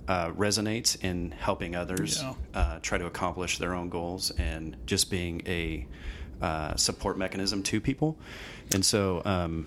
uh, 0.09 0.31
resonates 0.31 1.03
in 1.05 1.33
helping 1.33 1.77
others 1.77 2.23
Yeah. 2.23 2.35
uh, 2.55 2.79
try 2.81 2.99
to 2.99 3.07
accomplish 3.07 3.59
their 3.59 3.75
own 3.75 3.91
goals 3.91 4.31
and 4.33 4.77
just 4.87 5.11
being 5.11 5.43
a 5.47 5.87
uh, 6.41 6.75
support 6.77 7.19
mechanism 7.19 7.63
to 7.65 7.81
people. 7.81 8.17
And 8.73 8.85
so 8.85 9.21
um, 9.25 9.67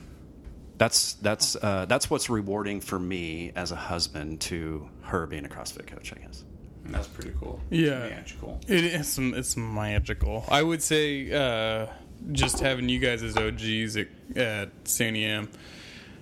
that's 0.78 1.14
that's 1.14 1.56
uh, 1.56 1.86
that's 1.88 2.10
what's 2.10 2.30
rewarding 2.30 2.82
for 2.82 3.00
me 3.00 3.52
as 3.56 3.72
a 3.72 3.76
husband 3.76 4.42
to 4.42 4.90
her 5.04 5.26
being 5.28 5.46
a 5.46 5.50
CrossFit 5.50 5.88
coach. 5.88 6.14
I 6.14 6.20
guess. 6.20 6.44
That's 6.86 7.08
pretty 7.08 7.34
cool. 7.40 7.62
Yeah. 7.70 8.10
Magical. 8.10 8.60
It 8.68 8.84
is. 8.84 9.18
It's 9.18 9.56
magical. 9.56 10.46
I 10.50 10.62
would 10.62 10.82
say 10.82 11.32
uh, 11.32 11.88
just 12.32 12.60
having 12.60 12.90
you 12.90 13.00
guys 13.00 13.24
as 13.24 13.38
OGs 13.38 13.98
at, 13.98 14.08
at 14.36 14.84
Santiam. 14.84 15.48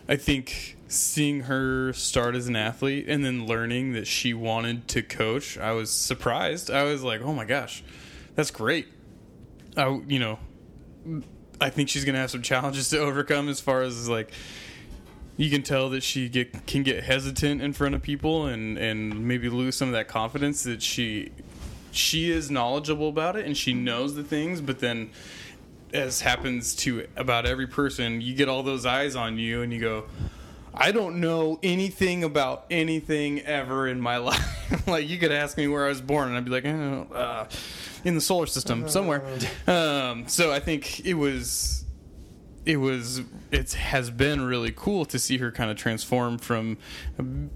I 0.07 0.17
think 0.17 0.77
seeing 0.87 1.41
her 1.41 1.93
start 1.93 2.35
as 2.35 2.47
an 2.47 2.55
athlete 2.55 3.05
and 3.07 3.23
then 3.23 3.47
learning 3.47 3.93
that 3.93 4.05
she 4.05 4.33
wanted 4.33 4.87
to 4.89 5.01
coach, 5.01 5.57
I 5.57 5.71
was 5.71 5.89
surprised. 5.89 6.69
I 6.69 6.83
was 6.83 7.03
like, 7.03 7.21
"Oh 7.21 7.33
my 7.33 7.45
gosh, 7.45 7.83
that's 8.35 8.51
great." 8.51 8.87
I, 9.77 10.01
you 10.07 10.19
know, 10.19 10.39
I 11.61 11.69
think 11.69 11.89
she's 11.89 12.03
gonna 12.03 12.17
have 12.17 12.31
some 12.31 12.41
challenges 12.41 12.89
to 12.89 12.99
overcome 12.99 13.47
as 13.47 13.61
far 13.61 13.83
as 13.83 14.09
like 14.09 14.31
you 15.37 15.49
can 15.49 15.61
tell 15.61 15.89
that 15.91 16.03
she 16.03 16.27
get 16.27 16.65
can 16.65 16.83
get 16.83 17.03
hesitant 17.03 17.61
in 17.61 17.71
front 17.73 17.95
of 17.95 18.01
people 18.01 18.47
and 18.47 18.77
and 18.77 19.27
maybe 19.27 19.47
lose 19.47 19.75
some 19.75 19.87
of 19.87 19.93
that 19.93 20.07
confidence 20.07 20.63
that 20.63 20.81
she 20.81 21.31
she 21.91 22.31
is 22.31 22.49
knowledgeable 22.49 23.09
about 23.09 23.35
it 23.35 23.45
and 23.45 23.55
she 23.55 23.73
knows 23.73 24.15
the 24.15 24.23
things 24.23 24.59
but 24.59 24.79
then 24.79 25.09
as 25.93 26.21
happens 26.21 26.73
to 26.73 27.05
about 27.15 27.45
every 27.45 27.67
person 27.67 28.21
you 28.21 28.33
get 28.33 28.49
all 28.49 28.63
those 28.63 28.85
eyes 28.85 29.15
on 29.15 29.37
you 29.37 29.61
and 29.61 29.71
you 29.71 29.79
go 29.79 30.05
I 30.73 30.91
don't 30.91 31.19
know 31.19 31.59
anything 31.61 32.23
about 32.23 32.65
anything 32.69 33.41
ever 33.41 33.87
in 33.87 33.99
my 33.99 34.17
life. 34.29 34.87
like 34.87 35.07
you 35.07 35.17
could 35.17 35.31
ask 35.31 35.57
me 35.57 35.67
where 35.67 35.85
I 35.85 35.89
was 35.89 36.01
born, 36.01 36.29
and 36.29 36.37
I'd 36.37 36.45
be 36.45 36.51
like, 36.51 36.65
oh, 36.65 37.07
uh, 37.13 37.45
in 38.03 38.15
the 38.15 38.21
solar 38.21 38.45
system 38.45 38.87
somewhere. 38.87 39.23
Um, 39.67 40.27
so 40.27 40.51
I 40.51 40.59
think 40.59 41.05
it 41.05 41.15
was 41.15 41.85
it 42.65 42.77
was 42.77 43.21
it 43.51 43.73
has 43.73 44.11
been 44.11 44.41
really 44.41 44.71
cool 44.75 45.03
to 45.05 45.17
see 45.17 45.37
her 45.39 45.51
kind 45.51 45.71
of 45.71 45.77
transform 45.77 46.37
from 46.37 46.77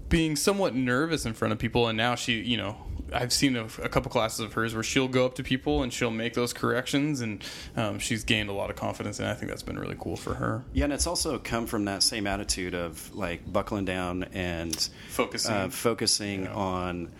being 0.08 0.34
somewhat 0.36 0.74
nervous 0.74 1.24
in 1.24 1.32
front 1.32 1.52
of 1.52 1.58
people. 1.58 1.86
And 1.88 1.96
now 1.96 2.14
she 2.14 2.40
you 2.40 2.56
know 2.56 2.76
i've 3.12 3.32
seen 3.32 3.54
a, 3.54 3.62
a 3.84 3.88
couple 3.88 4.10
classes 4.10 4.40
of 4.40 4.52
hers 4.54 4.74
where 4.74 4.82
she'll 4.82 5.06
go 5.06 5.24
up 5.24 5.36
to 5.36 5.42
people 5.44 5.84
and 5.84 5.92
she'll 5.92 6.10
make 6.10 6.34
those 6.34 6.52
corrections. 6.52 7.20
And 7.20 7.42
um, 7.76 8.00
she's 8.00 8.24
gained 8.24 8.48
a 8.48 8.52
lot 8.52 8.68
of 8.68 8.74
confidence. 8.76 9.20
And 9.20 9.28
i 9.28 9.34
think 9.34 9.48
that's 9.48 9.62
been 9.62 9.78
really 9.78 9.96
cool 9.98 10.16
for 10.16 10.34
her. 10.34 10.64
Yeah, 10.72 10.84
and 10.84 10.92
it's 10.92 11.06
also 11.06 11.38
come 11.38 11.66
from 11.66 11.84
that 11.84 12.02
same 12.02 12.26
attitude 12.26 12.74
of 12.74 13.14
like 13.14 13.50
buckling 13.50 13.84
down 13.84 14.24
and 14.32 14.74
Focusing. 15.10 15.54
uh, 15.54 15.68
focusing 15.68 16.48
on 16.48 17.12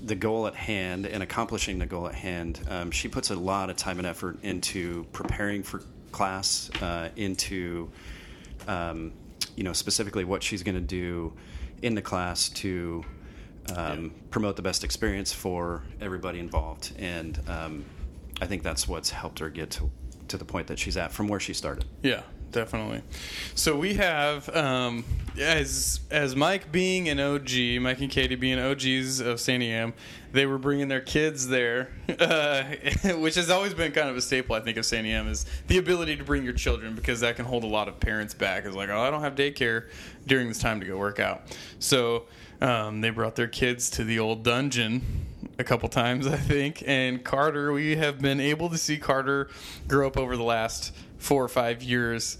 the 0.00 0.14
goal 0.14 0.46
at 0.46 0.54
hand 0.54 1.06
and 1.06 1.22
accomplishing 1.22 1.78
the 1.78 1.86
goal 1.86 2.08
at 2.08 2.14
hand, 2.14 2.60
um, 2.68 2.90
she 2.90 3.08
puts 3.08 3.30
a 3.30 3.36
lot 3.36 3.70
of 3.70 3.76
time 3.76 3.98
and 3.98 4.06
effort 4.06 4.38
into 4.42 5.04
preparing 5.12 5.62
for 5.62 5.82
class, 6.12 6.70
uh, 6.80 7.08
into 7.16 7.90
um, 8.66 9.12
you 9.56 9.64
know 9.64 9.72
specifically 9.72 10.24
what 10.24 10.42
she's 10.42 10.62
going 10.62 10.74
to 10.74 10.80
do 10.80 11.32
in 11.82 11.94
the 11.94 12.02
class 12.02 12.48
to 12.48 13.04
um, 13.74 14.12
promote 14.30 14.56
the 14.56 14.62
best 14.62 14.84
experience 14.84 15.32
for 15.32 15.82
everybody 16.00 16.38
involved, 16.38 16.92
and 16.98 17.40
um, 17.48 17.84
I 18.40 18.46
think 18.46 18.62
that's 18.62 18.88
what's 18.88 19.10
helped 19.10 19.38
her 19.40 19.50
get 19.50 19.70
to 19.72 19.90
to 20.28 20.36
the 20.36 20.44
point 20.44 20.66
that 20.66 20.78
she's 20.78 20.96
at 20.96 21.12
from 21.12 21.26
where 21.26 21.40
she 21.40 21.54
started. 21.54 21.84
Yeah, 22.02 22.22
definitely. 22.52 23.02
So 23.54 23.76
we 23.76 23.94
have 23.94 24.48
um, 24.54 25.04
as 25.38 26.00
as 26.10 26.34
Mike 26.34 26.70
being 26.72 27.08
an 27.08 27.20
OG, 27.20 27.80
Mike 27.80 28.00
and 28.00 28.10
Katie 28.10 28.34
being 28.34 28.58
OGs 28.58 29.20
of 29.20 29.38
Santiam, 29.38 29.92
they 30.32 30.46
were 30.46 30.58
bringing 30.58 30.88
their 30.88 31.00
kids 31.00 31.48
there, 31.48 31.90
uh, 32.18 32.64
which 33.16 33.34
has 33.34 33.50
always 33.50 33.74
been 33.74 33.92
kind 33.92 34.08
of 34.08 34.16
a 34.16 34.22
staple, 34.22 34.54
I 34.54 34.60
think, 34.60 34.76
of 34.76 34.84
Santiam 34.84 35.28
is 35.28 35.46
the 35.68 35.78
ability 35.78 36.16
to 36.16 36.24
bring 36.24 36.44
your 36.44 36.52
children 36.52 36.94
because 36.94 37.20
that 37.20 37.36
can 37.36 37.44
hold 37.44 37.64
a 37.64 37.68
lot 37.68 37.88
of 37.88 38.00
parents 38.00 38.34
back. 38.34 38.64
It's 38.64 38.76
like, 38.76 38.88
oh, 38.88 39.00
I 39.00 39.10
don't 39.10 39.22
have 39.22 39.34
daycare 39.34 39.88
during 40.26 40.48
this 40.48 40.58
time 40.58 40.80
to 40.80 40.86
go 40.86 40.96
work 40.96 41.20
out, 41.20 41.42
so. 41.78 42.24
Um, 42.60 43.02
they 43.02 43.10
brought 43.10 43.36
their 43.36 43.46
kids 43.46 43.88
to 43.90 44.02
the 44.02 44.18
old 44.18 44.42
dungeon 44.42 45.28
a 45.58 45.64
couple 45.64 45.88
times, 45.88 46.26
I 46.26 46.36
think. 46.36 46.82
And 46.86 47.22
Carter, 47.24 47.72
we 47.72 47.96
have 47.96 48.20
been 48.20 48.40
able 48.40 48.68
to 48.70 48.78
see 48.78 48.96
Carter 48.96 49.48
grow 49.86 50.06
up 50.06 50.16
over 50.16 50.36
the 50.36 50.42
last 50.42 50.94
four 51.18 51.44
or 51.44 51.48
five 51.48 51.82
years. 51.82 52.38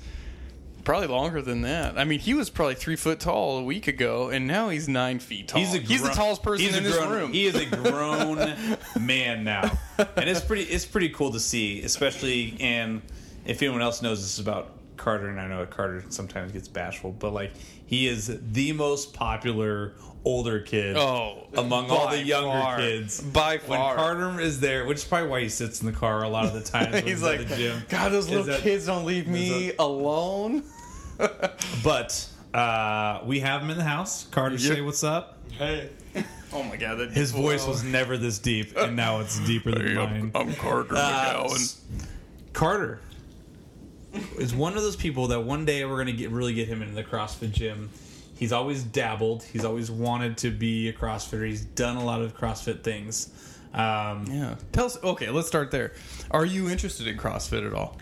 Probably 0.84 1.09
longer 1.09 1.42
than 1.42 1.62
that. 1.62 1.98
I 1.98 2.05
mean, 2.05 2.18
he 2.18 2.32
was 2.32 2.48
probably 2.48 2.74
three 2.74 2.96
foot 2.96 3.20
tall 3.20 3.59
a 3.59 3.62
week 3.62 3.88
ago, 3.88 4.30
and 4.30 4.46
now 4.46 4.70
he's 4.70 4.88
nine 4.88 5.18
feet 5.18 5.48
tall. 5.48 5.60
He's, 5.60 5.74
a 5.74 5.78
he's 5.78 6.02
the 6.02 6.09
tallest 6.09 6.42
person 6.42 6.64
he's 6.64 6.76
in 6.76 6.82
this 6.84 6.96
grown- 6.96 7.10
room. 7.12 7.32
He 7.32 7.46
is 7.46 7.55
a 7.56 7.66
grown 7.66 8.56
man 8.98 9.44
now, 9.44 9.70
and 9.98 10.30
it's 10.30 10.40
pretty. 10.40 10.62
It's 10.62 10.86
pretty 10.86 11.10
cool 11.10 11.32
to 11.32 11.40
see, 11.40 11.82
especially. 11.82 12.56
And 12.60 13.02
if 13.44 13.60
anyone 13.62 13.82
else 13.82 14.00
knows 14.00 14.22
this 14.22 14.38
about 14.38 14.78
Carter, 14.96 15.28
and 15.28 15.38
I 15.38 15.46
know 15.46 15.59
that 15.59 15.70
Carter 15.70 16.05
sometimes 16.09 16.52
gets 16.52 16.68
bashful, 16.68 17.12
but 17.12 17.34
like 17.34 17.52
he 17.84 18.06
is 18.09 18.38
the 18.52 18.72
most 18.72 19.12
popular 19.12 19.92
older 20.28 20.60
kid 20.60 20.94
Oh, 20.96 21.46
among 21.56 21.88
all 21.90 22.09
the 22.10 22.22
younger 22.22 22.50
far. 22.50 22.76
kids. 22.78 23.20
By 23.20 23.56
far. 23.59 23.96
when. 23.96 23.96
Carter 23.96 24.40
is 24.40 24.60
there, 24.60 24.84
which 24.84 24.98
is 24.98 25.05
probably 25.05 25.28
why 25.30 25.40
he 25.40 25.48
sits 25.48 25.80
in 25.80 25.86
the 25.86 25.92
car 25.92 26.22
a 26.22 26.28
lot 26.28 26.44
of 26.44 26.52
the 26.52 26.60
times. 26.60 26.92
when 26.92 27.06
he's 27.06 27.22
at 27.22 27.38
like, 27.38 27.48
the 27.48 27.56
gym. 27.56 27.82
God, 27.88 28.12
those 28.12 28.28
little 28.28 28.44
that- 28.44 28.60
kids 28.60 28.84
don't 28.86 29.06
leave 29.06 29.26
me 29.26 29.68
is 29.68 29.74
alone. 29.78 30.62
But 31.82 32.28
uh, 32.55 33.20
we 33.24 33.40
have 33.40 33.62
him 33.62 33.70
in 33.70 33.78
the 33.78 33.84
house. 33.84 34.24
Carter, 34.30 34.59
say 34.59 34.80
what's 34.82 35.02
up. 35.02 35.38
Hey. 35.52 35.88
Oh 36.52 36.62
my 36.62 36.76
God, 36.76 36.96
that 36.96 37.10
His 37.10 37.30
voice 37.32 37.66
was 37.66 37.82
never 37.82 38.16
this 38.16 38.38
deep, 38.38 38.76
and 38.76 38.94
now 38.96 39.20
it's 39.20 39.38
deeper 39.40 39.70
than 39.72 39.94
mine. 39.94 40.30
I'm 40.34 40.55
Carter 40.55 40.94
Uh, 40.96 41.44
McGowan. 41.48 42.06
Carter 42.52 43.00
is 44.38 44.55
one 44.55 44.76
of 44.76 44.82
those 44.82 44.96
people 44.96 45.26
that 45.28 45.40
one 45.40 45.64
day 45.64 45.84
we're 45.84 45.96
going 45.96 46.06
to 46.06 46.12
get 46.12 46.30
really 46.30 46.55
get 46.55 46.68
him 46.68 46.80
into 46.82 46.94
the 46.94 47.05
CrossFit 47.05 47.52
gym. 47.52 47.90
He's 48.39 48.52
always 48.52 48.85
dabbled. 48.85 49.43
He's 49.43 49.65
always 49.65 49.90
wanted 49.90 50.39
to 50.39 50.51
be 50.51 50.89
a 50.89 50.93
CrossFitter. 50.93 51.47
He's 51.47 51.65
done 51.65 51.97
a 51.97 52.05
lot 52.05 52.23
of 52.23 52.36
CrossFit 52.36 52.82
things. 52.82 53.31
Um, 53.74 54.27
Yeah. 54.31 54.55
Tell 54.73 54.86
us. 54.86 54.97
Okay, 55.02 55.28
let's 55.31 55.48
start 55.48 55.70
there. 55.70 55.93
Are 56.31 56.44
you 56.44 56.70
interested 56.70 57.06
in 57.09 57.16
CrossFit 57.16 57.66
at 57.66 57.74
all? 57.74 57.98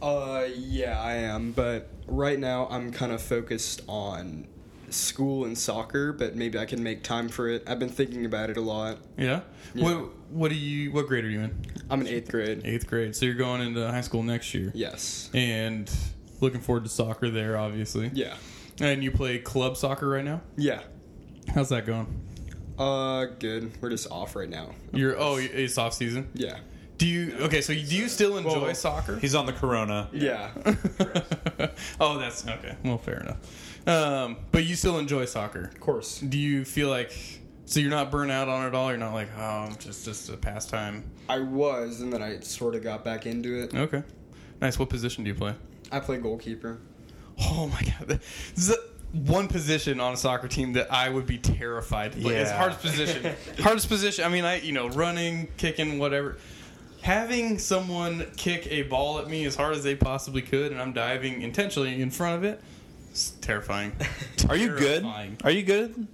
Uh, 0.00 0.46
yeah, 0.56 0.98
I 1.00 1.14
am, 1.14 1.52
but 1.52 1.88
right 2.06 2.38
now 2.38 2.66
I'm 2.70 2.90
kind 2.90 3.12
of 3.12 3.20
focused 3.20 3.82
on 3.86 4.46
school 4.88 5.44
and 5.44 5.56
soccer, 5.56 6.12
but 6.12 6.34
maybe 6.34 6.58
I 6.58 6.64
can 6.64 6.82
make 6.82 7.02
time 7.02 7.28
for 7.28 7.48
it. 7.48 7.62
I've 7.66 7.78
been 7.78 7.90
thinking 7.90 8.24
about 8.24 8.48
it 8.50 8.56
a 8.56 8.62
lot. 8.62 8.98
Yeah. 9.18 9.42
Yeah. 9.74 9.84
What 9.84 10.12
What 10.30 10.48
do 10.48 10.54
you? 10.56 10.90
What 10.90 11.06
grade 11.06 11.24
are 11.24 11.30
you 11.30 11.40
in? 11.42 11.54
I'm 11.90 12.00
in 12.00 12.06
eighth 12.08 12.30
grade. 12.30 12.62
Eighth 12.64 12.86
grade. 12.86 13.14
So 13.14 13.26
you're 13.26 13.34
going 13.34 13.60
into 13.60 13.86
high 13.90 14.00
school 14.00 14.22
next 14.22 14.54
year. 14.54 14.72
Yes. 14.74 15.28
And 15.34 15.90
looking 16.40 16.60
forward 16.62 16.84
to 16.84 16.90
soccer 16.90 17.30
there, 17.30 17.56
obviously. 17.58 18.10
Yeah. 18.14 18.36
And 18.80 19.04
you 19.04 19.10
play 19.10 19.38
club 19.38 19.76
soccer 19.76 20.08
right 20.08 20.24
now. 20.24 20.40
Yeah. 20.56 20.80
How's 21.54 21.68
that 21.70 21.86
going? 21.86 22.06
Uh, 22.78 23.26
good. 23.38 23.72
We're 23.82 23.90
just 23.90 24.10
off 24.10 24.34
right 24.34 24.48
now. 24.48 24.70
You're 24.92 25.18
oh, 25.18 25.36
it's 25.36 25.76
off 25.76 25.92
season. 25.94 26.30
Yeah. 26.34 26.58
Do 26.96 27.06
you 27.06 27.34
okay? 27.40 27.60
So 27.60 27.72
do 27.74 27.78
you 27.80 28.08
still 28.08 28.36
enjoy 28.38 28.60
Well, 28.62 28.74
soccer? 28.74 29.18
he's 29.18 29.34
on 29.34 29.46
the 29.46 29.52
Corona. 29.52 30.08
Yeah. 30.12 30.50
oh, 32.00 32.18
that's 32.18 32.46
okay. 32.46 32.76
Well, 32.84 32.98
fair 32.98 33.20
enough. 33.20 33.88
Um, 33.88 34.36
but 34.52 34.64
you 34.64 34.74
still 34.76 34.98
enjoy 34.98 35.24
soccer. 35.24 35.64
of 35.64 35.80
course. 35.80 36.18
Do 36.20 36.38
you 36.38 36.64
feel 36.64 36.88
like 36.90 37.12
so 37.64 37.80
you're 37.80 37.90
not 37.90 38.10
burnt 38.10 38.30
out 38.30 38.48
on 38.48 38.64
it 38.64 38.68
at 38.68 38.74
all? 38.74 38.88
You're 38.88 38.98
not 38.98 39.14
like 39.14 39.28
oh, 39.38 39.70
just 39.78 40.04
just 40.04 40.28
a 40.30 40.36
pastime. 40.36 41.10
I 41.28 41.38
was, 41.40 42.00
and 42.00 42.12
then 42.12 42.22
I 42.22 42.40
sort 42.40 42.74
of 42.74 42.82
got 42.82 43.04
back 43.04 43.26
into 43.26 43.62
it. 43.62 43.74
Okay, 43.74 44.02
nice. 44.60 44.78
What 44.78 44.88
position 44.90 45.24
do 45.24 45.28
you 45.28 45.34
play? 45.34 45.54
I 45.92 46.00
play 46.00 46.18
goalkeeper. 46.18 46.80
Oh 47.40 47.66
my 47.72 47.80
god, 47.82 48.08
this 48.08 48.20
is 48.56 48.68
the 48.68 48.82
one 49.12 49.48
position 49.48 49.98
on 50.00 50.14
a 50.14 50.16
soccer 50.16 50.46
team 50.48 50.74
that 50.74 50.92
I 50.92 51.08
would 51.08 51.26
be 51.26 51.38
terrified. 51.38 52.12
to 52.12 52.18
play. 52.20 52.36
It's 52.36 52.50
Yeah. 52.50 52.56
hardest 52.58 52.80
position. 52.82 53.34
hardest 53.60 53.88
position. 53.88 54.24
I 54.24 54.28
mean, 54.28 54.44
I 54.44 54.60
you 54.60 54.72
know 54.72 54.88
running, 54.90 55.48
kicking, 55.56 55.98
whatever. 55.98 56.36
Having 57.02 57.58
someone 57.58 58.26
kick 58.36 58.66
a 58.70 58.82
ball 58.82 59.18
at 59.20 59.28
me 59.28 59.46
as 59.46 59.56
hard 59.56 59.74
as 59.74 59.82
they 59.82 59.94
possibly 59.94 60.42
could, 60.42 60.70
and 60.70 60.80
I'm 60.80 60.92
diving 60.92 61.40
intentionally 61.42 62.00
in 62.02 62.10
front 62.10 62.36
of 62.36 62.44
it, 62.44 62.60
it's 63.10 63.30
terrifying. 63.40 63.92
Are 64.50 64.56
you 64.56 64.76
good? 64.76 65.04
Are 65.42 65.50
you 65.50 65.62
good? 65.62 66.06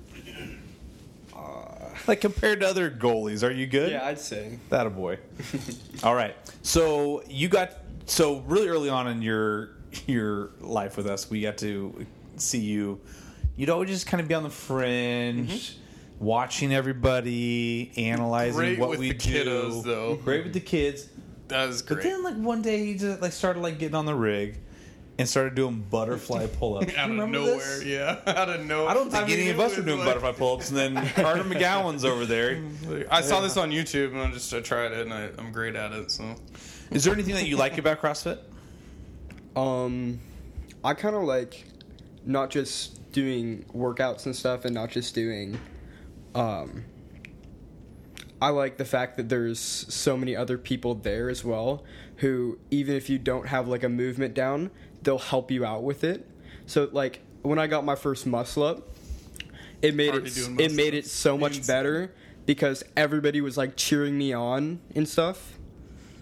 Uh, 1.37 1.89
like 2.07 2.21
compared 2.21 2.61
to 2.61 2.69
other 2.69 2.91
goalies, 2.91 3.47
are 3.47 3.51
you 3.51 3.67
good? 3.67 3.91
Yeah, 3.91 4.07
I'd 4.07 4.19
say. 4.21 4.59
That 4.71 4.87
a 4.87 4.91
boy. 4.91 5.19
All 6.05 6.15
right. 6.15 6.37
So 6.63 7.23
you 7.29 7.49
got 7.49 7.73
so 8.07 8.39
really 8.47 8.69
early 8.69 8.89
on 8.89 9.09
in 9.09 9.23
your 9.23 9.71
your 10.07 10.51
life 10.61 10.97
with 10.97 11.07
us, 11.07 11.29
we 11.31 11.41
got 11.41 11.59
to 11.59 12.07
see 12.37 12.61
you. 12.61 13.01
You'd 13.57 13.71
always 13.71 13.89
just 13.91 14.07
kind 14.07 14.21
of 14.21 14.29
be 14.29 14.35
on 14.35 14.43
the 14.43 14.51
fringe, 14.51 15.77
watching 16.19 16.73
everybody, 16.75 17.91
analyzing 17.97 18.53
Mm-hmm. 18.53 18.59
Great 18.59 18.79
what 18.79 18.91
with 18.91 18.99
we 18.99 19.09
the 19.13 19.15
do. 19.19 19.45
kiddos, 19.45 19.83
though. 19.85 20.17
Great 20.17 20.45
with 20.45 20.53
the 20.53 20.61
kids. 20.61 21.09
That 21.49 21.67
was 21.67 21.83
great. 21.83 21.99
But 21.99 22.03
then, 22.05 22.23
like 22.25 22.37
one 22.37 22.63
day, 22.63 22.85
he 22.85 22.95
just 22.97 23.23
like 23.23 23.33
started 23.33 23.61
like 23.61 23.79
getting 23.79 23.95
on 23.95 24.05
the 24.07 24.15
rig 24.15 24.59
and 25.19 25.27
started 25.27 25.55
doing 25.55 25.81
butterfly 25.91 26.47
pull-ups. 26.59 26.93
out 26.97 27.11
of 27.11 27.17
nowhere, 27.17 27.57
this? 27.57 27.85
yeah, 27.85 28.21
out 28.27 28.51
of 28.51 28.67
nowhere. 28.67 28.91
I 28.91 28.95
don't 28.95 29.11
think 29.11 29.31
any 29.31 29.43
mean, 29.45 29.51
of 29.53 29.61
us 29.61 29.71
were 29.73 29.77
was 29.79 29.87
doing 29.87 29.99
like- 30.01 30.09
butterfly 30.09 30.33
pull-ups, 30.33 30.69
and 30.71 30.77
then 30.77 31.07
Carter 31.15 31.45
McGowan's 31.45 32.05
over 32.05 32.27
there. 32.27 32.61
I 33.11 33.21
saw 33.23 33.41
this 33.41 33.57
on 33.57 33.71
YouTube 33.71 34.11
and 34.13 34.21
I 34.21 34.31
just 34.33 34.53
I 34.53 34.61
tried 34.61 34.93
it 34.93 35.01
and 35.07 35.15
I, 35.15 35.31
I'm 35.39 35.53
great 35.53 35.75
at 35.77 35.93
it. 35.93 36.11
So 36.11 36.35
Is 36.91 37.05
there 37.05 37.15
anything 37.15 37.35
that 37.35 37.47
you 37.47 37.57
like 37.57 37.79
about 37.79 38.01
CrossFit? 38.03 38.39
Um, 39.57 40.21
I 40.85 40.95
kind 40.95 41.17
of 41.17 41.23
like 41.25 41.65
not 42.25 42.51
just 42.51 43.11
doing 43.13 43.65
workouts 43.75 44.27
and 44.27 44.37
stuff, 44.37 44.65
and 44.65 44.75
not 44.75 44.91
just 44.91 45.15
doing. 45.15 45.59
Um, 46.35 46.85
I 48.41 48.51
like 48.51 48.77
the 48.77 48.85
fact 48.85 49.17
that 49.17 49.29
there's 49.31 49.59
so 49.59 50.17
many 50.17 50.37
other 50.37 50.59
people 50.59 50.95
there 50.95 51.31
as 51.31 51.43
well, 51.43 51.85
who 52.17 52.59
even 52.71 52.95
if 52.95 53.09
you 53.09 53.19
don't 53.19 53.47
have 53.49 53.67
like 53.69 53.83
a 53.83 53.89
movement 53.89 54.35
down, 54.35 54.71
they'll 55.03 55.19
help 55.19 55.51
you 55.51 55.65
out 55.65 55.83
with 55.83 56.05
it. 56.05 56.27
So 56.67 56.89
like 56.93 57.21
when 57.43 57.59
I 57.59 57.67
got 57.67 57.85
my 57.85 57.95
first 57.95 58.27
muscle 58.27 58.63
up, 58.65 58.83
it 59.81 59.95
made 59.95 60.15
it 60.15 60.37
it 60.61 60.73
made 60.73 60.93
it 60.95 61.07
so 61.07 61.39
much 61.39 61.59
Insane. 61.59 61.75
better 61.75 62.15
because 62.45 62.85
everybody 62.97 63.41
was 63.41 63.57
like 63.57 63.77
cheering 63.77 64.19
me 64.19 64.33
on 64.33 64.81
and 64.95 65.09
stuff. 65.09 65.59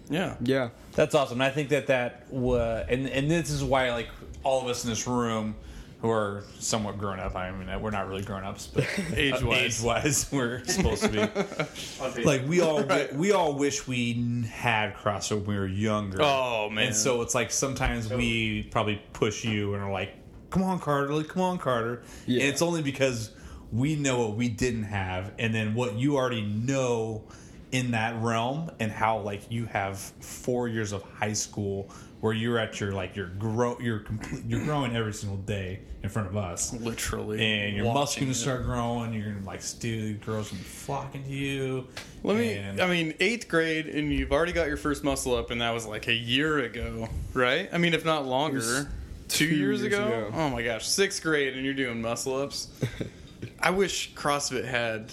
yeah, 0.09 0.35
Yeah. 0.41 0.69
That's 0.95 1.13
awesome. 1.15 1.41
And 1.41 1.43
I 1.43 1.49
think 1.51 1.69
that 1.69 1.87
that 1.87 2.25
wa 2.29 2.83
and 2.87 3.07
and 3.07 3.29
this 3.29 3.49
is 3.49 3.63
why 3.63 3.91
like 3.91 4.09
all 4.43 4.61
of 4.61 4.67
us 4.67 4.83
in 4.83 4.89
this 4.89 5.07
room 5.07 5.55
who 6.01 6.09
are 6.11 6.43
somewhat 6.59 6.97
grown 6.97 7.19
up. 7.19 7.35
I 7.35 7.51
mean, 7.51 7.81
we're 7.81 7.89
not 7.89 8.07
really 8.07 8.21
grown 8.21 8.43
ups, 8.43 8.67
but 8.67 8.83
uh, 8.99 9.15
Age-wise. 9.15 9.79
age 9.79 9.81
wise, 9.81 10.29
we're 10.31 10.63
supposed 10.65 11.03
to 11.03 11.09
be. 11.09 12.23
like 12.23 12.47
we 12.47 12.61
all 12.61 12.83
we 13.13 13.31
all 13.31 13.53
wish 13.55 13.87
we 13.87 14.13
n- 14.13 14.43
had 14.43 14.95
CrossFit 14.95 15.37
when 15.37 15.45
we 15.47 15.55
were 15.57 15.67
younger. 15.67 16.19
Oh, 16.21 16.69
man. 16.69 16.87
And 16.87 16.95
so 16.95 17.21
it's 17.21 17.33
like 17.33 17.51
sometimes 17.51 18.11
we 18.11 18.63
probably 18.71 19.01
push 19.13 19.43
you 19.43 19.73
and 19.73 19.83
are 19.83 19.91
like, 19.91 20.13
"Come 20.49 20.63
on, 20.63 20.79
Carter! 20.79 21.13
Like, 21.13 21.27
come 21.27 21.41
on, 21.41 21.57
Carter!" 21.57 22.03
Yeah. 22.27 22.41
And 22.41 22.49
it's 22.49 22.61
only 22.61 22.81
because 22.81 23.31
we 23.71 23.95
know 23.95 24.19
what 24.27 24.37
we 24.37 24.47
didn't 24.47 24.83
have, 24.83 25.31
and 25.39 25.53
then 25.55 25.73
what 25.73 25.95
you 25.95 26.17
already 26.17 26.41
know 26.43 27.23
in 27.71 27.91
that 27.91 28.21
realm, 28.21 28.71
and 28.79 28.91
how 28.91 29.19
like 29.19 29.51
you 29.51 29.65
have 29.65 29.97
four 29.99 30.67
years 30.67 30.91
of 30.91 31.01
high 31.03 31.33
school 31.33 31.89
where 32.21 32.33
you're 32.33 32.57
at 32.57 32.79
your 32.79 32.91
like 32.91 33.15
you're 33.15 33.27
grow 33.27 33.77
you're 33.79 33.99
complete 33.99 34.43
you're 34.47 34.63
growing 34.63 34.95
every 34.95 35.13
single 35.13 35.37
day 35.37 35.79
in 36.01 36.09
front 36.09 36.27
of 36.27 36.35
us 36.35 36.73
literally. 36.73 37.43
and 37.43 37.75
your 37.75 37.85
muscles 37.85 38.09
watching 38.09 38.23
gonna 38.23 38.31
it. 38.31 38.35
start 38.35 38.63
growing. 38.63 39.13
You're 39.13 39.33
gonna 39.33 39.45
like 39.45 39.61
steal 39.61 40.15
girls 40.25 40.49
gonna 40.49 40.59
be 40.59 40.67
flocking 40.67 41.23
to 41.23 41.29
you. 41.29 41.87
Let 42.23 42.37
me. 42.37 42.59
I 42.59 42.87
mean, 42.87 43.13
eighth 43.19 43.47
grade, 43.47 43.87
and 43.87 44.11
you've 44.11 44.31
already 44.31 44.53
got 44.53 44.67
your 44.67 44.77
first 44.77 45.03
muscle 45.03 45.35
up, 45.35 45.51
and 45.51 45.61
that 45.61 45.71
was 45.71 45.85
like 45.85 46.07
a 46.07 46.13
year 46.13 46.59
ago, 46.59 47.09
right? 47.33 47.69
I 47.71 47.77
mean, 47.77 47.93
if 47.93 48.05
not 48.05 48.25
longer, 48.25 48.89
two, 49.27 49.45
two 49.47 49.55
years, 49.55 49.81
years 49.81 49.83
ago? 49.83 50.07
ago. 50.07 50.31
Oh 50.33 50.49
my 50.49 50.63
gosh, 50.63 50.87
sixth 50.87 51.21
grade, 51.21 51.55
and 51.55 51.63
you're 51.63 51.73
doing 51.75 52.01
muscle 52.01 52.35
ups. 52.35 52.69
I 53.59 53.69
wish 53.69 54.13
CrossFit 54.15 54.65
had 54.65 55.11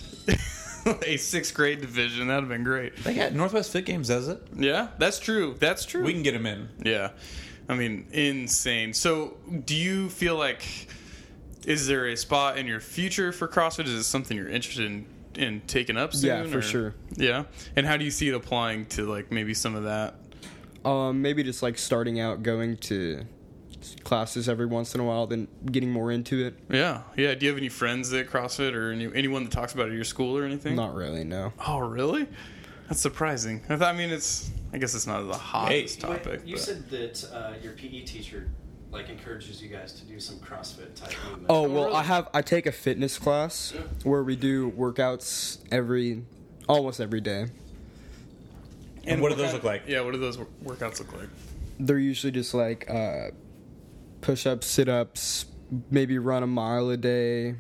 a 1.07 1.17
sixth 1.17 1.55
grade 1.55 1.81
division. 1.81 2.29
That'd 2.29 2.45
have 2.45 2.49
been 2.49 2.65
great. 2.65 2.97
They 3.05 3.15
got 3.15 3.33
Northwest 3.33 3.73
Fit 3.73 3.85
Games 3.85 4.09
does 4.09 4.29
it. 4.29 4.43
Yeah, 4.57 4.89
that's 4.99 5.19
true. 5.19 5.57
That's 5.59 5.85
true. 5.85 6.05
We 6.05 6.13
can 6.13 6.23
get 6.23 6.33
them 6.33 6.47
in. 6.47 6.69
Yeah. 6.83 7.11
I 7.69 7.75
mean, 7.75 8.07
insane. 8.13 8.93
So, 8.93 9.37
do 9.65 9.75
you 9.75 10.09
feel 10.09 10.37
like 10.37 10.65
is 11.65 11.87
there 11.87 12.09
a 12.09 12.17
spot 12.17 12.59
in 12.59 12.67
your 12.67 12.81
future 12.81 13.33
for 13.33 13.47
CrossFit? 13.49 13.85
Is 13.87 13.93
it 13.93 14.03
something 14.05 14.37
you're 14.37 14.49
interested 14.49 14.87
in, 14.87 15.07
in 15.37 15.61
taking 15.67 15.97
up 15.97 16.13
soon? 16.15 16.29
Yeah, 16.45 16.51
for 16.51 16.59
or- 16.59 16.63
sure. 16.63 16.95
Yeah. 17.17 17.45
And 17.77 17.87
how 17.87 17.97
do 17.97 18.05
you 18.05 18.11
see 18.11 18.29
it 18.29 18.35
applying 18.35 18.87
to 18.87 19.07
like 19.07 19.31
maybe 19.31 19.55
some 19.55 19.75
of 19.75 19.85
that? 19.85 20.17
Um, 20.85 21.23
maybe 21.23 21.45
just 21.45 21.63
like 21.63 21.79
starting 21.79 22.19
out 22.19 22.43
going 22.43 22.77
to 22.79 23.25
classes 24.05 24.49
every 24.49 24.67
once 24.67 24.95
in 24.95 25.01
a 25.01 25.05
while, 25.05 25.27
then 25.27 25.49
getting 25.67 25.91
more 25.91 26.11
into 26.13 26.45
it. 26.47 26.55
Yeah. 26.71 27.03
Yeah. 27.17 27.35
Do 27.35 27.47
you 27.47 27.51
have 27.53 27.59
any 27.59 27.69
friends 27.69 28.13
at 28.13 28.29
CrossFit 28.29 28.75
or 28.75 28.91
any, 28.93 29.11
anyone 29.15 29.45
that 29.45 29.53
talks 29.53 29.73
about 29.75 29.87
it 29.89 29.91
at 29.91 29.95
your 29.97 30.05
school 30.05 30.37
or 30.37 30.45
anything? 30.45 30.77
Not 30.77 30.95
really, 30.95 31.25
no. 31.25 31.53
Oh, 31.67 31.79
really? 31.79 32.27
That's 32.89 33.01
surprising. 33.01 33.63
I, 33.69 33.77
thought, 33.77 33.95
I 33.95 33.97
mean, 33.97 34.11
it's. 34.11 34.51
I 34.73 34.79
guess 34.79 34.95
it's 34.95 35.07
not 35.07 35.23
the 35.27 35.37
hottest 35.37 35.97
Hey. 36.03 36.09
topic. 36.09 36.41
Wait, 36.41 36.47
you 36.47 36.55
but- 36.57 36.63
said 36.63 36.89
that 36.91 37.31
uh, 37.33 37.53
your 37.63 37.73
PE 37.73 38.03
teacher 38.03 38.49
like 38.91 39.09
encourages 39.09 39.63
you 39.63 39.69
guys 39.71 39.93
to 39.95 40.05
do 40.05 40.21
some 40.21 40.37
CrossFit 40.37 40.95
type 40.95 41.13
movement. 41.27 41.47
Oh 41.49 41.63
well, 41.63 41.85
really? 41.85 41.97
I 41.97 42.03
have 42.03 42.29
I 42.35 42.43
take 42.43 42.67
a 42.67 42.73
fitness 42.73 43.19
class 43.19 43.73
where 44.05 44.23
we 44.23 44.37
do 44.37 44.71
workouts 44.73 45.59
every 45.71 46.25
almost 46.69 47.01
every 47.01 47.21
day. 47.23 47.47
And 49.05 49.21
what 49.21 49.31
do 49.31 49.37
those 49.37 49.53
look 49.53 49.65
like? 49.65 49.83
Yeah. 49.87 50.01
What 50.03 50.13
do 50.13 50.19
those 50.19 50.37
workouts 50.37 50.99
look 51.01 51.13
like? 51.15 51.29
They're 51.81 51.99
usually 51.99 52.31
just 52.31 52.55
like 52.55 52.89
uh, 52.91 53.29
push 54.23 54.47
ups, 54.47 54.67
sit 54.67 54.89
ups, 54.89 55.45
maybe 55.91 56.19
run 56.19 56.43
a 56.43 56.47
mile 56.47 56.89
a 56.91 56.97
day. 56.97 57.57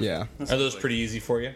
Yeah, 0.00 0.26
That 0.38 0.52
Are 0.52 0.56
those 0.56 0.72
like- 0.74 0.80
pretty 0.80 0.96
easy 0.96 1.20
for 1.20 1.40
you? 1.42 1.52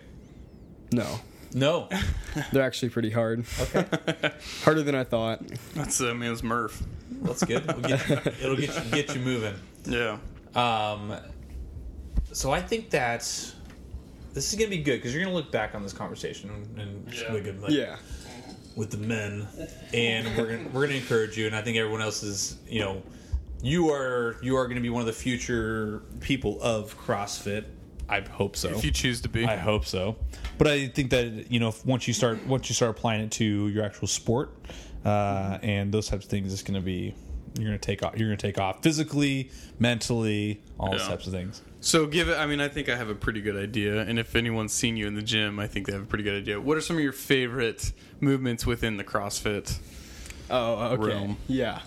no, 0.93 1.21
No. 1.55 1.89
they're 2.53 2.63
actually 2.63 2.91
pretty 2.91 3.11
hard. 3.11 3.45
Okay. 3.61 3.85
Harder 4.63 4.83
than 4.83 4.95
I 4.95 5.05
thought. 5.05 5.43
That's 5.75 6.01
uh, 6.01 6.13
man's 6.15 6.43
Murph. 6.43 6.83
That's 7.23 7.43
good. 7.45 7.65
It'll 7.69 7.81
get, 7.81 8.11
it'll 8.43 8.57
get 8.57 8.85
you 8.85 8.91
get 8.91 9.15
you 9.15 9.21
moving. 9.23 9.55
Yeah. 9.87 10.19
Um, 10.55 11.15
so 12.33 12.53
I 12.53 12.61
think 12.61 12.91
that 12.91 13.21
this 14.35 14.53
is 14.53 14.55
gonna 14.59 14.71
be 14.71 14.83
good 14.83 14.97
because 14.99 15.15
you're 15.15 15.23
gonna 15.25 15.35
look 15.35 15.51
back 15.51 15.75
on 15.75 15.83
this 15.83 15.93
conversation 15.95 16.51
and 16.79 17.09
it's 17.09 17.23
gonna 17.23 17.35
be 17.39 17.41
good. 17.45 17.61
Like, 17.63 17.73
Yeah, 17.73 17.97
with 18.77 18.91
the 18.91 18.99
men, 18.99 19.49
and 19.93 20.27
we're 20.37 20.47
gonna, 20.57 20.69
we're 20.73 20.87
gonna 20.87 20.99
encourage 20.99 21.37
you. 21.37 21.47
And 21.47 21.57
I 21.57 21.63
think 21.63 21.77
everyone 21.77 22.03
else 22.03 22.23
is, 22.23 22.59
you 22.69 22.81
know, 22.81 23.03
you 23.63 23.91
are 23.91 24.37
you 24.43 24.57
are 24.57 24.67
gonna 24.69 24.81
be 24.81 24.91
one 24.91 25.01
of 25.01 25.07
the 25.07 25.13
future 25.13 26.03
people 26.21 26.61
of 26.63 26.97
CrossFit. 26.99 27.65
I 28.09 28.21
hope 28.21 28.57
so. 28.57 28.71
If 28.71 28.85
you 28.85 28.91
choose 28.91 29.21
to 29.23 29.29
be. 29.29 29.45
I 29.45 29.57
hope 29.57 29.85
so. 29.85 30.17
But 30.57 30.67
I 30.69 30.87
think 30.89 31.11
that 31.11 31.51
you 31.51 31.61
know 31.61 31.69
if- 31.69 31.85
once 31.85 32.09
you 32.09 32.15
start 32.15 32.45
once 32.47 32.69
you 32.71 32.75
start 32.75 32.91
applying 32.93 33.21
it 33.23 33.31
to 33.33 33.69
your 33.69 33.85
actual 33.85 34.07
sport 34.09 34.51
uh, 35.05 35.59
and 35.63 35.93
those 35.93 36.09
types 36.09 36.25
of 36.25 36.31
things, 36.31 36.53
it's 36.53 36.63
going 36.63 36.75
to 36.81 36.85
be 36.85 37.15
you're 37.59 37.67
going 37.69 37.79
to 37.79 37.85
take 37.85 38.03
off. 38.03 38.17
You're 38.17 38.29
going 38.29 38.39
to 38.39 38.47
take 38.47 38.59
off 38.59 38.83
physically, 38.83 39.51
mentally, 39.79 40.61
all 40.79 40.91
those 40.93 41.01
Yeah. 41.03 41.09
types 41.09 41.27
of 41.27 41.33
things. 41.33 41.61
So 41.81 42.07
give 42.07 42.29
it. 42.29 42.37
I 42.39 42.47
mean, 42.47 42.61
I 42.61 42.69
think 42.69 42.89
I 42.89 42.97
have 42.97 43.09
a 43.09 43.15
pretty 43.15 43.41
good 43.41 43.57
idea, 43.57 44.01
and 44.03 44.19
if 44.19 44.35
anyone's 44.37 44.73
seen 44.73 44.97
you 44.97 45.07
in 45.07 45.15
the 45.15 45.23
gym, 45.23 45.59
I 45.59 45.67
think 45.67 45.87
they 45.87 45.93
have 45.93 46.03
a 46.03 46.07
pretty 46.07 46.25
good 46.25 46.37
idea. 46.37 46.61
What 46.61 46.77
are 46.77 46.81
some 46.81 46.97
of 46.97 47.03
your 47.03 47.13
favorite 47.13 47.93
movements 48.21 48.65
within 48.67 48.97
the 48.97 49.05
CrossFit? 49.05 49.79
Oh, 50.51 50.75
okay. 50.95 51.03
Realm. 51.09 51.37
Yeah. 51.47 51.81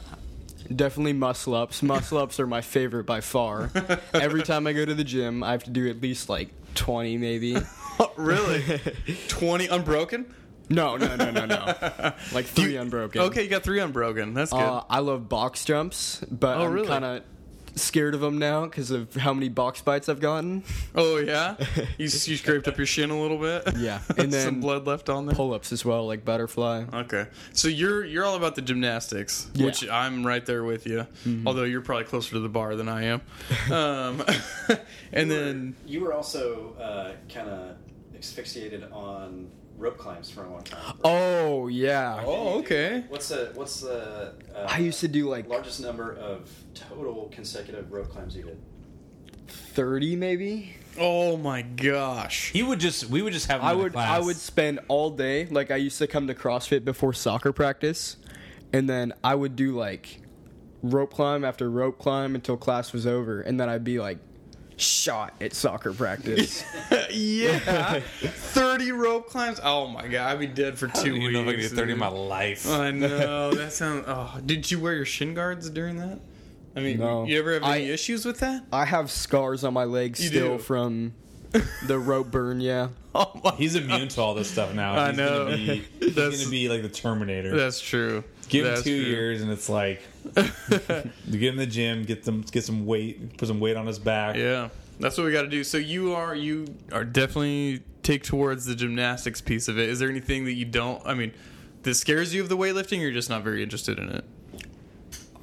Definitely 0.76 1.14
muscle 1.14 1.56
ups. 1.56 1.81
Muscle 1.84 2.18
ups 2.18 2.39
are 2.39 2.48
my 2.48 2.61
favorite 2.61 3.06
by 3.06 3.22
far. 3.22 3.72
Every 4.14 4.43
time 4.43 4.68
I 4.68 4.73
go 4.73 4.85
to 4.85 4.93
the 4.93 5.03
gym, 5.03 5.43
I 5.43 5.52
have 5.52 5.64
to 5.65 5.69
do 5.72 5.89
at 5.89 6.02
least 6.02 6.30
like 6.30 6.49
20 6.76 7.18
maybe. 7.18 7.57
really? 8.15 8.80
Twenty 9.27 9.68
unbroken? 9.68 10.34
No, 10.69 10.95
no, 10.95 11.15
no, 11.18 11.31
no, 11.31 11.45
no. 11.45 12.14
Like 12.34 12.45
three 12.45 12.77
unbroken. 12.77 13.22
Okay, 13.23 13.43
you 13.43 13.49
got 13.49 13.64
three 13.64 13.80
unbroken. 13.81 14.34
That's 14.34 14.52
good. 14.52 14.60
Uh, 14.61 14.84
I 14.89 14.99
love 14.99 15.27
box 15.27 15.65
jumps, 15.65 16.23
but 16.31 16.57
Oh, 16.57 16.65
I'm 16.65 16.72
really? 16.72 16.88
kind 16.88 17.03
of 17.03 17.23
scared 17.76 18.14
of 18.14 18.22
them 18.22 18.38
now 18.38 18.65
because 18.65 18.91
of 18.91 19.14
how 19.15 19.34
many 19.34 19.49
box 19.49 19.81
bites 19.81 20.10
I've 20.10 20.19
gotten. 20.19 20.64
oh 20.95 21.18
yeah, 21.18 21.56
you, 21.76 21.85
you 21.99 22.07
scraped 22.10 22.68
up 22.68 22.77
your 22.77 22.85
shin 22.85 23.10
a 23.10 23.19
little 23.19 23.38
bit. 23.38 23.64
Yeah, 23.77 24.02
and 24.10 24.18
some 24.18 24.30
then 24.31 24.60
blood 24.61 24.85
left 24.85 25.10
on 25.10 25.26
there. 25.26 25.35
Pull 25.35 25.53
ups 25.53 25.72
as 25.72 25.84
well, 25.85 26.06
like 26.06 26.23
butterfly. 26.26 26.85
Okay, 26.93 27.27
so 27.53 27.68
you're 27.68 28.03
you're 28.06 28.26
all 28.26 28.35
about 28.35 28.56
the 28.56 28.61
gymnastics, 28.61 29.48
Yeah. 29.53 29.65
which 29.65 29.88
I'm 29.89 30.26
right 30.26 30.45
there 30.45 30.64
with 30.64 30.85
you. 30.85 31.07
Although 31.45 31.64
you're 31.64 31.81
probably 31.81 32.06
closer 32.06 32.31
to 32.31 32.39
the 32.39 32.49
bar 32.49 32.76
than 32.76 32.89
I 32.89 33.03
am. 33.06 33.22
Um, 33.72 34.23
and 35.14 35.31
then 35.31 35.76
you 35.85 36.02
were 36.02 36.14
also 36.14 36.73
uh, 36.80 37.14
kind 37.34 37.49
of 37.49 37.76
asphyxiated 38.18 38.84
on 38.91 39.49
rope 39.82 39.98
climbs 39.98 40.30
for 40.30 40.44
a 40.44 40.49
long 40.49 40.64
time. 40.64 40.98
Oh 41.03 41.68
yeah. 41.68 42.24
Oh, 42.26 42.60
okay. 42.60 43.03
What's 43.10 43.30
the 43.30 43.52
what's 43.56 43.82
the 43.82 44.34
uh, 44.56 44.68
I 44.70 44.78
used 44.78 44.99
to 45.02 45.08
do 45.08 45.28
like 45.28 45.49
largest 45.49 45.82
number 45.82 46.14
of 46.14 46.49
total 46.74 47.30
consecutive 47.34 47.91
rope 47.91 48.10
climbs 48.10 48.36
you 48.36 48.44
did? 48.44 48.62
30 49.48 50.16
maybe. 50.16 50.74
oh 50.99 51.36
my 51.38 51.62
gosh, 51.62 52.52
He 52.52 52.64
would 52.64 52.80
just 52.80 53.06
we 53.10 53.22
would 53.22 53.34
just 53.34 53.48
have. 53.48 53.62
Him 53.62 53.68
I 53.68 53.72
in 53.72 53.78
the 53.78 53.84
would 53.84 53.95
I 53.95 54.20
would 54.20 54.36
spend 54.38 54.80
all 54.88 55.10
day 55.10 55.48
like 55.48 55.72
I 55.72 55.78
used 55.78 55.98
to 55.98 56.08
come 56.08 56.28
to 56.28 56.34
CrossFit 56.36 56.86
before 56.86 57.14
soccer 57.14 57.52
practice, 57.52 58.18
and 58.72 58.90
then 58.90 59.14
I 59.24 59.36
would 59.36 59.56
do 59.56 59.76
like 59.78 60.22
rope 60.84 61.14
climb 61.14 61.44
after 61.44 61.70
rope 61.70 61.99
climb 61.99 62.36
until 62.36 62.56
class 62.58 62.94
was 62.94 63.06
over, 63.08 63.41
and 63.41 63.60
then 63.60 63.68
I'd 63.70 63.84
be 63.84 63.99
like 63.99 64.20
shot 64.82 65.34
at 65.41 65.53
soccer 65.53 65.94
practice. 65.94 66.64
yeah, 67.12 67.99
thirty 68.24 68.91
rope 68.91 69.30
climbs. 69.30 69.60
Oh 69.64 69.88
my 69.88 70.08
god, 70.08 70.32
I'd 70.32 70.40
be 70.40 70.48
dead 70.48 70.78
for 70.78 70.88
I 70.90 70.91
two 70.91 71.10
don't 71.12 71.22
even 71.22 71.28
weeks. 71.28 71.34
know 71.34 71.41
if 71.41 71.48
I 71.48 71.52
could 71.52 71.70
do 71.70 71.76
thirty 71.76 71.91
in 71.94 71.99
my 71.99 72.08
life. 72.08 72.68
I 72.70 72.91
know 72.91 73.52
that 73.53 73.74
sounds. 73.74 74.06
Oh, 74.08 74.40
did 74.45 74.70
you 74.72 74.80
wear 74.80 74.94
your 74.95 75.06
shin 75.06 75.34
guards 75.34 75.70
during 75.70 75.98
that? 75.98 76.20
I 76.76 76.80
mean, 76.80 76.99
No. 76.99 77.26
you 77.26 77.38
ever 77.40 77.53
have 77.53 77.64
any 77.64 77.90
I- 77.90 77.94
issues 77.94 78.26
with 78.26 78.40
that? 78.40 78.64
I 78.72 78.86
have 78.86 79.12
scars 79.12 79.64
on 79.64 79.74
my 79.74 79.84
legs 79.84 80.22
You 80.24 80.30
still 80.30 80.58
do? 80.58 80.64
from 80.64 81.14
the 81.88 81.99
rope 81.99 82.32
burn. 82.32 82.62
Yeah. 82.62 82.90
Oh 83.14 83.30
my 83.44 83.52
He's 83.58 83.76
immune 83.76 84.08
to 84.08 84.22
all 84.22 84.34
this 84.36 84.49
stuff 84.49 84.74
now. 84.74 84.94
I 84.98 85.10
he's 85.10 85.18
know. 85.18 85.45
Gonna 85.45 85.58
be, 85.58 85.84
he's 85.99 86.16
That's- 86.16 86.40
gonna 86.40 86.49
be 86.52 86.70
like 86.70 86.82
the 86.82 86.88
Terminator. 86.90 87.56
That's 87.56 87.82
true. 87.82 88.24
Give 88.52 88.65
him 88.65 88.72
That's 88.73 88.84
two 88.84 89.02
true. 89.02 89.10
years, 89.10 89.41
and 89.41 89.49
it's 89.49 89.69
like 89.69 90.02
you 90.36 91.40
get 91.40 91.53
in 91.53 91.56
the 91.56 91.65
gym, 91.65 92.03
get 92.03 92.23
them, 92.23 92.41
get 92.41 92.65
some 92.65 92.86
weight, 92.86 93.38
put 93.38 93.48
some 93.48 93.61
weight 93.61 93.78
on 93.78 93.88
his 93.88 93.98
back. 93.98 94.36
Yeah, 94.36 94.69
that's 94.99 95.18
what 95.18 95.26
we 95.26 95.32
got 95.32 95.44
to 95.44 95.48
do. 95.48 95.64
So 95.64 95.78
you 95.78 96.14
are 96.14 96.36
you 96.36 96.68
are 96.91 97.06
definitely 97.06 97.82
take 98.03 98.23
towards 98.23 98.65
the 98.65 98.76
gymnastics 98.76 99.40
piece 99.40 99.69
of 99.69 99.80
it. 99.80 99.88
Is 99.88 99.99
there 99.99 100.10
anything 100.10 100.44
that 100.45 100.53
you 100.53 100.65
don't? 100.65 101.02
I 101.06 101.14
mean, 101.14 101.32
that 101.84 101.95
scares 101.95 102.34
you 102.34 102.41
of 102.41 102.49
the 102.49 102.57
weightlifting? 102.57 102.99
Or 102.99 103.03
you're 103.03 103.11
just 103.11 103.30
not 103.30 103.41
very 103.41 103.64
interested 103.64 103.98
in 103.98 104.10
it. 104.10 104.26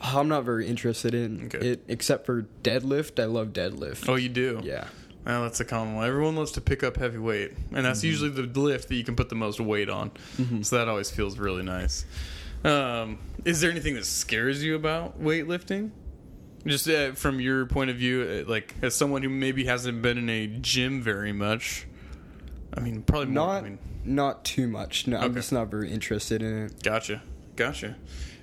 I'm 0.02 0.28
not 0.28 0.44
very 0.44 0.66
interested 0.66 1.14
in 1.14 1.46
Okay. 1.46 1.66
it 1.66 1.84
except 1.88 2.26
for 2.26 2.46
deadlift. 2.62 3.20
I 3.20 3.24
love 3.24 3.48
deadlift. 3.48 4.06
Oh, 4.06 4.16
you 4.16 4.28
do? 4.28 4.60
Yeah. 4.62 4.86
Well, 5.24 5.42
that's 5.42 5.60
a 5.60 5.64
common 5.64 5.94
one. 5.94 6.06
Everyone 6.06 6.36
loves 6.36 6.52
to 6.52 6.60
pick 6.60 6.82
up 6.82 6.96
heavy 6.96 7.18
weight, 7.18 7.52
and 7.72 7.84
that's 7.84 8.00
mm-hmm. 8.00 8.06
usually 8.06 8.30
the 8.30 8.60
lift 8.60 8.88
that 8.88 8.94
you 8.96 9.04
can 9.04 9.16
put 9.16 9.28
the 9.28 9.34
most 9.34 9.60
weight 9.60 9.88
on. 9.88 10.10
Mm-hmm. 10.36 10.62
So 10.62 10.76
that 10.76 10.88
always 10.88 11.10
feels 11.10 11.38
really 11.38 11.62
nice. 11.62 12.04
Um, 12.64 13.18
is 13.44 13.60
there 13.60 13.70
anything 13.70 13.94
that 13.94 14.04
scares 14.04 14.62
you 14.62 14.74
about 14.74 15.20
weightlifting? 15.20 15.90
Just 16.66 16.88
uh, 16.88 17.12
from 17.12 17.40
your 17.40 17.66
point 17.66 17.90
of 17.90 17.96
view, 17.96 18.44
uh, 18.46 18.50
like 18.50 18.74
as 18.82 18.94
someone 18.94 19.22
who 19.22 19.28
maybe 19.28 19.64
hasn't 19.64 20.02
been 20.02 20.18
in 20.18 20.28
a 20.28 20.46
gym 20.46 21.00
very 21.00 21.32
much. 21.32 21.86
I 22.74 22.80
mean, 22.80 23.02
probably 23.02 23.26
more. 23.26 23.46
Not 23.46 23.56
I 23.56 23.60
mean, 23.62 23.78
not 24.04 24.44
too 24.44 24.68
much. 24.68 25.06
No, 25.06 25.18
I'm 25.18 25.34
just 25.34 25.52
not 25.52 25.70
very 25.70 25.90
interested 25.90 26.42
in 26.42 26.66
it. 26.66 26.82
Gotcha, 26.82 27.22
gotcha. 27.56 27.96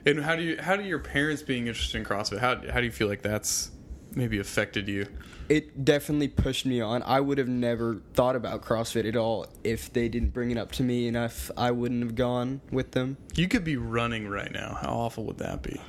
And 0.05 0.23
how 0.23 0.35
do 0.35 0.43
you 0.43 0.57
how 0.61 0.75
do 0.75 0.83
your 0.83 0.99
parents 0.99 1.41
being 1.41 1.67
interested 1.67 1.97
in 1.97 2.05
CrossFit? 2.05 2.39
How 2.39 2.55
how 2.71 2.79
do 2.79 2.85
you 2.85 2.91
feel 2.91 3.07
like 3.07 3.21
that's 3.21 3.71
maybe 4.15 4.39
affected 4.39 4.87
you? 4.87 5.07
It 5.47 5.85
definitely 5.85 6.27
pushed 6.27 6.65
me 6.65 6.81
on. 6.81 7.03
I 7.03 7.19
would 7.19 7.37
have 7.37 7.47
never 7.47 8.01
thought 8.13 8.35
about 8.35 8.63
CrossFit 8.63 9.07
at 9.07 9.15
all 9.15 9.45
if 9.63 9.93
they 9.93 10.09
didn't 10.09 10.33
bring 10.33 10.49
it 10.51 10.57
up 10.57 10.71
to 10.73 10.83
me, 10.83 11.07
and 11.07 11.15
if 11.15 11.51
I 11.55 11.69
wouldn't 11.71 12.01
have 12.03 12.15
gone 12.15 12.61
with 12.71 12.91
them. 12.91 13.17
You 13.35 13.47
could 13.47 13.63
be 13.63 13.77
running 13.77 14.27
right 14.27 14.51
now. 14.51 14.77
How 14.81 14.89
awful 14.89 15.23
would 15.25 15.37
that 15.37 15.61
be? 15.61 15.79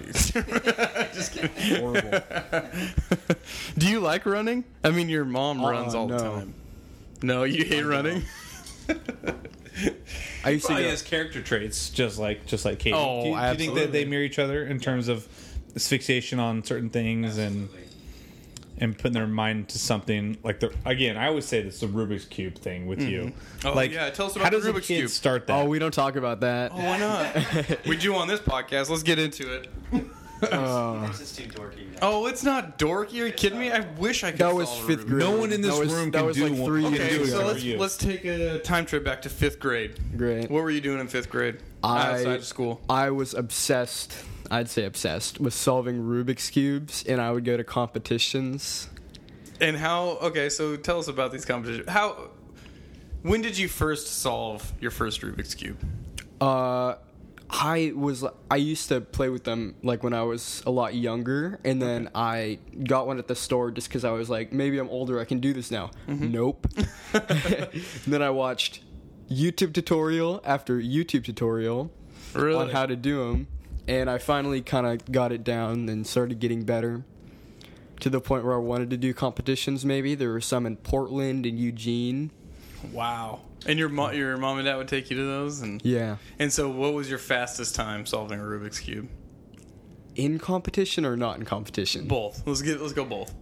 Just 0.12 1.32
kidding. 1.32 1.50
Horrible. 1.80 2.20
Do 3.78 3.88
you 3.88 4.00
like 4.00 4.24
running? 4.26 4.64
I 4.84 4.90
mean, 4.90 5.08
your 5.08 5.24
mom 5.24 5.62
Uh-uh, 5.62 5.70
runs 5.72 5.94
all 5.94 6.06
the 6.06 6.16
time. 6.18 6.54
No, 7.22 7.42
you 7.44 7.64
hate 7.64 7.82
running. 7.82 8.22
I 10.44 10.50
used 10.50 10.64
to 10.64 10.68
Probably 10.68 10.84
go. 10.84 10.90
has 10.90 11.02
character 11.02 11.42
traits, 11.42 11.90
just 11.90 12.18
like 12.18 12.46
just 12.46 12.64
like 12.64 12.78
Katie. 12.78 12.94
Oh, 12.96 13.22
do, 13.22 13.28
you, 13.30 13.36
do 13.36 13.46
you 13.48 13.54
think 13.56 13.74
that 13.74 13.92
they 13.92 14.04
mirror 14.04 14.22
each 14.24 14.38
other 14.38 14.64
in 14.64 14.80
terms 14.80 15.08
of 15.08 15.26
asphyxiation 15.76 16.38
on 16.40 16.64
certain 16.64 16.90
things 16.90 17.38
and 17.38 17.68
and 18.80 18.96
putting 18.96 19.12
their 19.12 19.26
mind 19.26 19.68
to 19.68 19.78
something 19.78 20.38
like 20.42 20.60
the 20.60 20.72
again? 20.84 21.16
I 21.16 21.28
always 21.28 21.44
say 21.44 21.62
this 21.62 21.80
the 21.80 21.86
Rubik's 21.86 22.24
cube 22.24 22.56
thing 22.56 22.86
with 22.86 23.02
you. 23.02 23.24
Mm-hmm. 23.24 23.68
Oh, 23.68 23.72
like, 23.74 23.92
yeah, 23.92 24.10
tell 24.10 24.26
us 24.26 24.34
how 24.34 24.40
about 24.40 24.52
the 24.52 24.58
does 24.58 24.66
a 24.66 24.72
Rubik's 24.72 24.86
kid 24.86 24.96
Cube. 24.98 25.10
start 25.10 25.46
that? 25.46 25.56
Oh, 25.56 25.66
we 25.66 25.78
don't 25.78 25.94
talk 25.94 26.16
about 26.16 26.40
that. 26.40 26.72
Oh, 26.72 26.76
why 26.76 26.98
not? 26.98 27.78
we 27.86 27.96
do 27.96 28.14
on 28.14 28.26
this 28.26 28.40
podcast. 28.40 28.90
Let's 28.90 29.02
get 29.02 29.18
into 29.18 29.54
it. 29.54 29.68
Uh, 30.42 31.06
it's 31.10 31.18
just 31.18 31.36
too 31.36 31.46
dorky. 31.48 31.86
Oh, 32.00 32.26
it's 32.26 32.42
not 32.42 32.78
dorky. 32.78 33.20
Are 33.20 33.26
you 33.26 33.32
kidding 33.32 33.58
me? 33.58 33.70
I 33.70 33.80
wish 33.98 34.24
I 34.24 34.30
could. 34.30 34.40
That 34.40 34.54
was 34.54 34.74
fifth 34.86 35.06
grade. 35.06 35.18
No 35.20 35.32
one 35.32 35.52
in 35.52 35.60
this 35.60 35.74
that 35.74 35.80
was, 35.80 35.92
room 35.92 36.10
that 36.12 36.18
can 36.18 36.26
was 36.26 36.36
do 36.36 36.48
like 36.48 36.58
one. 36.58 36.64
three 36.64 36.86
Okay, 36.86 37.16
Okay, 37.16 37.26
so 37.26 37.46
let's 37.46 37.64
let's 37.64 37.96
take 37.98 38.24
a 38.24 38.58
time 38.60 38.86
trip 38.86 39.04
back 39.04 39.20
to 39.22 39.28
fifth 39.28 39.60
grade. 39.60 39.98
Great. 40.16 40.50
What 40.50 40.62
were 40.62 40.70
you 40.70 40.80
doing 40.80 40.98
in 40.98 41.08
fifth 41.08 41.28
grade? 41.28 41.58
I- 41.82 42.12
outside 42.12 42.36
of 42.36 42.44
school. 42.46 42.80
I 42.88 43.10
was 43.10 43.34
obsessed. 43.34 44.14
I'd 44.50 44.68
say 44.68 44.84
obsessed 44.84 45.40
with 45.40 45.54
solving 45.54 46.02
Rubik's 46.02 46.50
cubes, 46.50 47.04
and 47.06 47.20
I 47.20 47.30
would 47.30 47.44
go 47.44 47.56
to 47.56 47.64
competitions. 47.64 48.88
And 49.60 49.76
how? 49.76 50.18
Okay, 50.22 50.48
so 50.48 50.76
tell 50.76 50.98
us 50.98 51.08
about 51.08 51.32
these 51.32 51.44
competitions. 51.44 51.88
How? 51.88 52.30
When 53.22 53.42
did 53.42 53.58
you 53.58 53.68
first 53.68 54.06
solve 54.20 54.72
your 54.80 54.90
first 54.90 55.20
Rubik's 55.20 55.54
cube? 55.54 55.78
Uh, 56.40 56.94
I 57.50 57.92
was 57.94 58.24
I 58.50 58.56
used 58.56 58.88
to 58.88 59.00
play 59.00 59.28
with 59.28 59.44
them 59.44 59.74
like 59.82 60.02
when 60.02 60.14
I 60.14 60.22
was 60.22 60.62
a 60.66 60.70
lot 60.70 60.94
younger, 60.94 61.60
and 61.64 61.80
then 61.82 62.08
I 62.14 62.58
got 62.84 63.06
one 63.06 63.18
at 63.18 63.28
the 63.28 63.34
store 63.34 63.70
just 63.70 63.88
because 63.88 64.04
I 64.04 64.12
was 64.12 64.30
like, 64.30 64.52
maybe 64.52 64.78
I'm 64.78 64.88
older, 64.88 65.20
I 65.20 65.24
can 65.26 65.40
do 65.40 65.52
this 65.52 65.70
now. 65.70 65.90
Nope. 66.08 66.66
and 66.76 66.88
then 68.06 68.22
I 68.22 68.30
watched 68.30 68.82
YouTube 69.30 69.74
tutorial 69.74 70.40
after 70.44 70.80
YouTube 70.80 71.24
tutorial 71.24 71.92
Really? 72.34 72.56
on 72.56 72.70
how 72.70 72.86
to 72.86 72.96
do 72.96 73.28
them, 73.28 73.48
and 73.90 74.08
I 74.08 74.18
finally 74.18 74.60
kind 74.62 74.86
of 74.86 75.10
got 75.10 75.32
it 75.32 75.42
down 75.44 75.88
and 75.88 76.06
started 76.06 76.38
getting 76.38 76.64
better. 76.64 77.04
To 78.00 78.08
the 78.08 78.20
point 78.20 78.44
where 78.46 78.54
I 78.54 78.58
wanted 78.58 78.88
to 78.90 78.96
do 78.96 79.12
competitions. 79.12 79.84
Maybe 79.84 80.14
there 80.14 80.30
were 80.30 80.40
some 80.40 80.64
in 80.64 80.76
Portland 80.78 81.44
and 81.44 81.58
Eugene. 81.58 82.30
Wow. 82.92 83.40
And 83.66 83.78
your 83.78 83.90
mo- 83.90 84.10
your 84.12 84.38
mom 84.38 84.56
and 84.56 84.64
dad 84.64 84.76
would 84.76 84.88
take 84.88 85.10
you 85.10 85.16
to 85.18 85.22
those, 85.24 85.60
and 85.60 85.84
Yeah, 85.84 86.16
and 86.38 86.50
so 86.50 86.70
what 86.70 86.94
was 86.94 87.10
your 87.10 87.18
fastest 87.18 87.74
time 87.74 88.06
solving 88.06 88.40
a 88.40 88.42
Rubik's 88.42 88.80
cube? 88.80 89.08
in 90.16 90.38
competition 90.38 91.04
or 91.04 91.14
not 91.16 91.36
in 91.38 91.44
competition? 91.44 92.08
Both. 92.08 92.42
Let's 92.46 92.62
get 92.62 92.80
let's 92.80 92.94
go 92.94 93.04
both. 93.04 93.34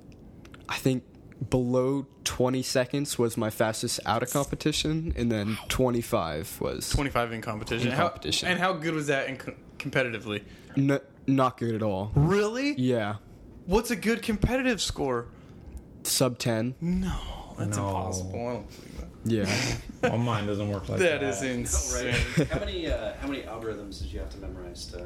I 0.69 0.75
think 0.77 1.05
below 1.51 2.07
20 2.25 2.63
seconds 2.63 3.17
was 3.17 3.37
my 3.37 3.49
fastest 3.51 4.01
out 4.07 4.25
of 4.25 4.31
competition, 4.33 5.13
and 5.17 5.31
then 5.31 5.57
25 5.69 6.61
was 6.61 6.91
Twenty 6.91 7.11
five 7.11 7.33
in 7.33 7.41
competition. 7.43 7.89
In 7.89 7.95
How- 7.95 8.09
competition. 8.09 8.49
and 8.49 8.59
how 8.59 8.73
good 8.73 8.95
was 8.95 9.07
that 9.07 9.29
in 9.29 9.37
competitively? 9.79 10.43
n- 10.77 11.01
not 11.27 11.57
good 11.59 11.75
at 11.75 11.83
all. 11.83 12.13
Really? 12.15 12.73
Yeah, 12.79 13.17
What's 13.67 13.91
a 13.91 13.97
good 13.97 14.23
competitive 14.23 14.81
score? 14.81 15.27
sub 16.05 16.39
10. 16.39 16.75
No, 16.81 17.55
that's 17.59 17.77
No. 17.77 17.89
impossible. 17.89 18.31
I 18.49 18.53
don't 18.55 18.67
believe 18.69 18.97
that. 18.99 19.09
Yeah, 19.31 19.77
Well, 20.11 20.19
mine 20.19 20.47
doesn't 20.47 20.69
work 20.71 20.89
like 20.89 20.99
that. 21.01 21.21
That 21.21 21.29
is 21.29 21.43
insane. 21.43 22.15
how 22.51 22.61
many 22.61 22.87
uh, 22.87 23.15
how 23.21 23.29
many 23.29 23.43
algorithms 23.43 24.01
did 24.01 24.13
you 24.13 24.21
have 24.21 24.31
to 24.31 24.39
memorize 24.39 24.87
to? 24.87 25.01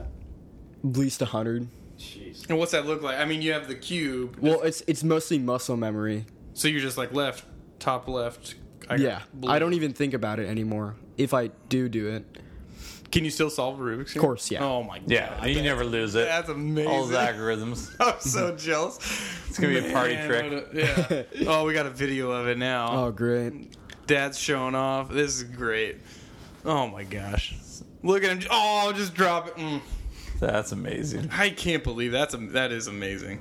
at 0.84 0.96
least 0.96 1.20
100. 1.20 1.66
Jeez. 1.98 2.48
And 2.48 2.58
what's 2.58 2.72
that 2.72 2.86
look 2.86 3.02
like? 3.02 3.18
I 3.18 3.24
mean, 3.24 3.42
you 3.42 3.52
have 3.52 3.68
the 3.68 3.74
cube. 3.74 4.36
Well, 4.40 4.60
it's 4.62 4.82
it's 4.86 5.02
mostly 5.02 5.38
muscle 5.38 5.76
memory. 5.76 6.26
So 6.54 6.68
you're 6.68 6.80
just 6.80 6.98
like 6.98 7.12
left, 7.12 7.44
top 7.78 8.06
left. 8.06 8.54
I 8.88 8.96
got 8.96 9.00
Yeah, 9.00 9.20
blue. 9.32 9.50
I 9.50 9.58
don't 9.58 9.74
even 9.74 9.92
think 9.92 10.12
about 10.14 10.38
it 10.38 10.48
anymore. 10.48 10.96
If 11.16 11.32
I 11.34 11.48
do 11.68 11.88
do 11.88 12.08
it, 12.08 12.24
Can 13.12 13.24
you 13.26 13.30
still 13.30 13.50
solve 13.50 13.78
a 13.78 13.82
Rubik's 13.82 14.12
cube? 14.12 14.24
Of 14.24 14.26
course, 14.26 14.50
yeah. 14.50 14.64
Oh 14.64 14.82
my 14.82 14.98
god. 14.98 15.10
Yeah, 15.10 15.44
you 15.44 15.62
never 15.62 15.84
lose 15.84 16.14
it. 16.14 16.24
That's 16.24 16.48
amazing. 16.48 16.90
All 16.90 17.04
those 17.06 17.16
algorithms. 17.16 17.94
I'm 18.00 18.18
so 18.20 18.56
jealous. 18.56 18.96
It's 19.48 19.58
gonna 19.58 19.80
be 19.80 19.86
a 19.88 19.92
party 19.92 20.16
trick. 20.26 20.66
yeah. 20.72 21.22
Oh, 21.46 21.66
we 21.66 21.74
got 21.74 21.84
a 21.86 21.90
video 21.90 22.30
of 22.30 22.48
it 22.48 22.56
now. 22.56 23.04
oh 23.06 23.10
great. 23.12 23.76
Dad's 24.06 24.38
showing 24.38 24.74
off. 24.74 25.10
This 25.10 25.36
is 25.36 25.44
great. 25.44 25.98
Oh 26.64 26.86
my 26.88 27.04
gosh. 27.04 27.54
Look 28.02 28.24
at 28.24 28.30
him. 28.42 28.48
Oh, 28.50 28.92
just 28.96 29.14
drop 29.14 29.46
it. 29.48 29.56
Mm. 29.56 29.80
That's 30.40 30.72
amazing. 30.72 31.28
I 31.32 31.50
can't 31.50 31.84
believe 31.84 32.10
that's 32.10 32.34
a, 32.34 32.38
that 32.38 32.72
is 32.72 32.88
amazing. 32.88 33.40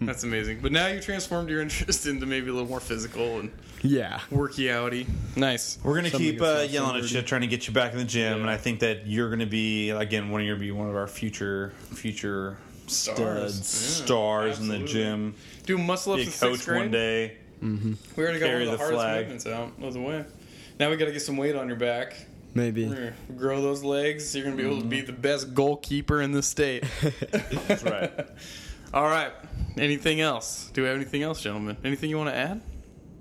that's 0.00 0.24
amazing. 0.24 0.60
But 0.60 0.72
now 0.72 0.88
you 0.88 0.98
transformed 1.00 1.48
your 1.48 1.60
interest 1.60 2.06
into 2.06 2.26
maybe 2.26 2.48
a 2.48 2.52
little 2.52 2.68
more 2.68 2.80
physical 2.80 3.38
and 3.38 3.52
Yeah, 3.82 4.20
worky 4.30 4.66
outy. 4.66 5.06
Nice. 5.36 5.78
We're 5.82 5.94
gonna 5.96 6.10
Something 6.10 6.32
keep 6.32 6.42
uh, 6.42 6.66
yelling 6.68 7.02
at 7.02 7.10
you, 7.10 7.22
trying 7.22 7.40
to 7.40 7.46
get 7.46 7.66
you 7.66 7.72
back 7.72 7.92
in 7.92 7.98
the 7.98 8.04
gym, 8.04 8.34
Yeah. 8.36 8.40
and 8.40 8.50
I 8.50 8.56
think 8.58 8.80
that 8.80 9.06
you're 9.06 9.30
gonna 9.30 9.46
be 9.46 9.90
again 9.90 10.30
one 10.30 10.40
of 10.42 10.46
you're 10.46 10.56
gonna 10.56 10.66
be 10.66 10.70
one 10.72 10.88
of 10.90 10.96
our 10.96 11.06
future 11.06 11.72
future 11.94 12.58
Stars. 12.86 13.54
studs, 13.54 14.00
Yeah, 14.00 14.04
stars 14.04 14.58
in 14.60 14.68
the 14.68 14.74
absolutely. 14.74 14.92
gym. 14.92 15.34
Do 15.64 15.78
muscle 15.78 16.12
ups 16.12 16.18
Be 16.18 16.22
in 16.24 16.28
a 16.28 16.32
sixth 16.32 16.40
coach 16.40 16.66
grade. 16.66 16.80
one 16.80 16.90
day. 16.90 17.36
We 17.62 17.68
already 18.22 18.38
got 18.38 18.46
Carry 18.46 18.64
one 18.66 18.68
of 18.68 18.70
the, 18.70 18.70
the 18.72 18.76
hardest 18.78 18.92
flag. 19.02 19.20
movements 19.20 19.46
out 19.46 19.72
of 19.82 19.92
the 19.94 20.00
way. 20.00 20.24
Now 20.78 20.88
we 20.90 20.96
got 20.96 21.04
to 21.06 21.12
get 21.12 21.20
some 21.22 21.36
weight 21.36 21.54
on 21.56 21.68
your 21.68 21.76
back. 21.76 22.16
maybe. 22.54 22.86
We're 22.86 23.14
grow 23.36 23.60
those 23.62 23.82
legs. 23.84 24.34
You're 24.34 24.44
gonna 24.44 24.56
be 24.56 24.64
able 24.64 24.80
to 24.80 24.86
be 24.86 25.00
the 25.02 25.12
best 25.12 25.54
goalkeeper 25.54 26.20
in 26.20 26.32
the 26.32 26.42
state. 26.42 26.84
That's 27.68 27.82
right. 27.84 28.12
All 28.94 29.04
right. 29.04 29.32
Anything 29.78 30.20
else? 30.20 30.68
Do 30.74 30.82
we 30.82 30.88
have 30.88 30.96
anything 30.96 31.22
else, 31.22 31.40
gentlemen? 31.40 31.76
Anything 31.84 32.10
you 32.10 32.18
want 32.18 32.30
to 32.30 32.34
add? 32.36 32.60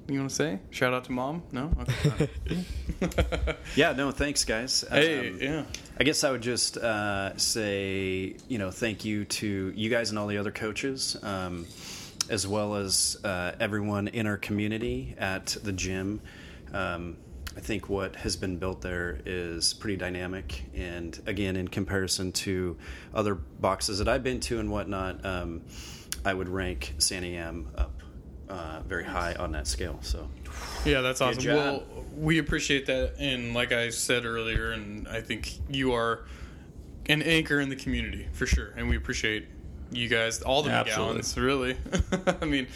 You 0.10 0.18
want 0.20 0.30
to 0.32 0.36
say? 0.36 0.60
Shout 0.72 0.94
out 0.94 1.04
to 1.06 1.12
mom? 1.12 1.44
No. 1.52 1.72
Okay. 1.82 2.66
Yeah, 3.76 3.94
no, 3.94 4.12
thanks, 4.12 4.44
guys. 4.44 4.84
hey, 4.92 5.30
Um, 5.30 5.38
yeah. 5.40 5.64
I 6.00 6.04
guess 6.04 6.24
I 6.24 6.32
would 6.32 6.42
just 6.42 6.76
uh, 6.78 7.38
say, 7.38 8.36
you 8.48 8.58
know, 8.58 8.72
thank 8.72 9.06
you 9.06 9.24
to 9.26 9.72
you 9.76 9.90
guys 9.90 10.10
and 10.10 10.18
all 10.20 10.28
the 10.28 10.38
other 10.38 10.52
coaches, 10.52 11.16
um, 11.24 11.66
as 12.30 12.46
well 12.48 12.76
as 12.76 13.18
uh, 13.24 13.54
everyone 13.60 14.08
in 14.10 14.26
our 14.28 14.38
community 14.38 15.16
at 15.18 15.56
the 15.64 15.72
gym. 15.72 16.20
Um, 16.74 17.18
I 17.56 17.62
think 17.62 17.88
what 17.90 18.16
has 18.18 18.36
been 18.36 18.58
built 18.58 18.82
there 18.82 19.20
is 19.26 19.74
pretty 19.74 19.96
dynamic, 19.98 20.64
and 20.76 21.18
again, 21.26 21.56
in 21.56 21.68
comparison 21.68 22.32
to 22.34 22.78
other 23.14 23.36
boxes 23.36 24.00
that 24.00 24.08
I've 24.08 24.24
been 24.24 24.40
to 24.42 24.60
and 24.60 24.72
whatnot, 24.72 25.24
um, 25.26 25.62
I 26.26 26.34
would 26.34 26.50
rank 26.50 26.96
Santiam 26.98 27.66
up 27.78 27.99
uh, 28.50 28.82
very 28.88 29.04
high 29.04 29.34
on 29.36 29.52
that 29.54 29.68
scale. 29.68 30.00
So, 30.02 30.28
Yeah, 30.86 31.02
that's 31.02 31.22
awesome. 31.22 31.46
Well, 31.46 31.84
we 32.18 32.40
appreciate 32.40 32.86
that, 32.88 33.14
and 33.20 33.54
like 33.54 33.72
I 33.72 33.90
said 33.90 34.26
earlier, 34.26 34.72
and 34.72 35.08
I 35.08 35.22
think 35.22 35.54
you 35.70 35.94
are 35.94 36.22
an 37.08 37.22
anchor 37.22 37.60
in 37.60 37.70
the 37.70 37.76
community 37.76 38.28
for 38.34 38.46
sure, 38.46 38.74
and 38.76 38.90
we 38.90 38.98
appreciate 38.98 39.48
you 39.92 40.08
guys, 40.08 40.42
all 40.42 40.62
the 40.62 40.72
Absolutely. 40.72 41.22
McGowans, 41.22 41.42
really. 41.42 41.78
I 42.42 42.46
mean, 42.46 42.68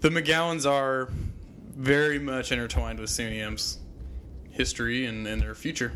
the 0.00 0.10
McGowans 0.10 0.70
are 0.70 1.08
very 1.76 2.18
much 2.18 2.52
intertwined 2.52 2.98
with 2.98 3.10
Santiam's 3.10 3.78
history 4.50 5.06
and, 5.06 5.26
and 5.26 5.40
their 5.40 5.54
future. 5.54 5.92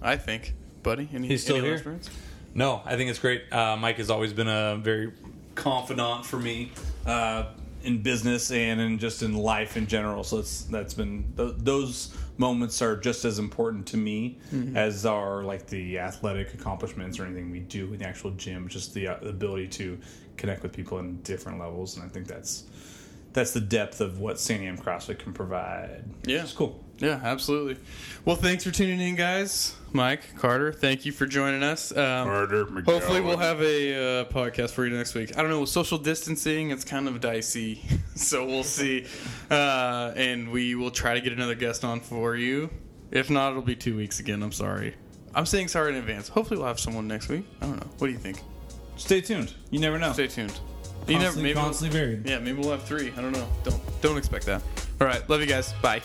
I 0.00 0.16
think, 0.16 0.54
buddy. 0.82 1.08
Any, 1.12 1.28
He's 1.28 1.42
still 1.42 1.56
any 1.56 1.66
here. 1.66 1.76
last 1.76 1.86
words? 1.86 2.10
No, 2.54 2.80
I 2.84 2.96
think 2.96 3.10
it's 3.10 3.18
great. 3.18 3.52
Uh, 3.52 3.76
Mike 3.76 3.96
has 3.96 4.08
always 4.10 4.32
been 4.32 4.48
a 4.48 4.76
very 4.76 5.12
confidant 5.54 6.24
for 6.24 6.38
me 6.38 6.72
uh, 7.04 7.46
in 7.86 8.02
business 8.02 8.50
and 8.50 8.80
in 8.80 8.98
just 8.98 9.22
in 9.22 9.34
life 9.34 9.76
in 9.76 9.86
general. 9.86 10.24
So 10.24 10.38
it's 10.38 10.64
that's 10.64 10.94
been 10.94 11.32
th- 11.36 11.54
those 11.58 12.16
moments 12.38 12.82
are 12.82 12.96
just 12.96 13.24
as 13.24 13.38
important 13.38 13.86
to 13.86 13.96
me 13.96 14.38
as 14.74 15.06
are 15.06 15.42
like 15.42 15.66
the 15.66 15.98
athletic 15.98 16.52
accomplishments 16.54 17.18
or 17.18 17.24
anything 17.24 17.50
we 17.50 17.60
do 17.60 17.92
in 17.92 17.98
the 17.98 18.06
actual 18.06 18.32
gym. 18.32 18.68
Just 18.68 18.92
the 18.94 19.08
uh, 19.08 19.16
ability 19.20 19.68
to 19.68 19.98
connect 20.36 20.62
with 20.62 20.72
people 20.72 20.98
in 20.98 21.16
different 21.22 21.58
levels, 21.58 21.96
and 21.96 22.04
I 22.04 22.08
think 22.08 22.26
that's 22.26 22.64
that's 23.32 23.52
the 23.52 23.60
depth 23.60 24.00
of 24.00 24.18
what 24.18 24.36
Santiam 24.36 24.82
CrossFit 24.82 25.18
can 25.18 25.32
provide. 25.32 26.04
Yeah. 26.24 26.42
it's 26.42 26.52
cool. 26.52 26.82
Yeah, 26.98 27.20
absolutely. 27.22 27.76
Well, 28.24 28.36
thanks 28.36 28.64
for 28.64 28.70
tuning 28.70 29.00
in, 29.00 29.16
guys. 29.16 29.74
Mike 29.92 30.36
Carter, 30.36 30.72
thank 30.72 31.04
you 31.06 31.12
for 31.12 31.26
joining 31.26 31.62
us. 31.62 31.94
Um, 31.96 32.28
hopefully, 32.84 33.20
we'll 33.20 33.36
have 33.36 33.60
a 33.62 34.20
uh, 34.20 34.24
podcast 34.26 34.70
for 34.70 34.86
you 34.86 34.96
next 34.96 35.14
week. 35.14 35.36
I 35.38 35.42
don't 35.42 35.50
know, 35.50 35.60
with 35.60 35.68
social 35.68 35.98
distancing, 35.98 36.70
it's 36.70 36.84
kind 36.84 37.06
of 37.08 37.20
dicey, 37.20 37.82
so 38.14 38.44
we'll 38.46 38.62
see. 38.64 39.06
Uh, 39.50 40.12
and 40.16 40.50
we 40.50 40.74
will 40.74 40.90
try 40.90 41.14
to 41.14 41.20
get 41.20 41.32
another 41.32 41.54
guest 41.54 41.84
on 41.84 42.00
for 42.00 42.34
you. 42.36 42.70
If 43.10 43.30
not, 43.30 43.50
it'll 43.50 43.62
be 43.62 43.76
two 43.76 43.96
weeks 43.96 44.18
again. 44.20 44.42
I'm 44.42 44.52
sorry. 44.52 44.94
I'm 45.34 45.46
saying 45.46 45.68
sorry 45.68 45.90
in 45.92 45.96
advance. 45.98 46.28
Hopefully, 46.28 46.58
we'll 46.58 46.66
have 46.68 46.80
someone 46.80 47.06
next 47.06 47.28
week. 47.28 47.44
I 47.60 47.66
don't 47.66 47.76
know. 47.76 47.88
What 47.98 48.08
do 48.08 48.12
you 48.12 48.18
think? 48.18 48.40
Stay 48.96 49.20
tuned. 49.20 49.52
You 49.70 49.78
never 49.80 49.98
know. 49.98 50.12
Stay 50.14 50.26
tuned. 50.28 50.58
You 51.06 51.18
never, 51.18 51.36
maybe 51.36 51.54
we'll- 51.54 51.64
constantly 51.64 51.98
varied. 51.98 52.26
yeah, 52.26 52.38
maybe 52.38 52.58
we'll 52.58 52.70
have 52.72 52.82
three. 52.84 53.12
I 53.16 53.20
don't 53.20 53.32
know. 53.32 53.46
Don't 53.64 53.80
don't 54.02 54.16
expect 54.18 54.46
that. 54.46 54.62
All 55.00 55.06
right, 55.06 55.28
love 55.30 55.40
you 55.40 55.46
guys. 55.46 55.72
Bye. 55.74 56.02